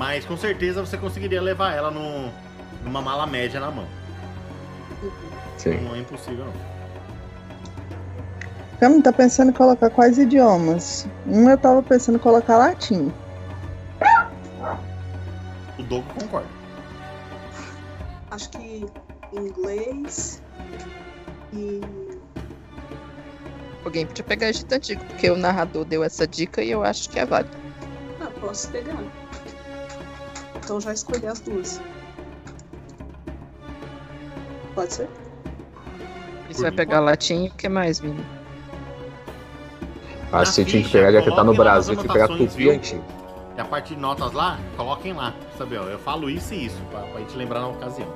Mas 0.00 0.24
com 0.24 0.36
certeza 0.36 0.84
você 0.84 0.96
conseguiria 0.96 1.40
levar 1.40 1.72
ela 1.74 1.92
no, 1.92 2.28
numa 2.82 3.00
mala 3.00 3.24
média 3.24 3.60
na 3.60 3.70
mão. 3.70 3.86
Sim. 5.56 5.76
Não 5.82 5.94
é 5.94 5.98
impossível, 6.00 6.46
não. 6.46 6.75
Cami 8.78 9.00
tá 9.00 9.10
pensando 9.10 9.50
em 9.50 9.54
colocar 9.54 9.88
quais 9.88 10.18
idiomas? 10.18 11.06
Um 11.26 11.48
eu 11.48 11.56
tava 11.56 11.82
pensando 11.82 12.16
em 12.16 12.18
colocar 12.18 12.58
latim. 12.58 13.10
O 15.78 15.82
Dogo 15.82 16.04
concorda. 16.20 16.48
Acho 18.30 18.50
que 18.50 18.86
inglês 19.32 20.42
e. 21.54 21.80
Alguém 23.82 24.06
podia 24.06 24.24
pegar 24.24 24.48
Egito 24.48 24.74
Antigo, 24.74 25.02
porque 25.06 25.30
o 25.30 25.36
narrador 25.36 25.84
deu 25.84 26.04
essa 26.04 26.26
dica 26.26 26.62
e 26.62 26.70
eu 26.70 26.82
acho 26.82 27.08
que 27.08 27.18
é 27.18 27.24
válido. 27.24 27.56
Ah, 28.20 28.30
posso 28.40 28.68
pegar. 28.70 28.98
Então 30.56 30.80
já 30.80 30.92
escolhi 30.92 31.26
as 31.26 31.40
duas. 31.40 31.80
Pode 34.74 34.92
ser? 34.92 35.08
Você 36.50 36.62
vai 36.62 36.72
pegar 36.72 37.00
latim 37.00 37.44
e 37.44 37.48
o 37.48 37.52
que 37.52 37.68
mais, 37.68 38.00
Vini? 38.00 38.35
Acho 40.32 40.50
que 40.50 40.56
você 40.56 40.64
tinha 40.64 40.82
que 40.82 40.88
pegar, 40.90 41.12
já 41.12 41.22
que 41.22 41.34
tá 41.34 41.44
no 41.44 41.54
Brasil, 41.54 41.94
tinha 41.94 42.06
que 42.06 42.12
pegar 42.12 42.28
tupi 42.28 42.70
antigo. 42.70 43.04
E 43.56 43.60
a 43.60 43.64
parte 43.64 43.94
de 43.94 44.00
notas 44.00 44.32
lá, 44.32 44.58
coloquem 44.76 45.12
lá. 45.12 45.32
Sabe, 45.56 45.76
ó, 45.78 45.84
eu 45.84 45.98
falo 45.98 46.28
isso 46.28 46.52
e 46.52 46.66
isso, 46.66 46.76
pra, 46.90 47.00
pra 47.00 47.20
gente 47.20 47.36
lembrar 47.36 47.60
na 47.60 47.68
ocasião. 47.68 48.08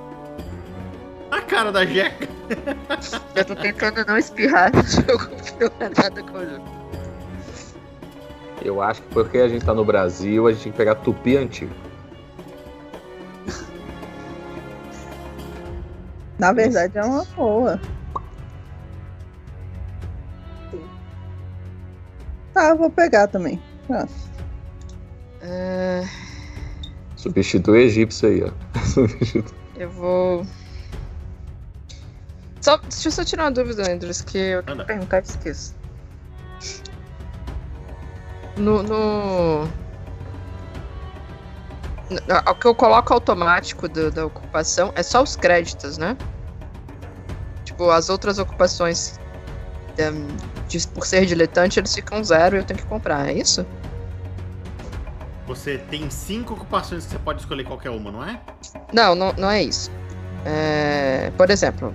A 1.31 1.41
cara 1.41 1.71
da 1.71 1.87
Jeca. 1.87 2.29
Eu 3.37 3.45
tô 3.45 3.55
tentando 3.55 4.05
não 4.05 4.19
espirrar 4.19 4.73
no 4.75 4.83
jogo, 4.83 5.29
porque 5.37 5.65
não 5.65 5.87
é 5.87 5.91
nada 5.97 6.23
com 6.23 6.39
o 6.39 6.45
jogo. 6.45 6.65
Eu 8.63 8.83
acho 8.83 9.01
que 9.01 9.09
porque 9.09 9.39
a 9.39 9.49
gente 9.49 9.65
tá 9.65 9.73
no 9.73 9.85
Brasil, 9.85 10.47
a 10.47 10.53
gente 10.53 10.63
tinha 10.63 10.73
que 10.73 10.79
pegar 10.79 10.97
tupi 10.97 11.37
antigo. 11.37 11.73
Na 16.39 16.53
verdade 16.53 16.99
é 16.99 17.03
uma 17.03 17.25
boa. 17.37 17.81
Eu 22.69 22.77
vou 22.77 22.91
pegar 22.91 23.27
também. 23.29 23.61
Ah, 23.91 24.07
É, 25.43 26.03
Substitui 27.17 27.83
egípcio 27.85 28.29
aí, 28.29 28.43
ó. 28.45 28.51
Substitui. 28.87 29.45
eu 29.77 29.91
vou. 29.91 30.47
Só, 32.61 32.77
deixa 32.79 33.09
eu 33.09 33.13
só 33.13 33.25
tirar 33.25 33.45
uma 33.45 33.51
dúvida, 33.51 33.91
Andrews, 33.91 34.21
que 34.23 34.39
eu 34.39 34.63
quero 34.63 34.85
perguntar 34.85 35.19
e 35.19 35.23
esqueço. 35.23 35.75
No. 38.57 38.83
no... 38.83 39.65
no- 39.65 39.71
O 42.49 42.55
que 42.55 42.67
eu 42.67 42.75
coloco 42.75 43.13
automático 43.15 43.89
do- 43.89 44.11
da 44.11 44.27
ocupação 44.27 44.93
é 44.95 45.03
só 45.03 45.23
os 45.23 45.37
créditos, 45.37 45.97
né? 45.99 46.17
Tipo, 47.65 47.91
as 47.91 48.09
outras 48.09 48.39
ocupações 48.39 49.20
de- 50.69 50.89
por 50.89 51.07
ser 51.07 51.27
diletante, 51.27 51.79
eles 51.81 51.95
ficam 51.95 52.23
zero 52.25 52.57
e 52.57 52.59
eu 52.61 52.65
tenho 52.65 52.79
que 52.79 52.87
comprar, 52.87 53.29
é 53.29 53.33
isso? 53.35 53.67
Você 55.47 55.79
tem 55.79 56.09
cinco 56.11 56.55
ocupações 56.55 57.05
que 57.05 57.11
você 57.13 57.19
pode 57.19 57.41
escolher 57.41 57.65
qualquer 57.65 57.91
uma, 57.91 58.11
não 58.13 58.25
é? 58.25 58.39
Não, 58.93 59.15
não, 59.15 59.33
não 59.37 59.51
é 59.51 59.63
isso. 59.63 59.91
É, 60.47 61.33
por 61.37 61.51
exemplo, 61.51 61.93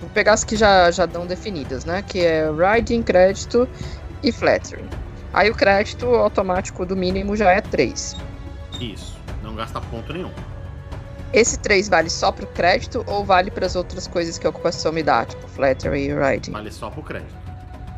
vou 0.00 0.08
pegar 0.10 0.32
as 0.32 0.42
que 0.42 0.56
já, 0.56 0.90
já 0.90 1.04
dão 1.04 1.26
definidas, 1.26 1.84
né? 1.84 2.02
Que 2.02 2.24
é 2.24 2.48
Riding, 2.50 3.02
crédito 3.02 3.68
e 4.22 4.32
Flattering. 4.32 4.88
Aí 5.32 5.50
o 5.50 5.54
crédito 5.54 6.06
automático 6.06 6.84
do 6.86 6.96
mínimo 6.96 7.36
já 7.36 7.52
é 7.52 7.60
3. 7.60 8.16
Isso. 8.80 9.18
Não 9.42 9.54
gasta 9.54 9.80
ponto 9.80 10.12
nenhum. 10.12 10.32
Esse 11.32 11.58
3 11.58 11.88
vale 11.88 12.10
só 12.10 12.32
pro 12.32 12.46
crédito 12.48 13.04
ou 13.06 13.24
vale 13.24 13.50
para 13.50 13.64
as 13.66 13.76
outras 13.76 14.06
coisas 14.08 14.36
que 14.36 14.46
a 14.46 14.50
ocupação 14.50 14.92
me 14.92 15.02
dá, 15.02 15.24
tipo 15.24 15.46
Flattering 15.48 16.02
e 16.02 16.14
Riding? 16.14 16.50
Vale 16.52 16.72
só 16.72 16.90
pro 16.90 17.02
crédito. 17.02 17.34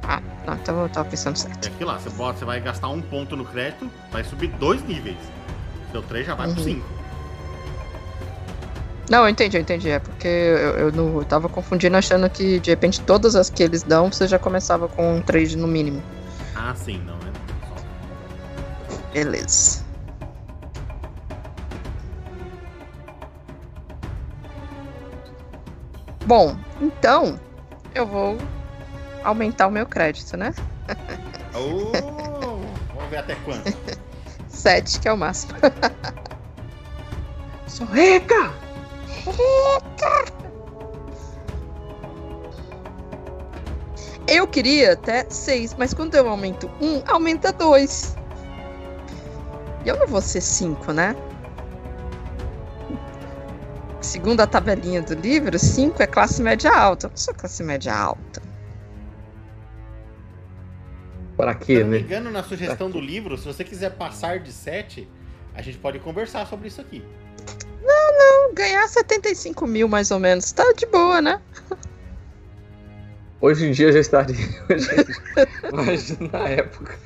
Ah, 0.03 0.21
não, 0.47 0.55
então 0.55 0.83
eu 0.83 0.89
tava 0.89 1.09
pensando 1.09 1.37
certo. 1.37 1.65
É 1.65 1.69
aquilo 1.69 1.91
lá, 1.91 1.99
você, 1.99 2.11
bota, 2.11 2.39
você 2.41 2.45
vai 2.45 2.61
gastar 2.61 2.89
um 2.89 3.01
ponto 3.01 3.35
no 3.37 3.45
crédito, 3.45 3.91
vai 4.11 4.23
subir 4.25 4.49
dois 4.59 4.83
níveis. 4.87 5.17
Seu 5.93 6.03
3 6.03 6.27
já 6.27 6.35
vai 6.35 6.49
pro 6.49 6.59
Uhum. 6.59 6.65
5. 6.65 6.87
Não, 9.09 9.25
eu 9.25 9.29
entendi, 9.29 9.57
eu 9.57 9.61
entendi. 9.61 9.91
É 9.91 9.99
porque 9.99 10.27
eu, 10.29 10.79
eu, 10.79 10.93
não, 10.93 11.19
eu 11.19 11.25
tava 11.25 11.49
confundindo 11.49 11.97
achando 11.97 12.29
que 12.31 12.61
de 12.61 12.71
repente 12.71 13.01
todas 13.01 13.35
as 13.37 13.51
que 13.51 13.63
eles 13.63 13.83
dão 13.83 14.11
você 14.11 14.27
já 14.27 14.39
começava 14.39 14.89
com 14.89 15.17
um 15.17 15.23
3 15.23 15.55
no 15.55 15.67
mínimo. 15.69 16.03
Ah, 16.55 16.75
sim, 16.75 16.99
não 17.07 17.15
é? 17.15 17.33
Beleza. 19.13 19.82
Bom, 26.27 26.57
então 26.81 27.39
eu 27.95 28.07
vou 28.07 28.39
aumentar 29.25 29.67
o 29.67 29.71
meu 29.71 29.87
crédito, 29.87 30.37
né? 30.37 30.53
Oh, 31.55 31.93
vamos 32.95 33.11
ver 33.11 33.19
até 33.19 33.35
quando. 33.35 33.65
7, 34.49 35.01
que 35.01 35.09
é 35.09 35.13
o 35.13 35.19
máximo. 35.19 35.53
Sou 37.69 37.87
rica! 37.89 38.55
Eu 44.27 44.47
queria 44.47 44.95
até 44.95 45.27
6, 45.29 45.75
mas 45.75 45.93
quando 45.93 46.15
eu 46.15 46.27
aumento 46.27 46.71
1, 46.81 47.03
aumenta 47.07 47.53
2. 47.53 48.17
E 49.85 49.89
eu 49.89 49.99
não 49.99 50.07
vou 50.07 50.23
ser 50.23 50.41
5, 50.41 50.91
né? 50.93 51.15
Segundo 54.13 54.43
a 54.43 54.47
tabelinha 54.47 55.01
do 55.01 55.15
livro, 55.15 55.59
5 55.59 56.03
é 56.03 56.07
classe 56.07 56.43
média 56.43 56.71
alta. 56.71 57.07
Eu 57.07 57.11
não 57.13 57.17
sou 57.17 57.33
classe 57.33 57.63
média 57.63 57.95
alta. 57.95 58.43
Pra 61.35 61.55
Se 61.55 61.59
quê, 61.61 61.73
eu 61.73 61.81
não 61.81 61.87
me 61.87 61.99
né? 61.99 62.05
engano, 62.05 62.31
na 62.31 62.43
sugestão 62.43 62.91
do 62.91 63.01
livro, 63.01 63.39
se 63.39 63.47
você 63.47 63.65
quiser 63.65 63.93
passar 63.93 64.39
de 64.39 64.53
7, 64.53 65.09
a 65.55 65.63
gente 65.63 65.79
pode 65.79 65.99
conversar 65.99 66.47
sobre 66.47 66.69
isso 66.69 66.79
aqui. 66.79 67.03
Ganhar 68.53 68.87
75 68.87 69.67
mil, 69.67 69.89
mais 69.89 70.11
ou 70.11 70.19
menos, 70.19 70.53
tá 70.53 70.71
de 70.77 70.85
boa, 70.85 71.23
né? 71.23 71.41
Hoje 73.41 73.67
em 73.67 73.73
dia 73.73 73.91
já 73.93 73.99
estaria. 73.99 74.37
Mas 75.73 76.19
na 76.19 76.51
época. 76.51 76.99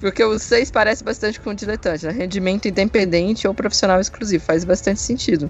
Porque 0.00 0.24
o 0.24 0.36
6 0.36 0.72
parece 0.72 1.04
bastante 1.04 1.38
com 1.38 1.50
o 1.50 1.54
diletante, 1.54 2.04
né? 2.04 2.10
Rendimento 2.10 2.66
independente 2.66 3.46
ou 3.46 3.54
profissional 3.54 4.00
exclusivo. 4.00 4.42
Faz 4.42 4.64
bastante 4.64 4.98
sentido. 5.00 5.48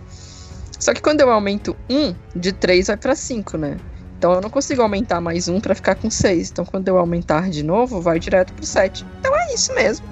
Só 0.80 0.92
que 0.94 1.00
quando 1.02 1.20
eu 1.20 1.30
aumento 1.30 1.76
1, 1.88 2.14
de 2.34 2.52
3 2.52 2.88
vai 2.88 2.96
pra 2.96 3.14
5, 3.14 3.56
né? 3.56 3.76
Então 4.18 4.32
eu 4.32 4.40
não 4.40 4.50
consigo 4.50 4.82
aumentar 4.82 5.20
mais 5.20 5.46
um 5.46 5.60
pra 5.60 5.74
ficar 5.74 5.94
com 5.94 6.10
6. 6.10 6.50
Então 6.50 6.64
quando 6.64 6.88
eu 6.88 6.98
aumentar 6.98 7.48
de 7.50 7.62
novo, 7.62 8.00
vai 8.00 8.18
direto 8.18 8.52
pro 8.54 8.64
7. 8.66 9.04
Então 9.20 9.34
é 9.36 9.54
isso 9.54 9.72
mesmo. 9.74 10.06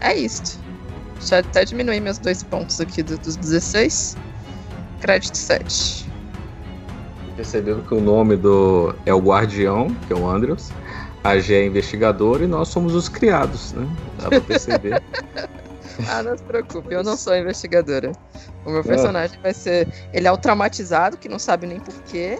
É 0.00 0.14
isso. 0.14 0.60
Já 1.20 1.38
até 1.38 1.64
diminui 1.64 2.00
meus 2.00 2.18
dois 2.18 2.42
pontos 2.42 2.80
aqui 2.80 3.02
do- 3.02 3.18
dos 3.18 3.36
16. 3.36 4.16
Crédito 5.00 5.36
7. 5.36 6.06
Percebendo 7.34 7.82
que 7.82 7.94
o 7.94 8.00
nome 8.00 8.36
do 8.36 8.94
é 9.04 9.12
o 9.12 9.18
Guardião, 9.18 9.88
que 10.06 10.12
é 10.12 10.16
o 10.16 10.28
Andrews. 10.28 10.70
A 11.28 11.38
G 11.38 11.54
é 11.54 11.66
investigadora 11.66 12.44
e 12.44 12.46
nós 12.46 12.68
somos 12.68 12.94
os 12.94 13.08
criados, 13.08 13.72
né? 13.72 13.86
Dá 14.22 14.28
pra 14.28 14.40
perceber. 14.40 15.02
Ah, 16.10 16.22
não 16.22 16.36
se 16.36 16.44
preocupe, 16.44 16.92
eu 16.92 17.02
não 17.02 17.16
sou 17.16 17.34
investigadora. 17.34 18.12
O 18.66 18.70
meu 18.70 18.84
personagem 18.84 19.40
vai 19.40 19.54
ser. 19.54 19.88
Ele 20.12 20.28
é 20.28 20.30
o 20.30 20.36
traumatizado, 20.36 21.16
que 21.16 21.26
não 21.26 21.38
sabe 21.38 21.66
nem 21.66 21.80
porquê. 21.80 22.38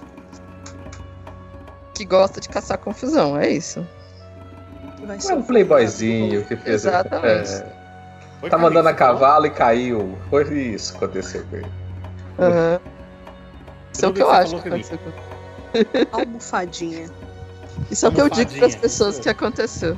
Que 1.95 2.05
gosta 2.05 2.39
de 2.39 2.51
caçar 2.51 2.77
confusão, 2.77 3.35
é 3.39 3.49
isso. 3.49 3.87
Vai 5.07 5.17
É 5.27 5.35
um 5.35 5.41
playboyzinho 5.43 6.45
que 6.45 6.55
fez. 6.55 6.85
Exatamente. 6.85 7.51
É, 7.51 7.67
Foi 8.41 8.51
tava 8.51 8.67
andando 8.69 8.89
a 8.89 8.93
Carlinhos, 8.93 9.21
cavalo 9.23 9.47
e 9.47 9.51
caiu. 9.51 10.19
Foi 10.29 10.43
isso 10.55 10.93
que 10.99 11.05
aconteceu 11.05 11.43
com 11.49 11.57
ele. 11.57 11.67
Aham. 12.39 12.81
Isso 13.91 14.05
é 14.05 14.09
o 14.09 14.13
que 14.13 14.23
eu 14.23 14.31
acho 14.31 14.57
que 14.57 14.63
que 14.63 14.69
aconteceu. 14.69 14.99
com- 14.99 16.19
Almofadinha. 16.21 17.09
Isso 17.91 18.07
é 18.07 18.09
o 18.09 18.13
que 18.13 18.21
eu 18.21 18.29
digo 18.31 18.53
para 18.55 18.67
as 18.67 18.75
pessoas 18.75 19.19
que 19.19 19.29
aconteceu. 19.29 19.97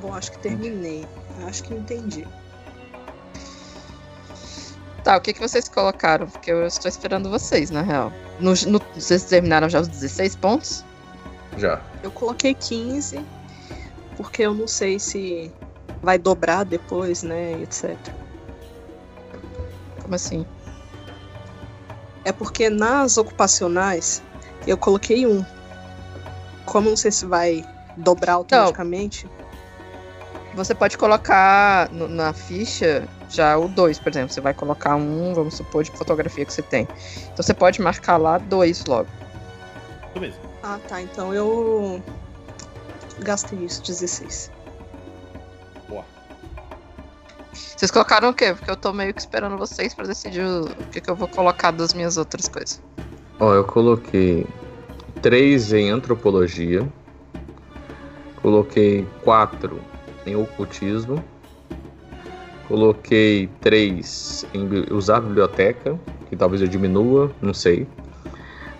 Bom, 0.00 0.14
acho 0.14 0.32
que 0.32 0.38
terminei. 0.38 1.06
Acho 1.46 1.62
que 1.64 1.74
entendi. 1.74 2.26
Tá, 5.02 5.16
o 5.16 5.20
que, 5.20 5.32
que 5.32 5.40
vocês 5.40 5.68
colocaram? 5.68 6.26
Porque 6.28 6.50
eu 6.50 6.66
estou 6.66 6.88
esperando 6.88 7.30
vocês, 7.30 7.70
na 7.70 7.82
real. 7.82 8.12
No, 8.40 8.52
no- 8.66 8.82
vocês 8.94 9.24
terminaram 9.24 9.68
já 9.68 9.80
os 9.80 9.88
16 9.88 10.34
pontos? 10.36 10.84
Já. 11.56 11.80
Eu 12.02 12.10
coloquei 12.10 12.54
15, 12.54 13.24
porque 14.16 14.42
eu 14.42 14.52
não 14.52 14.66
sei 14.66 14.98
se 14.98 15.52
vai 16.02 16.18
dobrar 16.18 16.64
depois, 16.64 17.22
né, 17.22 17.52
etc. 17.62 17.96
Como 20.06 20.14
assim? 20.14 20.46
É 22.24 22.30
porque 22.30 22.70
nas 22.70 23.18
ocupacionais 23.18 24.22
eu 24.64 24.78
coloquei 24.78 25.26
um. 25.26 25.44
Como 26.64 26.88
não 26.90 26.96
sei 26.96 27.10
se 27.10 27.26
vai 27.26 27.64
dobrar 27.96 28.34
automaticamente, 28.34 29.28
Você 30.54 30.74
pode 30.74 30.96
colocar 30.96 31.90
no- 31.92 32.08
na 32.08 32.32
ficha 32.32 33.06
já 33.28 33.58
o 33.58 33.68
2, 33.68 33.98
por 33.98 34.08
exemplo. 34.08 34.32
Você 34.32 34.40
vai 34.40 34.54
colocar 34.54 34.96
um, 34.96 35.34
vamos 35.34 35.52
supor, 35.54 35.84
de 35.84 35.90
fotografia 35.90 36.46
que 36.46 36.52
você 36.52 36.62
tem. 36.62 36.88
Então 37.24 37.44
você 37.44 37.52
pode 37.52 37.78
marcar 37.82 38.16
lá 38.16 38.38
dois 38.38 38.82
logo. 38.86 39.06
Isso 40.12 40.18
mesmo. 40.20 40.40
Ah, 40.62 40.80
tá. 40.88 41.02
Então 41.02 41.34
eu 41.34 42.02
gastei 43.18 43.58
isso, 43.58 43.82
16. 43.82 44.50
Vocês 47.76 47.90
colocaram 47.90 48.30
o 48.30 48.34
quê? 48.34 48.54
Porque 48.54 48.70
eu 48.70 48.76
tô 48.76 48.92
meio 48.92 49.12
que 49.12 49.20
esperando 49.20 49.56
vocês 49.56 49.94
pra 49.94 50.06
decidir 50.06 50.42
o, 50.42 50.66
que, 50.90 51.00
que 51.00 51.10
eu 51.10 51.16
vou 51.16 51.28
colocar 51.28 51.70
das 51.70 51.92
minhas 51.92 52.16
outras 52.16 52.48
coisas. 52.48 52.82
Ó, 53.38 53.52
eu 53.54 53.64
coloquei 53.64 54.46
três 55.20 55.72
em 55.72 55.90
antropologia. 55.90 56.86
Coloquei 58.40 59.06
quatro 59.22 59.80
em 60.24 60.36
ocultismo. 60.36 61.22
Coloquei 62.68 63.48
três 63.60 64.44
em 64.52 64.68
usar 64.92 65.20
biblioteca, 65.20 65.98
que 66.28 66.36
talvez 66.36 66.62
eu 66.62 66.68
diminua, 66.68 67.30
não 67.40 67.54
sei. 67.54 67.86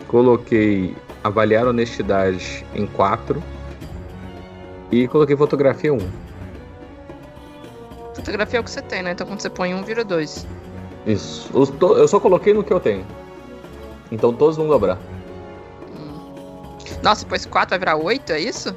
Coloquei 0.09 0.97
avaliar 1.23 1.67
honestidade 1.67 2.65
em 2.75 2.87
quatro. 2.87 3.43
E 4.91 5.07
coloquei 5.09 5.37
fotografia 5.37 5.93
um. 5.93 6.26
Fotografia 8.17 8.59
é 8.59 8.61
o 8.61 8.65
que 8.65 8.71
você 8.71 8.81
tem, 8.81 9.03
né? 9.03 9.13
Então 9.13 9.27
quando 9.27 9.41
você 9.41 9.51
põe 9.51 9.75
um, 9.75 9.83
vira 9.83 10.03
dois. 10.03 10.47
Isso. 11.07 11.51
Eu 11.55 12.09
só 12.09 12.19
coloquei 12.19 12.55
no 12.55 12.65
que 12.65 12.73
eu 12.73 12.81
tenho. 12.81 13.07
Então 14.11 14.33
todos 14.33 14.57
vão 14.57 14.67
dobrar. 14.67 14.99
Hum. 15.95 16.35
Nossa, 17.03 17.25
depois 17.25 17.45
4 17.45 17.71
vai 17.71 17.79
virar 17.79 17.97
8, 17.97 18.33
é 18.33 18.41
isso? 18.41 18.75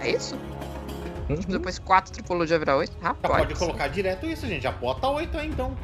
É 0.00 0.10
isso? 0.12 0.34
Uhum. 1.28 1.36
Tipo, 1.36 1.52
depois 1.52 1.78
4 1.78 2.10
tripologia 2.12 2.56
vai 2.56 2.64
virar 2.64 2.76
8? 2.78 2.92
Ah, 3.02 3.06
Já 3.08 3.14
pode. 3.14 3.36
pode 3.38 3.54
colocar 3.54 3.88
direto 3.88 4.24
isso, 4.24 4.46
gente. 4.46 4.62
Já 4.62 4.72
bota 4.72 5.06
8 5.08 5.36
aí 5.36 5.48
então. 5.48 5.76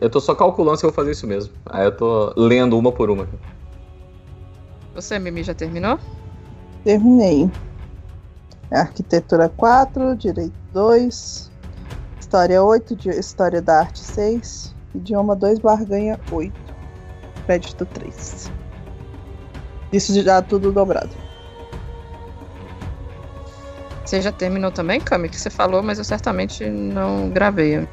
Eu 0.00 0.10
tô 0.10 0.20
só 0.20 0.34
calculando 0.34 0.76
se 0.78 0.84
eu 0.84 0.90
vou 0.90 0.94
fazer 0.96 1.12
isso 1.12 1.26
mesmo. 1.28 1.52
Aí 1.66 1.84
eu 1.84 1.96
tô 1.96 2.32
lendo 2.36 2.76
uma 2.76 2.90
por 2.90 3.08
uma. 3.08 3.28
Você, 4.94 5.16
Mimi, 5.18 5.44
já 5.44 5.54
terminou? 5.54 5.98
Terminei. 6.88 7.50
Arquitetura 8.72 9.46
4, 9.50 10.16
Direito 10.16 10.56
2, 10.72 11.50
História 12.18 12.64
8, 12.64 12.96
di- 12.96 13.10
História 13.10 13.60
da 13.60 13.80
Arte 13.80 13.98
6, 13.98 14.74
Idioma 14.94 15.36
2, 15.36 15.58
Barganha 15.58 16.18
8, 16.32 16.54
Crédito 17.44 17.84
3. 17.84 18.50
Isso 19.92 20.18
já 20.22 20.40
tudo 20.40 20.72
dobrado. 20.72 21.10
Você 24.02 24.22
já 24.22 24.32
terminou 24.32 24.72
também, 24.72 24.98
Cami? 24.98 25.28
Que 25.28 25.38
você 25.38 25.50
falou, 25.50 25.82
mas 25.82 25.98
eu 25.98 26.04
certamente 26.04 26.64
não 26.64 27.28
gravei. 27.28 27.86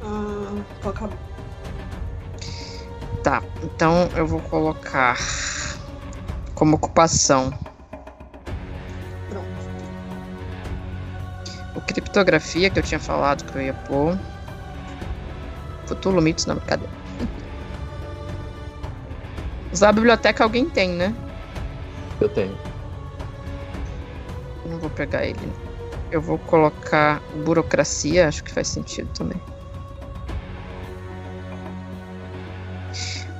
Ah, 0.00 0.62
tô 0.80 0.90
acabando. 0.90 1.18
Tá, 3.24 3.42
então 3.64 4.08
eu 4.14 4.24
vou 4.28 4.38
colocar 4.42 5.16
como 6.56 6.76
ocupação 6.76 7.52
Pronto. 9.28 9.46
o 11.76 11.80
criptografia 11.82 12.68
que 12.70 12.78
eu 12.78 12.82
tinha 12.82 12.98
falado 12.98 13.44
que 13.44 13.56
eu 13.56 13.62
ia 13.62 13.74
pôr. 13.74 14.18
Futuro 15.86 16.20
mitos, 16.20 16.46
não, 16.46 16.56
brincadeira. 16.56 16.92
Usar 19.72 19.90
a 19.90 19.92
biblioteca 19.92 20.42
alguém 20.42 20.68
tem, 20.68 20.90
né? 20.90 21.14
Eu 22.20 22.28
tenho. 22.30 22.58
Não 24.64 24.78
vou 24.78 24.90
pegar 24.90 25.24
ele. 25.24 25.52
Eu 26.10 26.20
vou 26.20 26.38
colocar 26.38 27.20
burocracia, 27.44 28.26
acho 28.26 28.42
que 28.42 28.50
faz 28.50 28.68
sentido 28.68 29.08
também. 29.12 29.40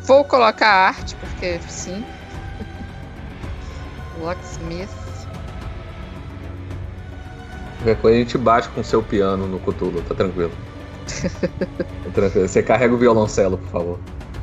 Vou 0.02 0.22
colocar 0.24 0.68
arte, 0.68 1.16
porque 1.16 1.59
sim. 1.68 2.05
Locksmith. 4.20 4.88
Qualquer 7.78 8.01
coisa 8.01 8.16
a 8.16 8.20
gente 8.20 8.38
bate 8.38 8.68
com 8.70 8.80
o 8.80 8.84
seu 8.84 9.02
piano 9.02 9.47
no 9.47 9.59
Cthulhu, 9.60 10.02
tá 10.02 10.14
tranquilo. 10.14 10.52
tá 11.06 12.10
tranquilo. 12.12 12.48
Você 12.48 12.62
carrega 12.62 12.94
o 12.94 12.98
violoncelo, 12.98 13.59
por 13.59 13.68
favor. 13.68 14.01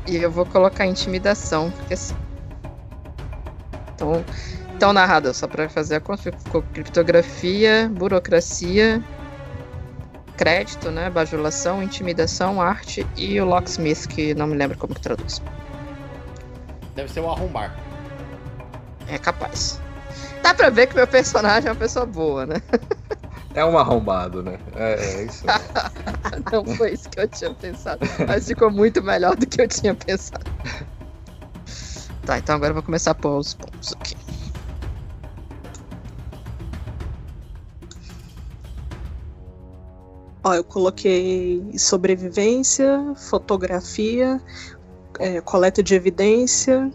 E 0.07 0.17
eu 0.17 0.31
vou 0.31 0.45
colocar 0.45 0.85
intimidação, 0.85 1.71
porque 1.71 1.93
assim. 1.93 2.15
Então, 3.95 4.23
então 4.75 4.93
narrador, 4.93 5.33
só 5.33 5.47
para 5.47 5.67
fazer 5.69 5.95
a 5.95 5.99
conta, 5.99 6.31
ficou 6.31 6.61
criptografia, 6.73 7.89
burocracia, 7.93 9.03
crédito, 10.37 10.91
né? 10.91 11.09
Bajulação, 11.09 11.81
intimidação, 11.81 12.61
arte 12.61 13.05
e 13.15 13.39
o 13.39 13.45
locksmith, 13.45 14.07
que 14.07 14.33
não 14.33 14.47
me 14.47 14.55
lembro 14.55 14.77
como 14.77 14.93
que 14.93 15.01
traduz. 15.01 15.41
Deve 16.95 17.11
ser 17.11 17.21
o 17.21 17.29
arrombar. 17.29 17.75
É 19.07 19.17
capaz. 19.17 19.81
Dá 20.41 20.53
pra 20.53 20.69
ver 20.69 20.87
que 20.87 20.95
meu 20.95 21.07
personagem 21.07 21.69
é 21.69 21.71
uma 21.71 21.77
pessoa 21.77 22.05
boa, 22.05 22.45
né? 22.45 22.61
É 23.53 23.63
um 23.63 23.77
arrombado, 23.77 24.41
né? 24.41 24.59
É, 24.75 24.93
é 24.93 25.23
isso. 25.23 25.45
Não 26.51 26.65
foi 26.75 26.93
isso 26.93 27.09
que 27.09 27.19
eu 27.19 27.27
tinha 27.27 27.53
pensado. 27.53 27.99
Mas 28.27 28.47
ficou 28.47 28.71
muito 28.71 29.01
melhor 29.01 29.35
do 29.35 29.45
que 29.45 29.61
eu 29.61 29.67
tinha 29.67 29.93
pensado. 29.93 30.43
Tá, 32.25 32.37
então 32.37 32.55
agora 32.55 32.71
eu 32.71 32.75
vou 32.75 32.83
começar 32.83 33.11
a 33.11 33.15
pôr 33.15 33.37
os 33.37 33.53
pontos 33.53 33.93
aqui. 33.93 34.15
Ó, 40.43 40.53
eu 40.53 40.63
coloquei 40.63 41.77
sobrevivência, 41.77 43.13
fotografia, 43.15 44.41
é, 45.19 45.39
coleta 45.41 45.81
de 45.81 45.95
evidência, 45.95 46.91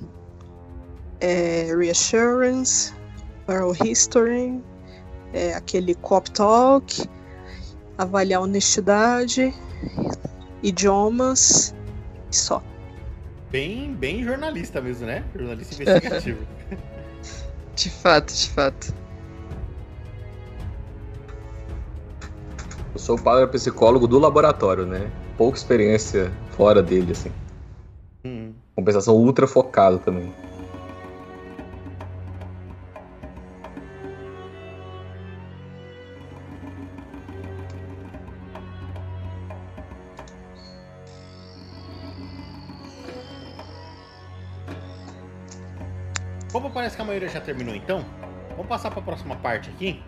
é, 1.21 1.75
reassurance, 1.77 2.93
oral 3.47 3.73
history, 3.73 4.63
é, 5.33 5.55
aquele 5.55 5.95
cop 5.95 6.31
talk, 6.31 7.09
avaliar 7.97 8.43
honestidade, 8.43 9.55
idiomas 10.63 11.75
e 12.31 12.37
só. 12.37 12.63
Bem, 13.51 13.95
bem 13.95 14.23
jornalista 14.23 14.81
mesmo, 14.81 15.07
né? 15.07 15.25
Jornalista 15.35 15.75
investigativo. 15.83 16.41
De 17.75 17.91
fato, 17.91 18.35
de 18.35 18.51
fato. 18.51 18.95
Eu 22.93 22.99
sou 22.99 23.17
o 23.17 23.23
padre 23.23 23.47
psicólogo 23.47 24.07
do 24.07 24.19
laboratório, 24.19 24.85
né? 24.85 25.11
Pouca 25.37 25.57
experiência 25.57 26.33
fora 26.51 26.83
dele, 26.83 27.13
assim. 27.13 27.31
Hum. 28.25 28.53
Compensação 28.75 29.15
ultra 29.15 29.47
focado 29.47 29.99
também. 29.99 30.33
Como 46.59 46.71
parece 46.71 46.97
que 46.97 47.03
a 47.03 47.05
maioria 47.05 47.29
já 47.29 47.41
terminou 47.41 47.73
então, 47.73 48.05
vamos 48.51 48.67
passar 48.67 48.91
para 48.91 48.99
a 48.99 49.03
próxima 49.05 49.37
parte 49.37 49.71
aqui. 49.71 50.03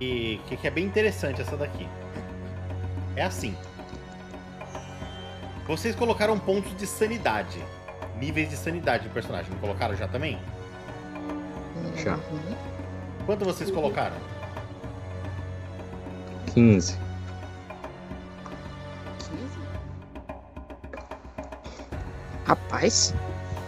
E 0.00 0.40
que, 0.48 0.56
que 0.56 0.66
é 0.66 0.70
bem 0.72 0.84
interessante 0.84 1.40
essa 1.40 1.56
daqui. 1.56 1.88
É 3.14 3.22
assim. 3.22 3.56
Vocês 5.68 5.94
colocaram 5.94 6.36
pontos 6.36 6.76
de 6.76 6.84
sanidade. 6.84 7.64
Níveis 8.18 8.50
de 8.50 8.56
sanidade 8.56 9.06
do 9.06 9.14
personagem. 9.14 9.48
Não 9.52 9.58
colocaram 9.60 9.94
já 9.94 10.08
também? 10.08 10.36
Já. 11.94 12.16
Uhum. 12.16 12.56
Quanto 13.24 13.44
vocês 13.44 13.70
colocaram? 13.70 14.16
15. 16.54 16.98
Rapaz, 22.44 23.14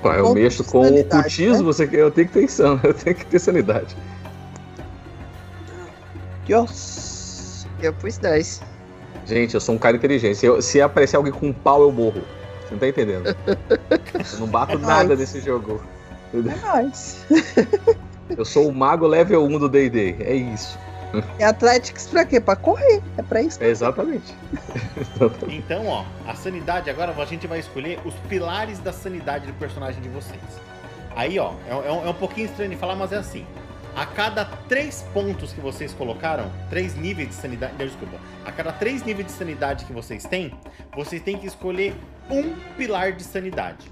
Pô, 0.02 0.12
eu 0.12 0.32
mexo 0.34 0.62
com 0.64 0.86
o 0.86 1.04
cultismo, 1.04 1.58
né? 1.58 1.62
você, 1.64 1.88
eu 1.92 2.10
tenho 2.10 2.28
que 2.28 2.34
ter 2.34 2.48
sanidade, 2.48 2.86
eu 2.88 2.94
tenho 2.94 3.16
que 3.16 3.26
ter 3.26 3.38
sanidade. 3.38 3.96
Deus. 6.46 7.66
eu 7.82 7.92
pus 7.92 8.16
10. 8.18 8.62
Gente, 9.26 9.54
eu 9.54 9.60
sou 9.60 9.74
um 9.74 9.78
cara 9.78 9.96
inteligente. 9.96 10.36
Se, 10.36 10.46
eu- 10.46 10.62
se 10.62 10.80
aparecer 10.80 11.16
alguém 11.16 11.32
com 11.32 11.46
um 11.48 11.52
pau, 11.52 11.82
eu 11.82 11.92
morro. 11.92 12.22
Você 12.62 12.72
não 12.72 12.78
tá 12.78 12.88
entendendo? 12.88 13.36
Eu 13.46 14.38
não 14.40 14.46
bato 14.46 14.72
É 14.76 14.78
nada 14.78 15.04
nóis. 15.08 15.18
nesse 15.20 15.40
jogo. 15.40 15.82
É 16.34 16.66
nóis. 16.66 17.18
Eu 18.36 18.44
sou 18.44 18.68
o 18.68 18.74
mago 18.74 19.06
level 19.06 19.44
1 19.44 19.58
do 19.58 19.68
D&D. 19.68 20.16
É 20.20 20.34
isso. 20.34 20.78
E 21.38 21.42
Athletics 21.44 22.06
pra 22.08 22.24
quê? 22.24 22.40
Pra 22.40 22.54
correr. 22.56 23.02
É 23.16 23.22
pra 23.22 23.40
isso. 23.40 23.62
É 23.62 23.68
exatamente. 23.68 24.34
Então, 25.48 25.86
ó, 25.86 26.04
a 26.26 26.34
sanidade 26.34 26.88
agora 26.90 27.12
a 27.16 27.24
gente 27.24 27.46
vai 27.46 27.58
escolher 27.58 27.98
os 28.04 28.14
pilares 28.28 28.78
da 28.78 28.92
sanidade 28.92 29.46
do 29.46 29.52
personagem 29.54 30.00
de 30.02 30.08
vocês. 30.08 30.40
Aí, 31.16 31.38
ó, 31.38 31.52
é, 31.68 31.70
é 31.88 31.92
um, 31.92 32.06
é 32.06 32.10
um 32.10 32.14
pouquinho 32.14 32.46
estranho 32.46 32.70
de 32.70 32.76
falar, 32.76 32.94
mas 32.94 33.12
é 33.12 33.16
assim. 33.16 33.44
A 33.96 34.06
cada 34.06 34.44
três 34.68 35.04
pontos 35.12 35.52
que 35.52 35.60
vocês 35.60 35.92
colocaram, 35.92 36.50
três 36.70 36.94
níveis 36.94 37.28
de 37.30 37.34
sanidade. 37.34 37.74
Desculpa. 37.76 38.16
A 38.44 38.52
cada 38.52 38.70
três 38.72 39.02
níveis 39.02 39.26
de 39.26 39.32
sanidade 39.32 39.84
que 39.84 39.92
vocês 39.92 40.24
têm, 40.24 40.52
vocês 40.94 41.20
têm 41.22 41.36
que 41.38 41.46
escolher 41.46 41.94
um 42.30 42.54
pilar 42.76 43.12
de 43.12 43.24
sanidade. 43.24 43.90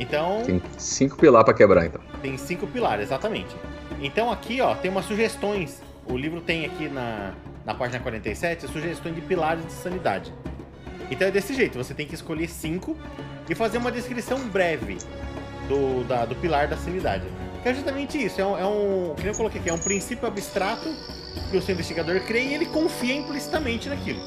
Então, 0.00 0.42
Tem 0.46 0.62
cinco 0.78 1.16
pilar 1.16 1.44
pra 1.44 1.52
quebrar, 1.52 1.84
então. 1.86 2.00
tem 2.22 2.36
cinco 2.38 2.66
pilares, 2.68 3.06
exatamente. 3.06 3.54
Então 4.00 4.30
aqui, 4.30 4.60
ó, 4.60 4.74
tem 4.74 4.90
umas 4.90 5.04
sugestões. 5.04 5.80
O 6.06 6.16
livro 6.16 6.40
tem 6.40 6.64
aqui 6.64 6.88
na, 6.88 7.32
na 7.64 7.74
página 7.74 8.00
47 8.00 8.66
sugestões 8.68 9.14
de 9.14 9.20
pilares 9.20 9.64
de 9.66 9.72
sanidade. 9.72 10.32
Então 11.10 11.26
é 11.26 11.30
desse 11.30 11.54
jeito, 11.54 11.76
você 11.76 11.94
tem 11.94 12.06
que 12.06 12.14
escolher 12.14 12.48
cinco 12.48 12.96
e 13.48 13.54
fazer 13.54 13.78
uma 13.78 13.90
descrição 13.90 14.38
breve 14.48 14.98
do, 15.68 16.04
da- 16.04 16.24
do 16.24 16.34
pilar 16.36 16.68
da 16.68 16.76
sanidade. 16.76 17.24
Que 17.62 17.68
é 17.70 17.74
justamente 17.74 18.22
isso, 18.22 18.40
é 18.40 18.46
um, 18.46 18.58
é 18.58 18.66
um. 18.66 19.14
Que 19.16 19.26
eu 19.26 19.34
coloquei 19.34 19.60
aqui, 19.60 19.68
é 19.70 19.72
um 19.72 19.78
princípio 19.78 20.28
abstrato 20.28 20.88
que 21.50 21.56
o 21.56 21.62
seu 21.62 21.74
investigador 21.74 22.20
crê 22.20 22.44
e 22.44 22.54
ele 22.54 22.66
confia 22.66 23.14
implicitamente 23.14 23.88
naquilo. 23.88 24.20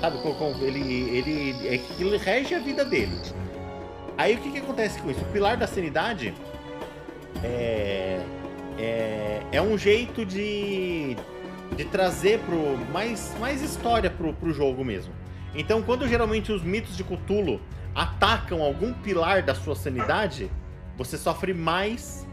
Sabe? 0.00 0.18
Ele, 0.60 1.16
ele, 1.16 1.66
é 1.68 1.78
que 1.78 2.02
ele 2.02 2.16
rege 2.18 2.54
a 2.54 2.58
vida 2.58 2.84
dele. 2.84 3.12
Aí 4.18 4.34
o 4.34 4.38
que, 4.38 4.50
que 4.50 4.58
acontece 4.58 5.00
com 5.00 5.10
isso? 5.10 5.20
O 5.20 5.24
pilar 5.26 5.56
da 5.56 5.66
sanidade 5.66 6.34
é, 7.42 8.20
é, 9.56 9.62
um 9.62 9.78
jeito 9.78 10.24
de, 10.24 11.16
de 11.76 11.84
trazer 11.86 12.40
pro, 12.40 12.76
mais, 12.92 13.34
mais 13.40 13.62
história 13.62 14.10
pro, 14.10 14.32
pro 14.34 14.52
jogo 14.52 14.84
mesmo. 14.84 15.12
Então, 15.54 15.82
quando 15.82 16.06
geralmente 16.06 16.52
os 16.52 16.62
mitos 16.62 16.96
de 16.96 17.02
Cthulhu 17.02 17.60
atacam 17.94 18.62
algum 18.62 18.92
pilar 18.92 19.42
da 19.42 19.54
sua 19.54 19.74
sanidade, 19.74 20.50
você 20.96 21.16
sofre 21.16 21.54
mais 21.54 22.26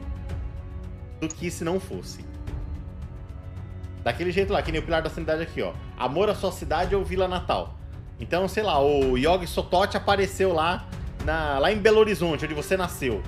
do 1.21 1.27
que 1.29 1.49
se 1.49 1.63
não 1.63 1.79
fosse. 1.79 2.25
Daquele 4.03 4.31
jeito 4.31 4.51
lá, 4.51 4.61
que 4.61 4.71
nem 4.71 4.81
o 4.81 4.83
pilar 4.83 5.01
da 5.01 5.09
sanidade 5.09 5.43
aqui, 5.43 5.61
ó. 5.61 5.71
Amor 5.97 6.29
à 6.29 6.35
sua 6.35 6.51
cidade 6.51 6.93
ou 6.93 7.05
Vila 7.05 7.27
Natal. 7.27 7.79
Então, 8.19 8.47
sei 8.49 8.63
lá, 8.63 8.81
o 8.83 9.17
Yogi 9.17 9.47
Sotote 9.47 9.95
apareceu 9.95 10.51
lá, 10.51 10.85
na, 11.23 11.57
lá 11.57 11.71
em 11.71 11.77
Belo 11.77 11.99
Horizonte, 11.99 12.43
onde 12.43 12.53
você 12.53 12.75
nasceu. 12.75 13.21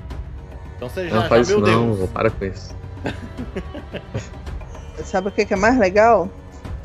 Então 0.75 0.89
você 0.89 1.07
já, 1.07 1.15
Não 1.15 1.21
já 1.21 1.29
faz 1.29 1.47
meu 1.47 1.59
isso 1.59 1.71
não, 1.71 1.85
Deus. 1.85 1.99
vou 1.99 2.07
para 2.09 2.29
com 2.29 2.43
isso. 2.43 2.75
Sabe 5.03 5.27
o 5.27 5.31
que 5.31 5.45
que 5.45 5.53
é 5.53 5.57
mais 5.57 5.77
legal? 5.77 6.29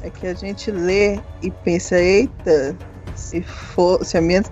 É 0.02 0.10
que 0.10 0.26
a 0.26 0.34
gente 0.34 0.70
lê 0.70 1.20
e 1.42 1.50
pensa, 1.50 1.98
eita, 1.98 2.76
se 3.14 3.42
for, 3.42 4.04
se 4.04 4.16
a 4.16 4.20
minha, 4.20 4.42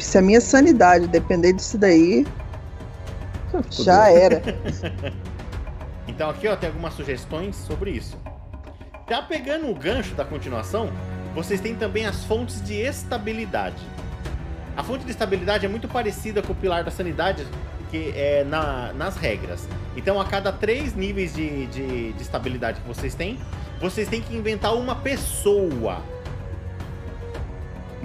se 0.00 0.18
a 0.18 0.22
minha 0.22 0.40
sanidade 0.40 1.06
depender 1.06 1.52
disso 1.52 1.78
daí, 1.78 2.26
já 3.70 4.10
era. 4.10 4.42
Então 6.06 6.28
aqui 6.28 6.48
ó, 6.48 6.56
tem 6.56 6.68
algumas 6.68 6.94
sugestões 6.94 7.56
sobre 7.56 7.92
isso. 7.92 8.18
Já 9.08 9.22
pegando 9.22 9.70
o 9.70 9.74
gancho 9.74 10.14
da 10.14 10.24
continuação, 10.24 10.90
vocês 11.34 11.60
têm 11.60 11.74
também 11.74 12.06
as 12.06 12.24
fontes 12.24 12.62
de 12.62 12.74
estabilidade. 12.74 13.82
A 14.76 14.82
fonte 14.82 15.04
de 15.04 15.10
estabilidade 15.10 15.64
é 15.64 15.68
muito 15.68 15.88
parecida 15.88 16.42
com 16.42 16.52
o 16.52 16.56
pilar 16.56 16.82
da 16.84 16.90
sanidade 16.90 17.46
que 17.92 18.12
é 18.16 18.42
na- 18.42 18.92
nas 18.94 19.16
regras. 19.16 19.68
Então 19.96 20.18
a 20.20 20.24
cada 20.24 20.50
três 20.50 20.94
níveis 20.96 21.32
de, 21.34 21.66
de, 21.66 22.12
de 22.14 22.22
estabilidade 22.22 22.80
que 22.80 22.88
vocês 22.88 23.14
têm, 23.14 23.38
vocês 23.80 24.08
têm 24.08 24.20
que 24.22 24.34
inventar 24.34 24.74
uma 24.74 24.96
pessoa. 24.96 25.98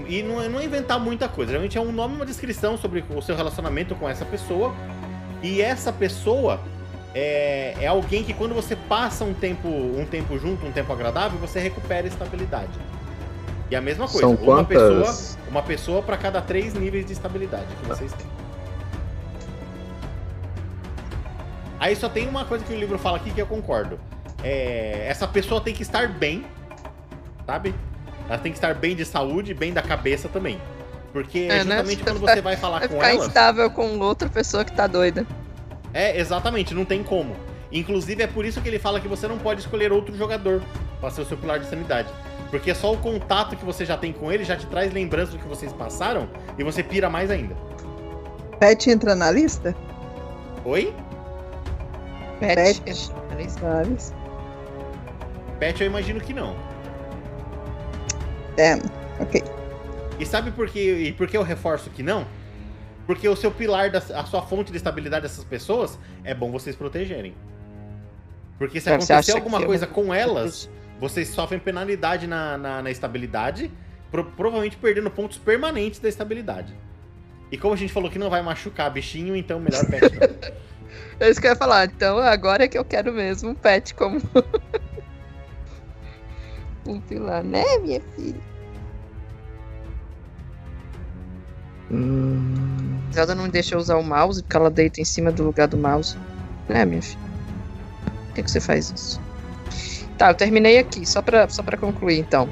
E 0.08 0.22
não 0.22 0.42
é, 0.42 0.48
não 0.48 0.60
é 0.60 0.66
inventar 0.66 1.00
muita 1.00 1.28
coisa, 1.28 1.52
geralmente 1.52 1.78
é 1.78 1.82
um 1.82 1.92
nome 1.92 2.14
e 2.14 2.18
uma 2.18 2.26
descrição 2.26 2.78
sobre 2.78 3.04
o 3.10 3.22
seu 3.22 3.36
relacionamento 3.36 3.96
com 3.96 4.08
essa 4.08 4.26
pessoa. 4.26 4.76
E 5.42 5.62
essa 5.62 5.92
pessoa 5.92 6.60
é, 7.16 7.74
é 7.80 7.88
alguém 7.88 8.24
que 8.24 8.34
quando 8.34 8.54
você 8.54 8.76
passa 8.76 9.24
um 9.24 9.34
tempo, 9.34 9.68
um 9.68 10.06
tempo 10.06 10.38
junto, 10.38 10.66
um 10.66 10.72
tempo 10.72 10.92
agradável, 10.94 11.40
você 11.40 11.60
recupera 11.60 12.06
a 12.06 12.10
estabilidade. 12.10 12.70
E 13.72 13.76
a 13.76 13.82
mesma 13.82 14.06
coisa, 14.06 14.20
São 14.22 14.32
uma 14.36 14.64
quantas? 14.64 14.68
pessoa, 14.78 15.38
uma 15.50 15.64
pessoa 15.64 16.02
para 16.02 16.16
cada 16.18 16.42
três 16.42 16.74
níveis 16.74 17.06
de 17.06 17.14
estabilidade 17.14 17.68
que 17.82 17.88
vocês 17.88 18.12
têm. 18.14 18.28
Aí 21.80 21.96
só 21.96 22.10
tem 22.10 22.28
uma 22.28 22.46
coisa 22.46 22.64
que 22.66 22.74
o 22.74 22.80
livro 22.80 22.98
fala 22.98 23.18
aqui 23.18 23.32
que 23.32 23.42
eu 23.42 23.48
concordo. 23.48 24.00
É, 24.44 25.06
essa 25.08 25.28
pessoa 25.28 25.62
tem 25.62 25.74
que 25.74 25.82
estar 25.84 26.08
bem, 26.08 26.46
sabe? 27.46 27.74
Ela 28.28 28.38
tem 28.38 28.52
que 28.52 28.58
estar 28.58 28.74
bem 28.74 28.96
de 28.96 29.06
saúde, 29.06 29.54
bem 29.54 29.72
da 29.74 29.82
cabeça 29.82 30.28
também. 30.28 30.60
Porque 31.14 31.48
É, 31.50 31.64
né? 31.64 31.78
justamente 31.78 32.04
quando 32.04 32.20
você 32.22 32.42
vai 32.42 32.56
falar 32.58 32.80
Vai 32.80 32.88
com 32.88 32.94
ficar 32.96 33.10
ela. 33.14 33.26
instável 33.26 33.72
com 33.72 34.00
outra 34.00 34.30
pessoa 34.30 34.66
que 34.66 34.72
tá 34.72 34.86
doida. 34.88 35.26
É, 35.94 36.20
exatamente, 36.20 36.74
não 36.74 36.86
tem 36.86 37.04
como. 37.04 37.36
Inclusive 37.72 38.24
é 38.24 38.28
por 38.28 38.46
isso 38.46 38.62
que 38.62 38.68
ele 38.68 38.80
fala 38.80 39.00
que 39.00 39.08
você 39.08 39.28
não 39.28 39.38
pode 39.38 39.62
escolher 39.62 39.92
outro 39.92 40.16
jogador 40.16 40.62
para 41.00 41.10
ser 41.10 41.22
o 41.22 41.26
seu 41.26 41.38
pilar 41.38 41.60
de 41.60 41.68
sanidade. 41.68 42.10
Porque 42.50 42.74
só 42.74 42.94
o 42.94 42.98
contato 42.98 43.56
que 43.58 43.66
você 43.66 43.86
já 43.86 43.98
tem 43.98 44.14
com 44.14 44.32
ele 44.32 44.44
já 44.46 44.56
te 44.56 44.66
traz 44.68 44.94
lembranças 44.94 45.34
do 45.36 45.40
que 45.40 45.48
vocês 45.48 45.74
passaram 45.74 46.30
e 46.58 46.64
você 46.64 46.82
pira 46.82 47.10
mais 47.10 47.30
ainda. 47.30 47.56
Pet 48.60 48.90
entra 48.90 49.16
na 49.16 49.30
lista? 49.32 49.76
Oi? 50.64 50.94
Pet. 52.40 52.82
Pet. 52.82 53.12
É 53.32 53.36
lista. 53.36 53.84
Pet 55.60 55.82
eu 55.82 55.88
imagino 55.88 56.20
que 56.22 56.34
não. 56.34 56.56
É, 58.58 58.76
ok. 59.20 59.44
E 60.20 60.26
sabe 60.26 60.52
por 60.52 60.68
que, 60.70 60.80
e 60.80 61.14
por 61.14 61.28
que 61.28 61.38
eu 61.38 61.44
reforço 61.44 61.90
que 61.90 62.02
não? 62.02 62.26
Porque 63.06 63.28
o 63.30 63.36
seu 63.36 63.52
pilar, 63.52 63.90
da, 63.92 64.00
a 64.00 64.26
sua 64.26 64.42
fonte 64.42 64.72
de 64.72 64.78
estabilidade 64.78 65.24
dessas 65.24 65.44
pessoas 65.44 65.98
é 66.24 66.34
bom 66.34 66.52
vocês 66.52 66.76
protegerem. 66.76 67.34
Porque 68.58 68.82
se 68.82 68.90
É, 68.90 69.00
você 69.00 69.14
acontecer 69.14 69.32
alguma 69.34 69.60
eu- 69.62 69.66
coisa 69.68 69.86
com 69.88 70.14
elas, 70.14 70.70
vocês 71.00 71.30
sofrem 71.30 71.60
penalidade 71.60 72.26
na, 72.28 72.58
na, 72.58 72.82
na 72.82 72.92
estabilidade, 72.92 73.72
pro- 74.12 74.26
provavelmente 74.26 74.76
perdendo 74.78 75.10
pontos 75.12 75.38
permanentes 75.38 76.00
da 76.00 76.10
estabilidade. 76.10 76.76
E 77.52 77.58
como 77.58 77.74
a 77.76 77.78
gente 77.78 77.94
falou 77.94 78.10
que 78.10 78.20
não 78.20 78.30
vai 78.30 78.42
machucar 78.42 78.92
bichinho, 78.92 79.36
então 79.36 79.60
melhor 79.60 79.86
pet 79.86 80.12
não. 80.16 80.58
É 81.20 81.30
isso 81.30 81.42
que 81.42 81.48
eu 81.48 81.52
ia 81.52 81.56
falar. 81.56 81.86
Então 81.86 82.20
agora 82.20 82.64
é 82.64 82.68
que 82.68 82.78
eu 82.78 82.86
quero 82.86 83.14
mesmo 83.14 83.50
um 83.50 83.56
pet 83.56 83.94
como. 83.94 84.22
um 86.86 87.02
pilar, 87.02 87.44
né, 87.44 87.64
minha 87.82 88.02
filha? 88.16 88.42
Hum, 91.92 93.00
Zelda 93.14 93.34
não 93.34 93.50
deixa 93.50 93.76
eu 93.76 93.80
usar 93.80 93.98
o 93.98 94.04
mouse 94.04 94.44
porque 94.44 94.58
ela 94.58 94.70
deita 94.70 95.02
em 95.02 95.06
cima 95.06 95.32
do 95.32 95.44
lugar 95.44 95.68
do 95.68 95.78
mouse. 95.78 96.18
Né, 96.68 96.86
minha 96.86 97.02
filha? 97.02 97.28
Por 98.28 98.34
que, 98.36 98.44
que 98.44 98.52
você 98.52 98.60
faz 98.60 98.92
isso? 98.92 99.22
Tá, 100.18 100.32
eu 100.32 100.36
terminei 100.36 100.80
aqui, 100.80 101.06
só 101.06 101.22
pra, 101.22 101.48
só 101.48 101.64
pra 101.64 101.78
concluir 101.78 102.20
então. 102.20 102.48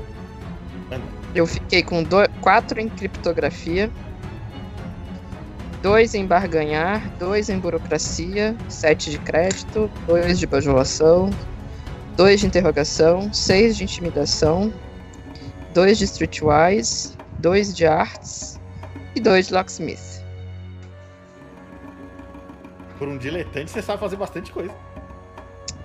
Manda. 0.90 1.04
Eu 1.34 1.46
fiquei 1.46 1.84
com 1.84 2.04
do, 2.04 2.18
quatro 2.42 2.80
em 2.80 2.88
criptografia, 2.88 3.92
dois 5.86 6.16
em 6.16 6.26
barganhar, 6.26 7.08
dois 7.20 7.48
em 7.48 7.60
burocracia, 7.60 8.56
sete 8.68 9.12
de 9.12 9.20
crédito, 9.20 9.88
dois 10.08 10.40
de 10.40 10.48
bajulação, 10.48 11.30
dois 12.18 12.40
de 12.40 12.48
interrogação, 12.48 13.32
seis 13.32 13.78
de 13.78 13.84
intimidação, 13.84 14.74
dois 15.76 16.00
de 16.00 16.06
streetwise, 16.06 17.16
dois 17.38 17.72
de 17.72 17.86
artes 17.86 18.60
e 19.14 19.22
dois 19.22 19.46
de 19.46 19.54
locksmith. 19.54 20.24
Por 22.98 23.08
um 23.08 23.20
diletante, 23.20 23.70
você 23.70 23.84
sabe 23.84 24.00
fazer 24.00 24.16
bastante 24.16 24.52
coisa. 24.52 24.74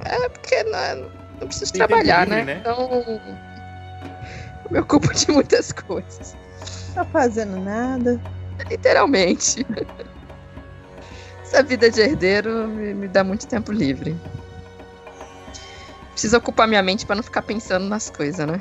É 0.06 0.28
porque 0.30 0.62
não, 0.62 1.10
não 1.42 1.46
preciso 1.46 1.74
Tem 1.74 1.86
trabalhar, 1.86 2.26
livre, 2.26 2.42
né? 2.42 2.54
né? 2.54 2.58
Então 2.60 2.88
eu 4.64 4.70
me 4.70 4.78
ocupo 4.78 5.12
de 5.12 5.30
muitas 5.30 5.72
coisas. 5.72 6.34
Tá 6.94 7.04
fazendo 7.04 7.60
nada. 7.60 8.18
Literalmente. 8.68 9.66
Essa 11.42 11.62
vida 11.62 11.90
de 11.90 12.00
herdeiro 12.00 12.68
me, 12.68 12.94
me 12.94 13.08
dá 13.08 13.24
muito 13.24 13.46
tempo 13.46 13.72
livre. 13.72 14.16
Preciso 16.12 16.36
ocupar 16.36 16.68
minha 16.68 16.82
mente 16.82 17.06
pra 17.06 17.16
não 17.16 17.22
ficar 17.22 17.42
pensando 17.42 17.86
nas 17.86 18.10
coisas, 18.10 18.46
né? 18.46 18.60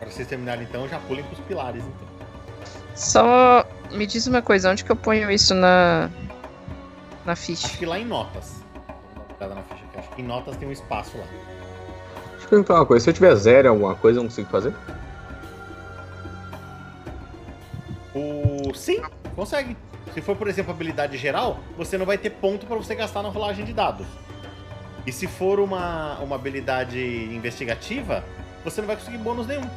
Pra 0.00 0.10
vocês 0.10 0.26
terminarem 0.28 0.64
então, 0.64 0.88
já 0.88 0.98
pulem 1.00 1.24
pros 1.24 1.38
pilares, 1.40 1.82
então. 1.82 2.08
Só 2.94 3.64
me 3.92 4.06
diz 4.06 4.26
uma 4.26 4.42
coisa, 4.42 4.70
onde 4.70 4.84
que 4.84 4.90
eu 4.92 4.96
ponho 4.96 5.30
isso 5.30 5.54
na 5.54 6.10
na 7.24 7.32
Acho 7.32 7.42
ficha? 7.42 7.68
que 7.78 7.86
lá 7.86 7.98
em 7.98 8.04
notas. 8.04 8.62
Vou 9.16 9.24
dar 9.38 9.46
uma 9.46 9.54
olhada 9.54 9.54
na 9.54 9.62
ficha 9.62 9.84
aqui. 9.88 9.98
Acho 9.98 10.10
que 10.10 10.22
em 10.22 10.24
notas 10.26 10.56
tem 10.56 10.68
um 10.68 10.72
espaço 10.72 11.16
lá. 11.16 11.24
deixa 12.32 12.44
eu 12.44 12.48
perguntar 12.50 12.74
uma 12.74 12.86
coisa. 12.86 13.02
Se 13.04 13.10
eu 13.10 13.14
tiver 13.14 13.34
zero 13.36 13.66
em 13.66 13.70
alguma 13.70 13.94
coisa, 13.94 14.18
eu 14.18 14.22
não 14.22 14.28
consigo 14.28 14.48
fazer? 14.50 14.74
O. 18.14 18.72
Sim, 18.74 19.02
consegue. 19.34 19.76
Se 20.12 20.20
for, 20.20 20.36
por 20.36 20.46
exemplo, 20.48 20.72
habilidade 20.72 21.16
geral, 21.18 21.58
você 21.76 21.98
não 21.98 22.06
vai 22.06 22.16
ter 22.16 22.30
ponto 22.30 22.66
pra 22.66 22.76
você 22.76 22.94
gastar 22.94 23.22
na 23.22 23.28
rolagem 23.28 23.64
de 23.64 23.72
dados. 23.72 24.06
E 25.06 25.12
se 25.12 25.26
for 25.26 25.58
uma, 25.60 26.18
uma 26.20 26.36
habilidade 26.36 26.98
investigativa, 26.98 28.24
você 28.64 28.80
não 28.80 28.86
vai 28.86 28.96
conseguir 28.96 29.18
bônus 29.18 29.46
nenhum. 29.46 29.68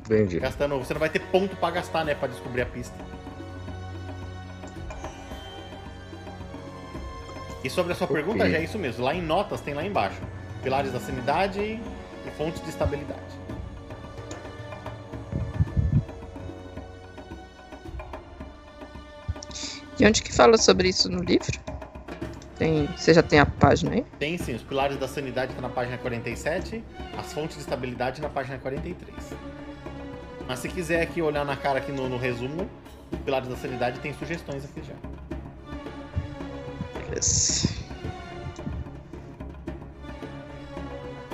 Entendi. 0.00 0.38
Gastando, 0.40 0.78
você 0.78 0.92
não 0.92 1.00
vai 1.00 1.08
ter 1.08 1.20
ponto 1.20 1.56
pra 1.56 1.70
gastar, 1.70 2.04
né, 2.04 2.14
Pra 2.14 2.28
descobrir 2.28 2.62
a 2.62 2.66
pista. 2.66 2.96
E 7.62 7.68
sobre 7.70 7.92
a 7.92 7.96
sua 7.96 8.06
Ok. 8.06 8.16
pergunta, 8.16 8.48
já 8.48 8.58
é 8.58 8.64
isso 8.64 8.78
mesmo. 8.78 9.04
Lá 9.04 9.14
em 9.14 9.22
notas 9.22 9.60
tem 9.60 9.74
lá 9.74 9.84
embaixo. 9.84 10.20
Pilares 10.62 10.92
da 10.92 11.00
sanidade 11.00 11.60
e 11.60 12.30
fontes 12.36 12.62
de 12.62 12.70
estabilidade. 12.70 13.20
E 20.00 20.06
onde 20.06 20.22
que 20.22 20.32
fala 20.32 20.56
sobre 20.56 20.88
isso 20.88 21.10
no 21.10 21.22
livro? 21.22 21.60
Tem, 22.56 22.86
você 22.96 23.12
já 23.12 23.22
tem 23.22 23.38
a 23.38 23.44
página 23.44 23.92
aí? 23.92 24.04
Tem 24.18 24.38
sim, 24.38 24.54
os 24.54 24.62
pilares 24.62 24.96
da 24.98 25.06
sanidade 25.06 25.54
tá 25.54 25.60
na 25.60 25.68
página 25.68 25.98
47, 25.98 26.82
as 27.18 27.32
fontes 27.34 27.56
de 27.56 27.62
estabilidade 27.62 28.22
na 28.22 28.30
página 28.30 28.58
43. 28.58 29.14
Mas 30.48 30.58
se 30.58 30.70
quiser 30.70 31.02
aqui 31.02 31.20
olhar 31.20 31.44
na 31.44 31.54
cara 31.54 31.80
aqui 31.80 31.92
no, 31.92 32.08
no 32.08 32.16
resumo, 32.16 32.66
pilares 33.26 33.46
da 33.46 33.56
sanidade 33.56 34.00
tem 34.00 34.14
sugestões 34.14 34.64
aqui 34.64 34.82
já. 34.82 34.94
Beleza. 36.98 37.68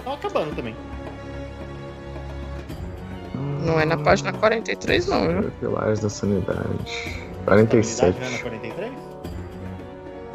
Tá 0.05 0.13
acabando 0.13 0.57
também. 0.57 0.75
Não 3.65 3.79
é 3.79 3.85
na 3.85 3.97
página 3.97 4.33
43 4.33 5.07
não, 5.07 5.43
viu? 5.43 5.51
Pilares 5.61 6.01
da 6.01 6.11
sanidade. 6.11 7.26
Sanidade 7.47 7.69
47. 7.69 8.21
não 8.21 8.27
é 8.27 8.31
na 8.31 8.39
43? 8.39 8.93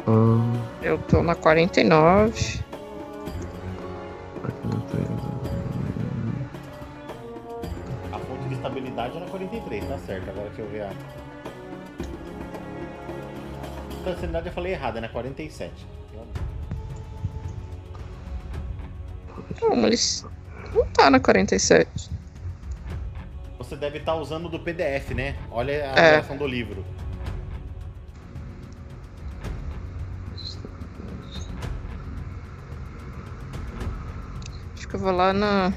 Ah, 0.06 0.82
Eu 0.82 0.98
tô 0.98 1.22
na 1.22 1.34
49. 1.34 2.30
aqui 4.44 4.66
não 4.66 4.80
tem. 4.80 5.02
A 8.12 8.18
fonte 8.18 8.48
de 8.48 8.54
estabilidade 8.54 9.16
era 9.16 9.26
43, 9.26 9.84
tá 9.84 9.98
certo. 9.98 10.30
Agora 10.30 10.48
deixa 10.48 10.62
eu 10.62 10.68
ver 10.70 10.82
a. 10.82 10.90
A 14.04 14.10
estabilidade 14.10 14.46
eu 14.48 14.52
falei 14.52 14.72
errado, 14.72 15.00
né? 15.00 15.08
47. 15.08 15.72
Não, 19.60 19.86
eles. 19.86 20.26
Não 20.74 20.86
tá 20.86 21.10
na 21.10 21.20
47. 21.20 22.10
Você 23.58 23.76
deve 23.76 23.98
estar 23.98 24.14
usando 24.16 24.48
do 24.48 24.58
PDF, 24.58 25.10
né? 25.14 25.36
Olha 25.50 25.92
a 25.94 25.98
É. 26.00 26.12
versão 26.16 26.36
do 26.36 26.46
livro. 26.46 26.84
Vou 35.02 35.10
lá 35.10 35.32
na. 35.32 35.72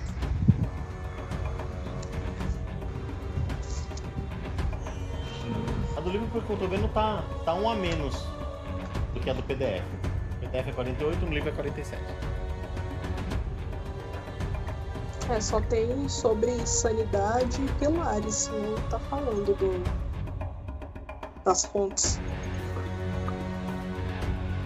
A 5.97 5.99
do 5.99 6.11
livro, 6.11 6.27
pelo 6.27 6.43
que 6.43 6.49
eu 6.51 6.57
tô 6.57 6.67
vendo, 6.67 6.87
tá, 6.93 7.23
tá 7.43 7.55
um 7.55 7.67
a 7.67 7.73
menos 7.73 8.23
do 9.15 9.19
que 9.19 9.27
a 9.27 9.33
do 9.33 9.41
PDF. 9.41 9.83
O 10.35 10.39
PDF 10.41 10.67
é 10.67 10.71
48, 10.71 11.25
no 11.25 11.33
livro 11.33 11.49
é 11.49 11.51
47. 11.53 11.99
É, 15.31 15.41
só 15.41 15.59
tem 15.59 16.07
sobre 16.07 16.51
sanidade 16.67 17.63
e 17.63 17.71
pilares, 17.79 18.51
não 18.53 18.75
tá 18.89 18.99
falando 18.99 19.57
do, 19.57 19.83
das 21.43 21.65
fontes. 21.65 22.19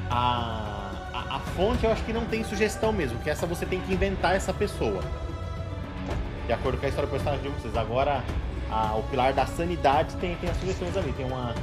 A, 0.10 0.18
a, 0.20 0.59
a 0.59 0.59
fonte 1.60 1.84
eu 1.84 1.92
acho 1.92 2.02
que 2.06 2.14
não 2.14 2.24
tem 2.24 2.42
sugestão 2.46 2.94
mesmo, 2.94 3.20
que 3.20 3.30
essa 3.30 3.46
você 3.46 3.66
tem 3.66 3.82
que 3.82 3.94
inventar 3.94 4.34
essa 4.34 4.54
pessoa. 4.54 5.02
De 6.48 6.54
acordo 6.54 6.78
com 6.80 6.86
a 6.86 6.90
história 6.90 7.06
do 7.06 7.12
personagem 7.12 7.42
de 7.44 7.50
vocês. 7.50 7.76
Agora, 7.76 8.24
a- 8.72 8.96
o 8.96 9.04
pilar 9.04 9.34
da 9.34 9.46
sanidade 9.46 10.16
tem, 10.16 10.38
tem 10.38 10.50
as 10.50 10.56
sugestões 10.56 10.96
ali, 10.96 11.12
tem 11.12 11.26
uma, 11.26 11.54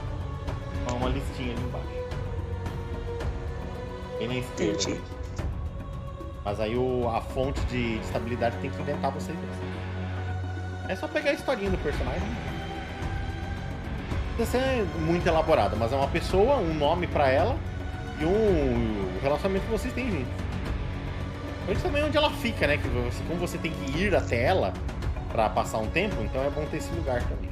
uma, 0.93 1.09
listinha 1.09 1.52
ali 1.52 1.62
embaixo. 1.62 1.86
Bem 4.18 4.28
na 4.28 4.35
esquerda. 4.35 4.73
Entendi. 4.74 4.93
ali. 4.93 5.02
Mas 6.44 6.60
aí 6.60 6.77
o, 6.77 7.09
a 7.09 7.23
fonte 7.23 7.60
de, 7.62 7.98
de 7.98 8.05
estabilidade 8.05 8.56
tem 8.59 8.70
que 8.70 8.81
inventar 8.81 9.10
vocês 9.10 9.36
mesmos. 9.36 9.56
É 10.90 10.94
só 10.94 11.09
pegar 11.09 11.31
a 11.31 11.32
historinha 11.32 11.70
do 11.70 11.78
personagem. 11.78 12.20
Não 14.28 14.36
precisa 14.36 14.59
ser 14.60 14.85
muito 15.01 15.27
elaborada, 15.27 15.74
mas 15.74 15.90
é 15.90 15.97
uma 15.97 16.06
pessoa, 16.09 16.56
um 16.56 16.74
nome 16.74 17.06
pra 17.06 17.31
ela 17.31 17.56
e 18.20 18.24
um 18.24 19.18
relacionamento 19.22 19.64
que 19.66 19.72
vocês 19.72 19.93
têm 19.93 20.10
juntos. 20.10 20.32
Isso 21.68 21.82
também 21.82 22.05
onde 22.05 22.16
ela 22.16 22.30
fica, 22.30 22.66
né? 22.66 22.76
Que 22.76 22.88
você, 22.88 23.22
como 23.26 23.40
você 23.40 23.59
tem 23.59 23.72
que 23.72 23.98
ir 23.98 24.14
até 24.14 24.44
ela 24.44 24.72
pra 25.32 25.48
passar 25.48 25.78
um 25.78 25.88
tempo, 25.88 26.16
então 26.22 26.43
é 26.43 26.51
bom 26.51 26.64
ter 26.66 26.76
esse 26.78 26.93
lugar 26.94 27.22
também. 27.24 27.45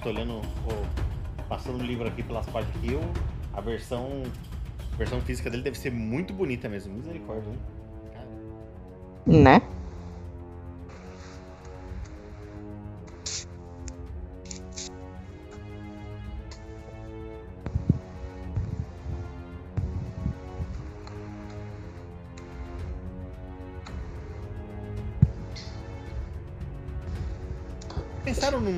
Tô 0.00 0.08
olhando, 0.08 0.40
passando 1.48 1.80
o 1.80 1.84
livro 1.84 2.06
aqui 2.08 2.22
pelas 2.22 2.46
páginas 2.46 2.76
aqui, 2.76 2.92
eu, 2.92 3.00
a 3.52 3.60
versão, 3.60 4.22
versão 4.96 5.20
física 5.20 5.50
dele 5.50 5.62
deve 5.62 5.78
ser 5.78 5.90
muito 5.92 6.32
bonita 6.32 6.68
mesmo. 6.68 6.94
Misericórdia, 6.94 7.50
hein? 7.50 7.58
Cara, 8.12 8.28
Né? 9.26 9.62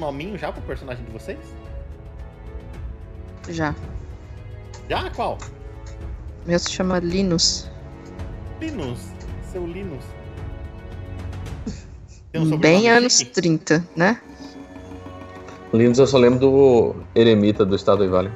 Nominho 0.03 0.37
já 0.37 0.53
pro 0.53 0.61
personagem 0.63 1.05
de 1.05 1.13
vocês? 1.13 1.39
Já. 3.49 3.75
Já? 4.89 5.11
Qual? 5.11 5.39
O 6.45 6.49
meu 6.49 6.59
se 6.59 6.71
chama 6.71 6.99
Linus. 6.99 7.71
Linus. 8.61 8.99
Seu 9.53 9.65
Linus. 9.65 10.05
Tem 12.33 12.41
um 12.41 12.57
Bem 12.57 12.91
anos 12.91 13.19
chique? 13.19 13.33
30, 13.33 13.87
né? 13.95 14.21
Linus, 15.73 15.99
eu 15.99 16.07
só 16.07 16.19
lembro 16.19 16.41
do 16.41 16.97
Eremita 17.15 17.65
do 17.65 17.77
Estado 17.77 18.05
do 18.05 18.11
Vale. 18.11 18.31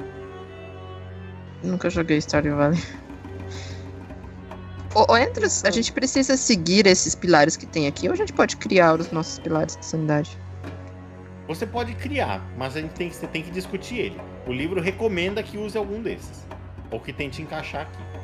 Nunca 1.62 1.90
joguei 1.90 2.18
Stardew 2.18 2.56
Valley. 2.56 2.82
Ô, 4.94 5.12
ô, 5.12 5.14
Andrews, 5.14 5.64
a 5.64 5.70
gente 5.70 5.92
precisa 5.92 6.36
seguir 6.36 6.86
esses 6.86 7.14
pilares 7.14 7.56
que 7.56 7.66
tem 7.66 7.86
aqui 7.86 8.06
ou 8.06 8.14
a 8.14 8.16
gente 8.16 8.32
pode 8.32 8.56
criar 8.56 9.00
os 9.00 9.10
nossos 9.10 9.38
pilares 9.38 9.76
de 9.76 9.84
sanidade? 9.84 10.38
Você 11.46 11.64
pode 11.64 11.94
criar, 11.94 12.44
mas 12.58 12.76
a 12.76 12.80
gente 12.80 12.94
tem, 12.94 13.08
você 13.08 13.26
tem 13.26 13.42
que 13.42 13.50
discutir 13.50 13.98
ele. 13.98 14.20
O 14.46 14.52
livro 14.52 14.80
recomenda 14.80 15.42
que 15.42 15.56
use 15.56 15.78
algum 15.78 16.02
desses. 16.02 16.44
Ou 16.90 16.98
que 16.98 17.12
tente 17.12 17.40
encaixar 17.40 17.82
aqui. 17.82 18.16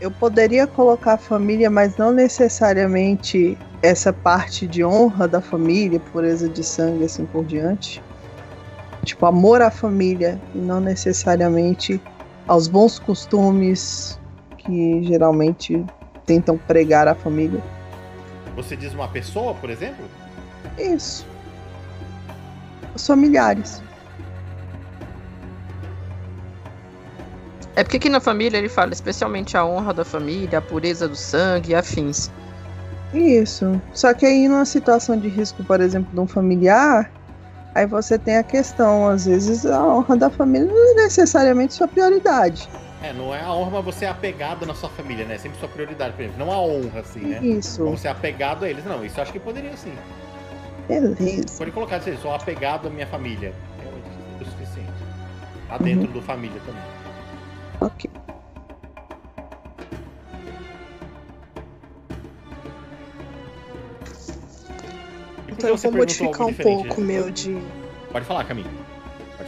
Eu 0.00 0.10
poderia 0.10 0.66
colocar 0.66 1.14
a 1.14 1.18
família, 1.18 1.70
mas 1.70 1.96
não 1.96 2.12
necessariamente 2.12 3.56
essa 3.80 4.12
parte 4.12 4.66
de 4.66 4.84
honra 4.84 5.28
da 5.28 5.40
família, 5.40 6.00
pureza 6.00 6.48
de 6.48 6.64
sangue, 6.64 7.04
assim 7.04 7.24
por 7.26 7.44
diante. 7.44 8.02
Tipo, 9.04 9.26
amor 9.26 9.62
à 9.62 9.70
família 9.70 10.40
e 10.54 10.58
não 10.58 10.80
necessariamente 10.80 12.00
aos 12.48 12.66
bons 12.66 12.98
costumes 12.98 14.18
que 14.58 15.04
geralmente 15.04 15.84
tentam 16.26 16.58
pregar 16.58 17.06
a 17.06 17.14
família. 17.14 17.62
Você 18.54 18.76
diz 18.76 18.92
uma 18.94 19.08
pessoa, 19.08 19.54
por 19.54 19.70
exemplo? 19.70 20.08
Isso. 20.78 21.26
Os 22.94 23.06
familiares. 23.06 23.82
É 27.76 27.82
porque 27.82 27.96
aqui 27.96 28.08
na 28.08 28.20
família 28.20 28.56
ele 28.56 28.68
fala 28.68 28.92
especialmente 28.92 29.56
a 29.56 29.64
honra 29.64 29.92
da 29.92 30.04
família, 30.04 30.58
a 30.58 30.62
pureza 30.62 31.08
do 31.08 31.16
sangue 31.16 31.72
e 31.72 31.74
afins. 31.74 32.30
Isso. 33.12 33.80
Só 33.92 34.14
que 34.14 34.24
aí 34.24 34.48
numa 34.48 34.64
situação 34.64 35.18
de 35.18 35.28
risco, 35.28 35.64
por 35.64 35.80
exemplo, 35.80 36.12
de 36.12 36.20
um 36.20 36.26
familiar, 36.26 37.10
aí 37.74 37.86
você 37.86 38.16
tem 38.16 38.36
a 38.36 38.44
questão, 38.44 39.08
às 39.08 39.26
vezes 39.26 39.66
a 39.66 39.84
honra 39.84 40.16
da 40.16 40.30
família 40.30 40.68
não 40.68 40.92
é 40.92 40.94
necessariamente 41.02 41.74
sua 41.74 41.88
prioridade. 41.88 42.68
É, 43.04 43.12
não 43.12 43.34
é 43.34 43.42
a 43.42 43.52
honra, 43.52 43.70
mas 43.70 43.84
você 43.84 44.06
é 44.06 44.08
apegado 44.08 44.64
na 44.64 44.74
sua 44.74 44.88
família, 44.88 45.26
né? 45.26 45.36
Sempre 45.36 45.58
sua 45.58 45.68
prioridade, 45.68 46.14
por 46.14 46.22
exemplo. 46.22 46.42
Não 46.42 46.50
a 46.50 46.58
honra, 46.58 47.00
assim, 47.00 47.20
né? 47.20 47.38
Isso. 47.44 47.84
Ou 47.84 47.98
você 47.98 48.08
é 48.08 48.10
apegado 48.10 48.64
a 48.64 48.70
eles. 48.70 48.82
Não, 48.86 49.04
isso 49.04 49.18
eu 49.18 49.22
acho 49.22 49.30
que 49.30 49.38
poderia 49.38 49.76
sim. 49.76 49.92
Beleza. 50.88 51.58
Pode 51.58 51.70
colocar 51.72 51.96
assim, 51.96 52.16
sou 52.16 52.34
apegado 52.34 52.88
à 52.88 52.90
minha 52.90 53.06
família. 53.06 53.52
É 53.78 54.42
o 54.42 54.44
suficiente. 54.46 54.88
Tá 55.68 55.76
dentro 55.76 56.10
do 56.10 56.22
família 56.22 56.58
também. 56.64 56.82
Ok. 57.82 58.10
Então 65.48 65.68
eu 65.68 65.76
vou 65.76 65.92
modificar 65.92 66.46
um 66.46 66.54
pouco 66.54 67.02
o 67.02 67.04
meu 67.04 67.30
de. 67.30 67.54
Pode 68.10 68.24
falar, 68.24 68.44
Camille. 68.44 68.93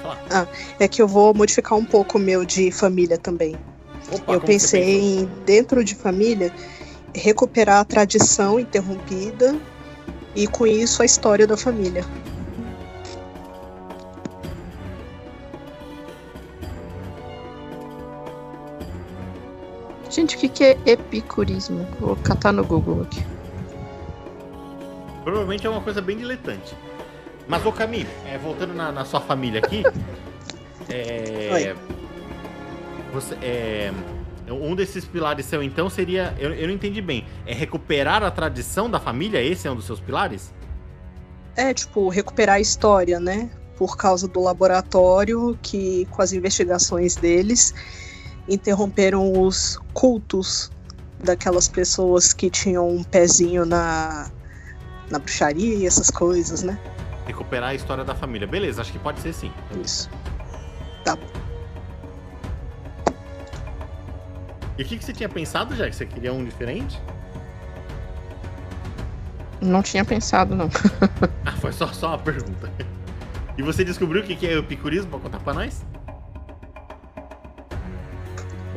Falar. 0.07 0.49
É 0.78 0.87
que 0.87 1.03
eu 1.03 1.09
vou 1.09 1.35
modificar 1.35 1.77
um 1.77 1.85
pouco 1.85 2.19
o 2.19 2.20
meu 2.20 2.45
de 2.45 2.70
família 2.70 3.19
também. 3.19 3.57
Opa, 4.12 4.35
eu 4.35 4.41
pensei 4.41 5.01
em, 5.01 5.24
dentro 5.45 5.83
de 5.83 5.95
família, 5.95 6.53
recuperar 7.15 7.81
a 7.81 7.85
tradição 7.85 8.61
interrompida 8.61 9.57
e 10.35 10.47
com 10.47 10.66
isso 10.66 11.03
a 11.03 11.05
história 11.05 11.47
da 11.47 11.57
família. 11.57 12.05
Gente, 20.09 20.37
o 20.37 20.39
que, 20.39 20.49
que 20.49 20.65
é 20.65 20.78
epicurismo? 20.87 21.87
Vou 22.01 22.16
catar 22.16 22.53
no 22.53 22.65
Google 22.65 23.03
aqui. 23.03 23.23
Provavelmente 25.24 25.66
é 25.66 25.70
uma 25.70 25.81
coisa 25.81 26.01
bem 26.01 26.16
diletante. 26.16 26.74
Mas, 27.48 27.64
ô 27.64 27.73
Camille, 27.73 28.09
é, 28.27 28.36
voltando 28.39 28.74
na, 28.74 28.90
na 28.90 29.05
sua 29.05 29.20
família 29.20 29.60
aqui. 29.60 29.85
é. 30.90 31.74
Você, 33.12 33.35
é, 33.40 33.93
um 34.51 34.74
desses 34.74 35.05
pilares 35.05 35.47
seu, 35.47 35.62
então, 35.62 35.89
seria. 35.89 36.35
Eu, 36.39 36.52
eu 36.52 36.66
não 36.68 36.74
entendi 36.74 37.01
bem. 37.01 37.27
É 37.47 37.55
recuperar 37.55 38.23
a 38.23 38.31
tradição 38.31 38.90
da 38.90 39.01
família? 39.01 39.43
Esse 39.43 39.66
é 39.66 39.70
um 39.70 39.77
dos 39.77 39.86
seus 39.86 40.01
pilares? 40.01 40.52
É, 41.56 41.73
tipo, 41.73 42.09
recuperar 42.09 42.56
a 42.56 42.60
história, 42.60 43.18
né? 43.18 43.51
Por 43.77 43.97
causa 43.97 44.27
do 44.28 44.40
laboratório 44.40 45.59
que, 45.62 46.06
com 46.10 46.23
as 46.23 46.32
investigações 46.32 47.16
deles, 47.16 47.74
interromperam 48.48 49.40
os 49.40 49.78
cultos 49.93 50.70
daquelas 51.23 51.66
pessoas 51.66 52.32
que 52.32 52.51
tinham 52.51 52.89
um 52.89 53.02
pezinho 53.02 53.64
na, 53.64 54.31
na 55.10 55.18
bruxaria 55.18 55.74
e 55.74 55.86
essas 55.86 56.10
coisas, 56.10 56.62
né? 56.62 56.78
Recuperar 57.27 57.70
a 57.70 57.74
história 57.74 58.05
da 58.05 58.15
família. 58.15 58.47
Beleza, 58.47 58.81
acho 58.82 58.93
que 58.93 58.98
pode 58.98 59.20
ser 59.20 59.32
sim. 59.32 59.53
Isso. 59.85 60.09
E 64.78 64.82
o 64.82 64.85
que, 64.85 64.98
que 64.98 65.05
você 65.05 65.12
tinha 65.12 65.28
pensado, 65.28 65.74
já 65.74 65.89
que 65.89 65.97
você 65.97 66.05
queria 66.05 66.32
um 66.32 66.44
diferente? 66.44 67.01
Não 69.61 69.82
tinha 69.82 70.05
pensado, 70.05 70.55
não. 70.55 70.69
Ah, 71.47 71.53
foi 71.53 71.73
só, 71.73 71.86
só 71.89 72.09
uma 72.09 72.19
pergunta. 72.19 72.70
E 73.57 73.62
você 73.62 73.85
descobriu 73.85 74.23
o 74.23 74.24
que, 74.24 74.36
que 74.36 74.47
é 74.47 74.57
o 74.57 74.59
epicurismo 74.59 75.11
pra 75.11 75.19
contar 75.20 75.39
pra 75.39 75.55
nós? 75.55 75.82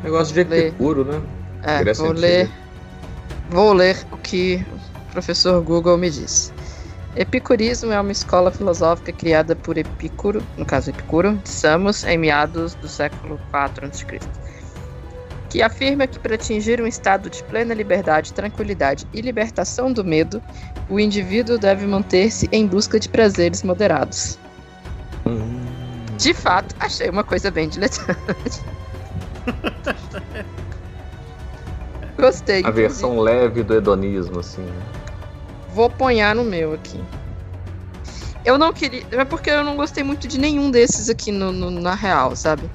Negócio 0.04 0.34
de. 0.34 0.42
Epicuro, 0.42 1.04
né? 1.04 1.22
É, 1.64 1.94
vou 1.94 2.14
ler, 2.14 2.50
vou 3.50 3.74
ler 3.74 3.98
o 4.12 4.18
que 4.18 4.66
o 4.96 5.12
professor 5.12 5.62
Google 5.62 5.98
me 5.98 6.10
disse. 6.10 6.54
Epicurismo 7.20 7.92
é 7.92 8.00
uma 8.00 8.14
escola 8.14 8.50
filosófica 8.50 9.12
criada 9.12 9.54
por 9.54 9.78
Epicuro, 9.78 10.42
no 10.58 10.66
caso 10.66 10.90
Epicuro, 10.90 11.36
de 11.44 11.50
Samos, 11.50 12.06
em 12.06 12.18
meados 12.18 12.76
do 12.76 12.88
século 12.88 13.38
IV 13.54 13.86
a.C., 13.86 14.20
que 15.50 15.62
afirma 15.62 16.08
que 16.08 16.18
para 16.18 16.36
atingir 16.36 16.80
um 16.80 16.88
estado 16.88 17.30
de 17.30 17.44
plena 17.44 17.74
liberdade, 17.74 18.32
tranquilidade 18.32 19.06
e 19.14 19.20
libertação 19.20 19.92
do 19.92 20.02
medo, 20.02 20.42
o 20.88 20.98
indivíduo 20.98 21.58
deve 21.58 21.86
manter-se 21.86 22.48
em 22.54 22.66
busca 22.66 22.98
de 22.98 23.10
prazeres 23.10 23.64
moderados. 23.64 24.40
Hum. 25.26 25.66
De 26.18 26.34
fato, 26.34 26.74
achei 26.80 27.10
uma 27.10 27.26
coisa 27.26 27.52
bem 27.52 27.68
diletante. 27.68 28.62
Gostei. 32.18 32.64
A 32.64 32.72
versão 32.72 33.20
leve 33.20 33.62
do 33.62 33.74
hedonismo, 33.74 34.40
assim. 34.40 34.66
Vou 35.74 35.90
ponhar 35.90 36.36
no 36.36 36.44
meu 36.44 36.74
aqui. 36.74 37.04
Eu 38.44 38.58
não 38.58 38.74
queria. 38.74 39.04
É 39.12 39.26
porque 39.26 39.50
eu 39.50 39.64
não 39.64 39.76
gostei 39.76 40.04
muito 40.04 40.28
de 40.28 40.38
nenhum 40.38 40.72
desses 40.72 41.10
aqui 41.10 41.32
no, 41.32 41.52
no- 41.52 41.70
na 41.72 41.94
real, 41.94 42.36
sabe? 42.36 42.70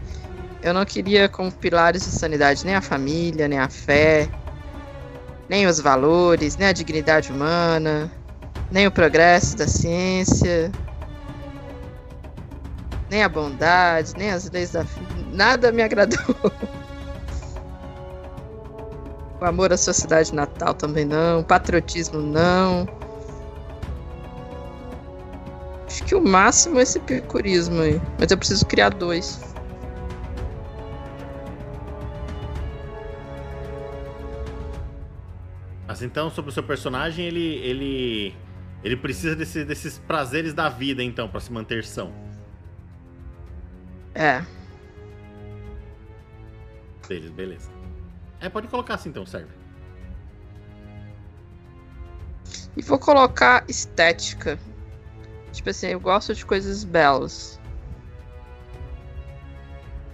Eu 0.62 0.72
não 0.72 0.84
queria 0.84 1.28
como 1.28 1.52
pilares 1.52 2.04
de 2.04 2.10
sanidade 2.10 2.64
nem 2.64 2.74
a 2.74 2.80
família, 2.80 3.48
nem 3.48 3.58
a 3.58 3.68
fé, 3.68 4.28
nem 5.48 5.66
os 5.66 5.78
valores, 5.80 6.56
nem 6.56 6.68
a 6.68 6.72
dignidade 6.72 7.30
humana, 7.32 8.10
nem 8.70 8.86
o 8.86 8.90
progresso 8.90 9.56
da 9.56 9.66
ciência, 9.66 10.70
nem 13.10 13.22
a 13.22 13.28
bondade, 13.28 14.14
nem 14.16 14.30
as 14.30 14.50
leis 14.50 14.70
da. 14.70 14.86
Nada 15.32 15.70
me 15.72 15.82
agradou. 15.82 16.18
O 19.44 19.46
amor 19.46 19.70
à 19.74 19.76
sua 19.76 19.92
cidade 19.92 20.34
natal 20.34 20.72
também 20.72 21.04
não. 21.04 21.40
O 21.40 21.44
patriotismo 21.44 22.18
não. 22.18 22.88
Acho 25.86 26.02
que 26.02 26.14
o 26.14 26.20
máximo 26.24 26.78
é 26.78 26.82
esse 26.82 26.96
epicurismo 26.96 27.82
aí. 27.82 28.00
Mas 28.18 28.30
eu 28.30 28.38
preciso 28.38 28.64
criar 28.64 28.88
dois. 28.88 29.38
Mas 35.86 36.02
então, 36.02 36.30
sobre 36.30 36.50
o 36.50 36.54
seu 36.54 36.62
personagem, 36.62 37.26
ele. 37.26 37.56
ele. 37.56 38.34
ele 38.82 38.96
precisa 38.96 39.36
desse- 39.36 39.64
desses 39.64 39.98
prazeres 39.98 40.54
da 40.54 40.68
vida, 40.68 41.02
então, 41.02 41.28
pra 41.28 41.40
se 41.40 41.52
manter 41.52 41.84
são. 41.84 42.12
É. 44.14 44.42
Beleza, 47.06 47.32
beleza. 47.32 47.73
É, 48.44 48.48
pode 48.50 48.68
colocar 48.68 48.96
assim 48.96 49.08
então, 49.08 49.24
serve. 49.24 49.48
E 52.76 52.82
vou 52.82 52.98
colocar 52.98 53.64
estética. 53.66 54.58
Tipo 55.50 55.70
assim, 55.70 55.86
eu 55.86 55.98
gosto 55.98 56.34
de 56.34 56.44
coisas 56.44 56.84
belas. 56.84 57.58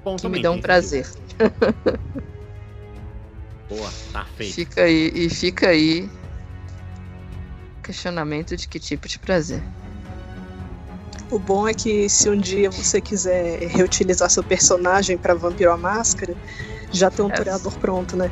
Bom, 0.04 0.14
Que 0.14 0.28
me 0.28 0.40
dão 0.40 0.60
prazer. 0.60 1.10
Boa, 3.68 3.90
tá 4.12 4.24
feito. 4.36 4.54
Fica 4.54 4.82
aí, 4.82 5.10
e 5.12 5.28
fica 5.28 5.70
aí. 5.70 6.08
Questionamento 7.82 8.56
de 8.56 8.68
que 8.68 8.78
tipo 8.78 9.08
de 9.08 9.18
prazer. 9.18 9.60
O 11.32 11.38
bom 11.38 11.66
é 11.66 11.74
que 11.74 12.08
se 12.08 12.30
um 12.30 12.36
dia 12.36 12.70
você 12.70 13.00
quiser 13.00 13.58
reutilizar 13.68 14.30
seu 14.30 14.44
personagem 14.44 15.18
pra 15.18 15.34
Vampiro 15.34 15.72
a 15.72 15.76
Máscara, 15.76 16.36
já 16.90 17.10
tem 17.10 17.24
um 17.24 17.30
É. 17.30 17.32
toreador 17.34 17.72
pronto, 17.78 18.16
né? 18.16 18.30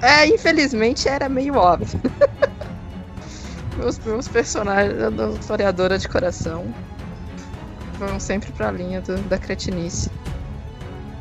É, 0.00 0.26
infelizmente 0.26 1.08
era 1.08 1.28
meio 1.28 1.54
óbvio. 1.56 2.00
meus, 3.78 3.98
meus 4.00 4.28
personagens 4.28 4.96
da 5.14 5.28
historiadora 5.28 5.98
de 5.98 6.08
coração 6.08 6.72
vão 7.98 8.18
sempre 8.18 8.52
pra 8.52 8.70
linha 8.70 9.00
do- 9.00 9.18
da 9.28 9.38
cretinice. 9.38 10.10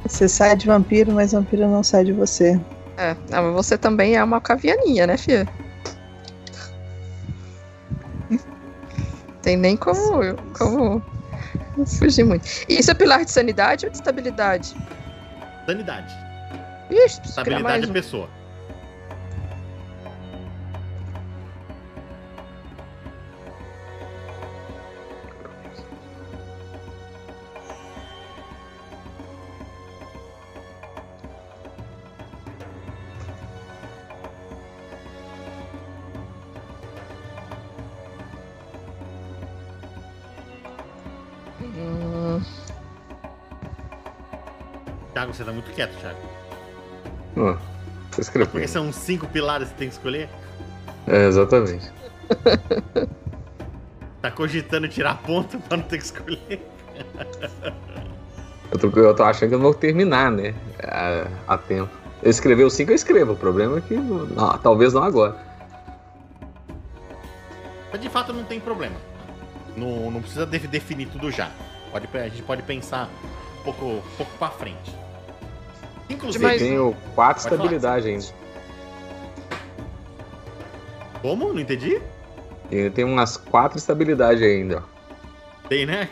Você 0.04 0.28
sai 0.28 0.56
de 0.56 0.66
vampiro, 0.66 1.12
mas 1.12 1.32
vampiro 1.32 1.68
não 1.68 1.84
sai 1.84 2.04
de 2.06 2.12
você. 2.12 2.60
É, 2.98 3.12
ah, 3.32 3.42
mas 3.42 3.54
você 3.54 3.78
também 3.78 4.16
é 4.16 4.24
uma 4.24 4.42
cavianinha, 4.42 5.06
né, 5.06 5.16
filha? 5.18 5.48
Tem 9.42 9.58
nem 9.58 9.76
como, 9.76 10.36
como 10.58 11.04
fugir 12.00 12.24
muito. 12.24 12.48
E 12.70 12.80
isso 12.80 12.92
é 12.92 12.94
pilar 12.94 13.26
de 13.26 13.32
sanidade 13.32 13.86
ou 13.86 13.92
de 13.92 13.98
estabilidade? 13.98 14.76
Sanidade. 15.66 16.16
Mais 16.92 17.20
Estabilidade 17.24 17.86
é 17.86 17.90
um. 17.90 17.94
pessoa. 17.94 18.30
Hum, 41.62 42.42
Thiago, 45.14 45.34
você 45.34 45.44
tá 45.46 45.54
muito 45.54 45.72
quieto, 45.72 45.98
Thiago. 46.00 46.41
Hum, 47.38 47.56
Você 48.12 48.22
escreveu. 48.22 48.52
Porque 48.52 48.68
são 48.68 48.92
cinco 48.92 49.28
pilares 49.28 49.70
que 49.70 49.76
tem 49.76 49.88
que 49.88 49.94
escolher. 49.96 50.30
É, 51.08 51.28
exatamente. 51.28 51.90
Tá 54.22 54.30
cogitando 54.32 54.88
tirar 54.88 55.18
ponto 55.18 55.58
pra 55.60 55.78
não 55.78 55.84
ter 55.84 55.98
que 55.98 56.04
escolher. 56.04 56.62
Eu 58.72 58.78
tô, 58.80 58.88
eu 59.00 59.16
tô 59.16 59.24
achando 59.24 59.50
que 59.50 59.56
eu 59.56 59.60
não 59.60 59.66
vou 59.66 59.74
terminar, 59.74 60.32
né? 60.32 60.54
A, 60.84 61.54
a 61.56 61.58
tempo. 61.58 61.90
Eu 62.22 62.30
escrevi 62.30 62.64
o 62.64 62.70
5, 62.70 62.92
eu 62.92 62.96
escrevo. 62.96 63.34
O 63.34 63.36
problema 63.36 63.80
é 63.80 63.82
que. 63.82 63.96
não, 63.96 64.58
talvez 64.60 64.94
não 64.94 65.04
agora. 65.04 65.36
Mas 67.92 68.00
de 68.00 68.10
fato 68.10 68.32
não 68.32 68.44
tem 68.44 68.60
problema. 68.60 68.96
Não, 69.76 70.12
não 70.12 70.22
precisa 70.22 70.46
de- 70.46 70.60
definir 70.68 71.08
tudo 71.08 71.32
já. 71.32 71.50
Pode, 71.92 72.08
a 72.14 72.30
gente 72.30 72.44
pode 72.44 72.62
pensar 72.62 73.10
um 73.60 73.64
pouco, 73.64 73.86
um 73.86 74.02
pouco 74.18 74.32
pra 74.38 74.50
frente. 74.50 74.96
Inclusive, 76.22 76.46
Eu 76.54 76.58
tenho 76.60 76.96
4 77.16 77.16
Pode 77.16 77.16
falar. 77.16 77.34
estabilidade 77.56 78.08
ainda. 78.08 78.26
como? 81.22 81.54
Não 81.54 81.60
entendi? 81.60 82.02
E 82.70 82.76
ainda 82.78 82.92
tem 82.92 83.04
umas 83.04 83.38
4 83.38 83.78
estabilidade 83.78 84.44
ainda. 84.44 84.84
Tem, 85.68 85.86
né? 85.86 86.08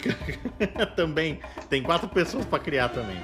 também. 0.95 1.39
Tem 1.69 1.83
quatro 1.83 2.07
pessoas 2.09 2.45
pra 2.45 2.57
criar 2.59 2.89
também. 2.89 3.17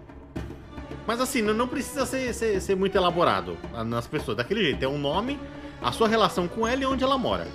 Mas 1.06 1.20
assim, 1.20 1.40
não, 1.40 1.66
precisa 1.66 2.04
ser, 2.04 2.34
ser, 2.34 2.60
ser 2.60 2.74
muito 2.76 2.94
elaborado 2.96 3.56
nas 3.86 4.06
pessoas. 4.06 4.36
Daquele 4.36 4.62
jeito, 4.62 4.84
é 4.84 4.88
um 4.88 4.98
nome, 4.98 5.38
a 5.82 5.90
sua 5.90 6.06
relação 6.06 6.46
com 6.46 6.66
ela 6.66 6.82
e 6.82 6.86
onde 6.86 7.02
ela 7.02 7.16
mora. 7.16 7.46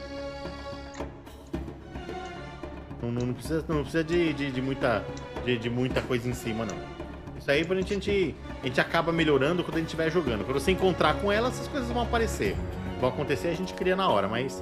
Não, 3.01 3.11
não- 3.11 3.27
não 3.27 3.33
precisa, 3.33 3.63
não 3.67 3.81
precisa 3.83 4.03
de, 4.03 4.33
de, 4.33 4.51
de 4.51 4.61
muita, 4.61 5.03
de, 5.45 5.57
de 5.57 5.69
muita 5.69 6.01
coisa 6.01 6.27
em 6.27 6.33
cima, 6.33 6.65
não. 6.65 6.92
Isso 7.43 7.51
aí 7.51 7.67
a 7.69 7.81
gente, 7.81 8.35
a 8.61 8.65
gente, 8.65 8.79
acaba 8.79 9.11
melhorando 9.11 9.65
quando 9.65 9.75
a 9.75 9.79
gente 9.79 9.87
estiver 9.87 10.09
jogando. 10.09 10.45
Quando 10.45 10.61
você 10.61 10.71
encontrar 10.71 11.15
com 11.15 11.29
ela, 11.29 11.49
essas 11.49 11.67
coisas 11.67 11.89
vão 11.89 12.01
aparecer. 12.01 12.55
Vão 13.01 13.09
acontecer 13.09 13.49
a 13.49 13.53
gente 13.53 13.73
cria 13.73 13.97
na 13.97 14.07
hora, 14.07 14.29
mas, 14.29 14.61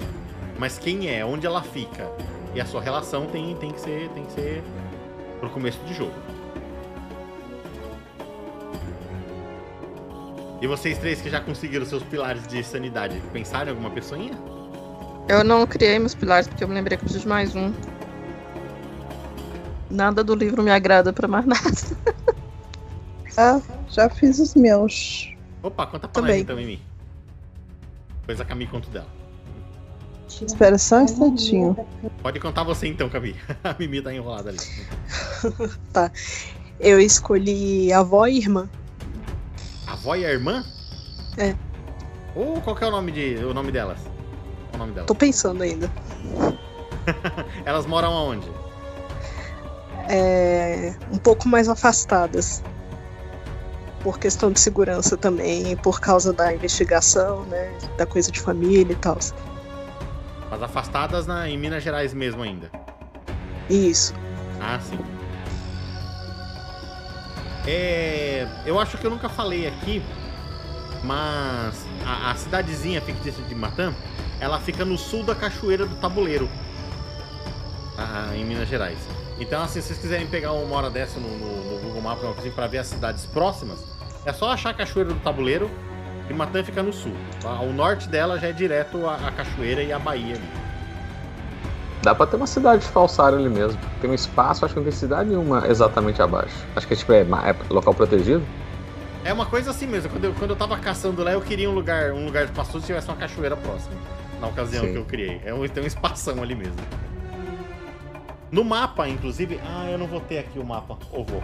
mas 0.58 0.80
quem 0.80 1.08
é, 1.08 1.24
onde 1.24 1.45
ela 1.45 1.62
fica, 1.62 2.10
E 2.56 2.60
a 2.60 2.66
sua 2.66 2.82
relação 2.82 3.28
tem, 3.28 3.56
tem, 3.58 3.70
que, 3.70 3.80
ser, 3.80 4.10
tem 4.10 4.26
que 4.26 4.32
ser 4.32 4.64
pro 5.40 5.52
começo 5.52 5.78
de 5.86 5.94
jogo. 5.94 6.16
E 10.60 10.66
vocês 10.66 10.98
três 10.98 11.22
que 11.22 11.30
já 11.30 11.40
conseguiram 11.40 11.86
seus 11.86 12.02
pilares 12.02 12.48
de 12.48 12.64
sanidade, 12.64 13.22
pensaram 13.32 13.68
em 13.68 13.70
alguma 13.70 13.91
pessoinha? 13.91 14.34
Eu 15.30 15.44
não 15.44 15.68
criei 15.68 15.99
meus 15.99 16.16
pilares 16.16 16.48
porque 16.48 16.64
eu 16.64 16.68
me 16.68 16.74
lembrei 16.74 16.98
que 16.98 17.03
eu 17.03 17.06
preciso 17.06 17.26
de 17.26 17.30
mais 17.30 17.56
um. 17.56 17.72
Nada 19.88 20.24
do 20.24 20.34
livro 20.34 20.64
me 20.64 20.72
agrada 20.72 21.14
pra 21.14 21.28
mais 21.28 21.45
nada. 21.45 21.62
Ah, 23.42 23.60
já 23.90 24.08
fiz 24.08 24.38
os 24.38 24.54
meus. 24.54 25.34
Opa, 25.64 25.88
conta 25.88 26.08
pra 26.08 26.22
Também. 26.22 26.42
então, 26.42 26.56
Mimi. 26.56 26.80
Depois 28.20 28.40
a 28.40 28.46
Cami 28.46 28.68
conta 28.68 28.88
dela. 28.92 29.08
Espera 30.30 30.78
só 30.78 31.00
um 31.00 31.02
instantinho. 31.06 31.76
Pode 32.22 32.40
contar 32.40 32.64
você 32.64 32.88
então, 32.88 33.10
Cami. 33.10 33.36
A 33.64 33.76
Mimi 33.80 34.00
tá 34.00 34.14
enrolada 34.14 34.50
ali. 34.50 34.60
Eu 36.80 37.00
escolhi 37.00 37.92
avó 37.92 38.28
e 38.28 38.38
irmã. 38.38 38.70
Avó 39.88 40.16
e 40.16 40.24
a 40.24 40.32
irmã? 40.32 40.64
É. 41.38 41.56
Ou 42.36 42.62
qual 42.62 42.76
que 42.76 42.84
é 42.84 42.88
o 42.88 42.92
nome, 42.92 43.12
de, 43.12 43.36
o 43.44 43.54
nome 43.54 43.72
delas? 43.72 44.00
Qual 44.70 44.76
o 44.76 44.78
nome 44.78 44.94
delas? 44.94 45.08
Tô 45.08 45.16
pensando 45.16 45.64
ainda. 45.64 45.92
Elas 47.66 47.86
moram 47.88 48.14
aonde? 48.14 48.48
É, 50.10 50.96
um 51.12 51.18
pouco 51.18 51.48
mais 51.48 51.68
afastadas. 51.70 52.64
Por 54.03 54.18
questão 54.18 54.52
de 54.52 54.60
segurança 54.60 55.15
também, 55.15 55.76
por 55.78 55.99
causa 55.99 56.34
da 56.34 56.53
investigação, 56.53 57.44
né? 57.45 57.78
Da 57.98 58.06
coisa 58.06 58.32
de 58.32 58.40
família 58.40 58.94
e 58.94 58.95
tal. 58.95 59.18
Mas 60.49 60.64
afastadas 60.64 61.28
na, 61.28 61.48
em 61.48 61.57
Minas 61.57 61.84
Gerais 61.84 62.14
mesmo 62.14 62.41
ainda. 62.41 62.69
Isso. 63.69 64.14
Ah, 64.60 64.80
sim. 64.80 64.99
É, 67.68 68.48
eu 68.65 68.80
acho 68.80 68.98
que 68.98 69.06
eu 69.06 69.11
nunca 69.11 69.30
falei 69.30 69.68
aqui, 69.68 70.02
mas 71.03 71.86
a, 72.06 72.32
a 72.32 72.36
cidadezinha 72.36 72.99
fictícia 73.02 73.44
de 73.44 73.53
Matã, 73.53 73.94
ela 74.40 74.60
fica 74.60 74.84
no 74.84 74.98
sul 74.98 75.23
da 75.23 75.36
Cachoeira 75.36 75.86
do 75.86 75.95
Tabuleiro, 75.98 76.49
ah, 77.98 78.32
em 78.36 78.44
Minas 78.44 78.68
Gerais. 78.68 78.98
Então, 79.42 79.64
assim, 79.64 79.82
se 79.82 79.88
vocês 79.88 80.00
quiserem 80.00 80.28
pegar 80.28 80.52
uma 80.52 80.76
hora 80.78 80.90
dessa 80.90 81.20
no, 81.20 81.28
no- 81.28 81.72
no 81.74 81.80
Google 81.82 82.02
Maps 82.02 82.24
assim, 82.38 82.52
para 82.52 82.68
ver 82.68 82.78
as 82.78 82.88
cidades 82.88 83.26
próximas, 83.26 83.84
é 84.24 84.32
só 84.32 84.52
achar 84.52 84.70
a 84.70 84.74
Cachoeira 84.74 85.10
do 85.14 85.20
Tabuleiro 85.20 85.70
e 86.30 86.34
Matã 86.34 86.64
fica 86.64 86.84
no 86.84 86.94
sul. 86.94 87.14
Ah, 87.44 87.60
O 87.62 87.74
norte 87.74 88.08
dela 88.08 88.38
já 88.40 88.48
é 88.50 88.52
direto 88.54 89.06
a, 89.08 89.16
a 89.16 89.32
Cachoeira 89.32 89.82
e 89.82 89.92
a 89.92 89.98
Bahia. 89.98 90.36
ali. 90.36 90.62
Dá 92.04 92.14
pra 92.16 92.26
ter 92.28 92.36
uma 92.36 92.46
cidade 92.48 92.86
falsária 92.86 93.38
ali 93.38 93.50
mesmo. 93.50 93.80
Tem 94.00 94.10
um 94.10 94.14
espaço, 94.14 94.64
acho 94.64 94.74
que 94.76 94.80
não 94.80 94.84
tem 94.86 94.94
cidade 94.94 95.30
nenhuma 95.30 95.68
exatamente 95.68 96.22
abaixo. 96.22 96.56
Acho 96.76 96.88
que 96.88 96.96
tipo, 96.96 97.12
é, 97.12 97.22
é 97.22 97.56
local 97.74 97.94
protegido. 97.96 98.44
É 99.24 99.34
uma 99.34 99.46
coisa 99.48 99.70
assim 99.72 99.86
mesmo. 99.88 100.10
Quando 100.10 100.24
eu, 100.26 100.34
quando 100.34 100.50
eu 100.52 100.56
tava 100.56 100.78
caçando 100.78 101.24
lá, 101.24 101.32
eu 101.32 101.42
queria 101.42 101.70
um 101.70 101.74
lugar, 101.74 102.12
um 102.12 102.26
lugar 102.26 102.46
espaçoso 102.46 102.82
se 102.82 102.88
tivesse 102.88 103.08
uma 103.08 103.18
cachoeira 103.18 103.56
próxima. 103.56 103.96
Na 104.40 104.48
ocasião 104.48 104.84
Sim. 104.84 104.92
que 104.94 104.98
eu 104.98 105.06
criei. 105.06 105.42
É 105.46 105.54
um, 105.54 105.68
tem 105.68 105.84
um 105.84 105.86
espação 105.88 106.42
ali 106.42 106.56
mesmo. 106.56 106.76
No 108.52 108.64
mapa, 108.64 109.07
inclusive. 109.07 109.60
Ah, 109.65 109.90
eu 109.90 109.98
não 109.98 110.07
vou 110.07 110.19
ter 110.19 110.40
aqui 110.40 110.60
o 110.60 110.65
mapa. 110.65 110.98
Ou 111.11 111.23
vou. 111.23 111.44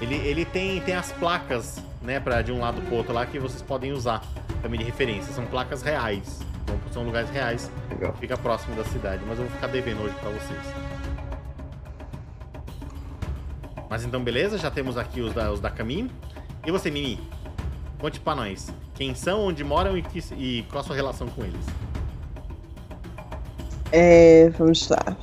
Ele, 0.00 0.14
ele 0.14 0.44
tem, 0.44 0.80
tem 0.80 0.94
as 0.94 1.10
placas, 1.12 1.82
né, 2.00 2.20
pra, 2.20 2.40
de 2.40 2.52
um 2.52 2.60
lado 2.60 2.80
pro 2.82 2.94
outro 2.96 3.12
lá 3.12 3.26
que 3.26 3.38
vocês 3.38 3.60
podem 3.62 3.92
usar 3.92 4.22
também 4.62 4.78
de 4.78 4.84
referência. 4.86 5.32
São 5.32 5.44
placas 5.46 5.82
reais. 5.82 6.40
Então, 6.62 6.78
são 6.92 7.02
lugares 7.02 7.30
reais. 7.30 7.70
Legal. 7.90 8.14
Fica 8.20 8.36
próximo 8.36 8.76
da 8.76 8.84
cidade. 8.84 9.22
Mas 9.26 9.38
eu 9.38 9.44
vou 9.46 9.54
ficar 9.54 9.66
devendo 9.66 10.02
hoje 10.02 10.14
pra 10.20 10.30
vocês. 10.30 10.60
Mas 13.90 14.04
então, 14.04 14.22
beleza? 14.22 14.58
Já 14.58 14.70
temos 14.70 14.96
aqui 14.96 15.20
os 15.20 15.32
da, 15.32 15.50
os 15.50 15.60
da 15.60 15.70
caminho. 15.70 16.10
E 16.66 16.70
você, 16.70 16.90
Mimi? 16.90 17.18
Conte 17.98 18.20
pra 18.20 18.34
nós. 18.34 18.72
Quem 18.94 19.14
são, 19.14 19.46
onde 19.46 19.64
moram 19.64 19.96
e, 19.96 20.02
que- 20.02 20.34
e 20.34 20.62
qual 20.70 20.80
a 20.82 20.84
sua 20.84 20.94
relação 20.94 21.26
com 21.28 21.42
eles? 21.42 21.64
É, 23.92 24.50
vamos 24.50 24.88
lá. 24.88 25.16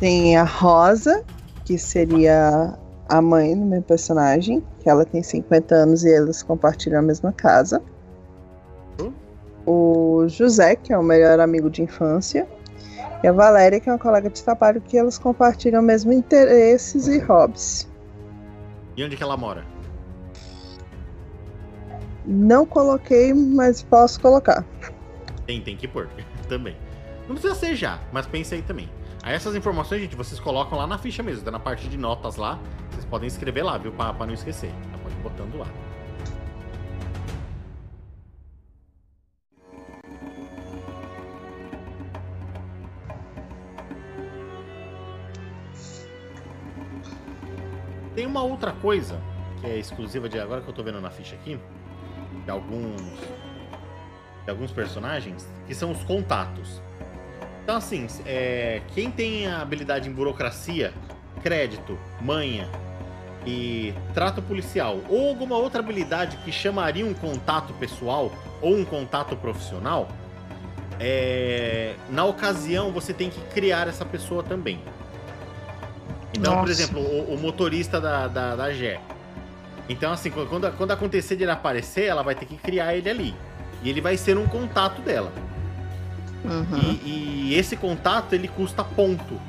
Tem 0.00 0.36
a 0.36 0.44
Rosa, 0.44 1.24
que 1.64 1.78
seria 1.78 2.78
a 3.08 3.22
mãe 3.22 3.58
do 3.58 3.64
meu 3.64 3.82
personagem, 3.82 4.62
que 4.80 4.88
ela 4.88 5.04
tem 5.04 5.22
50 5.22 5.74
anos 5.74 6.04
e 6.04 6.08
eles 6.08 6.42
compartilham 6.42 6.98
a 6.98 7.02
mesma 7.02 7.32
casa. 7.32 7.82
Hum. 9.00 9.12
O 9.66 10.28
José, 10.28 10.76
que 10.76 10.92
é 10.92 10.98
o 10.98 11.02
melhor 11.02 11.40
amigo 11.40 11.70
de 11.70 11.82
infância. 11.82 12.46
E 13.22 13.26
a 13.26 13.32
Valéria, 13.32 13.80
que 13.80 13.88
é 13.88 13.92
uma 13.92 13.98
colega 13.98 14.28
de 14.28 14.42
trabalho, 14.42 14.80
que 14.80 14.96
eles 14.96 15.18
compartilham 15.18 15.80
os 15.80 15.86
mesmos 15.86 16.14
interesses 16.14 17.06
e 17.08 17.18
hobbies. 17.18 17.88
E 18.96 19.04
onde 19.04 19.16
que 19.16 19.22
ela 19.22 19.36
mora? 19.36 19.64
Não 22.24 22.66
coloquei, 22.66 23.32
mas 23.32 23.82
posso 23.82 24.20
colocar. 24.20 24.64
Tem, 25.46 25.60
tem 25.60 25.76
que 25.76 25.86
pôr. 25.86 26.08
também. 26.48 26.74
Não 27.26 27.34
precisa 27.34 27.54
ser 27.54 27.74
já, 27.74 27.98
mas 28.12 28.26
pense 28.26 28.54
aí 28.54 28.62
também. 28.62 28.88
Aí 29.22 29.34
essas 29.34 29.56
informações, 29.56 30.00
gente, 30.00 30.14
vocês 30.14 30.38
colocam 30.38 30.78
lá 30.78 30.86
na 30.86 30.98
ficha 30.98 31.22
mesmo. 31.22 31.44
Tá 31.44 31.50
na 31.50 31.58
parte 31.58 31.88
de 31.88 31.96
notas 31.96 32.36
lá. 32.36 32.60
Vocês 32.90 33.04
podem 33.04 33.26
escrever 33.26 33.64
lá, 33.64 33.76
viu? 33.76 33.90
Pra, 33.90 34.12
pra 34.12 34.26
não 34.26 34.34
esquecer. 34.34 34.70
Já 34.92 34.98
pode 34.98 35.14
ir 35.14 35.18
botando 35.18 35.58
lá. 35.58 35.66
Tem 48.14 48.24
uma 48.24 48.42
outra 48.42 48.72
coisa 48.72 49.20
que 49.60 49.66
é 49.66 49.76
exclusiva 49.76 50.28
de 50.28 50.38
agora 50.38 50.62
que 50.62 50.68
eu 50.68 50.74
tô 50.74 50.82
vendo 50.82 51.00
na 51.00 51.10
ficha 51.10 51.34
aqui, 51.34 51.60
de 52.44 52.50
alguns 52.50 53.02
de 54.44 54.50
alguns 54.50 54.70
personagens, 54.70 55.46
que 55.66 55.74
são 55.74 55.90
os 55.90 56.04
contatos. 56.04 56.80
Então 57.66 57.78
assim, 57.78 58.06
é, 58.24 58.80
quem 58.94 59.10
tem 59.10 59.48
a 59.48 59.60
habilidade 59.60 60.08
em 60.08 60.12
burocracia, 60.12 60.94
crédito, 61.42 61.98
manha 62.20 62.68
e 63.44 63.92
trato 64.14 64.40
policial, 64.40 65.00
ou 65.08 65.30
alguma 65.30 65.56
outra 65.56 65.80
habilidade 65.80 66.36
que 66.44 66.52
chamaria 66.52 67.04
um 67.04 67.12
contato 67.12 67.72
pessoal 67.72 68.30
ou 68.62 68.72
um 68.76 68.84
contato 68.84 69.34
profissional, 69.34 70.06
é, 71.00 71.96
na 72.08 72.24
ocasião 72.24 72.92
você 72.92 73.12
tem 73.12 73.30
que 73.30 73.40
criar 73.52 73.88
essa 73.88 74.04
pessoa 74.04 74.44
também. 74.44 74.80
Então, 76.38 76.52
por 76.58 76.68
Nossa. 76.68 76.70
exemplo, 76.70 77.00
o, 77.02 77.34
o 77.34 77.36
motorista 77.36 78.00
da, 78.00 78.28
da, 78.28 78.54
da 78.54 78.72
Gé. 78.72 79.00
Então, 79.88 80.12
assim, 80.12 80.30
quando- 80.30 80.70
quando 80.76 80.92
acontecer 80.92 81.34
de 81.34 81.42
ele 81.42 81.50
aparecer, 81.50 82.04
ela 82.04 82.22
vai 82.22 82.36
ter 82.36 82.46
que 82.46 82.56
criar 82.56 82.94
ele 82.94 83.10
ali. 83.10 83.34
E 83.82 83.90
ele 83.90 84.00
vai 84.00 84.16
ser 84.16 84.38
um 84.38 84.46
contato 84.46 85.02
dela. 85.02 85.32
Uhum. 86.46 86.78
E, 87.04 87.48
e 87.50 87.54
esse 87.54 87.76
contato, 87.76 88.32
ele 88.32 88.48
custa 88.48 88.82
ponto. 88.84 89.40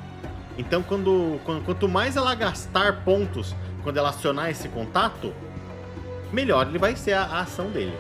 Então, 0.57 0.81
quando, 0.81 1.39
quando- 1.45 1.63
quanto 1.63 1.87
mais 1.87 2.15
ela 2.17 2.33
gastar 2.35 3.01
pontos 3.03 3.55
quando 3.83 3.97
ela 3.97 4.09
acionar 4.09 4.49
esse 4.49 4.67
contato, 4.69 5.33
melhor 6.33 6.67
ele 6.67 6.77
vai 6.79 6.95
ser 6.95 7.13
a, 7.13 7.23
a 7.23 7.39
ação 7.41 7.69
dele. 7.69 7.95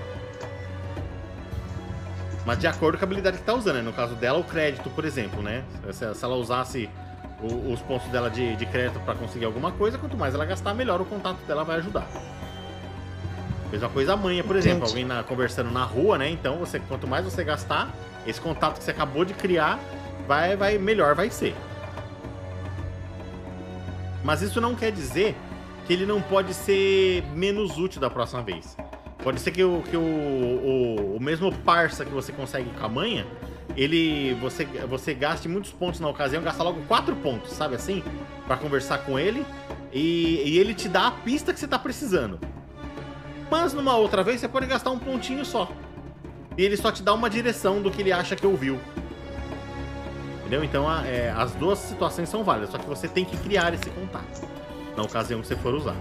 Mas 2.45 2.59
de 2.59 2.67
acordo 2.67 2.97
com 2.97 3.03
a 3.03 3.05
habilidade 3.05 3.37
que 3.37 3.43
tá 3.43 3.53
usando, 3.53 3.75
né? 3.75 3.81
No 3.81 3.93
caso 3.93 4.15
dela, 4.15 4.39
o 4.39 4.43
crédito, 4.43 4.89
por 4.89 5.03
exemplo, 5.05 5.41
né? 5.41 5.63
Se, 5.91 6.13
se 6.15 6.23
ela 6.25 6.35
usasse 6.35 6.89
o- 7.41 7.71
os 7.73 7.79
pontos 7.81 8.07
dela 8.09 8.29
de, 8.29 8.55
de 8.55 8.65
crédito 8.65 8.99
para 9.01 9.15
conseguir 9.15 9.45
alguma 9.45 9.71
coisa, 9.71 9.97
quanto 9.97 10.15
mais 10.17 10.33
ela 10.33 10.45
gastar, 10.45 10.73
melhor 10.73 11.01
o 11.01 11.05
contato 11.05 11.37
dela 11.45 11.63
vai 11.63 11.77
ajudar. 11.77 12.07
Mesma 13.71 13.89
coisa 13.89 14.13
a 14.13 14.17
manha, 14.17 14.43
por 14.45 14.55
exemplo, 14.55 14.77
Entendi. 14.87 14.91
alguém 14.91 15.05
na- 15.05 15.23
conversando 15.23 15.69
na 15.71 15.83
rua, 15.83 16.17
né? 16.17 16.29
Então, 16.29 16.55
você, 16.57 16.79
quanto 16.79 17.05
mais 17.05 17.25
você 17.25 17.43
gastar, 17.43 17.89
esse 18.27 18.39
contato 18.41 18.77
que 18.77 18.83
você 18.83 18.91
acabou 18.91 19.23
de 19.23 19.33
criar, 19.33 19.79
vai, 20.27 20.55
vai 20.55 20.77
melhor 20.77 21.15
vai 21.15 21.29
ser. 21.29 21.55
Mas 24.23 24.41
isso 24.41 24.59
não 24.59 24.75
quer 24.75 24.91
dizer 24.91 25.35
que 25.85 25.93
ele 25.93 26.05
não 26.05 26.21
pode 26.21 26.53
ser 26.53 27.23
menos 27.33 27.77
útil 27.77 28.01
da 28.01 28.09
próxima 28.09 28.41
vez. 28.41 28.75
Pode 29.23 29.39
ser 29.39 29.51
que 29.51 29.63
o, 29.63 29.81
que 29.89 29.95
o, 29.95 30.01
o, 30.01 31.15
o 31.15 31.19
mesmo 31.19 31.51
parça 31.51 32.03
que 32.03 32.11
você 32.11 32.31
consegue 32.31 32.69
com 32.71 32.85
a 32.85 32.89
manha, 32.89 33.25
ele 33.75 34.33
você, 34.35 34.65
você 34.65 35.13
gaste 35.13 35.47
muitos 35.47 35.71
pontos 35.71 35.99
na 35.99 36.09
ocasião, 36.09 36.43
gasta 36.43 36.61
logo 36.61 36.81
quatro 36.87 37.15
pontos, 37.15 37.53
sabe 37.53 37.75
assim? 37.75 38.03
Pra 38.45 38.57
conversar 38.57 38.99
com 38.99 39.17
ele 39.17 39.45
e, 39.93 40.43
e 40.45 40.59
ele 40.59 40.73
te 40.73 40.89
dá 40.89 41.07
a 41.07 41.11
pista 41.11 41.53
que 41.53 41.59
você 41.59 41.67
tá 41.67 41.79
precisando. 41.79 42.39
Mas 43.49 43.73
numa 43.73 43.95
outra 43.95 44.23
vez 44.23 44.41
você 44.41 44.47
pode 44.47 44.65
gastar 44.65 44.91
um 44.91 44.99
pontinho 44.99 45.45
só 45.45 45.71
e 46.57 46.63
ele 46.63 46.75
só 46.75 46.91
te 46.91 47.03
dá 47.03 47.13
uma 47.13 47.29
direção 47.29 47.81
do 47.81 47.91
que 47.91 48.01
ele 48.01 48.11
acha 48.11 48.35
que 48.35 48.45
ouviu. 48.45 48.79
Entendeu? 50.39 50.63
Então 50.63 50.89
a, 50.89 51.05
é, 51.05 51.29
as 51.29 51.53
duas 51.53 51.77
situações 51.77 52.29
são 52.29 52.43
válidas, 52.43 52.71
só 52.71 52.77
que 52.77 52.87
você 52.87 53.07
tem 53.07 53.23
que 53.23 53.37
criar 53.37 53.73
esse 53.73 53.89
contato 53.89 54.47
na 54.95 55.03
ocasião 55.03 55.39
que 55.41 55.47
você 55.47 55.55
for 55.55 55.73
usar. 55.73 55.95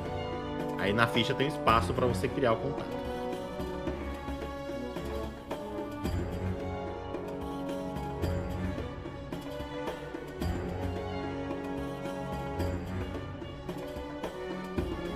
Aí 0.79 0.93
na 0.93 1.07
ficha 1.07 1.35
tem 1.35 1.49
espaço 1.49 1.93
para 1.93 2.07
você 2.07 2.27
criar 2.27 2.53
o 2.53 2.57
contato. 2.57 2.97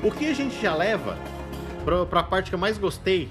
O 0.03 0.11
que 0.11 0.31
a 0.31 0.35
gente 0.35 0.61
já 0.61 0.75
leva 0.75 1.17
para 1.85 2.21
a 2.21 2.25
parte 2.25 2.49
que 2.49 2.55
eu 2.55 2.59
mais 2.59 2.77
gostei 2.79 3.29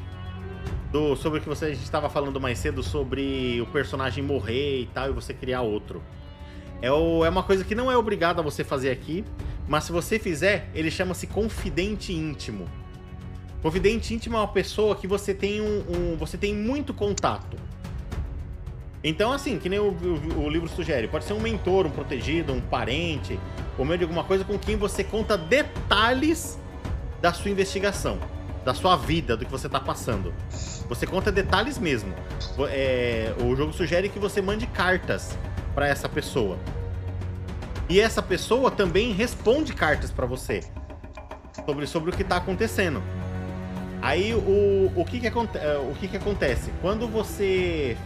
do, 0.91 1.15
sobre 1.15 1.39
o 1.39 1.41
que 1.41 1.47
você 1.47 1.65
a 1.65 1.69
gente 1.69 1.83
estava 1.83 2.09
falando 2.09 2.39
mais 2.39 2.57
cedo 2.57 2.81
sobre 2.81 3.61
o 3.61 3.65
personagem 3.67 4.23
morrer 4.23 4.81
e 4.81 4.85
tal 4.87 5.09
e 5.09 5.11
você 5.11 5.33
criar 5.33 5.61
outro. 5.61 6.01
É, 6.81 6.91
o, 6.91 7.25
é 7.25 7.29
uma 7.29 7.43
coisa 7.43 7.63
que 7.63 7.75
não 7.75 7.91
é 7.91 7.97
obrigado 7.97 8.39
a 8.39 8.41
você 8.41 8.63
fazer 8.63 8.89
aqui, 8.89 9.23
mas 9.67 9.83
se 9.83 9.91
você 9.91 10.17
fizer, 10.17 10.69
ele 10.73 10.89
chama-se 10.89 11.27
confidente 11.27 12.13
íntimo. 12.13 12.65
Confidente 13.61 14.13
íntimo 14.13 14.37
é 14.37 14.39
uma 14.39 14.47
pessoa 14.47 14.95
que 14.95 15.05
você 15.05 15.33
tem 15.33 15.61
um, 15.61 15.83
um 15.89 16.17
você 16.17 16.37
tem 16.37 16.55
muito 16.55 16.93
contato. 16.93 17.57
Então, 19.03 19.31
assim, 19.31 19.59
que 19.59 19.69
nem 19.69 19.79
o, 19.79 19.91
o, 19.91 20.43
o, 20.43 20.49
livro 20.49 20.67
sugere, 20.67 21.07
pode 21.07 21.23
ser 21.23 21.33
um 21.33 21.39
mentor, 21.39 21.85
um 21.85 21.89
protegido, 21.89 22.51
um 22.51 22.59
parente, 22.59 23.39
ou 23.77 23.85
meio 23.85 23.97
de 23.97 24.03
alguma 24.03 24.25
coisa 24.25 24.43
com 24.43 24.57
quem 24.57 24.75
você 24.75 25.03
conta 25.03 25.37
detalhes 25.37 26.59
da 27.21 27.31
sua 27.31 27.49
investigação, 27.49 28.17
da 28.69 28.73
sua 28.75 28.95
vida, 28.95 29.35
do 29.35 29.45
que 29.45 29.51
você 29.51 29.65
está 29.65 29.79
passando. 29.79 30.31
Você 30.87 31.07
conta 31.07 31.31
detalhes 31.31 31.79
mesmo. 31.79 32.13
É, 32.69 33.33
o 33.43 33.55
jogo 33.55 33.73
sugere 33.73 34.09
que 34.09 34.19
você 34.19 34.43
mande 34.43 34.67
cartas 34.67 35.35
para 35.73 35.87
essa 35.87 36.07
pessoa. 36.07 36.55
E 37.89 37.99
essa 37.99 38.21
pessoa 38.21 38.69
também 38.69 39.11
responde 39.11 39.73
cartas 39.73 40.11
para 40.11 40.27
você 40.27 40.61
sobre, 41.65 41.87
sobre 41.87 42.11
o 42.11 42.13
que 42.13 42.21
está 42.21 42.37
acontecendo. 42.37 43.01
Aí 44.03 44.35
o, 44.35 44.91
o, 44.95 45.03
que, 45.03 45.19
que, 45.19 45.27
o 45.27 45.95
que, 45.99 46.07
que 46.07 46.17
acontece? 46.17 46.71
Quando 46.79 47.07
você 47.07 47.97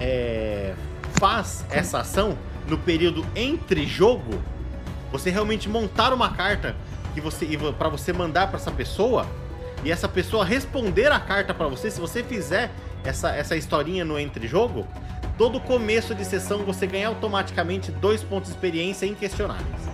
é, 0.00 0.74
faz 1.14 1.64
essa 1.70 1.98
ação 1.98 2.38
no 2.68 2.78
período 2.78 3.26
entre 3.34 3.84
jogo, 3.84 4.40
você 5.10 5.28
realmente 5.28 5.68
montar 5.68 6.12
uma 6.12 6.30
carta 6.30 6.76
que 7.14 7.20
você 7.20 7.48
para 7.76 7.88
você 7.88 8.12
mandar 8.12 8.46
para 8.46 8.58
essa 8.58 8.70
pessoa 8.70 9.26
e 9.84 9.90
essa 9.90 10.08
pessoa 10.08 10.44
responder 10.44 11.10
a 11.12 11.20
carta 11.20 11.54
para 11.54 11.68
você, 11.68 11.90
se 11.90 12.00
você 12.00 12.22
fizer 12.22 12.70
essa, 13.04 13.30
essa 13.34 13.56
historinha 13.56 14.04
no 14.04 14.18
entre 14.18 14.46
jogo, 14.46 14.86
todo 15.36 15.60
começo 15.60 16.14
de 16.14 16.24
sessão 16.24 16.64
você 16.64 16.86
ganha 16.86 17.08
automaticamente 17.08 17.92
dois 17.92 18.22
pontos 18.22 18.50
de 18.50 18.56
experiência 18.56 19.06
inquestionáveis. 19.06 19.88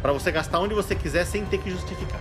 Para 0.00 0.12
você 0.12 0.30
gastar 0.30 0.58
onde 0.58 0.74
você 0.74 0.94
quiser 0.94 1.24
sem 1.24 1.44
ter 1.46 1.58
que 1.58 1.70
justificar. 1.70 2.20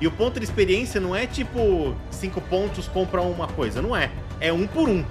E 0.00 0.06
o 0.06 0.10
ponto 0.10 0.40
de 0.40 0.44
experiência 0.44 1.00
não 1.00 1.14
é 1.14 1.26
tipo 1.26 1.94
cinco 2.10 2.40
pontos 2.40 2.88
compra 2.88 3.22
uma 3.22 3.46
coisa, 3.46 3.80
não 3.80 3.94
é. 3.94 4.10
É 4.40 4.52
um 4.52 4.66
por 4.66 4.88
um. 4.88 5.04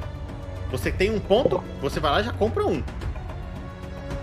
Você 0.69 0.91
tem 0.91 1.09
um 1.09 1.19
ponto, 1.19 1.63
você 1.81 1.99
vai 1.99 2.11
lá 2.11 2.21
e 2.21 2.23
já 2.25 2.33
compra 2.33 2.65
um. 2.65 2.83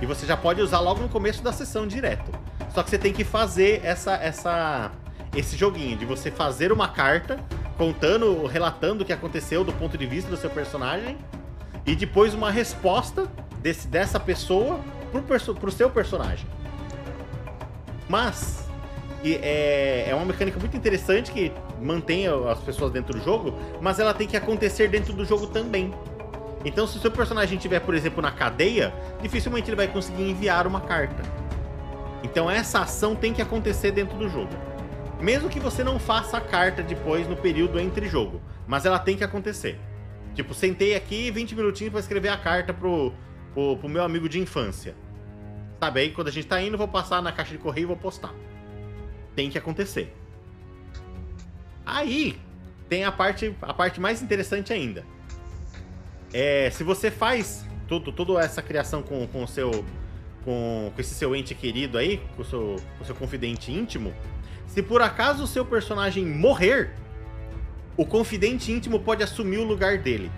E 0.02 0.06
você 0.06 0.26
já 0.26 0.36
pode 0.36 0.60
usar 0.60 0.80
logo 0.80 1.00
no 1.00 1.08
começo 1.08 1.42
da 1.42 1.52
sessão 1.52 1.86
direto. 1.86 2.30
Só 2.74 2.82
que 2.82 2.90
você 2.90 2.98
tem 2.98 3.12
que 3.12 3.24
fazer 3.24 3.80
essa, 3.82 4.14
essa, 4.16 4.92
esse 5.38 5.56
joguinho 5.56 5.96
de 5.96 6.04
você 6.04 6.30
fazer 6.30 6.72
uma 6.72 6.88
carta 6.88 7.38
contando, 7.76 8.44
relatando 8.46 9.04
o 9.04 9.06
que 9.06 9.12
aconteceu 9.12 9.62
do 9.62 9.72
ponto 9.72 9.96
de 9.96 10.04
vista 10.04 10.28
do 10.28 10.36
seu 10.36 10.50
personagem 10.50 11.16
e 11.86 11.94
depois 11.94 12.34
uma 12.34 12.50
resposta 12.50 13.30
desse, 13.60 13.86
dessa 13.86 14.18
pessoa 14.18 14.80
pro, 15.12 15.22
perso 15.22 15.54
pro 15.54 15.70
seu 15.70 15.88
personagem. 15.88 16.44
Mas 18.08 18.68
é, 19.24 20.06
é 20.08 20.14
uma 20.14 20.24
mecânica 20.24 20.58
muito 20.58 20.76
interessante 20.76 21.30
que 21.30 21.52
mantém 21.80 22.26
as 22.26 22.58
pessoas 22.58 22.90
dentro 22.90 23.16
do 23.16 23.24
jogo, 23.24 23.54
mas 23.80 24.00
ela 24.00 24.12
tem 24.12 24.26
que 24.26 24.36
acontecer 24.36 24.88
dentro 24.88 25.12
do 25.12 25.24
jogo 25.24 25.46
também. 25.46 25.94
Então, 26.64 26.84
se 26.84 26.98
o 26.98 27.00
seu 27.00 27.12
personagem 27.12 27.56
estiver, 27.56 27.78
por 27.78 27.94
exemplo, 27.94 28.20
na 28.20 28.32
cadeia, 28.32 28.92
dificilmente 29.22 29.70
ele 29.70 29.76
vai 29.76 29.86
conseguir 29.86 30.28
enviar 30.28 30.66
uma 30.66 30.80
carta. 30.80 31.22
Então, 32.24 32.50
essa 32.50 32.80
ação 32.80 33.14
tem 33.14 33.32
que 33.32 33.40
acontecer 33.40 33.92
dentro 33.92 34.18
do 34.18 34.28
jogo. 34.28 34.50
Mesmo 35.20 35.48
que 35.48 35.58
você 35.58 35.82
não 35.82 35.98
faça 35.98 36.36
a 36.36 36.40
carta 36.40 36.82
depois 36.82 37.26
no 37.28 37.36
período 37.36 37.78
entre 37.78 38.08
jogo, 38.08 38.40
mas 38.66 38.86
ela 38.86 38.98
tem 38.98 39.16
que 39.16 39.24
acontecer. 39.24 39.78
Tipo, 40.34 40.54
sentei 40.54 40.94
aqui 40.94 41.30
20 41.30 41.54
minutinhos 41.54 41.90
para 41.90 42.00
escrever 42.00 42.28
a 42.28 42.36
carta 42.36 42.72
pro, 42.72 43.12
pro, 43.52 43.76
pro, 43.76 43.88
meu 43.88 44.02
amigo 44.04 44.28
de 44.28 44.38
infância. 44.38 44.94
Sabe, 45.80 46.00
aí 46.00 46.10
quando 46.10 46.28
a 46.28 46.32
gente 46.32 46.46
tá 46.46 46.60
indo, 46.60 46.78
vou 46.78 46.88
passar 46.88 47.20
na 47.22 47.32
caixa 47.32 47.52
de 47.52 47.58
correio 47.58 47.84
e 47.84 47.88
vou 47.88 47.96
postar. 47.96 48.34
Tem 49.34 49.50
que 49.50 49.58
acontecer. 49.58 50.14
Aí, 51.84 52.38
tem 52.88 53.04
a 53.04 53.12
parte, 53.12 53.54
a 53.62 53.74
parte 53.74 54.00
mais 54.00 54.22
interessante 54.22 54.72
ainda 54.72 55.04
é, 56.32 56.70
se 56.70 56.84
você 56.84 57.10
faz 57.10 57.64
tudo, 57.86 58.12
toda 58.12 58.40
essa 58.40 58.60
criação 58.60 59.02
com, 59.02 59.26
com 59.26 59.44
o 59.44 59.48
seu. 59.48 59.84
Com, 60.44 60.92
com 60.94 61.00
esse 61.00 61.14
seu 61.14 61.34
ente 61.34 61.54
querido 61.54 61.98
aí, 61.98 62.22
com 62.36 62.42
o 62.42 62.44
seu, 62.44 62.76
com 62.96 63.02
o 63.02 63.06
seu 63.06 63.14
confidente 63.14 63.72
íntimo, 63.72 64.14
se 64.68 64.82
por 64.82 65.02
acaso 65.02 65.42
o 65.42 65.46
seu 65.46 65.64
personagem 65.64 66.24
morrer, 66.24 66.90
o 67.96 68.04
confidente 68.04 68.70
íntimo 68.70 69.00
pode 69.00 69.22
assumir 69.22 69.58
o 69.58 69.64
lugar 69.64 69.98
dele. 69.98 70.30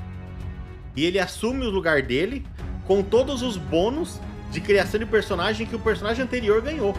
E 0.97 1.05
ele 1.05 1.19
assume 1.19 1.67
o 1.67 1.71
lugar 1.71 2.03
dele 2.03 2.45
com 2.87 3.03
todos 3.03 3.43
os 3.43 3.57
bônus 3.57 4.19
de 4.51 4.61
criação 4.61 4.99
de 4.99 5.07
personagem 5.07 5.67
que 5.67 5.77
o 5.77 5.79
personagem 5.79 6.25
anterior 6.25 6.63
ganhou. 6.63 6.97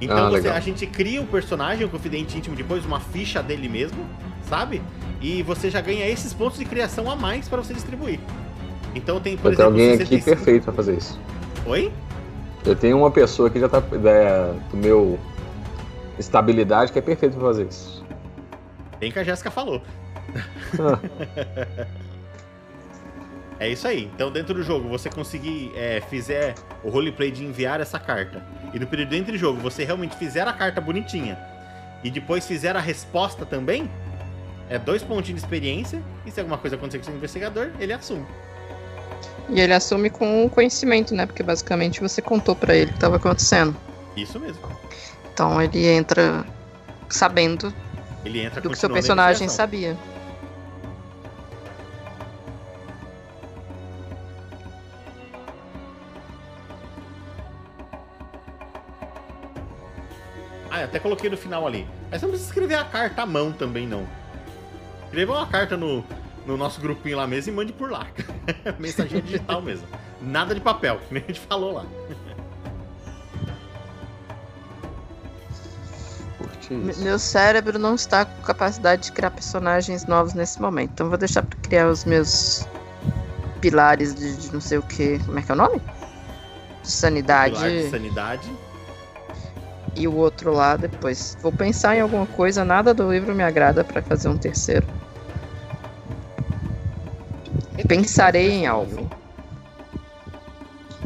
Então 0.00 0.26
ah, 0.26 0.30
você, 0.30 0.48
a 0.48 0.58
gente 0.58 0.86
cria 0.86 1.20
um 1.20 1.26
personagem, 1.26 1.86
um 1.86 1.88
confidente 1.88 2.36
íntimo, 2.36 2.56
depois 2.56 2.84
uma 2.84 2.98
ficha 2.98 3.40
dele 3.42 3.68
mesmo, 3.68 4.04
sabe? 4.48 4.82
E 5.20 5.42
você 5.42 5.70
já 5.70 5.80
ganha 5.80 6.08
esses 6.08 6.34
pontos 6.34 6.58
de 6.58 6.64
criação 6.64 7.08
a 7.08 7.14
mais 7.14 7.48
para 7.48 7.62
você 7.62 7.72
distribuir. 7.72 8.18
Então 8.94 9.20
tem, 9.20 9.36
por 9.36 9.48
Eu 9.48 9.52
exemplo, 9.52 9.72
alguém 9.72 9.92
aqui 9.92 10.20
perfeito 10.20 10.64
para 10.64 10.72
fazer 10.72 10.96
isso. 10.96 11.18
Oi? 11.66 11.92
Eu 12.64 12.74
tenho 12.74 12.98
uma 12.98 13.10
pessoa 13.10 13.48
que 13.48 13.60
já 13.60 13.68
tá 13.68 13.78
é, 13.78 14.54
do 14.70 14.76
meu 14.76 15.18
estabilidade 16.18 16.92
que 16.92 16.98
é 16.98 17.02
perfeito 17.02 17.36
para 17.36 17.46
fazer 17.46 17.66
isso. 17.66 18.04
Bem 18.98 19.10
que 19.10 19.18
a 19.18 19.24
Jéssica 19.24 19.50
falou. 19.50 19.82
Ah. 20.78 21.86
é 23.58 23.68
isso 23.68 23.86
aí. 23.86 24.10
Então, 24.14 24.30
dentro 24.30 24.54
do 24.54 24.62
jogo, 24.62 24.88
você 24.88 25.10
conseguir 25.10 25.72
é, 25.74 26.00
fizer 26.00 26.54
o 26.84 26.90
roleplay 26.90 27.30
de 27.30 27.44
enviar 27.44 27.80
essa 27.80 27.98
carta, 27.98 28.42
e 28.72 28.78
no 28.78 28.86
período 28.86 29.14
entre 29.14 29.36
jogo 29.36 29.60
você 29.60 29.84
realmente 29.84 30.16
fizer 30.16 30.46
a 30.46 30.52
carta 30.52 30.80
bonitinha, 30.80 31.38
e 32.04 32.10
depois 32.10 32.46
fizer 32.46 32.76
a 32.76 32.80
resposta 32.80 33.44
também, 33.44 33.90
é 34.68 34.78
dois 34.78 35.02
pontinhos 35.02 35.40
de 35.40 35.46
experiência, 35.46 36.02
e 36.24 36.30
se 36.30 36.40
alguma 36.40 36.58
coisa 36.58 36.76
acontecer 36.76 36.98
com 36.98 37.02
o 37.02 37.06
seu 37.06 37.16
investigador, 37.16 37.70
ele 37.78 37.92
assume. 37.92 38.26
E 39.48 39.60
ele 39.60 39.74
assume 39.74 40.08
com 40.08 40.48
conhecimento, 40.48 41.14
né? 41.14 41.26
Porque 41.26 41.42
basicamente 41.42 42.00
você 42.00 42.22
contou 42.22 42.54
para 42.54 42.74
ele 42.74 42.86
o 42.86 42.88
que 42.88 42.94
estava 42.94 43.16
acontecendo. 43.16 43.76
Isso 44.16 44.38
mesmo. 44.38 44.62
Então 45.32 45.60
ele 45.60 45.86
entra 45.86 46.44
sabendo 47.08 47.72
ele 48.24 48.40
entra 48.40 48.60
do 48.60 48.70
que 48.70 48.76
seu 48.76 48.88
personagem 48.88 49.48
sabia. 49.48 49.96
Ah, 60.70 60.84
até 60.84 60.98
coloquei 60.98 61.28
no 61.28 61.36
final 61.36 61.66
ali. 61.66 61.86
Mas 62.10 62.22
não 62.22 62.28
precisa 62.28 62.50
escrever 62.50 62.76
a 62.76 62.84
carta 62.84 63.22
à 63.22 63.26
mão 63.26 63.52
também, 63.52 63.86
não. 63.86 64.06
Escreva 65.04 65.32
uma 65.32 65.46
carta 65.46 65.76
no, 65.76 66.04
no 66.46 66.56
nosso 66.56 66.80
grupinho 66.80 67.16
lá 67.16 67.26
mesmo 67.26 67.52
e 67.52 67.56
mande 67.56 67.72
por 67.72 67.90
lá. 67.90 68.06
Mensagem 68.78 69.20
digital 69.20 69.60
mesmo. 69.60 69.86
Nada 70.20 70.54
de 70.54 70.60
papel, 70.60 71.00
que 71.08 71.12
nem 71.12 71.24
a 71.24 71.26
gente 71.26 71.40
falou 71.40 71.72
lá. 71.72 71.86
Meu 76.98 77.18
cérebro 77.18 77.78
não 77.78 77.94
está 77.94 78.24
com 78.24 78.42
capacidade 78.42 79.02
de 79.02 79.12
criar 79.12 79.30
personagens 79.30 80.06
novos 80.06 80.34
nesse 80.34 80.60
momento. 80.60 80.90
Então 80.94 81.08
vou 81.08 81.18
deixar 81.18 81.42
para 81.42 81.58
criar 81.60 81.88
os 81.88 82.04
meus 82.04 82.66
pilares 83.60 84.14
de, 84.14 84.36
de, 84.36 84.52
não 84.52 84.60
sei 84.60 84.78
o 84.78 84.82
que. 84.82 85.18
Como 85.20 85.38
é 85.38 85.42
que 85.42 85.50
é 85.50 85.54
o 85.54 85.58
nome? 85.58 85.80
De 86.82 86.90
sanidade. 86.90 87.54
Pilar 87.54 87.70
de 87.70 87.90
sanidade. 87.90 88.52
E 89.94 90.08
o 90.08 90.14
outro 90.14 90.52
lá 90.52 90.76
depois. 90.76 91.36
Vou 91.40 91.52
pensar 91.52 91.96
em 91.96 92.00
alguma 92.00 92.26
coisa, 92.26 92.64
nada 92.64 92.94
do 92.94 93.10
livro 93.10 93.34
me 93.34 93.42
agrada 93.42 93.84
para 93.84 94.02
fazer 94.02 94.28
um 94.28 94.36
terceiro. 94.36 94.86
Pensarei 97.86 98.50
em 98.50 98.66
algo. 98.66 99.10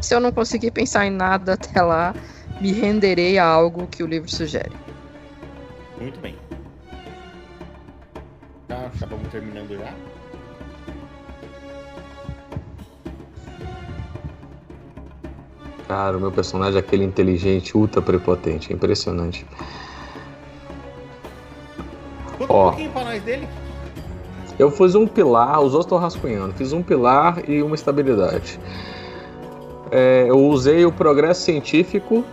Se 0.01 0.13
eu 0.13 0.19
não 0.19 0.31
conseguir 0.31 0.71
pensar 0.71 1.05
em 1.05 1.09
nada 1.09 1.53
até 1.53 1.81
lá, 1.81 2.15
me 2.61 2.71
renderei 2.71 3.37
a 3.37 3.45
algo 3.45 3.87
que 3.87 4.03
o 4.03 4.07
livro 4.07 4.29
sugere. 4.29 4.86
Muito 5.99 6.19
bem. 6.19 6.35
Tá, 8.67 8.91
já 8.95 9.05
vamos 9.05 9.27
terminando 9.29 9.77
já? 9.77 9.93
Cara, 15.87 16.17
o 16.17 16.19
meu 16.19 16.31
personagem 16.31 16.75
é 16.75 16.79
aquele 16.79 17.05
inteligente, 17.05 17.77
ultra 17.77 18.01
prepotente. 18.01 18.71
É 18.71 18.75
impressionante. 18.75 19.45
Conta 22.37 22.53
Ó, 22.53 22.61
um 22.61 22.69
pouquinho 22.69 22.91
pra 22.91 23.03
nós 23.05 23.23
dele. 23.23 23.47
Eu 24.59 24.69
fiz 24.69 24.95
um 24.95 25.07
pilar, 25.07 25.59
os 25.59 25.73
outros 25.73 25.85
estão 25.85 25.97
rascunhando. 25.97 26.53
Fiz 26.55 26.73
um 26.73 26.83
pilar 26.83 27.49
e 27.49 27.63
uma 27.63 27.75
estabilidade. 27.75 28.59
É, 29.89 30.25
eu 30.27 30.37
usei 30.37 30.85
o 30.85 30.91
progresso 30.91 31.41
científico 31.43 32.25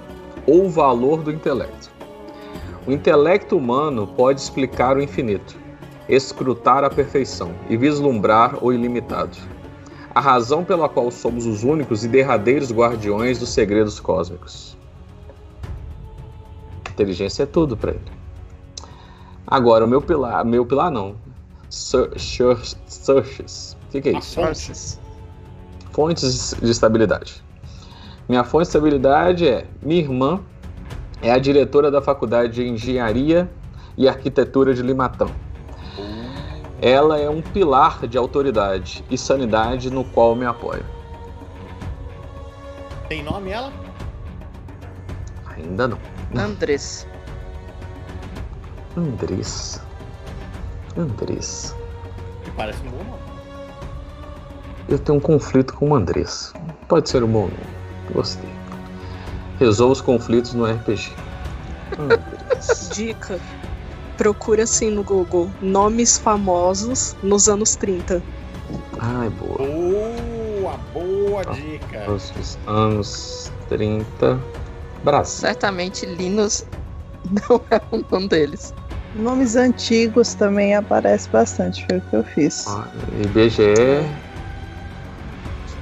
ou 0.46 0.68
valor 0.68 1.22
do 1.22 1.30
intelecto. 1.30 1.93
O 2.86 2.92
intelecto 2.92 3.56
humano 3.56 4.06
pode 4.06 4.40
explicar 4.40 4.96
o 4.96 5.02
infinito, 5.02 5.56
escrutar 6.06 6.84
a 6.84 6.90
perfeição 6.90 7.52
e 7.68 7.78
vislumbrar 7.78 8.62
o 8.62 8.72
ilimitado. 8.72 9.38
A 10.14 10.20
razão 10.20 10.62
pela 10.62 10.86
qual 10.88 11.10
somos 11.10 11.46
os 11.46 11.64
únicos 11.64 12.04
e 12.04 12.08
derradeiros 12.08 12.70
guardiões 12.70 13.38
dos 13.38 13.48
segredos 13.48 13.98
cósmicos. 13.98 14.76
Inteligência 16.90 17.44
é 17.44 17.46
tudo 17.46 17.76
para 17.76 17.92
ele. 17.92 18.12
Agora, 19.46 19.84
o 19.84 19.88
meu 19.88 20.02
pilar, 20.02 20.44
meu 20.44 20.66
pilar 20.66 20.90
não. 20.90 21.16
Searches. 21.70 22.76
O 23.08 23.90
que, 23.90 24.00
que 24.02 24.10
é 24.10 24.18
isso? 24.18 24.34
Fontes. 24.34 25.00
Fontes 25.90 26.54
de 26.62 26.70
estabilidade. 26.70 27.42
Minha 28.28 28.44
fonte 28.44 28.64
de 28.64 28.68
estabilidade 28.68 29.48
é 29.48 29.66
minha 29.82 30.00
irmã 30.00 30.40
é 31.24 31.30
a 31.30 31.38
diretora 31.38 31.90
da 31.90 32.02
Faculdade 32.02 32.52
de 32.52 32.68
Engenharia 32.68 33.50
e 33.96 34.06
Arquitetura 34.06 34.74
de 34.74 34.82
Limatão. 34.82 35.30
Ela 36.82 37.18
é 37.18 37.30
um 37.30 37.40
pilar 37.40 38.06
de 38.06 38.18
autoridade 38.18 39.02
e 39.10 39.16
sanidade 39.16 39.90
no 39.90 40.04
qual 40.04 40.36
me 40.36 40.44
apoio. 40.44 40.84
Tem 43.08 43.22
nome 43.22 43.52
ela? 43.52 43.72
Ainda 45.46 45.88
não. 45.88 45.98
Andrés. 46.36 47.08
Andrés. 48.94 49.80
Andrés. 50.94 51.74
Que 52.44 52.50
parece 52.50 52.86
um 52.86 52.90
bom 52.90 52.98
nome. 52.98 53.22
Eu 54.90 54.98
tenho 54.98 55.16
um 55.16 55.20
conflito 55.22 55.72
com 55.72 55.88
o 55.88 55.94
Andrés. 55.94 56.52
Pode 56.86 57.08
ser 57.08 57.24
um 57.24 57.28
bom 57.28 57.44
nome. 57.44 57.54
Gostei. 58.12 58.63
Resolva 59.58 59.92
os 59.92 60.00
conflitos 60.00 60.54
no 60.54 60.64
RPG. 60.64 61.12
Dica. 62.92 63.38
Procura 64.16 64.62
assim 64.62 64.90
no 64.90 65.02
Google 65.02 65.50
nomes 65.60 66.18
famosos 66.18 67.16
nos 67.22 67.48
anos 67.48 67.74
30. 67.76 68.22
Ai, 68.98 69.28
boa. 69.30 69.58
Boa, 69.58 70.80
boa 70.92 71.44
dica. 71.54 72.04
Nos 72.06 72.58
anos 72.66 73.52
30. 73.68 74.38
Brasil. 75.02 75.40
Certamente 75.40 76.06
Linus 76.06 76.64
não 77.30 77.60
é 77.70 77.80
um 77.92 78.02
nome 78.10 78.28
deles. 78.28 78.72
Nomes 79.14 79.54
antigos 79.54 80.34
também 80.34 80.74
aparece 80.74 81.28
bastante, 81.28 81.86
foi 81.86 81.98
o 81.98 82.00
que 82.00 82.16
eu 82.16 82.24
fiz. 82.24 82.66
Ah, 82.66 82.88
IBGE. 83.22 84.04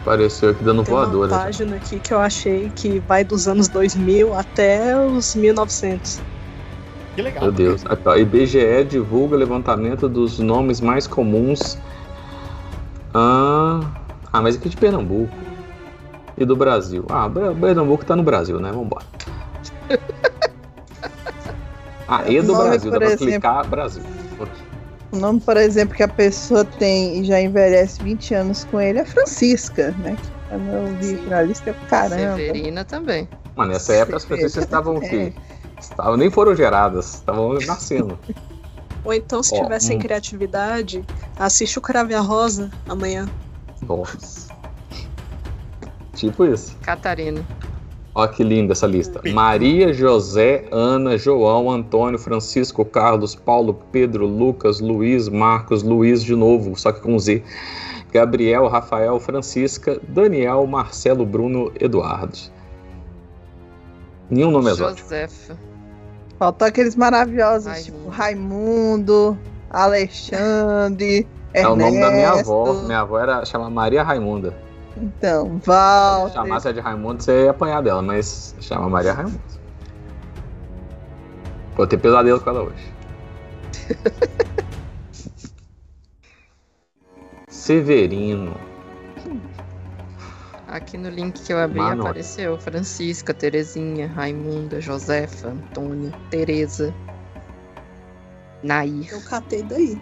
Apareceu 0.03 0.51
aqui 0.51 0.63
dando 0.65 0.83
Tem 0.83 0.93
uma 0.93 1.05
voadora. 1.05 1.31
já. 1.31 1.39
página 1.39 1.77
aqui 1.77 1.99
que 2.01 2.13
eu 2.13 2.19
achei 2.21 2.71
que 2.75 2.99
vai 3.07 3.23
dos 3.25 3.47
anos 3.47 3.69
2000 3.69 4.35
até 4.35 4.97
os 4.99 5.35
1900. 5.37 6.21
Que 7.15 7.23
legal. 7.23 7.45
Meu 7.45 7.53
Deus. 7.53 7.85
Aqui, 7.87 8.03
ó, 8.09 8.17
IBGE 8.17 8.85
divulga 8.89 9.37
levantamento 9.37 10.09
dos 10.09 10.39
nomes 10.41 10.81
mais 10.81 11.07
comuns. 11.07 11.79
Ah, 13.15 13.81
ah, 14.33 14.43
mas 14.43 14.57
aqui 14.57 14.69
de 14.69 14.77
Pernambuco. 14.77 15.33
E 16.37 16.45
do 16.45 16.57
Brasil. 16.57 17.05
Ah, 17.09 17.31
Pernambuco 17.61 18.05
tá 18.05 18.17
no 18.17 18.23
Brasil, 18.23 18.59
né? 18.59 18.73
Vambora. 18.73 19.05
Ah, 22.09 22.25
e 22.29 22.43
do 22.43 22.53
Nome, 22.53 22.69
Brasil. 22.69 22.91
Dá 22.91 22.99
pra 22.99 23.07
exemplo. 23.07 23.27
clicar 23.27 23.67
Brasil. 23.67 24.03
Ok. 24.39 24.53
O 25.13 25.17
nome, 25.17 25.41
por 25.41 25.59
exemplo, 25.59 25.95
que 25.95 26.03
a 26.03 26.09
pessoa 26.09 26.65
tem 26.65 27.21
e 27.21 27.25
já 27.25 27.39
envelhece 27.39 28.03
20 28.03 28.35
anos 28.35 28.65
com 28.65 28.81
ele 28.81 28.99
é 28.99 29.05
Francisca, 29.05 29.95
né? 29.99 30.17
Quando 30.49 30.71
eu 30.71 30.87
vi 30.97 31.27
na 31.27 31.43
lista, 31.43 31.75
caramba. 31.87 32.37
Severina 32.37 32.85
também. 32.85 33.29
Mano, 33.55 33.73
nessa 33.73 33.93
época 33.93 34.17
as 34.17 34.25
pessoas 34.25 34.57
estavam 34.57 34.97
o 34.97 35.01
quê? 35.01 35.35
Estavam, 35.79 36.17
nem 36.17 36.31
foram 36.31 36.57
geradas, 36.57 37.17
estavam 37.17 37.59
nascendo. 37.67 38.19
Ou 39.05 39.13
então, 39.13 39.43
se 39.43 39.55
Ó, 39.55 39.63
tiver 39.63 39.81
sem 39.81 39.99
hum. 39.99 40.01
criatividade, 40.01 41.05
assiste 41.37 41.79
o 41.79 41.83
Crave 41.83 42.15
a 42.15 42.21
Rosa 42.21 42.71
amanhã. 42.89 43.29
Nossa. 43.83 44.51
Tipo 46.15 46.47
isso. 46.47 46.77
Catarina. 46.83 47.45
Olha 48.15 48.29
que 48.29 48.45
linda 48.45 48.73
essa 48.73 48.87
lista. 48.87 49.23
Maria, 49.33 49.93
José, 49.93 50.67
Ana, 50.71 51.17
João, 51.17 51.71
Antônio, 51.71 52.19
Francisco, 52.19 52.85
Carlos, 52.85 53.35
Paulo, 53.35 53.75
Pedro, 53.91 54.27
Lucas, 54.27 54.81
Luiz, 54.81 55.29
Marcos, 55.29 55.83
Luiz 55.83 56.23
de 56.23 56.37
novo, 56.37 56.79
só 56.79 56.93
que 56.93 57.01
com 57.01 57.19
Z. 57.19 57.43
Gabriel, 58.13 58.69
Rafael, 58.69 59.19
Francisca, 59.19 59.99
Daniel, 60.07 60.67
Marcelo, 60.67 61.25
Bruno, 61.25 61.73
Eduardo. 61.81 62.37
Nenhum 64.29 64.51
nome 64.51 64.71
exótico. 64.71 65.09
Josefa. 65.09 65.57
Faltou 66.39 66.69
aqueles 66.69 66.95
maravilhosos, 66.97 67.67
Raimundo. 67.67 67.85
tipo 67.85 68.09
Raimundo, 68.11 69.39
Alexandre, 69.71 71.27
É 71.55 71.67
o 71.67 71.77
nome 71.77 71.99
da 72.01 72.11
minha 72.11 72.31
avó. 72.31 72.67
Ernesto. 72.67 72.87
Minha 72.87 73.01
avó 73.01 73.19
era 73.19 73.45
chamar 73.47 73.71
Maria 73.71 74.03
Raimunda. 74.03 74.55
Então, 74.97 75.59
Se 75.61 75.69
Walter. 75.69 76.33
chamasse 76.35 76.69
a 76.69 76.73
de 76.73 76.81
Raimundo, 76.81 77.23
você 77.23 77.45
ia 77.45 77.51
apanhar 77.51 77.83
dela, 77.83 78.03
mas 78.03 78.55
chama 78.61 78.89
Maria 78.89 79.13
Raimundo. 79.13 79.41
Vou 81.77 81.87
ter 81.87 81.97
pesadelo 81.99 82.41
com 82.41 82.51
ela 82.51 82.63
hoje. 82.65 82.93
Severino. 87.49 88.55
Aqui 90.69 90.97
no 90.97 91.11
link 91.11 91.41
que 91.43 91.53
eu 91.53 91.59
abri 91.59 91.79
Manoel. 91.79 92.07
apareceu 92.09 92.59
Francisca, 92.59 93.35
Terezinha, 93.35 94.09
Raimunda, 94.09 94.81
Josefa, 94.81 95.49
Antônia, 95.49 96.13
Tereza, 96.31 96.95
Nair, 98.63 99.09
Eu 99.13 99.21
catei 99.23 99.63
daí. 99.63 100.01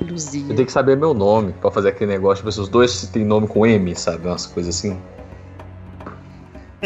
Luzia. 0.00 0.42
Eu 0.48 0.54
tenho 0.56 0.66
que 0.66 0.72
saber 0.72 0.96
meu 0.96 1.14
nome 1.14 1.52
pra 1.52 1.70
fazer 1.70 1.90
aquele 1.90 2.12
negócio. 2.12 2.50
Se 2.50 2.60
os 2.60 2.68
dois 2.68 3.06
têm 3.08 3.24
nome 3.24 3.46
com 3.46 3.66
M, 3.66 3.94
sabe? 3.94 4.26
Umas 4.26 4.46
coisas 4.46 4.76
assim. 4.76 4.98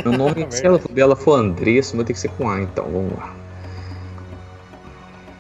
Meu 0.05 0.13
nome, 0.19 0.47
se 0.51 0.67
ela 0.67 0.79
dela 0.91 1.17
for 1.17 1.39
Andressa, 1.39 1.97
vai 1.97 2.05
ter 2.05 2.13
que 2.13 2.21
ser 2.21 2.29
com 2.31 2.49
A, 2.51 2.61
então. 2.61 2.85
Vamos 2.85 3.13
lá. 3.17 3.35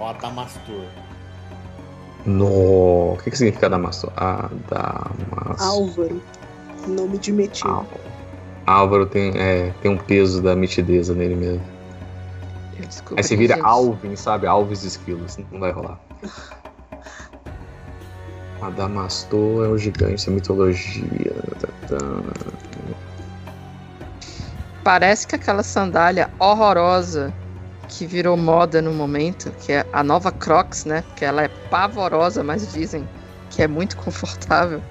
Ó, 0.01 0.09
Adamastor. 0.11 0.85
No. 2.25 3.13
O 3.15 3.19
que, 3.23 3.31
que 3.31 3.37
significa 3.39 3.69
Damastor? 3.69 4.11
Adamastor. 4.17 5.67
Álvaro. 5.67 6.23
Nome 6.89 7.19
de 7.19 7.33
metido. 7.33 7.69
Al- 7.71 7.87
Álvaro 8.67 9.07
tem, 9.07 9.33
é, 9.37 9.73
tem 9.81 9.91
um 9.91 9.97
peso 9.97 10.43
da 10.43 10.57
mitideza 10.57 11.15
nele 11.15 11.37
mesmo. 11.37 11.63
Eu 12.79 12.85
descobri, 12.87 13.15
Aí 13.19 13.23
você 13.25 13.37
vira 13.37 13.55
gente. 13.55 13.65
Alvin, 13.65 14.17
sabe? 14.17 14.47
Alves 14.47 14.83
Esquilos. 14.83 15.39
Não 15.53 15.61
vai 15.61 15.71
rolar. 15.71 16.01
Adamastor 18.67 19.65
é 19.65 19.69
o 19.69 19.79
gigante 19.79 20.27
da 20.27 20.33
mitologia. 20.33 21.35
Tá, 21.61 21.69
tá. 21.89 21.99
Parece 24.83 25.27
que 25.27 25.35
aquela 25.35 25.63
sandália 25.63 26.31
horrorosa 26.39 27.35
que 27.89 28.07
virou 28.07 28.37
moda 28.37 28.83
no 28.83 28.93
momento, 28.93 29.51
que 29.61 29.73
é 29.73 29.87
a 29.93 30.03
nova 30.03 30.31
Crocs, 30.31 30.85
né? 30.85 31.05
Que 31.17 31.25
ela 31.25 31.43
é 31.43 31.49
pavorosa, 31.49 32.43
mas 32.43 32.73
dizem 32.73 33.09
que 33.51 33.63
é 33.63 33.69
muito 33.69 33.97
confortável, 33.99 34.83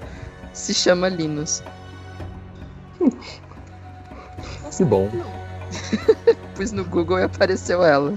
se 0.52 0.74
chama 0.74 1.08
Linus. 1.08 1.62
Que 4.76 4.84
bom. 4.84 5.10
Pus 6.54 6.72
no 6.72 6.84
Google 6.84 7.18
e 7.20 7.22
apareceu 7.24 7.82
ela. 7.82 8.14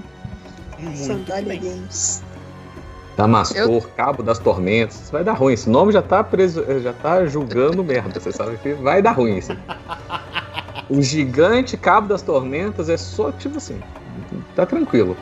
Muito 0.78 0.98
Sandália 0.98 1.48
bem. 1.48 1.60
Games. 1.60 2.22
Damastor, 3.16 3.86
Cabo 3.96 4.22
das 4.22 4.38
Tormentas. 4.38 5.10
Vai 5.10 5.24
dar 5.24 5.34
ruim. 5.34 5.54
Esse 5.54 5.68
nome 5.68 5.92
já 5.92 6.02
tá, 6.02 6.24
preso, 6.24 6.64
já 6.80 6.92
tá 6.92 7.26
julgando 7.26 7.84
merda. 7.84 8.18
Você 8.18 8.32
sabe 8.32 8.56
que 8.58 8.72
vai 8.74 9.02
dar 9.02 9.12
ruim 9.12 9.38
isso. 9.38 9.52
O 10.88 11.02
gigante 11.02 11.76
Cabo 11.76 12.08
das 12.08 12.22
Tormentas 12.22 12.88
é 12.88 12.96
só 12.96 13.30
tipo 13.32 13.58
assim. 13.58 13.80
Tá 14.56 14.64
tranquilo. 14.64 15.16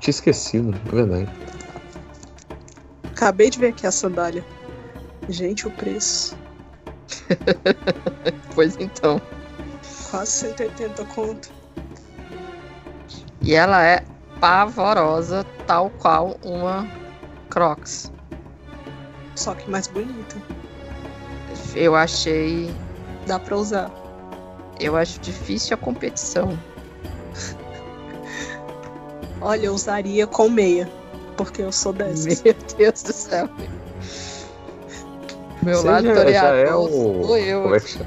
Tinha 0.00 0.10
esquecido, 0.10 0.74
é 0.86 0.94
verdade. 0.94 1.30
Acabei 3.04 3.50
de 3.50 3.58
ver 3.58 3.68
aqui 3.68 3.86
a 3.86 3.92
sandália. 3.92 4.44
Gente, 5.28 5.66
o 5.66 5.70
preço. 5.70 6.36
Pois 8.54 8.76
então. 8.78 9.20
Quase 10.10 10.30
180 10.30 11.04
conto. 11.06 11.50
E 13.40 13.54
ela 13.54 13.82
é 13.82 14.04
pavorosa, 14.42 15.46
tal 15.68 15.88
qual 16.00 16.36
uma 16.42 16.84
Crocs. 17.48 18.10
Só 19.36 19.54
que 19.54 19.70
mais 19.70 19.86
bonita. 19.86 20.34
Eu 21.76 21.94
achei. 21.94 22.68
Dá 23.24 23.38
pra 23.38 23.56
usar. 23.56 23.88
Eu 24.80 24.96
acho 24.96 25.20
difícil 25.20 25.74
a 25.74 25.76
competição. 25.76 26.58
Olha, 29.40 29.66
eu 29.66 29.74
usaria 29.74 30.26
com 30.26 30.48
meia. 30.48 30.90
Porque 31.36 31.62
eu 31.62 31.70
sou 31.70 31.92
dessas. 31.94 32.42
Meu 32.42 32.54
Deus 32.76 33.02
do 33.04 33.12
céu. 33.12 33.48
Meu 35.62 35.78
Você 35.78 35.86
lado 35.88 36.06
já- 36.14 36.32
já 36.32 36.48
é 36.54 36.74
o- 36.74 36.88
sou 36.88 37.38
eu. 37.38 37.62
Como 37.62 37.74
é 37.76 37.80
que 37.80 37.88
chama? 37.88 38.06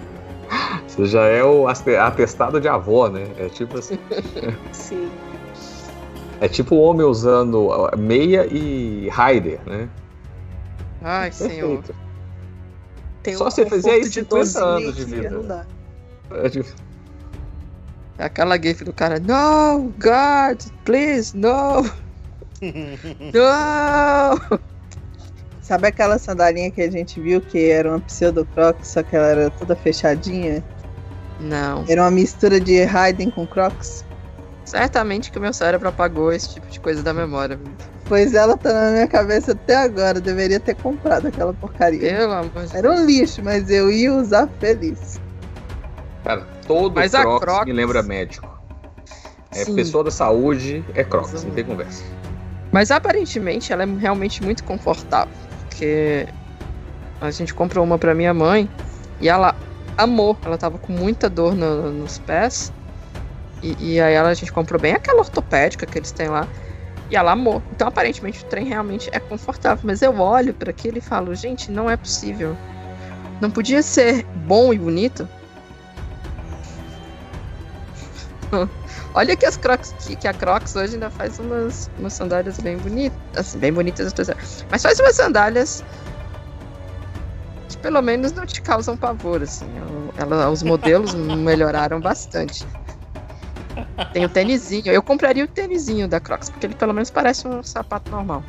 Você 0.88 1.06
já 1.06 1.22
é 1.24 1.44
o 1.44 1.66
atestado 1.68 2.60
de 2.60 2.68
avó, 2.68 3.08
né? 3.08 3.26
É 3.38 3.48
tipo 3.48 3.78
assim. 3.78 3.98
Sim. 4.74 5.10
É 6.42 6.48
tipo 6.48 6.76
o 6.76 6.80
homem 6.82 7.06
usando 7.06 7.70
meia 7.98 8.46
e 8.46 9.08
Raider, 9.10 9.60
né? 9.66 9.88
Ai, 11.02 11.32
senhor. 11.32 11.78
Perfeito. 11.82 11.96
Tem 13.24 13.36
Só 13.36 13.48
um 13.48 13.52
você 13.52 13.66
fazer 13.66 13.82
conforto 13.90 14.02
isso 14.02 14.10
de 14.10 14.20
50 14.22 14.30
dozinha 14.40 14.66
anos 14.66 14.96
de 14.96 15.06
vida. 15.06 15.30
Não 15.30 15.48
dá. 15.48 15.66
É 16.32 16.50
tipo- 16.50 16.70
É 18.18 18.26
aquela 18.26 18.58
gif 18.62 18.84
do 18.84 18.94
cara, 18.94 19.20
no, 19.20 19.92
God, 20.00 20.62
please, 20.84 21.36
no, 21.36 21.84
no. 23.34 24.60
Sabe 25.62 25.88
aquela 25.88 26.18
sandalinha 26.20 26.70
que 26.70 26.82
a 26.82 26.92
gente 26.92 27.20
viu 27.20 27.42
que 27.42 27.70
era 27.72 27.90
uma 27.90 28.00
pseudo 28.02 28.46
Crocs, 28.54 28.88
só 28.88 29.02
que 29.02 29.16
ela 29.16 29.28
era 29.28 29.50
toda 29.50 29.76
fechadinha? 29.76 30.64
Não. 31.40 31.84
Era 31.88 32.04
uma 32.04 32.12
mistura 32.12 32.60
de 32.60 32.84
Raiden 32.84 33.32
com 33.32 33.48
Crocs? 33.48 34.06
Certamente 34.66 35.32
que 35.32 35.38
o 35.38 35.42
meu 35.42 35.54
cérebro 35.54 35.88
apagou 35.88 36.34
esse 36.34 36.56
tipo 36.56 36.68
de 36.68 36.80
coisa 36.80 37.02
da 37.04 37.14
memória. 37.14 37.60
Pois 38.06 38.34
ela 38.34 38.58
tá 38.58 38.74
na 38.74 38.92
minha 38.92 39.08
cabeça 39.08 39.52
até 39.54 39.76
agora. 39.76 40.18
Eu 40.18 40.22
deveria 40.22 40.60
ter 40.60 40.76
comprado 40.76 41.28
aquela 41.28 41.54
porcaria. 41.54 42.00
Pelo 42.18 42.34
amor 42.34 42.66
de 42.66 42.76
Era 42.76 42.92
um 42.92 43.06
lixo, 43.06 43.44
mas 43.44 43.70
eu 43.70 43.92
ia 43.92 44.12
usar 44.14 44.48
feliz. 44.60 45.20
Cara, 46.24 46.46
todo 46.68 46.96
Mas 46.96 47.14
a 47.14 47.22
Crocs, 47.22 47.40
Crocs- 47.46 47.66
me 47.66 47.74
lembra 47.74 48.02
médico. 48.02 48.50
É 49.52 49.64
Sim. 49.66 49.76
pessoa 49.76 50.04
da 50.04 50.12
saúde, 50.12 50.84
é 50.96 51.04
Crocs, 51.04 51.30
não 51.30 51.36
Exatamente. 51.40 51.56
tem 51.56 51.66
conversa. 51.66 52.04
Mas 52.72 52.92
aparentemente 52.92 53.72
ela 53.72 53.84
é 53.84 53.86
realmente 53.86 54.44
muito 54.44 54.64
confortável. 54.64 55.32
Porque 55.70 56.28
a 57.22 57.30
gente 57.32 57.54
comprou 57.54 57.84
uma 57.86 57.98
pra 57.98 58.14
minha 58.16 58.34
mãe 58.34 58.70
e 59.22 59.30
ela 59.30 59.56
amou. 59.98 60.38
Ela 60.44 60.58
tava 60.58 60.78
com 60.80 60.92
muita 60.92 61.30
dor 61.30 61.56
no- 61.56 61.92
nos 61.92 62.18
pés. 62.20 62.74
E, 63.66 63.96
e 63.96 64.00
aí 64.00 64.14
ela, 64.14 64.30
a 64.30 64.34
gente 64.36 64.52
comprou 64.52 64.80
bem 64.80 64.94
aquela 64.94 65.20
ortopédica 65.20 65.88
que 65.88 65.98
eles 65.98 66.12
têm 66.12 66.28
lá. 66.28 66.48
E 67.10 67.16
ela 67.16 67.32
amou. 67.32 67.64
Então 67.72 67.88
aparentemente 67.88 68.44
o 68.44 68.46
trem 68.46 68.68
realmente 68.68 69.10
é 69.12 69.20
confortável. 69.20 69.84
Mas 69.84 70.04
eu 70.04 70.20
olho 70.20 70.54
pra 70.54 70.70
aquilo 70.70 71.00
e 71.00 71.02
falo, 71.02 71.34
gente, 71.34 71.72
não 71.72 71.90
é 71.90 71.98
possível. 71.98 72.56
Não 73.42 73.50
podia 73.50 73.82
ser 73.82 74.24
bom 74.46 74.72
e 74.72 74.78
bonito? 74.78 75.28
Olha 79.16 79.36
que 79.36 79.46
as 79.46 79.58
Crocs, 79.58 79.96
que, 80.00 80.16
que 80.16 80.28
a 80.28 80.34
Crocs 80.34 80.76
hoje 80.76 80.94
ainda 80.94 81.10
faz 81.10 81.40
umas, 81.40 81.90
umas 81.98 82.14
sandálias 82.14 82.60
bem 82.60 82.78
bonitas, 82.78 83.18
assim, 83.36 83.58
bem 83.58 83.74
bonitas, 83.74 84.14
dizendo. 84.14 84.38
mas 84.70 84.84
faz 84.84 85.00
umas 85.00 85.16
sandálias 85.16 85.84
que 87.70 87.78
pelo 87.78 88.02
menos 88.02 88.34
não 88.34 88.46
te 88.46 88.62
causam 88.62 88.98
pavor, 88.98 89.42
assim. 89.42 89.68
Ela, 90.18 90.50
os 90.50 90.62
modelos 90.62 91.14
melhoraram 91.16 92.00
bastante. 92.00 92.66
Tem 94.12 94.26
o 94.26 94.30
tênisinho, 94.30 94.88
eu 94.88 95.02
compraria 95.02 95.46
o 95.46 95.48
tênisinho 95.48 96.08
da 96.08 96.20
Crocs, 96.20 96.50
porque 96.50 96.66
ele 96.68 96.76
pelo 96.76 96.94
menos 96.94 97.10
parece 97.10 97.48
um 97.48 97.64
sapato 97.64 98.12
normal. 98.12 98.44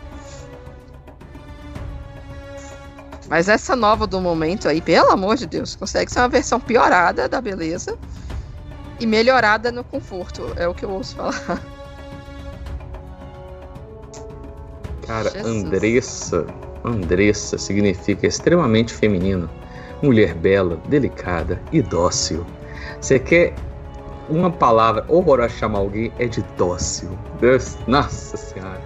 Mas 3.28 3.48
essa 3.48 3.74
nova 3.74 4.06
do 4.06 4.20
momento 4.20 4.68
aí, 4.68 4.80
pelo 4.80 5.10
amor 5.10 5.36
de 5.36 5.46
Deus, 5.46 5.74
consegue 5.74 6.10
ser 6.12 6.20
uma 6.20 6.28
versão 6.28 6.60
piorada 6.60 7.28
da 7.28 7.40
beleza 7.40 7.98
e 9.00 9.06
melhorada 9.06 9.72
no 9.72 9.82
conforto. 9.82 10.52
É 10.56 10.66
o 10.68 10.74
que 10.74 10.84
eu 10.84 10.90
ouço 10.90 11.16
falar. 11.16 11.62
Cara, 15.06 15.30
Jesus. 15.30 15.46
Andressa. 15.46 16.46
Andressa 16.84 17.58
significa 17.58 18.26
extremamente 18.26 18.92
feminino. 18.92 19.50
Mulher 20.02 20.34
bela, 20.34 20.80
delicada 20.88 21.60
e 21.72 21.82
dócil. 21.82 22.46
Você 23.00 23.18
quer 23.18 23.54
uma 24.28 24.50
palavra 24.50 25.04
horrorosa 25.08 25.48
chamar 25.54 25.78
alguém 25.80 26.12
é 26.18 26.26
de 26.26 26.42
dócil. 26.56 27.10
Deus, 27.40 27.76
nossa 27.86 28.36
senhora. 28.36 28.80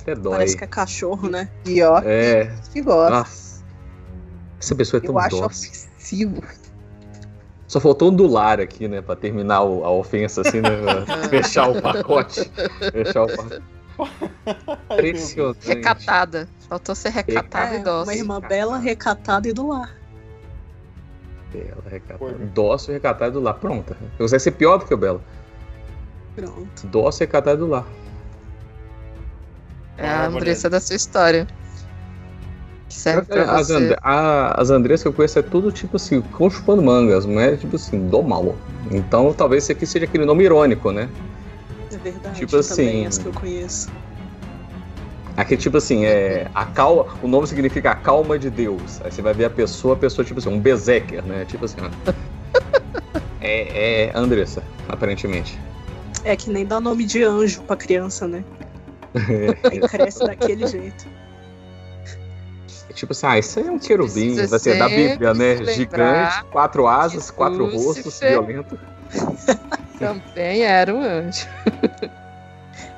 Até 0.00 0.14
dói. 0.14 0.32
Parece 0.32 0.56
que 0.56 0.64
é 0.64 0.66
cachorro, 0.66 1.28
né? 1.28 1.48
Pior 1.64 2.02
É, 2.06 2.52
que 2.72 2.80
gosta. 2.82 3.10
nossa. 3.10 3.64
Essa 4.60 4.74
pessoa 4.74 4.98
é 5.02 5.06
tão 5.06 5.14
eu 5.14 5.18
acho 5.18 5.40
dócil. 5.40 5.70
ofensivo. 5.70 6.42
Só 7.66 7.80
faltou 7.80 8.10
um 8.10 8.14
do 8.14 8.26
lar 8.26 8.60
aqui, 8.60 8.86
né? 8.86 9.00
Pra 9.02 9.16
terminar 9.16 9.62
o- 9.62 9.84
a 9.84 9.90
ofensa, 9.90 10.42
assim, 10.42 10.60
né? 10.60 10.70
Fechar 11.28 11.70
o 11.70 11.80
pacote. 11.82 12.50
Fechar 12.92 13.24
o 13.24 13.26
pacote. 13.26 13.62
Impressionante. 14.92 15.66
Recatada. 15.66 16.48
Faltou 16.68 16.94
ser 16.94 17.10
recatada 17.10 17.74
É, 17.76 17.80
e 17.80 17.82
dócil. 17.82 18.02
uma 18.04 18.14
irmã 18.14 18.40
bela, 18.40 18.78
recatada 18.78 19.48
e 19.48 19.52
do 19.52 19.68
lar. 19.68 19.90
Bela, 21.54 21.82
recatada. 21.90 22.32
Dócil 22.54 22.90
e 22.92 22.94
recatada 22.94 23.30
do 23.30 23.40
lar. 23.40 23.54
Pronta. 23.54 23.96
Consegue 24.18 24.42
ser 24.42 24.50
pior 24.52 24.78
do 24.78 24.84
que 24.86 24.92
o 24.94 24.96
Bela. 24.96 25.20
Pronto. 26.34 26.86
Dócil 26.88 27.24
e 27.24 27.26
recatada 27.26 27.56
do 27.56 27.66
lar. 27.68 27.86
É 29.96 30.08
a 30.08 30.26
Andressa 30.26 30.68
da 30.68 30.80
sua 30.80 30.96
história. 30.96 31.46
Que 32.88 32.94
serve 32.94 33.22
pra 33.22 33.42
As, 33.52 33.68
você. 33.68 33.92
And- 33.92 33.96
a- 34.02 34.60
as 34.60 34.70
Andressas 34.70 35.02
que 35.02 35.08
eu 35.08 35.12
conheço 35.12 35.38
é 35.38 35.42
tudo 35.42 35.70
tipo 35.70 35.96
assim, 35.96 36.20
com 36.20 36.50
chupando 36.50 36.82
manga. 36.82 37.16
As 37.16 37.24
mulheres, 37.24 37.60
tipo 37.60 37.76
assim, 37.76 38.08
do 38.08 38.22
mal. 38.22 38.54
Então 38.90 39.32
talvez 39.32 39.64
esse 39.64 39.72
aqui 39.72 39.86
seja 39.86 40.04
aquele 40.04 40.24
nome 40.24 40.44
irônico, 40.44 40.90
né? 40.90 41.08
É 41.92 41.96
verdade. 41.96 42.36
Tipo 42.40 42.56
assim- 42.56 43.06
as 43.06 43.18
que 43.18 43.26
eu 43.26 43.32
conheço. 43.32 43.88
Aqui, 45.36 45.56
tipo 45.56 45.76
assim, 45.76 46.04
é. 46.04 46.48
A 46.54 46.64
cal... 46.64 47.08
O 47.22 47.28
nome 47.28 47.46
significa 47.46 47.90
a 47.90 47.94
calma 47.94 48.38
de 48.38 48.50
Deus. 48.50 49.00
Aí 49.04 49.10
você 49.10 49.20
vai 49.20 49.34
ver 49.34 49.46
a 49.46 49.50
pessoa, 49.50 49.94
a 49.94 49.96
pessoa, 49.96 50.24
tipo 50.24 50.38
assim, 50.38 50.48
um 50.48 50.60
berserker, 50.60 51.24
né? 51.24 51.44
Tipo 51.44 51.64
assim, 51.64 51.78
ó. 51.80 52.12
É, 53.46 54.06
é 54.06 54.12
Andressa, 54.14 54.62
aparentemente. 54.88 55.58
É 56.24 56.34
que 56.34 56.48
nem 56.48 56.64
dá 56.64 56.80
nome 56.80 57.04
de 57.04 57.22
anjo 57.22 57.60
pra 57.64 57.76
criança, 57.76 58.26
né? 58.26 58.42
Aí 59.70 59.80
cresce 59.80 60.20
daquele 60.20 60.66
jeito. 60.66 61.06
É 62.88 62.92
tipo 62.94 63.12
assim, 63.12 63.26
ah, 63.26 63.38
isso 63.38 63.58
aí 63.58 63.66
é 63.66 63.70
um 63.70 63.78
querubim, 63.78 64.34
Precisa 64.34 64.48
vai 64.48 64.58
ser 64.58 64.78
da 64.78 64.88
Bíblia, 64.88 65.34
né? 65.34 65.56
Gigante, 65.74 66.44
quatro 66.50 66.86
asas, 66.86 67.30
quatro 67.30 67.70
rostos, 67.70 68.18
violento. 68.20 68.78
Também 69.98 70.62
era 70.62 70.94
um 70.94 71.02
anjo. 71.02 71.46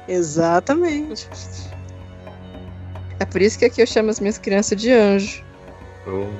Exatamente. 0.06 1.28
É 3.18 3.24
por 3.24 3.40
isso 3.40 3.58
que 3.58 3.64
aqui 3.64 3.80
eu 3.80 3.86
chamo 3.86 4.10
as 4.10 4.20
minhas 4.20 4.38
crianças 4.38 4.80
de 4.80 4.90
anjo. 4.92 5.44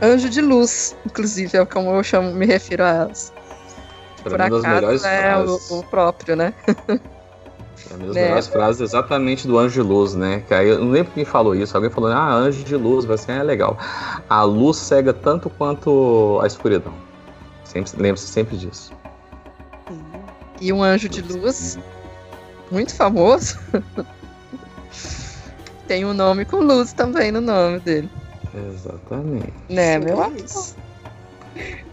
Anjo 0.01 0.29
de 0.29 0.41
luz, 0.41 0.97
inclusive, 1.05 1.59
é 1.59 1.65
como 1.65 1.91
eu 1.91 2.03
chamo, 2.05 2.33
me 2.33 2.47
refiro 2.47 2.85
a 2.85 2.89
elas. 2.89 3.33
Pra 4.23 4.49
Por 4.49 4.61
mim, 4.61 4.67
acaso 4.67 5.07
é 5.07 5.21
frases. 5.21 5.71
o, 5.71 5.79
o 5.79 5.83
próprio, 5.85 6.37
né? 6.37 6.55
Pra 6.67 7.97
mim, 7.97 8.07
das 8.07 8.15
né? 8.17 8.23
melhores 8.23 8.47
frases 8.49 8.81
exatamente 8.81 9.47
do 9.47 9.59
anjo 9.59 9.83
de 9.83 9.89
luz, 9.89 10.15
né? 10.15 10.43
Que 10.47 10.55
aí 10.55 10.69
eu 10.69 10.79
não 10.79 10.91
lembro 10.91 11.13
quem 11.13 11.25
falou 11.25 11.55
isso. 11.55 11.77
Alguém 11.77 11.91
falou, 11.91 12.11
ah, 12.11 12.33
anjo 12.33 12.65
de 12.65 12.77
luz, 12.77 13.05
vai 13.05 13.19
ser 13.19 13.33
é 13.33 13.43
legal. 13.43 13.79
A 14.29 14.43
luz 14.43 14.77
cega 14.77 15.13
tanto 15.13 15.51
quanto 15.51 16.39
a 16.43 16.47
escuridão. 16.47 16.95
Sempre, 17.65 17.93
lembre-se 17.97 18.27
sempre 18.27 18.57
disso. 18.57 18.93
E 20.61 20.73
um 20.73 20.83
anjo 20.83 21.09
de 21.09 21.21
luz, 21.23 21.79
muito 22.71 22.95
famoso, 22.95 23.59
tem 25.87 26.05
um 26.05 26.13
nome 26.13 26.45
com 26.45 26.59
luz 26.59 26.93
também 26.93 27.33
no 27.33 27.41
nome 27.41 27.81
dele. 27.81 28.11
Exatamente. 28.55 29.53
Né, 29.69 29.99
meu 29.99 30.23
amor? 30.23 30.33
Feliz. 30.37 30.77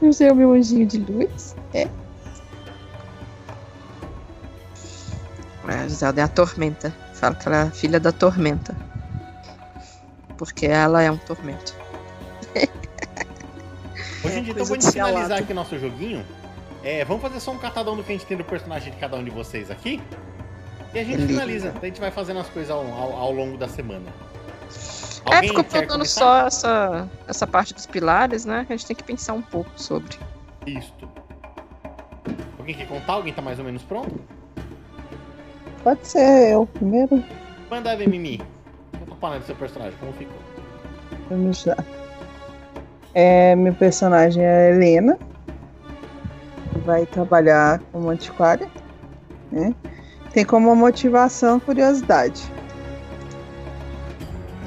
Você 0.01 0.25
é 0.25 0.31
o 0.31 0.35
meu 0.35 0.53
anjinho 0.53 0.85
de 0.85 0.97
luz? 0.97 1.55
É. 1.73 1.87
A 5.65 5.87
Giselda 5.87 6.21
é 6.21 6.23
a 6.23 6.27
tormenta. 6.27 6.93
Fala 7.13 7.35
que 7.35 7.47
ela 7.47 7.57
é 7.57 7.61
a 7.63 7.71
filha 7.71 7.99
da 7.99 8.11
tormenta. 8.11 8.75
Porque 10.37 10.65
ela 10.65 11.01
é 11.01 11.09
um 11.09 11.17
tormento. 11.17 11.73
Hoje 14.25 14.39
em 14.39 14.43
dia, 14.43 14.51
então 14.51 14.65
Coisa 14.65 14.69
vamos 14.69 14.85
finalizar 14.87 15.39
aqui 15.39 15.53
nosso 15.53 15.79
joguinho. 15.79 16.25
É, 16.83 17.05
vamos 17.05 17.21
fazer 17.21 17.39
só 17.39 17.51
um 17.51 17.57
catadão 17.57 17.95
do 17.95 18.03
que 18.03 18.11
a 18.11 18.15
gente 18.15 18.25
tem 18.25 18.35
do 18.35 18.43
personagem 18.43 18.91
de 18.91 18.99
cada 18.99 19.15
um 19.15 19.23
de 19.23 19.29
vocês 19.29 19.71
aqui. 19.71 20.01
E 20.93 20.99
a 20.99 21.03
gente 21.03 21.25
finaliza. 21.25 21.73
A 21.81 21.85
gente 21.85 21.99
vai 21.99 22.11
fazendo 22.11 22.39
as 22.39 22.47
coisas 22.49 22.69
ao, 22.71 22.81
ao- 22.85 23.13
ao 23.17 23.31
longo 23.31 23.57
da 23.57 23.67
semana. 23.67 24.05
É, 25.31 25.35
Alguém 25.35 25.49
ficou 25.49 25.63
quer 25.63 25.69
faltando 25.79 26.05
só 26.05 26.47
essa, 26.47 27.09
essa 27.27 27.47
parte 27.47 27.73
dos 27.73 27.85
pilares, 27.85 28.45
né? 28.45 28.65
Que 28.65 28.73
a 28.73 28.75
gente 28.77 28.85
tem 28.87 28.95
que 28.95 29.03
pensar 29.03 29.33
um 29.33 29.41
pouco 29.41 29.71
sobre. 29.75 30.17
Isto. 30.67 31.09
Alguém 32.59 32.75
quer 32.75 32.87
contar? 32.87 33.13
Alguém 33.13 33.33
tá 33.33 33.41
mais 33.41 33.57
ou 33.57 33.65
menos 33.65 33.81
pronto? 33.83 34.19
Pode 35.83 36.07
ser 36.07 36.51
eu 36.53 36.65
primeiro. 36.67 37.23
Manda 37.69 37.95
ver, 37.95 38.07
Mimi. 38.07 38.41
Conta 38.99 39.15
pra 39.15 39.29
nós 39.31 39.39
do 39.39 39.45
seu 39.45 39.55
personagem, 39.55 39.93
como 39.99 40.13
ficou. 40.13 40.37
Vamos 41.29 41.65
lá. 41.65 41.75
É, 43.13 43.55
meu 43.55 43.73
personagem 43.73 44.43
é 44.43 44.49
a 44.49 44.69
Helena. 44.75 45.17
Vai 46.85 47.05
trabalhar 47.05 47.79
como 47.91 48.09
antiquária. 48.09 48.67
Né? 49.51 49.73
Tem 50.34 50.43
como 50.43 50.76
motivação 50.76 51.60
curiosidade. 51.60 52.41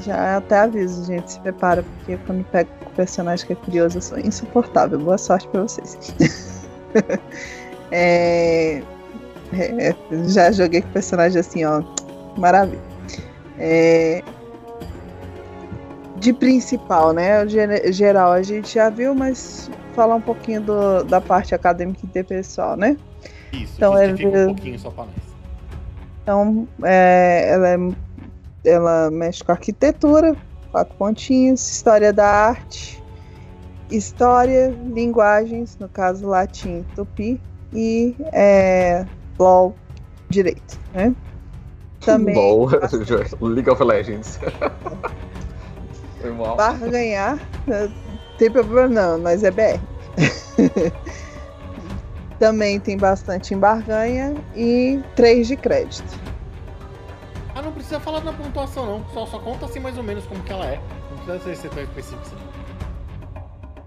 Já 0.03 0.37
até 0.37 0.61
aviso, 0.61 1.05
gente. 1.05 1.33
Se 1.33 1.41
prepara, 1.41 1.83
porque 1.83 2.17
quando 2.27 2.45
pega 2.45 2.71
personagem 2.95 3.47
que 3.47 3.53
é 3.53 3.57
curioso, 3.57 3.99
eu 3.99 4.03
sou 4.03 4.19
insuportável. 4.19 4.99
Boa 4.99 5.19
sorte 5.19 5.49
pra 5.49 5.63
vocês. 5.63 6.15
é, 7.91 8.81
é, 9.53 9.95
já 10.29 10.51
joguei 10.53 10.83
com 10.83 10.89
personagem 10.91 11.41
assim, 11.41 11.65
ó. 11.65 11.83
Maravilha. 12.37 12.81
É, 13.59 14.23
de 16.17 16.33
principal, 16.33 17.13
né? 17.13 17.47
Geral 17.93 18.33
a 18.33 18.43
gente 18.43 18.75
já 18.75 18.89
viu, 18.89 19.15
mas 19.15 19.71
falar 19.95 20.15
um 20.15 20.21
pouquinho 20.21 20.61
do, 20.61 21.05
da 21.05 21.21
parte 21.21 21.55
acadêmica 21.55 22.01
e 22.15 22.23
pessoal, 22.23 22.77
né? 22.77 22.97
Isso, 23.53 23.73
então, 23.77 23.97
é, 23.97 24.13
um 24.13 24.47
pouquinho 24.47 24.79
só 24.79 24.91
para 24.91 25.05
nós. 25.05 25.26
Então, 26.27 26.67
é, 26.83 27.51
ela, 27.51 27.69
é, 27.69 27.79
ela 28.65 29.11
mexe 29.13 29.45
com 29.45 29.53
arquitetura, 29.53 30.35
quatro 30.73 30.93
pontinhos, 30.97 31.65
história 31.71 32.13
da 32.13 32.27
arte, 32.27 33.01
história, 33.93 34.77
linguagens, 34.93 35.79
no 35.79 35.89
caso 35.89 36.27
latim, 36.27 36.85
tupi, 36.97 37.41
e 37.73 38.17
é, 38.33 39.07
LOL, 39.39 39.77
direito, 40.29 40.81
né? 40.93 41.15
Também. 42.01 42.35
LOL, 42.35 42.71
League 43.43 43.71
of 43.71 43.85
Legends. 43.85 44.41
Barra 46.57 46.89
ganhar, 46.89 47.39
tem 48.37 48.51
problema 48.51 48.89
não, 48.89 49.19
mas 49.21 49.45
é 49.45 49.53
BR. 49.53 49.79
Também 52.39 52.79
tem 52.79 52.97
bastante 52.97 53.55
embarganha 53.55 54.35
e 54.55 55.01
3 55.15 55.49
de 55.49 55.57
crédito. 55.57 56.19
Ah, 57.55 57.63
não 57.63 57.73
precisa 57.73 57.99
falar 57.99 58.21
da 58.21 58.33
pontuação 58.33 58.85
não, 58.85 59.05
só, 59.15 59.25
só 59.25 59.39
conta 59.39 59.65
assim 59.65 59.81
mais 59.81 59.97
ou 59.97 60.05
menos 60.05 60.27
como 60.27 60.43
que 60.43 60.53
ela 60.53 60.67
é. 60.67 60.81
Não 61.11 61.39
precisa 61.39 61.55
ser 61.55 61.71
tão 61.71 61.83
específico 61.83 62.23
assim. 62.23 62.37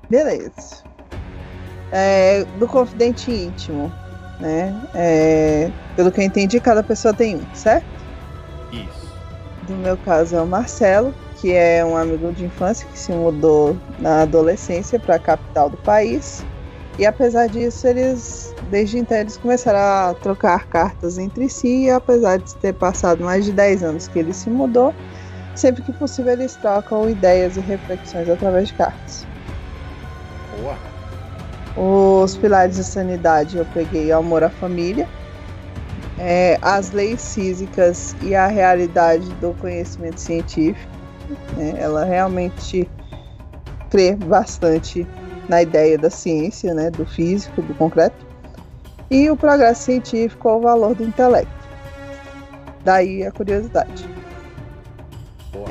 Beleza. 0.09 0.83
É, 1.91 2.43
do 2.57 2.67
confidente 2.67 3.31
íntimo, 3.31 3.91
né? 4.39 4.75
É, 4.95 5.71
pelo 5.95 6.11
que 6.11 6.19
eu 6.19 6.25
entendi, 6.25 6.59
cada 6.59 6.81
pessoa 6.81 7.13
tem 7.13 7.35
um, 7.35 7.55
certo? 7.55 7.85
Isso. 8.71 9.09
No 9.67 9.77
meu 9.77 9.97
caso 9.97 10.35
é 10.35 10.41
o 10.41 10.47
Marcelo, 10.47 11.13
que 11.39 11.53
é 11.53 11.85
um 11.85 11.95
amigo 11.95 12.31
de 12.31 12.45
infância 12.45 12.87
que 12.91 12.97
se 12.97 13.11
mudou 13.11 13.77
na 13.99 14.23
adolescência 14.23 14.99
para 14.99 15.15
a 15.15 15.19
capital 15.19 15.69
do 15.69 15.77
país. 15.77 16.43
E 16.99 17.05
apesar 17.05 17.47
disso, 17.47 17.87
eles 17.87 18.53
desde 18.69 18.99
então 18.99 19.17
eles 19.17 19.37
começaram 19.37 19.79
a 19.79 20.13
trocar 20.15 20.67
cartas 20.67 21.17
entre 21.17 21.47
si, 21.47 21.85
e 21.85 21.89
apesar 21.89 22.37
de 22.39 22.53
ter 22.57 22.73
passado 22.73 23.23
mais 23.23 23.45
de 23.45 23.53
10 23.53 23.83
anos 23.83 24.09
que 24.09 24.19
ele 24.19 24.33
se 24.33 24.49
mudou, 24.49 24.93
sempre 25.55 25.81
que 25.81 25.93
possível 25.93 26.33
eles 26.33 26.57
trocam 26.57 27.09
ideias 27.09 27.55
e 27.55 27.61
reflexões 27.61 28.29
através 28.29 28.67
de 28.67 28.73
cartas. 28.73 29.25
Boa. 30.59 30.75
Os 31.77 32.35
pilares 32.35 32.75
de 32.75 32.83
sanidade 32.83 33.57
eu 33.57 33.65
peguei 33.73 34.11
amor 34.11 34.43
à 34.43 34.49
família, 34.49 35.07
é, 36.17 36.59
as 36.61 36.91
leis 36.91 37.33
físicas 37.33 38.13
e 38.21 38.35
a 38.35 38.47
realidade 38.47 39.25
do 39.35 39.53
conhecimento 39.53 40.19
científico. 40.19 40.91
Né? 41.55 41.75
Ela 41.77 42.03
realmente 42.03 42.89
crê 43.89 44.17
bastante 44.17 45.07
na 45.49 45.63
ideia 45.63 45.97
da 45.97 46.09
ciência, 46.09 46.73
né? 46.73 46.89
do 46.91 47.05
físico, 47.05 47.61
do 47.61 47.73
concreto. 47.73 48.25
E 49.11 49.29
o 49.29 49.35
progresso 49.35 49.83
científico 49.83 50.47
ao 50.47 50.61
valor 50.61 50.95
do 50.95 51.03
intelecto. 51.03 51.51
Daí 52.85 53.25
a 53.25 53.31
curiosidade. 53.31 54.07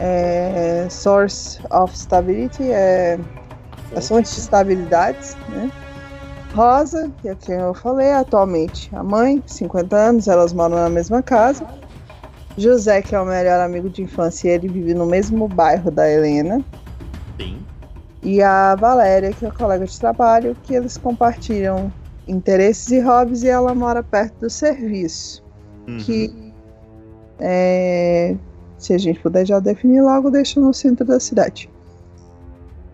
É, 0.00 0.86
source 0.90 1.60
of 1.70 1.96
Stability 1.96 2.70
é 2.70 3.18
a 3.96 4.00
fonte 4.00 4.30
de 4.34 4.40
estabilidades, 4.40 5.36
né? 5.48 5.70
Rosa, 6.54 7.10
que 7.20 7.28
é 7.28 7.34
quem 7.34 7.56
eu 7.56 7.74
falei, 7.74 8.12
atualmente 8.12 8.90
a 8.94 9.02
mãe, 9.02 9.42
50 9.46 9.94
anos, 9.96 10.28
elas 10.28 10.52
moram 10.52 10.76
na 10.76 10.90
mesma 10.90 11.22
casa. 11.22 11.66
José, 12.56 13.00
que 13.02 13.14
é 13.14 13.20
o 13.20 13.24
melhor 13.24 13.60
amigo 13.60 13.88
de 13.88 14.02
infância, 14.02 14.50
ele 14.50 14.66
vive 14.68 14.94
no 14.94 15.06
mesmo 15.06 15.46
bairro 15.46 15.90
da 15.90 16.10
Helena. 16.10 16.60
Sim. 17.38 17.58
E 18.22 18.42
a 18.42 18.74
Valéria, 18.74 19.32
que 19.32 19.46
é 19.46 19.50
colega 19.50 19.86
de 19.86 19.98
trabalho, 19.98 20.56
que 20.64 20.74
eles 20.74 20.96
compartilham 20.96 21.92
interesses 22.26 22.90
e 22.90 23.00
hobbies 23.00 23.42
e 23.42 23.48
ela 23.48 23.74
mora 23.74 24.02
perto 24.02 24.40
do 24.40 24.50
serviço. 24.50 25.44
Uhum. 25.86 25.98
Que 25.98 26.52
é, 27.38 28.36
se 28.76 28.92
a 28.92 28.98
gente 28.98 29.20
puder 29.20 29.46
já 29.46 29.60
definir 29.60 30.02
logo, 30.02 30.30
deixa 30.30 30.60
no 30.60 30.74
centro 30.74 31.04
da 31.06 31.20
cidade. 31.20 31.70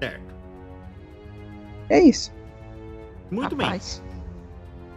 Certo. 0.01 0.35
É 1.89 2.01
isso. 2.01 2.33
Muito 3.31 3.57
Rapaz. 3.57 4.03
bem. 4.05 4.15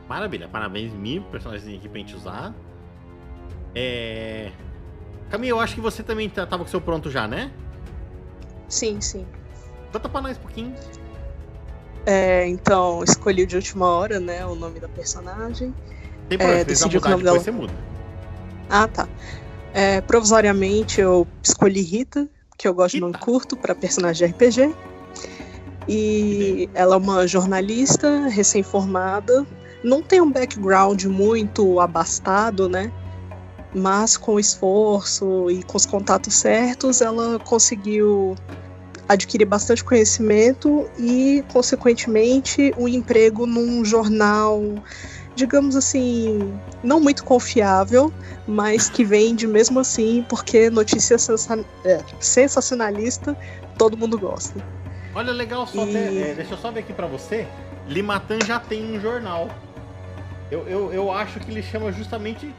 Maravilha. 0.07 0.47
Parabéns, 0.47 0.93
mil 0.93 1.23
personagens 1.23 1.77
aqui 1.77 1.89
pra 1.89 1.99
gente 1.99 2.15
usar. 2.15 2.53
É. 3.75 4.51
Camille, 5.29 5.51
eu 5.51 5.59
acho 5.59 5.75
que 5.75 5.81
você 5.81 6.01
também 6.01 6.29
tá, 6.29 6.45
tava 6.45 6.63
com 6.63 6.67
o 6.67 6.71
seu 6.71 6.79
pronto 6.79 7.11
já, 7.11 7.27
né? 7.27 7.51
Sim, 8.69 9.01
sim. 9.01 9.25
Conta 9.91 10.09
pra 10.09 10.22
nós 10.22 10.38
um 10.38 10.41
pouquinho. 10.41 10.76
É, 12.05 12.47
então, 12.47 13.03
escolhi 13.03 13.45
de 13.45 13.55
última 13.55 13.85
hora, 13.85 14.19
né, 14.19 14.45
o 14.45 14.55
nome 14.55 14.80
da 14.80 14.88
personagem. 14.88 15.73
Tem 16.30 16.38
problema, 16.38 16.61
é, 16.61 16.64
decidi 16.64 16.97
o 16.97 17.01
nome 17.01 17.23
dela. 17.23 17.39
Você 17.39 17.51
muda. 17.51 17.73
Ah, 18.69 18.88
tá. 18.88 19.07
É, 19.73 20.01
provisoriamente 20.01 21.01
eu 21.01 21.27
escolhi 21.43 21.81
Rita, 21.81 22.27
que 22.57 22.68
eu 22.68 22.73
gosto 22.73 22.95
Rita. 22.95 23.05
de 23.05 23.11
nome 23.11 23.23
curto 23.23 23.57
para 23.57 23.76
personagem 23.76 24.27
de 24.27 24.34
RPG. 24.34 24.76
E 25.88 26.69
ela 26.73 26.95
é 26.95 26.97
uma 26.97 27.27
jornalista 27.27 28.27
recém-formada. 28.27 29.45
Não 29.84 30.01
tem 30.01 30.19
um 30.19 30.31
background 30.31 31.05
muito 31.05 31.80
abastado, 31.80 32.68
né? 32.68 32.91
Mas 33.73 34.18
com 34.18 34.39
esforço 34.39 35.49
e 35.49 35.64
com 35.64 35.77
os 35.77 35.85
contatos 35.85 36.34
certos, 36.34 37.01
ela 37.01 37.39
conseguiu 37.39 38.35
adquirir 39.07 39.45
bastante 39.45 39.84
conhecimento 39.84 40.89
e, 40.99 41.43
consequentemente, 41.51 42.73
um 42.77 42.88
emprego 42.88 43.45
num 43.45 43.84
jornal, 43.85 44.61
digamos 45.35 45.75
assim, 45.75 46.53
não 46.84 46.99
muito 46.99 47.23
confiável, 47.23 48.11
mas 48.47 48.89
que 48.89 49.03
vende 49.03 49.47
mesmo 49.47 49.79
assim, 49.79 50.25
porque 50.27 50.69
notícia 50.69 51.15
é, 51.85 51.99
sensacionalista 52.19 53.38
todo 53.77 53.95
mundo 53.95 54.17
gosta. 54.17 54.59
Olha, 55.13 55.31
legal, 55.31 55.65
só 55.65 55.85
e... 55.85 55.95
é, 55.95 56.34
deixa 56.35 56.53
eu 56.53 56.57
só 56.57 56.71
ver 56.71 56.81
aqui 56.81 56.93
para 56.93 57.07
você. 57.07 57.47
Limatan 57.88 58.39
já 58.45 58.59
tem 58.59 58.97
um 58.97 58.99
jornal. 58.99 59.49
Eu, 60.51 60.67
eu, 60.67 60.93
eu 60.93 61.11
acho 61.11 61.39
que 61.39 61.51
ele 61.51 61.63
chama 61.63 61.91
justamente. 61.91 62.53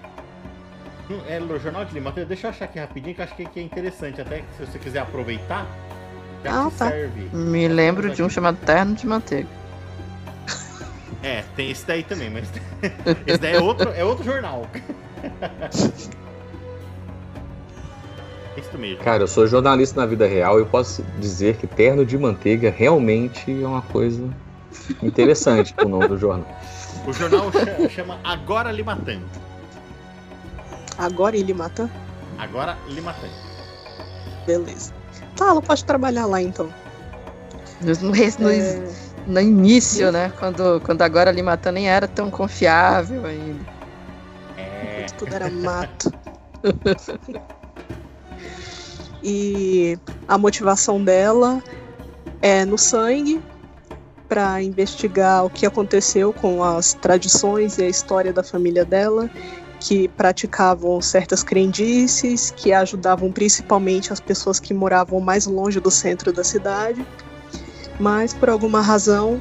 É 1.26 1.40
o 1.40 1.58
Jornal 1.58 1.86
de 1.86 1.94
Limatan. 1.94 2.24
Deixa 2.24 2.46
eu 2.46 2.50
achar 2.50 2.66
aqui 2.66 2.78
rapidinho, 2.78 3.14
que 3.14 3.20
eu 3.20 3.24
acho 3.24 3.34
que 3.34 3.42
é 3.58 3.62
interessante. 3.62 4.20
Até 4.20 4.44
se 4.56 4.66
você 4.66 4.78
quiser 4.78 5.00
aproveitar. 5.00 5.66
Já 6.44 6.66
ah, 6.66 6.70
tá. 6.76 6.88
serve. 6.88 7.28
Me 7.32 7.68
lembro 7.68 8.10
de 8.10 8.22
um 8.22 8.28
chamado 8.28 8.58
Terno 8.64 8.94
de 8.94 9.06
Manteiga. 9.06 9.48
É, 11.22 11.42
tem 11.56 11.70
esse 11.70 11.86
daí 11.86 12.02
também, 12.02 12.30
mas. 12.30 12.48
esse 13.26 13.38
daí 13.38 13.54
é 13.54 13.60
outro, 13.60 13.90
é 13.90 14.04
outro 14.04 14.24
jornal. 14.24 14.66
Isso 18.56 18.78
mesmo. 18.78 19.02
Cara, 19.04 19.22
eu 19.22 19.28
sou 19.28 19.46
jornalista 19.46 20.00
na 20.00 20.06
vida 20.06 20.26
real 20.26 20.58
e 20.58 20.62
eu 20.62 20.66
posso 20.66 21.02
dizer 21.18 21.56
que 21.56 21.66
terno 21.66 22.04
de 22.04 22.16
manteiga 22.18 22.70
realmente 22.70 23.50
é 23.50 23.66
uma 23.66 23.82
coisa 23.82 24.28
interessante 25.02 25.72
pro 25.74 25.88
nome 25.88 26.08
do 26.08 26.18
jornal. 26.18 26.48
O 27.06 27.12
jornal 27.12 27.50
chama 27.90 28.18
Agora 28.24 28.72
Limatan. 28.72 29.20
Agora 30.96 31.36
Limatan? 31.36 31.88
Agora 32.38 32.76
Limatan. 32.88 33.28
Beleza. 34.46 34.97
Tá, 35.38 35.50
ela 35.50 35.62
pode 35.62 35.84
trabalhar 35.84 36.26
lá 36.26 36.42
então. 36.42 36.68
No, 37.80 38.10
no, 38.10 38.50
é... 38.50 38.88
no 39.24 39.40
início, 39.40 40.10
né? 40.10 40.32
Quando, 40.36 40.80
quando 40.80 41.02
agora 41.02 41.30
Limatan 41.30 41.70
nem 41.70 41.88
era 41.88 42.08
tão 42.08 42.28
confiável 42.28 43.24
ainda. 43.24 43.64
É. 44.56 45.06
Tudo 45.16 45.32
era 45.32 45.48
mato. 45.48 46.12
e 49.22 49.96
a 50.26 50.36
motivação 50.36 51.02
dela 51.04 51.62
é 52.42 52.64
no 52.64 52.76
sangue 52.76 53.40
para 54.28 54.60
investigar 54.60 55.44
o 55.44 55.50
que 55.50 55.64
aconteceu 55.64 56.32
com 56.32 56.64
as 56.64 56.94
tradições 56.94 57.78
e 57.78 57.84
a 57.84 57.88
história 57.88 58.32
da 58.32 58.42
família 58.42 58.84
dela, 58.84 59.30
que 59.80 60.08
praticavam 60.08 61.00
certas 61.00 61.42
crendices, 61.42 62.52
que 62.56 62.72
ajudavam 62.72 63.30
principalmente 63.30 64.12
as 64.12 64.20
pessoas 64.20 64.58
que 64.58 64.74
moravam 64.74 65.20
mais 65.20 65.46
longe 65.46 65.80
do 65.80 65.90
centro 65.90 66.32
da 66.32 66.42
cidade. 66.42 67.06
Mas 67.98 68.34
por 68.34 68.48
alguma 68.48 68.80
razão, 68.80 69.40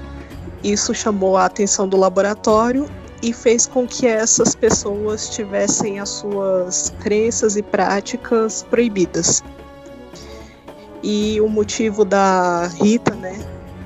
isso 0.63 0.93
chamou 0.93 1.37
a 1.37 1.45
atenção 1.45 1.87
do 1.87 1.97
laboratório 1.97 2.87
e 3.21 3.33
fez 3.33 3.65
com 3.65 3.87
que 3.87 4.05
essas 4.05 4.53
pessoas 4.53 5.29
tivessem 5.29 5.99
as 5.99 6.09
suas 6.09 6.93
crenças 6.99 7.55
e 7.55 7.63
práticas 7.63 8.63
proibidas. 8.63 9.43
E 11.01 11.39
o 11.41 11.47
motivo 11.47 12.03
da 12.03 12.67
Rita, 12.67 13.15
né, 13.15 13.39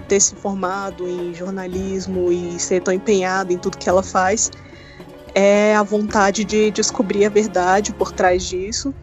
ter 0.07 0.19
se 0.19 0.35
formado 0.35 1.07
em 1.07 1.33
jornalismo 1.33 2.31
e 2.31 2.59
ser 2.59 2.81
tão 2.81 2.93
empenhada 2.93 3.53
em 3.53 3.57
tudo 3.57 3.77
que 3.77 3.87
ela 3.87 4.03
faz 4.03 4.51
é 5.33 5.75
a 5.75 5.83
vontade 5.83 6.43
de 6.43 6.71
descobrir 6.71 7.25
a 7.25 7.29
verdade 7.29 7.93
por 7.93 8.11
trás 8.11 8.43
disso 8.43 8.93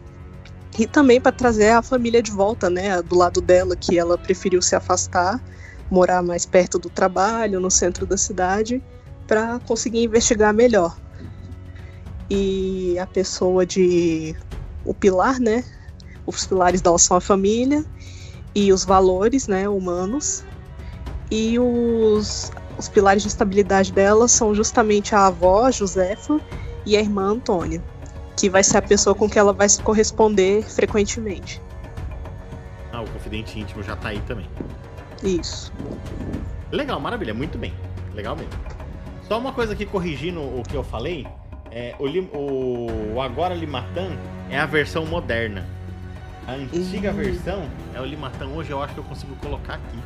e 0.77 0.85
também 0.87 1.19
para 1.19 1.31
trazer 1.31 1.71
a 1.71 1.81
família 1.81 2.21
de 2.21 2.31
volta, 2.31 2.69
né, 2.69 3.01
do 3.01 3.15
lado 3.15 3.41
dela 3.41 3.75
que 3.75 3.97
ela 3.97 4.17
preferiu 4.17 4.61
se 4.61 4.75
afastar, 4.75 5.43
morar 5.89 6.21
mais 6.21 6.45
perto 6.45 6.77
do 6.77 6.89
trabalho, 6.89 7.59
no 7.59 7.71
centro 7.71 8.05
da 8.05 8.15
cidade, 8.15 8.81
para 9.27 9.59
conseguir 9.59 10.03
investigar 10.03 10.53
melhor. 10.53 10.97
E 12.29 12.97
a 12.99 13.07
pessoa 13.07 13.65
de 13.65 14.35
o 14.85 14.93
pilar, 14.93 15.39
né, 15.39 15.63
os 16.25 16.45
pilares 16.45 16.81
dela 16.81 16.99
são 16.99 17.17
a 17.17 17.21
família 17.21 17.83
e 18.53 18.71
os 18.71 18.85
valores, 18.85 19.47
né, 19.47 19.67
humanos. 19.67 20.43
E 21.31 21.59
os, 21.59 22.51
os 22.79 22.87
pilares 22.89 23.21
de 23.21 23.27
estabilidade 23.27 23.91
dela 23.91 24.27
são 24.27 24.55
justamente 24.55 25.13
a 25.13 25.27
avó, 25.27 25.69
Josefa, 25.69 26.39
e 26.85 26.95
a 26.97 26.99
irmã 27.01 27.33
Antônia, 27.33 27.83
que 28.35 28.49
vai 28.49 28.63
ser 28.63 28.77
a 28.77 28.81
pessoa 28.81 29.13
com 29.13 29.29
que 29.29 29.37
ela 29.37 29.53
vai 29.53 29.67
se 29.69 29.81
corresponder 29.83 30.63
frequentemente. 30.63 31.61
Ah, 32.91 33.01
o 33.01 33.07
confidente 33.09 33.59
íntimo 33.59 33.83
já 33.83 33.95
tá 33.95 34.09
aí 34.09 34.21
também. 34.21 34.49
Isso. 35.21 35.71
Legal, 36.71 36.99
maravilha, 36.99 37.33
muito 37.33 37.57
bem. 37.57 37.73
Legal 38.15 38.35
mesmo. 38.35 38.51
Só 39.27 39.37
uma 39.37 39.51
coisa 39.51 39.73
aqui 39.73 39.85
corrigindo 39.85 40.39
o 40.39 40.63
que 40.67 40.75
eu 40.75 40.83
falei. 40.83 41.27
É, 41.71 41.93
o, 41.99 42.05
o, 42.35 43.13
o 43.15 43.21
Agora 43.21 43.53
Limatan 43.53 44.13
é 44.49 44.57
a 44.57 44.65
versão 44.65 45.05
moderna. 45.05 45.67
A 46.47 46.53
antiga 46.53 47.11
Uhum. 47.11 47.17
versão 47.17 47.69
é 47.93 48.01
o 48.01 48.05
Limatan 48.05 48.47
hoje, 48.47 48.71
eu 48.71 48.81
acho 48.81 48.93
que 48.93 48.99
eu 48.99 49.03
consigo 49.03 49.35
colocar 49.35 49.75
aqui. 49.75 49.99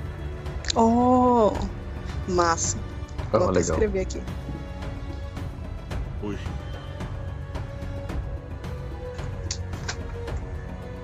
Oh, 0.75 1.53
massa. 2.27 2.77
Ah, 3.31 3.37
Vou 3.37 3.49
até 3.49 3.59
legal. 3.59 3.61
escrever 3.75 3.99
aqui. 4.01 4.21
Hoje. 6.21 6.39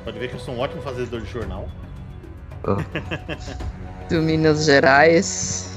Pode 0.05 0.17
ver 0.19 0.29
que 0.29 0.35
eu 0.35 0.39
sou 0.39 0.53
um 0.55 0.59
ótimo 0.59 0.81
fazedor 0.81 1.21
de 1.21 1.29
jornal. 1.31 1.67
Do 4.09 4.21
Minas 4.21 4.65
Gerais. 4.65 5.69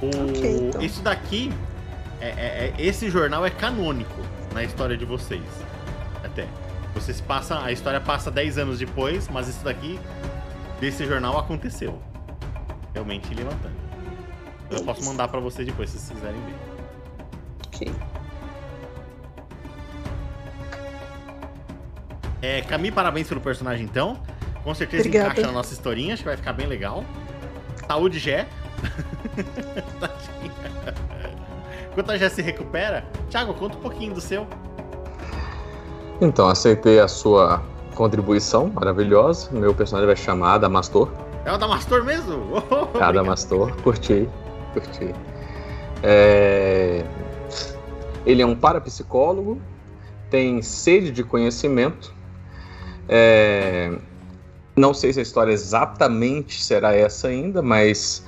O, 0.00 0.06
Ok, 0.28 0.56
então. 0.68 0.80
Isso 0.82 1.02
daqui, 1.02 1.52
é, 2.20 2.28
é- 2.28 2.74
é- 2.78 2.82
esse 2.86 3.10
jornal 3.10 3.44
é 3.44 3.50
canônico 3.50 4.20
na 4.54 4.62
história 4.62 4.96
de 4.96 5.04
vocês. 5.04 5.42
Até. 6.22 6.46
Vocês 6.98 7.20
passam, 7.20 7.62
a 7.62 7.70
história 7.70 8.00
passa 8.00 8.28
10 8.28 8.58
anos 8.58 8.80
depois, 8.80 9.28
mas 9.28 9.46
isso 9.46 9.64
daqui, 9.64 10.00
desse 10.80 11.06
jornal, 11.06 11.38
aconteceu. 11.38 12.02
Realmente 12.92 13.32
levantando. 13.32 13.76
Eu 14.68 14.82
posso 14.82 15.04
mandar 15.04 15.28
pra 15.28 15.38
vocês 15.38 15.64
depois, 15.64 15.90
se 15.90 15.98
vocês 15.98 16.18
quiserem 16.18 16.40
ver. 16.40 16.56
Ok. 17.68 17.92
É, 22.42 22.62
Camille, 22.62 22.92
parabéns 22.92 23.28
pelo 23.28 23.40
personagem 23.40 23.84
então. 23.84 24.20
Com 24.64 24.74
certeza 24.74 25.04
Obrigada. 25.04 25.30
encaixa 25.30 25.46
na 25.46 25.52
nossa 25.52 25.72
historinha, 25.72 26.14
acho 26.14 26.24
que 26.24 26.28
vai 26.28 26.36
ficar 26.36 26.52
bem 26.52 26.66
legal. 26.66 27.04
Saúde, 27.86 28.18
Gé. 28.18 28.48
Enquanto 31.92 32.10
a 32.10 32.18
Gé 32.18 32.28
se 32.28 32.42
recupera, 32.42 33.04
Thiago, 33.30 33.54
conta 33.54 33.78
um 33.78 33.80
pouquinho 33.80 34.14
do 34.14 34.20
seu. 34.20 34.48
Então, 36.20 36.48
aceitei 36.48 36.98
a 36.98 37.06
sua 37.08 37.62
contribuição 37.94 38.68
maravilhosa. 38.74 39.50
Meu 39.52 39.74
personagem 39.74 40.06
vai 40.06 40.16
chamar 40.16 40.54
Adamastor. 40.54 41.08
É 41.44 41.52
o 41.52 41.56
Damastor 41.58 42.04
mesmo? 42.04 42.62
Oh, 42.70 42.82
obrigado. 42.82 43.10
Adamastor, 43.10 43.72
curti, 43.82 44.28
curti. 44.72 45.14
É, 46.02 47.04
Ele 48.26 48.42
é 48.42 48.46
um 48.46 48.54
parapsicólogo, 48.54 49.60
tem 50.30 50.60
sede 50.62 51.10
de 51.10 51.24
conhecimento. 51.24 52.12
É, 53.08 53.92
Não 54.76 54.92
sei 54.92 55.12
se 55.12 55.20
a 55.20 55.22
história 55.22 55.52
exatamente 55.52 56.62
será 56.62 56.94
essa 56.94 57.28
ainda, 57.28 57.62
mas 57.62 58.24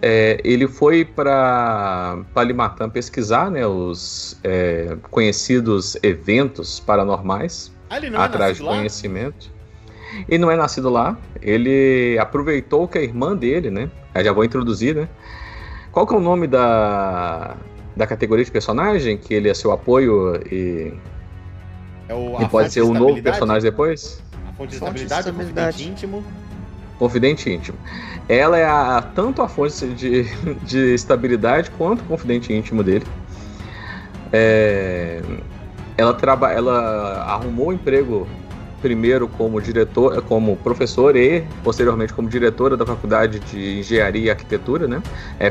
é, 0.00 0.40
ele 0.44 0.68
foi 0.68 1.04
para 1.04 2.18
Palimatã 2.34 2.88
pesquisar 2.88 3.50
né, 3.50 3.66
os 3.66 4.38
é, 4.44 4.96
conhecidos 5.10 5.96
eventos 6.02 6.78
paranormais 6.80 7.72
Ah, 7.90 7.96
ele 7.96 8.10
não 8.10 8.20
é 8.20 8.24
atrás 8.24 8.56
de 8.56 8.62
nascido 8.62 8.66
lá? 8.66 8.76
conhecimento. 8.76 9.50
Ele 10.28 10.38
não 10.38 10.50
é 10.50 10.56
nascido 10.56 10.88
lá. 10.88 11.16
Ele 11.42 12.16
aproveitou 12.18 12.88
que 12.88 12.96
a 12.98 13.02
irmã 13.02 13.36
dele, 13.36 13.70
né? 13.70 13.90
Eu 14.14 14.24
já 14.24 14.32
vou 14.32 14.44
introduzir, 14.44 14.94
né? 14.94 15.08
Qual 15.92 16.06
que 16.06 16.14
é 16.14 16.16
o 16.16 16.20
nome 16.20 16.46
da, 16.46 17.56
da 17.96 18.06
categoria 18.06 18.44
de 18.44 18.50
personagem? 18.50 19.16
Que 19.18 19.34
ele 19.34 19.48
é 19.48 19.54
seu 19.54 19.70
apoio 19.70 20.36
e, 20.50 20.92
É 22.08 22.14
o, 22.14 22.40
e 22.40 22.48
pode 22.48 22.68
de 22.68 22.74
ser 22.74 22.82
um 22.82 22.86
novo 22.86 22.96
estabilidade? 23.16 23.22
personagem 23.22 23.62
depois? 23.70 24.22
A 24.48 24.52
fonte 24.54 24.70
de 24.72 24.78
Fonte 24.78 24.94
de 24.94 25.02
estabilidade, 25.04 25.28
estabilidade. 25.28 25.88
íntimo. 25.88 26.24
Confidente 26.98 27.50
íntimo. 27.50 27.78
Ela 28.28 28.58
é 28.58 28.66
a, 28.66 29.02
tanto 29.14 29.40
a 29.40 29.48
fonte 29.48 29.86
de, 29.88 30.24
de 30.64 30.94
estabilidade 30.94 31.70
quanto 31.72 32.00
o 32.00 32.04
confidente 32.04 32.52
íntimo 32.52 32.82
dele. 32.82 33.06
É, 34.32 35.22
ela, 35.96 36.12
traba, 36.12 36.52
ela 36.52 37.22
arrumou 37.22 37.68
um 37.68 37.72
emprego 37.72 38.26
primeiro 38.80 39.28
como 39.28 39.60
diretor, 39.60 40.22
como 40.22 40.56
professor 40.56 41.16
e 41.16 41.44
posteriormente 41.64 42.12
como 42.12 42.28
diretora 42.28 42.76
da 42.76 42.86
Faculdade 42.86 43.40
de 43.40 43.80
Engenharia 43.80 44.26
e 44.26 44.30
Arquitetura, 44.30 44.86
né, 44.86 45.02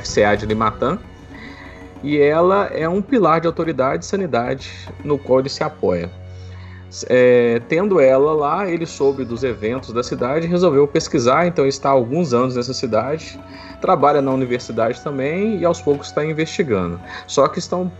FCA 0.01 0.35
de 0.35 0.45
Limatã. 0.45 0.97
E 2.03 2.17
ela 2.17 2.67
é 2.67 2.87
um 2.87 3.01
pilar 3.01 3.41
de 3.41 3.47
autoridade 3.47 4.05
e 4.05 4.07
sanidade 4.07 4.71
no 5.03 5.17
qual 5.17 5.39
ele 5.39 5.49
se 5.49 5.63
apoia. 5.63 6.09
É, 7.07 7.61
tendo 7.67 7.99
ela 7.99 8.33
lá, 8.33 8.69
ele 8.69 8.85
soube 8.85 9.25
dos 9.25 9.43
eventos 9.43 9.91
da 9.91 10.01
cidade 10.01 10.45
e 10.45 10.49
resolveu 10.49 10.87
pesquisar, 10.87 11.45
então 11.45 11.65
está 11.65 11.89
há 11.89 11.91
alguns 11.91 12.33
anos 12.33 12.55
nessa 12.55 12.73
cidade, 12.73 13.39
trabalha 13.81 14.21
na 14.21 14.31
universidade 14.31 15.01
também 15.01 15.57
e 15.57 15.65
aos 15.65 15.81
poucos 15.81 16.07
está 16.07 16.25
investigando. 16.25 16.99
Só 17.27 17.47
que 17.47 17.59
estão 17.59 17.91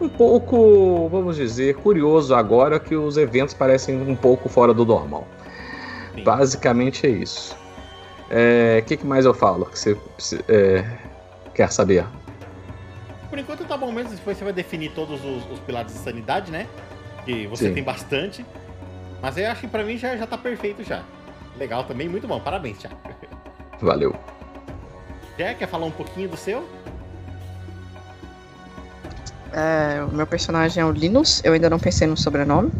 um 0.00 0.08
pouco, 0.08 1.08
vamos 1.08 1.36
dizer, 1.36 1.74
curioso 1.76 2.34
agora 2.34 2.78
que 2.78 2.94
os 2.94 3.16
eventos 3.16 3.52
parecem 3.52 4.00
um 4.00 4.16
pouco 4.16 4.48
fora 4.48 4.72
do 4.72 4.84
normal. 4.84 5.26
Sim. 6.14 6.22
Basicamente 6.22 7.06
é 7.06 7.10
isso. 7.10 7.56
É, 8.30 8.80
O 8.82 8.86
que, 8.86 8.96
que 8.96 9.06
mais 9.06 9.24
eu 9.24 9.34
falo 9.34 9.66
que 9.66 9.78
você 9.78 9.96
é, 10.48 10.84
quer 11.54 11.70
saber? 11.72 12.06
Por 13.28 13.38
enquanto 13.38 13.64
tá 13.64 13.76
bom 13.76 13.92
mesmo, 13.92 14.10
depois 14.14 14.38
você 14.38 14.44
vai 14.44 14.52
definir 14.52 14.92
todos 14.92 15.22
os, 15.24 15.50
os 15.50 15.58
pilares 15.60 15.92
de 15.92 15.98
sanidade, 15.98 16.50
né? 16.50 16.66
Que 17.28 17.46
você 17.46 17.68
Sim. 17.68 17.74
tem 17.74 17.82
bastante. 17.84 18.42
Mas 19.20 19.36
eu 19.36 19.50
acho 19.50 19.60
que 19.60 19.68
pra 19.68 19.84
mim 19.84 19.98
já, 19.98 20.16
já 20.16 20.26
tá 20.26 20.38
perfeito 20.38 20.82
já. 20.82 21.02
Legal 21.58 21.84
também, 21.84 22.08
muito 22.08 22.26
bom. 22.26 22.40
Parabéns, 22.40 22.78
Thiago. 22.78 22.96
Valeu. 23.82 24.16
Quer 25.36 25.68
falar 25.68 25.84
um 25.84 25.90
pouquinho 25.90 26.30
do 26.30 26.38
seu? 26.38 26.66
É, 29.52 30.02
o 30.10 30.14
meu 30.14 30.26
personagem 30.26 30.82
é 30.82 30.86
o 30.86 30.90
Linus, 30.90 31.42
eu 31.44 31.52
ainda 31.52 31.68
não 31.68 31.78
pensei 31.78 32.08
no 32.08 32.16
sobrenome. 32.16 32.72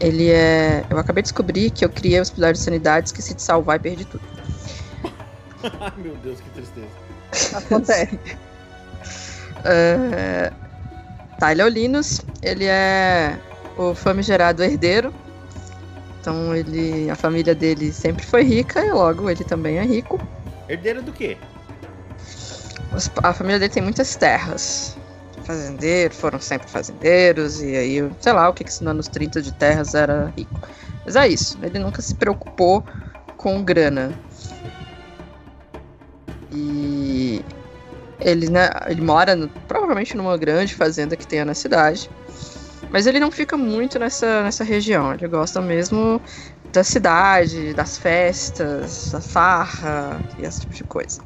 Ele 0.00 0.28
é. 0.32 0.84
Eu 0.90 0.98
acabei 0.98 1.22
de 1.22 1.28
descobrir 1.28 1.70
que 1.70 1.84
eu 1.84 1.88
criei 1.88 2.20
os 2.20 2.30
pilares 2.30 2.58
de 2.58 2.64
sanidade, 2.64 3.06
esqueci 3.06 3.34
de 3.34 3.42
salvar 3.42 3.76
e 3.76 3.78
perdi 3.78 4.04
tudo. 4.04 4.24
Ai, 5.80 5.92
meu 5.96 6.16
Deus, 6.16 6.40
que 6.40 6.50
tristeza. 6.50 6.88
Acontece. 7.56 8.18
É, 9.64 10.52
Ele 11.42 11.62
o 11.62 11.68
Linus, 11.68 12.20
ele 12.42 12.64
é 12.64 13.38
o 13.76 13.94
famigerado 13.94 14.62
herdeiro. 14.62 15.12
Então 16.20 16.54
ele. 16.54 17.08
A 17.10 17.14
família 17.14 17.54
dele 17.54 17.92
sempre 17.92 18.24
foi 18.24 18.42
rica 18.42 18.84
e 18.84 18.90
logo 18.92 19.28
ele 19.30 19.44
também 19.44 19.78
é 19.78 19.84
rico. 19.84 20.18
Herdeiro 20.68 21.02
do 21.02 21.12
quê? 21.12 21.36
Os- 22.94 23.10
A 23.22 23.32
família 23.32 23.58
dele 23.58 23.72
tem 23.72 23.82
muitas 23.82 24.16
terras. 24.16 24.96
Fazendeiro, 25.44 26.12
foram 26.12 26.40
sempre 26.40 26.68
fazendeiros, 26.68 27.62
e 27.62 27.76
aí, 27.76 28.10
sei 28.20 28.32
lá, 28.32 28.48
o 28.48 28.52
que 28.52 28.64
que 28.64 28.72
se 28.72 28.82
nos 28.82 28.90
anos 28.90 29.06
30 29.06 29.40
de 29.40 29.52
terras 29.52 29.94
era 29.94 30.32
rico. 30.36 30.58
Mas 31.04 31.14
é 31.14 31.28
isso, 31.28 31.56
ele 31.62 31.78
nunca 31.78 32.02
se 32.02 32.16
preocupou 32.16 32.84
com 33.36 33.62
grana. 33.62 34.10
E 36.52 37.44
ele, 38.20 38.48
né, 38.48 38.70
ele 38.86 39.00
mora 39.00 39.34
no- 39.36 39.48
provavelmente 39.48 40.16
numa 40.16 40.36
grande 40.36 40.74
fazenda 40.74 41.16
que 41.16 41.26
tenha 41.26 41.44
na 41.44 41.54
cidade. 41.54 42.10
Mas 42.90 43.06
ele 43.06 43.18
não 43.18 43.30
fica 43.30 43.56
muito 43.56 43.98
nessa, 43.98 44.42
nessa 44.42 44.62
região. 44.62 45.12
Ele 45.12 45.26
gosta 45.26 45.60
mesmo 45.60 46.20
da 46.72 46.84
cidade, 46.84 47.72
das 47.74 47.96
festas, 47.96 49.10
da 49.10 49.20
farra 49.20 50.20
e 50.38 50.44
esse 50.44 50.60
tipo 50.60 50.74
de 50.74 50.84
coisa. 50.84 51.20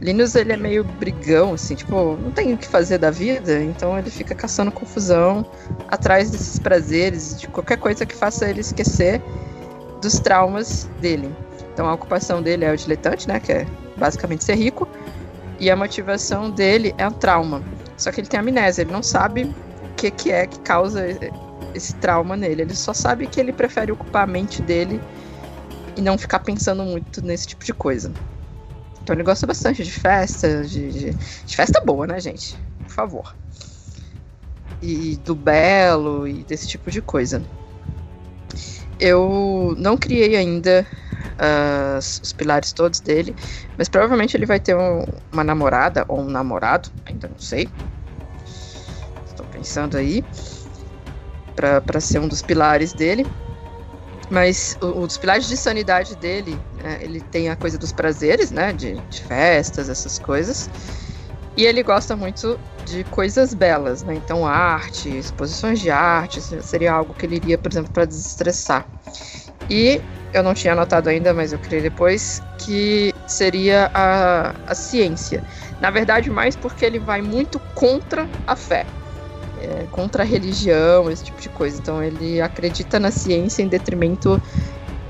Linus, 0.00 0.34
ele 0.34 0.52
é 0.52 0.56
meio 0.56 0.84
brigão, 0.84 1.54
assim, 1.54 1.74
tipo, 1.74 2.16
não 2.16 2.30
tem 2.30 2.52
o 2.52 2.58
que 2.58 2.66
fazer 2.66 2.98
da 2.98 3.10
vida, 3.10 3.62
então 3.62 3.98
ele 3.98 4.10
fica 4.10 4.34
caçando 4.34 4.70
confusão 4.70 5.44
atrás 5.88 6.30
desses 6.30 6.58
prazeres, 6.58 7.40
de 7.40 7.48
qualquer 7.48 7.78
coisa 7.78 8.04
que 8.04 8.14
faça 8.14 8.48
ele 8.48 8.60
esquecer 8.60 9.22
dos 10.02 10.18
traumas 10.20 10.88
dele. 11.00 11.34
Então 11.72 11.86
a 11.88 11.94
ocupação 11.94 12.42
dele 12.42 12.64
é 12.64 12.72
o 12.72 12.76
diletante, 12.76 13.26
né, 13.26 13.40
que 13.40 13.52
é 13.52 13.66
basicamente 13.96 14.44
ser 14.44 14.54
rico, 14.54 14.86
e 15.60 15.70
a 15.70 15.76
motivação 15.76 16.50
dele 16.50 16.94
é 16.96 17.06
o 17.06 17.12
trauma. 17.12 17.62
Só 17.96 18.10
que 18.10 18.20
ele 18.20 18.28
tem 18.28 18.40
amnésia, 18.40 18.82
ele 18.82 18.90
não 18.90 19.02
sabe 19.02 19.44
o 19.44 19.94
que, 19.94 20.10
que 20.10 20.32
é 20.32 20.46
que 20.46 20.58
causa 20.60 21.04
esse 21.74 21.94
trauma 21.96 22.34
nele. 22.34 22.62
Ele 22.62 22.74
só 22.74 22.94
sabe 22.94 23.26
que 23.26 23.38
ele 23.38 23.52
prefere 23.52 23.92
ocupar 23.92 24.24
a 24.24 24.26
mente 24.26 24.62
dele 24.62 24.98
e 25.96 26.00
não 26.00 26.16
ficar 26.16 26.38
pensando 26.38 26.82
muito 26.82 27.22
nesse 27.22 27.46
tipo 27.46 27.62
de 27.62 27.74
coisa. 27.74 28.10
Então 29.02 29.14
ele 29.14 29.22
gosta 29.22 29.46
bastante 29.46 29.84
de 29.84 29.90
festa, 29.90 30.62
de, 30.62 30.90
de, 30.90 31.10
de 31.12 31.56
festa 31.56 31.78
boa, 31.80 32.06
né, 32.06 32.18
gente? 32.18 32.56
Por 32.84 32.90
favor. 32.90 33.36
E 34.80 35.18
do 35.22 35.34
belo 35.34 36.26
e 36.26 36.42
desse 36.44 36.66
tipo 36.66 36.90
de 36.90 37.02
coisa. 37.02 37.42
Eu 38.98 39.74
não 39.76 39.96
criei 39.96 40.36
ainda 40.36 40.86
uh, 41.20 41.98
os 41.98 42.32
pilares 42.32 42.72
todos 42.72 43.00
dele, 43.00 43.34
mas 43.76 43.88
provavelmente 43.88 44.36
ele 44.36 44.46
vai 44.46 44.60
ter 44.60 44.76
um, 44.76 45.04
uma 45.32 45.44
namorada 45.44 46.04
ou 46.08 46.20
um 46.20 46.30
namorado, 46.30 46.90
ainda 47.06 47.28
não 47.28 47.38
sei. 47.38 47.68
Estou 49.26 49.46
pensando 49.46 49.96
aí 49.96 50.24
para 51.54 52.00
ser 52.00 52.18
um 52.18 52.28
dos 52.28 52.42
pilares 52.42 52.92
dele. 52.92 53.26
Mas 54.30 54.76
dos 54.80 55.18
pilares 55.18 55.48
de 55.48 55.56
sanidade 55.56 56.14
dele, 56.16 56.56
é, 56.84 57.02
ele 57.02 57.20
tem 57.20 57.48
a 57.48 57.56
coisa 57.56 57.76
dos 57.76 57.90
prazeres, 57.90 58.52
né? 58.52 58.72
De, 58.72 58.94
de, 58.94 59.22
festas, 59.22 59.88
essas 59.88 60.20
coisas. 60.20 60.70
E 61.56 61.64
ele 61.64 61.82
gosta 61.82 62.14
muito 62.14 62.58
de 62.86 63.02
coisas 63.04 63.52
belas, 63.52 64.04
né? 64.04 64.14
Então, 64.14 64.46
arte, 64.46 65.08
exposições 65.08 65.80
de 65.80 65.90
arte, 65.90 66.40
seria 66.62 66.92
algo 66.92 67.12
que 67.12 67.26
ele 67.26 67.36
iria, 67.36 67.58
por 67.58 67.72
exemplo, 67.72 67.90
para 67.92 68.04
desestressar. 68.04 68.86
E 69.70 70.00
eu 70.34 70.42
não 70.42 70.52
tinha 70.52 70.72
anotado 70.72 71.08
ainda, 71.08 71.32
mas 71.32 71.52
eu 71.52 71.58
criei 71.58 71.80
depois, 71.80 72.42
que 72.58 73.14
seria 73.26 73.90
a, 73.94 74.54
a 74.66 74.74
ciência. 74.74 75.42
Na 75.80 75.90
verdade, 75.90 76.28
mais 76.28 76.56
porque 76.56 76.84
ele 76.84 76.98
vai 76.98 77.22
muito 77.22 77.58
contra 77.74 78.28
a 78.46 78.54
fé 78.56 78.84
é, 79.60 79.86
contra 79.90 80.22
a 80.22 80.26
religião, 80.26 81.10
esse 81.10 81.24
tipo 81.24 81.40
de 81.40 81.48
coisa. 81.50 81.78
Então 81.78 82.02
ele 82.02 82.40
acredita 82.40 82.98
na 82.98 83.10
ciência 83.10 83.62
em 83.62 83.68
detrimento 83.68 84.40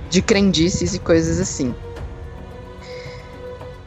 de 0.09 0.21
crendices 0.21 0.95
e 0.95 0.99
coisas 0.99 1.39
assim. 1.41 1.75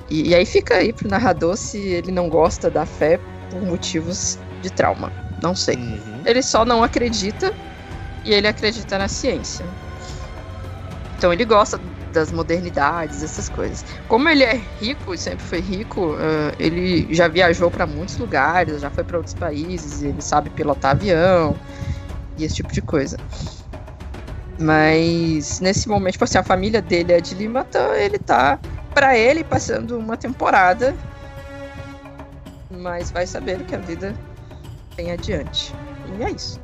E, 0.10 0.30
e 0.30 0.36
aí 0.36 0.45
fica 0.45 0.76
aí 0.76 0.94
pro 0.94 1.10
narrador 1.10 1.58
se 1.58 1.78
ele 1.78 2.12
não 2.12 2.30
gosta 2.30 2.70
da 2.70 2.86
fé 2.86 3.20
por 3.50 3.62
motivos 3.62 4.40
de 4.62 4.70
trauma. 4.70 5.12
Não 5.41 5.54
sei. 5.54 5.76
Uhum. 5.76 6.22
Ele 6.26 6.41
só 6.41 6.64
não 6.64 6.84
acredita 6.84 7.54
e 8.24 8.34
ele 8.34 8.48
acredita 8.48 8.98
na 8.98 9.08
ciência. 9.08 9.66
Então 11.24 11.32
ele 11.32 11.45
gosta 11.45 11.80
das 12.12 12.34
modernidades, 12.34 13.24
essas 13.24 13.48
coisas. 13.48 13.86
Como 14.10 14.28
ele 14.28 14.44
é 14.44 14.60
rico, 14.82 15.18
sempre 15.18 15.45
foi 15.45 15.62
rico, 15.62 16.16
uh, 16.16 16.54
ele 16.60 17.08
já 17.16 17.30
viajou 17.30 17.72
para 17.72 17.88
muitos 17.88 18.18
lugares, 18.18 18.82
já 18.82 18.90
foi 18.90 19.06
para 19.06 19.16
outros 19.16 19.34
países, 19.34 20.04
ele 20.04 20.22
sabe 20.22 20.50
pilotar 20.50 20.91
avião 20.91 21.56
e 22.38 22.44
esse 22.44 22.56
tipo 22.56 22.74
de 22.74 22.82
coisa. 22.82 23.18
Mas 24.60 25.62
nesse 25.62 25.88
momento, 25.88 26.12
tipo 26.12 26.26
assim, 26.26 26.40
a 26.40 26.44
família 26.44 26.82
dele 26.82 27.14
é 27.14 27.22
de 27.22 27.36
Lima, 27.36 27.66
então 27.70 27.95
ele 27.95 28.20
tá, 28.20 28.60
para 28.94 29.18
ele, 29.18 29.45
passando 29.45 29.98
uma 29.98 30.18
temporada. 30.18 30.94
Mas 32.70 33.12
vai 33.12 33.26
saber 33.26 33.64
que 33.64 33.74
a 33.74 33.80
vida 33.80 34.14
tem 34.98 35.10
adiante. 35.10 35.74
E 36.20 36.22
é 36.22 36.32
isso. 36.32 36.62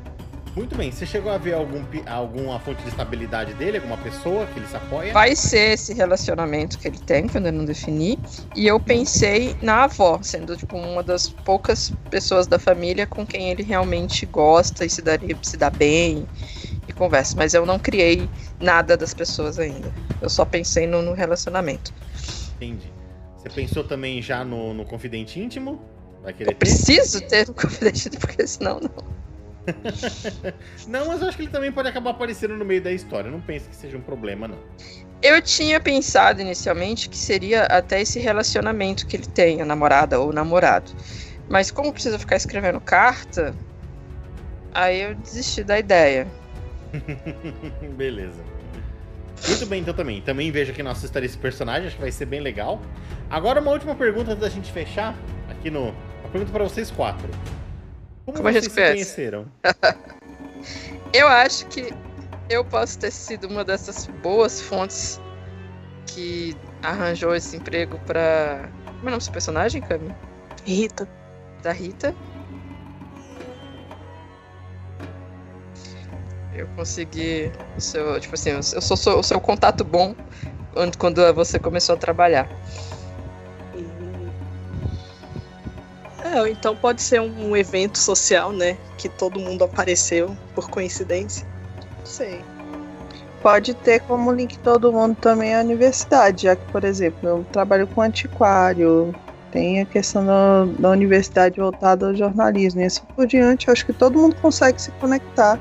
Muito 0.60 0.76
bem, 0.76 0.92
você 0.92 1.06
chegou 1.06 1.32
a 1.32 1.38
ver 1.38 1.54
algum, 1.54 1.82
alguma 2.06 2.60
fonte 2.60 2.82
de 2.82 2.90
estabilidade 2.90 3.54
dele, 3.54 3.78
alguma 3.78 3.96
pessoa 3.96 4.44
que 4.44 4.58
ele 4.58 4.66
se 4.66 4.76
apoia? 4.76 5.10
Vai 5.10 5.34
ser 5.34 5.72
esse 5.72 5.94
relacionamento 5.94 6.78
que 6.78 6.86
ele 6.86 6.98
tem, 6.98 7.26
que 7.26 7.34
eu 7.34 7.38
ainda 7.38 7.50
não 7.50 7.64
defini. 7.64 8.18
E 8.54 8.66
eu 8.66 8.78
pensei 8.78 9.56
na 9.62 9.84
avó, 9.84 10.18
sendo 10.20 10.54
tipo 10.54 10.76
uma 10.76 11.02
das 11.02 11.30
poucas 11.30 11.94
pessoas 12.10 12.46
da 12.46 12.58
família 12.58 13.06
com 13.06 13.24
quem 13.24 13.48
ele 13.48 13.62
realmente 13.62 14.26
gosta 14.26 14.84
e 14.84 14.90
se, 14.90 15.00
daria, 15.00 15.34
se 15.40 15.56
dá 15.56 15.70
bem 15.70 16.28
e 16.86 16.92
conversa. 16.92 17.34
Mas 17.38 17.54
eu 17.54 17.64
não 17.64 17.78
criei 17.78 18.28
nada 18.60 18.98
das 18.98 19.14
pessoas 19.14 19.58
ainda. 19.58 19.90
Eu 20.20 20.28
só 20.28 20.44
pensei 20.44 20.86
no, 20.86 21.00
no 21.00 21.14
relacionamento. 21.14 21.90
Entendi. 22.56 22.92
Você 23.38 23.48
pensou 23.48 23.82
também 23.82 24.20
já 24.20 24.44
no, 24.44 24.74
no 24.74 24.84
confidente 24.84 25.40
íntimo? 25.40 25.80
Vai 26.22 26.34
querer 26.34 26.50
eu 26.50 26.54
ter? 26.54 26.58
preciso 26.58 27.22
ter 27.22 27.48
um 27.48 27.54
confidente 27.56 28.08
íntimo, 28.08 28.20
porque 28.20 28.46
senão 28.46 28.78
não. 28.78 29.19
não, 30.88 31.06
mas 31.06 31.20
eu 31.20 31.28
acho 31.28 31.36
que 31.36 31.44
ele 31.44 31.50
também 31.50 31.70
pode 31.70 31.88
acabar 31.88 32.10
aparecendo 32.10 32.56
no 32.56 32.64
meio 32.64 32.82
da 32.82 32.92
história. 32.92 33.30
Não 33.30 33.40
pense 33.40 33.68
que 33.68 33.76
seja 33.76 33.96
um 33.96 34.00
problema, 34.00 34.48
não. 34.48 34.58
Eu 35.22 35.40
tinha 35.42 35.78
pensado 35.78 36.40
inicialmente 36.40 37.08
que 37.08 37.16
seria 37.16 37.64
até 37.64 38.00
esse 38.00 38.18
relacionamento 38.18 39.06
que 39.06 39.16
ele 39.16 39.26
tem, 39.26 39.60
a 39.60 39.64
namorada 39.64 40.18
ou 40.18 40.30
o 40.30 40.32
namorado. 40.32 40.90
Mas 41.48 41.70
como 41.70 41.92
precisa 41.92 42.18
ficar 42.18 42.36
escrevendo 42.36 42.80
carta, 42.80 43.54
aí 44.72 45.02
eu 45.02 45.14
desisti 45.14 45.62
da 45.62 45.78
ideia. 45.78 46.26
Beleza. 47.96 48.40
Muito 49.46 49.66
bem, 49.66 49.80
então 49.80 49.94
também. 49.94 50.20
Também 50.20 50.50
vejo 50.50 50.72
aqui 50.72 50.82
nossa 50.82 51.04
história 51.04 51.26
esse 51.26 51.36
personagem, 51.36 51.88
acho 51.88 51.96
que 51.96 52.02
vai 52.02 52.12
ser 52.12 52.26
bem 52.26 52.40
legal. 52.40 52.80
Agora 53.28 53.60
uma 53.60 53.70
última 53.70 53.94
pergunta 53.94 54.32
antes 54.32 54.42
da 54.42 54.48
gente 54.48 54.70
fechar 54.72 55.14
aqui 55.48 55.70
no. 55.70 55.88
Uma 56.20 56.30
pergunta 56.30 56.52
para 56.52 56.64
vocês 56.64 56.90
quatro. 56.90 57.28
Como, 58.30 58.38
Como 58.38 58.48
a 58.48 58.52
gente 58.52 58.70
se 58.70 58.70
conheceram? 58.70 59.46
eu 61.12 61.26
acho 61.26 61.66
que 61.66 61.92
eu 62.48 62.64
posso 62.64 62.98
ter 62.98 63.10
sido 63.10 63.48
uma 63.48 63.64
dessas 63.64 64.06
boas 64.22 64.60
fontes 64.60 65.20
que 66.06 66.56
arranjou 66.82 67.34
esse 67.34 67.56
emprego 67.56 67.98
pra. 68.06 68.68
Como 68.84 68.98
é 68.98 69.02
o 69.02 69.04
nome 69.06 69.16
do 69.18 69.22
seu 69.22 69.32
personagem, 69.32 69.82
Cami? 69.82 70.14
Rita. 70.64 71.08
Da 71.62 71.72
Rita. 71.72 72.14
Eu 76.54 76.68
consegui 76.76 77.50
o 77.76 77.80
seu. 77.80 78.20
Tipo 78.20 78.34
assim, 78.34 78.50
eu 78.50 78.62
sou 78.62 79.18
o 79.18 79.22
seu 79.22 79.40
contato 79.40 79.84
bom 79.84 80.14
quando 80.98 81.32
você 81.34 81.58
começou 81.58 81.96
a 81.96 81.98
trabalhar. 81.98 82.48
É, 86.32 86.48
então 86.48 86.76
pode 86.76 87.02
ser 87.02 87.20
um 87.20 87.56
evento 87.56 87.98
social, 87.98 88.52
né? 88.52 88.78
Que 88.96 89.08
todo 89.08 89.40
mundo 89.40 89.64
apareceu 89.64 90.36
por 90.54 90.70
coincidência. 90.70 91.44
Não 91.98 92.06
sei. 92.06 92.40
Pode 93.42 93.74
ter 93.74 94.00
como 94.00 94.30
link 94.30 94.58
todo 94.58 94.92
mundo 94.92 95.16
também 95.16 95.56
a 95.56 95.60
universidade, 95.60 96.44
já 96.44 96.54
que, 96.54 96.64
por 96.70 96.84
exemplo, 96.84 97.28
eu 97.28 97.46
trabalho 97.50 97.86
com 97.86 98.02
antiquário, 98.02 99.14
tem 99.50 99.80
a 99.80 99.86
questão 99.86 100.24
da, 100.24 100.66
da 100.78 100.90
universidade 100.90 101.58
voltada 101.58 102.06
ao 102.06 102.14
jornalismo 102.14 102.80
e 102.80 102.84
assim 102.84 103.02
por 103.16 103.26
diante. 103.26 103.66
Eu 103.66 103.72
acho 103.72 103.84
que 103.84 103.92
todo 103.92 104.18
mundo 104.18 104.36
consegue 104.36 104.80
se 104.80 104.90
conectar 104.92 105.58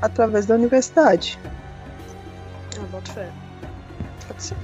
através 0.00 0.46
da 0.46 0.54
universidade. 0.54 1.38
Ah, 2.76 2.86
boto 2.90 3.12
fé. 3.12 3.28
Pode 4.26 4.42
ser. 4.42 4.56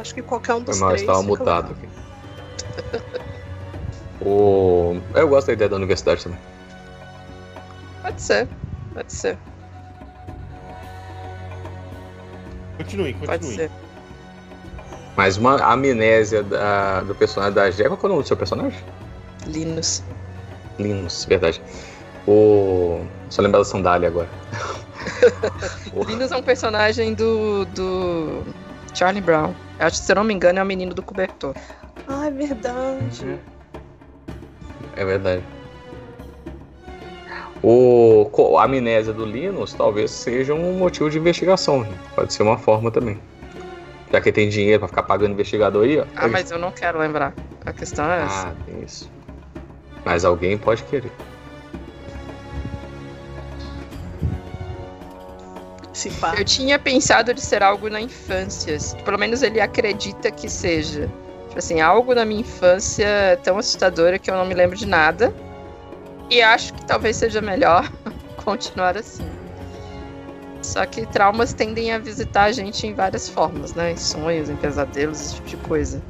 Acho 0.00 0.14
que 0.14 0.22
qualquer 0.22 0.54
um 0.54 0.62
dos 0.62 0.78
mal, 0.80 0.90
três. 0.90 1.02
estava 1.02 1.22
mutado 1.22 1.72
aqui. 1.72 1.88
o... 4.24 4.98
Eu 5.14 5.28
gosto 5.28 5.48
da 5.48 5.52
ideia 5.52 5.68
da 5.68 5.76
universidade 5.76 6.24
também. 6.24 6.38
Pode 8.02 8.22
ser, 8.22 8.48
pode 8.94 9.12
ser. 9.12 9.38
Continue, 12.78 13.12
continue. 13.12 13.26
Pode 13.26 13.46
ser. 13.46 13.70
Mas 15.16 15.36
uma 15.36 15.56
amnésia 15.56 16.42
da, 16.42 17.02
do 17.02 17.14
personagem 17.14 17.54
da 17.54 17.70
Jé. 17.70 17.84
Qual 17.88 17.98
é 18.02 18.06
o 18.06 18.08
nome 18.08 18.22
do 18.22 18.26
seu 18.26 18.36
personagem? 18.36 18.80
Linus. 19.46 20.02
Linus, 20.78 21.26
verdade. 21.26 21.60
O. 22.26 23.04
Só 23.28 23.42
lembrar 23.42 23.58
da 23.58 23.64
sandália 23.66 24.08
agora. 24.08 24.28
Linus 26.06 26.32
é 26.32 26.36
um 26.36 26.42
personagem 26.42 27.12
do. 27.12 27.66
do. 27.66 28.42
Charlie 28.94 29.20
Brown. 29.20 29.54
Acho 29.80 29.98
que, 29.98 30.06
se 30.06 30.12
eu 30.12 30.16
não 30.16 30.24
me 30.24 30.34
engano, 30.34 30.58
é 30.58 30.62
o 30.62 30.66
menino 30.66 30.94
do 30.94 31.02
cobertor. 31.02 31.54
Ah, 32.06 32.26
é 32.26 32.30
verdade. 32.30 33.24
Uhum. 33.24 33.38
É 34.94 35.04
verdade. 35.04 35.42
O, 37.62 38.30
a 38.58 38.64
amnésia 38.64 39.12
do 39.12 39.24
Linus 39.24 39.72
talvez 39.72 40.10
seja 40.10 40.54
um 40.54 40.78
motivo 40.78 41.08
de 41.08 41.18
investigação. 41.18 41.80
Né? 41.80 41.92
Pode 42.14 42.32
ser 42.32 42.42
uma 42.42 42.58
forma 42.58 42.90
também. 42.90 43.18
Já 44.12 44.20
que 44.20 44.30
tem 44.30 44.48
dinheiro 44.48 44.80
pra 44.80 44.88
ficar 44.88 45.04
pagando 45.04 45.32
investigador 45.32 45.84
aí, 45.84 46.00
ó. 46.00 46.04
Ah, 46.16 46.28
mas 46.28 46.50
eu 46.50 46.58
não 46.58 46.72
quero 46.72 46.98
lembrar. 46.98 47.32
A 47.64 47.72
questão 47.72 48.10
é 48.10 48.24
essa. 48.24 48.48
Ah, 48.48 48.54
tem 48.66 48.82
isso. 48.82 49.10
Mas 50.04 50.24
alguém 50.24 50.58
pode 50.58 50.82
querer. 50.84 51.12
Participar. 56.08 56.38
Eu 56.38 56.44
tinha 56.44 56.78
pensado 56.78 57.34
de 57.34 57.40
ser 57.40 57.62
algo 57.62 57.90
na 57.90 58.00
infância. 58.00 58.76
Pelo 59.04 59.18
menos 59.18 59.42
ele 59.42 59.60
acredita 59.60 60.30
que 60.30 60.48
seja. 60.48 61.10
Tipo 61.48 61.58
assim, 61.58 61.80
algo 61.80 62.14
na 62.14 62.24
minha 62.24 62.40
infância 62.40 63.38
tão 63.42 63.58
assustadora 63.58 64.18
que 64.18 64.30
eu 64.30 64.36
não 64.36 64.46
me 64.46 64.54
lembro 64.54 64.76
de 64.76 64.86
nada. 64.86 65.34
E 66.30 66.40
acho 66.40 66.72
que 66.74 66.86
talvez 66.86 67.16
seja 67.16 67.40
melhor 67.40 67.90
continuar 68.44 68.96
assim. 68.96 69.28
Só 70.62 70.86
que 70.86 71.04
traumas 71.06 71.52
tendem 71.52 71.92
a 71.92 71.98
visitar 71.98 72.44
a 72.44 72.52
gente 72.52 72.86
em 72.86 72.94
várias 72.94 73.28
formas, 73.28 73.74
né? 73.74 73.92
Em 73.92 73.96
sonhos, 73.96 74.48
em 74.48 74.56
pesadelos, 74.56 75.20
esse 75.20 75.34
tipo 75.36 75.48
de 75.48 75.56
coisa. 75.56 76.00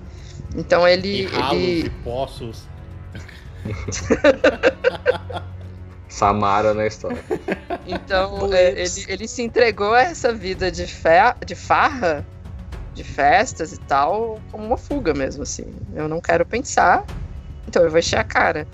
Então 0.54 0.86
ele. 0.86 1.22
E 1.22 1.26
ralos 1.26 1.62
ele... 1.62 1.86
e 1.86 1.90
poços. 1.90 2.68
Samara 6.10 6.74
na 6.74 6.86
história. 6.86 7.22
Então 7.86 8.52
é, 8.52 8.70
ele, 8.70 9.04
ele 9.08 9.26
se 9.26 9.42
entregou 9.42 9.94
a 9.94 10.02
essa 10.02 10.32
vida 10.32 10.70
de, 10.70 10.86
fe... 10.86 11.34
de 11.44 11.54
farra, 11.54 12.24
de 12.94 13.02
festas 13.02 13.72
e 13.72 13.80
tal, 13.80 14.38
como 14.52 14.64
uma 14.64 14.76
fuga 14.76 15.14
mesmo, 15.14 15.42
assim. 15.42 15.64
Eu 15.94 16.08
não 16.08 16.20
quero 16.20 16.44
pensar, 16.44 17.04
então 17.66 17.82
eu 17.82 17.90
vou 17.90 17.98
encher 17.98 18.18
a 18.18 18.24
cara. 18.24 18.66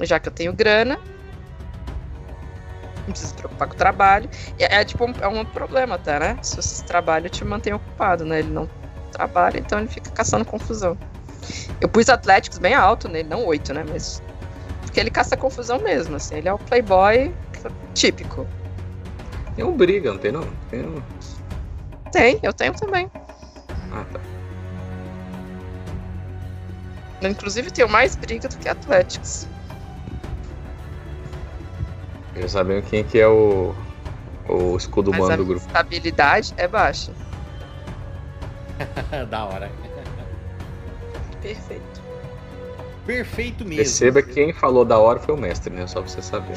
Já 0.00 0.18
que 0.18 0.28
eu 0.28 0.32
tenho 0.32 0.52
grana, 0.52 0.98
não 3.02 3.10
preciso 3.10 3.30
se 3.30 3.34
preocupar 3.34 3.68
com 3.68 3.74
o 3.74 3.76
trabalho. 3.76 4.30
E 4.58 4.64
é, 4.64 4.80
é 4.80 4.84
tipo 4.84 5.04
um, 5.04 5.12
é 5.20 5.28
um 5.28 5.44
problema 5.44 5.96
até, 5.96 6.18
né? 6.18 6.38
Se 6.42 6.56
você 6.56 6.84
trabalha, 6.84 7.28
te 7.28 7.44
mantém 7.44 7.72
ocupado, 7.72 8.24
né? 8.24 8.38
Ele 8.38 8.50
não 8.50 8.68
trabalha, 9.10 9.58
então 9.58 9.78
ele 9.78 9.88
fica 9.88 10.10
caçando 10.10 10.44
confusão. 10.44 10.96
Eu 11.80 11.88
pus 11.88 12.08
Atléticos 12.08 12.58
bem 12.58 12.74
alto 12.74 13.08
nele, 13.08 13.28
não 13.28 13.44
oito, 13.46 13.74
né? 13.74 13.84
Mas. 13.88 14.22
Porque 14.92 15.00
ele 15.00 15.10
caça 15.10 15.38
confusão 15.38 15.78
mesmo, 15.78 16.16
assim. 16.16 16.34
Ele 16.34 16.50
é 16.50 16.52
o 16.52 16.58
playboy 16.58 17.34
típico. 17.94 18.46
Tem 19.56 19.64
um 19.64 19.74
briga, 19.74 20.12
não 20.12 20.18
tem 20.18 20.30
não? 20.30 20.46
Tem 20.68 20.84
um... 20.84 21.02
Tem, 22.12 22.38
eu 22.42 22.52
tenho 22.52 22.74
também. 22.74 23.10
Ah, 23.90 24.04
tá. 24.12 24.20
Eu, 27.22 27.30
inclusive, 27.30 27.70
tenho 27.70 27.88
mais 27.88 28.14
briga 28.16 28.46
do 28.50 28.58
que 28.58 28.68
Atléticos. 28.68 29.48
Já 32.36 32.48
sabemos 32.48 32.86
quem 32.90 33.02
que 33.02 33.18
é 33.18 33.26
o, 33.26 33.74
o 34.46 34.76
escudo 34.76 35.10
Mas 35.10 35.20
humano 35.20 35.32
a 35.32 35.36
do 35.36 35.46
grupo. 35.46 35.66
estabilidade 35.66 36.52
é 36.58 36.68
baixa. 36.68 37.12
da 39.30 39.44
hora. 39.46 39.72
Perfeito. 41.40 41.91
Perfeito 43.06 43.64
mesmo. 43.64 43.76
Perceba 43.76 44.22
que 44.22 44.32
quem 44.32 44.52
falou 44.52 44.84
da 44.84 44.98
hora 44.98 45.18
foi 45.18 45.34
o 45.34 45.38
mestre, 45.38 45.72
né? 45.72 45.86
Só 45.86 46.00
pra 46.00 46.10
você 46.10 46.22
saber. 46.22 46.54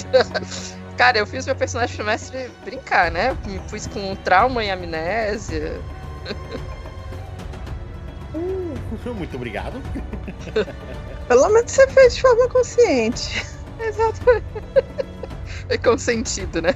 Cara, 0.96 1.18
eu 1.18 1.26
fiz 1.26 1.46
meu 1.46 1.56
personagem 1.56 1.96
pro 1.96 2.06
mestre 2.06 2.50
brincar, 2.64 3.12
né? 3.12 3.36
Me 3.46 3.60
pus 3.70 3.88
com 3.88 4.16
trauma 4.18 4.64
e 4.64 4.70
amnésia. 4.70 5.80
Muito 9.06 9.36
obrigado. 9.36 9.82
Pelo 11.28 11.50
menos 11.50 11.72
você 11.72 11.88
fez 11.88 12.16
de 12.16 12.22
forma 12.22 12.48
consciente. 12.50 13.46
Exato. 13.80 14.22
Foi 15.68 15.78
consentido, 15.80 16.62
né? 16.62 16.76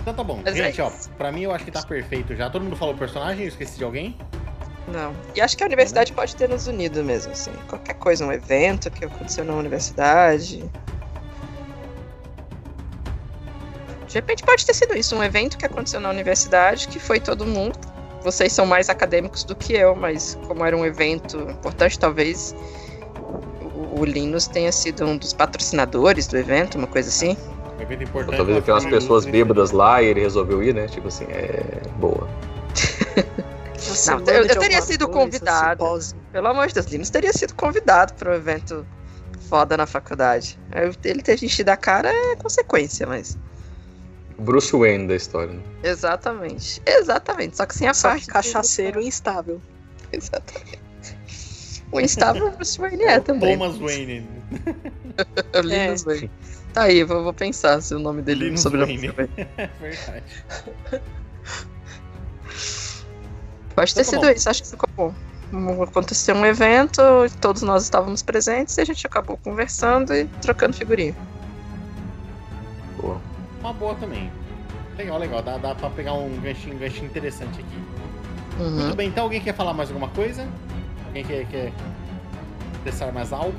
Então 0.00 0.14
tá 0.14 0.22
bom. 0.22 0.40
Mas 0.44 0.54
é 0.54 0.64
Gente, 0.64 0.80
ó, 0.80 0.88
isso. 0.88 1.10
pra 1.10 1.32
mim 1.32 1.42
eu 1.42 1.52
acho 1.52 1.64
que 1.64 1.70
tá 1.72 1.82
perfeito 1.82 2.34
já. 2.36 2.48
Todo 2.48 2.62
mundo 2.62 2.76
falou 2.76 2.94
o 2.94 2.98
personagem, 2.98 3.42
eu 3.42 3.48
esqueci 3.48 3.76
de 3.76 3.84
alguém? 3.84 4.16
Não. 4.88 5.14
E 5.34 5.40
acho 5.40 5.56
que 5.56 5.62
a 5.62 5.66
universidade 5.66 6.12
pode 6.12 6.36
ter 6.36 6.48
nos 6.48 6.66
unido 6.66 7.02
mesmo, 7.02 7.32
assim. 7.32 7.52
Qualquer 7.68 7.94
coisa, 7.94 8.24
um 8.24 8.32
evento 8.32 8.90
que 8.90 9.04
aconteceu 9.04 9.44
na 9.44 9.54
universidade. 9.54 10.70
De 14.06 14.14
repente 14.14 14.44
pode 14.44 14.64
ter 14.64 14.74
sido 14.74 14.96
isso, 14.96 15.16
um 15.16 15.22
evento 15.22 15.58
que 15.58 15.66
aconteceu 15.66 16.00
na 16.00 16.08
universidade, 16.08 16.86
que 16.86 17.00
foi 17.00 17.18
todo 17.18 17.44
mundo. 17.44 17.78
Vocês 18.22 18.52
são 18.52 18.64
mais 18.64 18.88
acadêmicos 18.88 19.44
do 19.44 19.54
que 19.54 19.74
eu, 19.74 19.94
mas 19.94 20.38
como 20.46 20.64
era 20.64 20.76
um 20.76 20.84
evento 20.84 21.38
importante, 21.50 21.98
talvez 21.98 22.54
o, 23.94 24.04
Linus 24.04 24.46
tenha 24.46 24.72
sido 24.72 25.04
um 25.04 25.16
dos 25.16 25.32
patrocinadores 25.32 26.26
do 26.26 26.36
evento, 26.36 26.78
uma 26.78 26.86
coisa 26.86 27.08
assim. 27.08 27.36
Um 27.78 27.82
evento 27.82 27.98
Ou 27.98 28.04
importante. 28.04 28.36
talvez 28.36 28.64
pra- 28.64 28.90
pessoas 28.90 29.26
bêbadas 29.26 29.70
lá 29.70 30.02
e 30.02 30.06
ele 30.06 30.20
resolveu 30.20 30.62
ir, 30.62 30.74
né? 30.74 30.86
Tipo 30.86 31.08
assim, 31.08 31.24
é. 31.24 31.82
Boa. 31.98 32.28
Não, 34.06 34.18
eu- 34.34 34.46
eu 34.46 34.58
teria 34.58 34.82
sido 34.82 35.06
coisa, 35.06 35.20
convidado. 35.20 35.82
simpósio. 35.84 36.18
Pelo 36.32 36.48
amor 36.48 36.66
de 36.68 36.74
Deus, 36.74 36.86
Linus 36.86 37.10
teria 37.10 37.32
sido 37.32 37.54
convidado 37.54 38.14
para 38.14 38.30
um 38.30 38.34
evento 38.34 38.86
foda 39.48 39.76
na 39.76 39.86
faculdade. 39.86 40.58
Ele 41.04 41.22
ter 41.22 41.42
enchido 41.42 41.70
a 41.70 41.76
cara 41.76 42.10
é 42.12 42.36
consequência, 42.36 43.06
mas. 43.06 43.38
O 44.38 44.42
Bruce 44.42 44.76
Wayne 44.76 45.08
da 45.08 45.14
história. 45.16 45.54
Né? 45.54 45.62
Exatamente. 45.82 46.82
Exatamente. 46.84 47.56
Só 47.56 47.64
que 47.66 47.74
sem 47.74 47.88
a 47.88 47.94
Só 47.94 48.08
parte. 48.10 48.26
que 48.26 48.32
cachaceiro 48.32 49.00
e 49.00 49.06
instável. 49.06 49.60
Exatamente. 50.12 50.80
O 51.92 52.00
instável 52.00 52.50
Bruce 52.50 52.78
Wayne 52.78 53.04
é 53.04 53.20
também. 53.20 53.56
Thomas 53.56 53.78
Wayne. 53.78 54.28
O 55.54 55.60
Linus 55.60 56.02
Wayne. 56.04 56.30
Tá 56.76 56.82
aí, 56.82 57.02
vou, 57.04 57.22
vou 57.24 57.32
pensar 57.32 57.80
se 57.80 57.94
o 57.94 57.98
nome 57.98 58.20
dele 58.20 58.44
Linus 58.46 58.60
sobre 58.60 58.80
Wayne. 58.84 59.08
Wayne. 59.08 59.30
É 59.56 59.66
verdade. 59.80 60.24
Pode 63.76 63.94
ter 63.94 64.04
tá 64.04 64.10
sido 64.10 64.22
bom. 64.22 64.30
isso, 64.30 64.48
acho 64.50 64.62
que 64.62 64.68
ficou 64.70 64.88
bom. 64.96 65.14
Um- 65.52 65.82
Aconteceu 65.82 66.34
um 66.34 66.44
evento, 66.44 67.00
todos 67.40 67.62
nós 67.62 67.84
estávamos 67.84 68.22
presentes 68.22 68.76
e 68.78 68.80
a 68.80 68.84
gente 68.84 69.06
acabou 69.06 69.36
conversando 69.36 70.12
e 70.14 70.24
trocando 70.40 70.74
figurinha. 70.74 71.14
Boa. 73.00 73.20
Uma 73.60 73.72
boa 73.72 73.94
também. 73.94 74.32
Legal, 74.96 75.18
legal. 75.18 75.42
Dá, 75.42 75.58
dá 75.58 75.74
pra 75.74 75.90
pegar 75.90 76.14
um 76.14 76.40
ganchinho, 76.40 76.74
um 76.74 76.78
ganchinho 76.78 77.06
interessante 77.06 77.60
aqui. 77.60 77.78
Uhum. 78.58 78.70
Muito 78.70 78.96
bem, 78.96 79.08
então 79.08 79.24
alguém 79.24 79.40
quer 79.40 79.54
falar 79.54 79.74
mais 79.74 79.90
alguma 79.90 80.08
coisa? 80.08 80.48
Alguém 81.06 81.24
quer, 81.24 81.46
quer 81.46 81.72
expressar 82.72 83.12
mais 83.12 83.32
algo? 83.32 83.58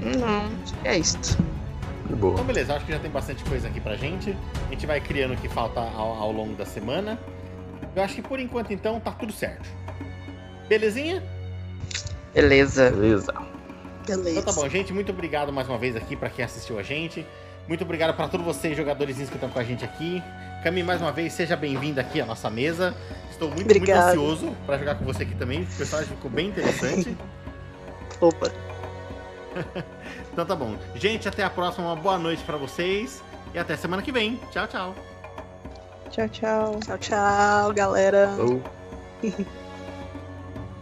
Não, 0.00 0.50
acho 0.62 0.74
que 0.74 0.88
é 0.88 0.98
isto. 0.98 1.38
Boa. 2.10 2.34
Então 2.34 2.44
beleza, 2.44 2.74
acho 2.74 2.84
que 2.84 2.92
já 2.92 2.98
tem 2.98 3.10
bastante 3.10 3.42
coisa 3.44 3.68
aqui 3.68 3.80
pra 3.80 3.96
gente. 3.96 4.36
A 4.66 4.70
gente 4.70 4.86
vai 4.86 5.00
criando 5.00 5.34
o 5.34 5.36
que 5.36 5.48
falta 5.48 5.80
ao, 5.80 6.14
ao 6.14 6.32
longo 6.32 6.54
da 6.54 6.66
semana. 6.66 7.18
Eu 7.94 8.02
acho 8.02 8.14
que 8.14 8.22
por 8.22 8.38
enquanto 8.38 8.72
então 8.72 9.00
tá 9.00 9.12
tudo 9.12 9.32
certo. 9.32 9.68
Belezinha? 10.68 11.22
Beleza. 12.32 12.90
Beleza. 12.90 13.32
Beleza. 14.06 14.30
Então 14.30 14.42
tá 14.42 14.52
bom, 14.52 14.68
gente. 14.68 14.92
Muito 14.92 15.12
obrigado 15.12 15.52
mais 15.52 15.68
uma 15.68 15.78
vez 15.78 15.96
aqui 15.96 16.16
pra 16.16 16.30
quem 16.30 16.44
assistiu 16.44 16.78
a 16.78 16.82
gente. 16.82 17.26
Muito 17.68 17.84
obrigado 17.84 18.14
pra 18.16 18.26
todos 18.26 18.44
vocês, 18.44 18.76
jogadores 18.76 19.16
que 19.16 19.22
estão 19.22 19.48
com 19.48 19.58
a 19.58 19.64
gente 19.64 19.84
aqui. 19.84 20.22
Cami, 20.62 20.82
mais 20.82 21.00
uma 21.00 21.12
vez, 21.12 21.32
seja 21.32 21.56
bem-vinda 21.56 22.00
aqui 22.00 22.20
à 22.20 22.26
nossa 22.26 22.50
mesa. 22.50 22.94
Estou 23.30 23.48
muito, 23.48 23.68
muito 23.68 23.90
ansioso 23.90 24.56
pra 24.66 24.76
jogar 24.76 24.96
com 24.96 25.04
você 25.04 25.22
aqui 25.22 25.34
também. 25.34 25.62
O 25.62 25.66
personagem 25.66 26.14
ficou 26.14 26.30
bem 26.30 26.48
interessante. 26.48 27.16
Opa. 28.20 28.50
então 30.32 30.44
tá 30.44 30.54
bom. 30.54 30.76
Gente, 30.94 31.28
até 31.28 31.42
a 31.42 31.50
próxima. 31.50 31.86
Uma 31.86 31.96
boa 31.96 32.18
noite 32.18 32.42
pra 32.42 32.56
vocês. 32.56 33.22
E 33.54 33.58
até 33.58 33.76
semana 33.76 34.02
que 34.02 34.12
vem. 34.12 34.38
Tchau, 34.50 34.66
tchau. 34.66 35.09
Tchau, 36.10 36.28
tchau. 36.28 36.80
Tchau, 36.80 36.98
tchau, 36.98 37.72
galera. 37.72 38.28
Falou. 38.36 38.62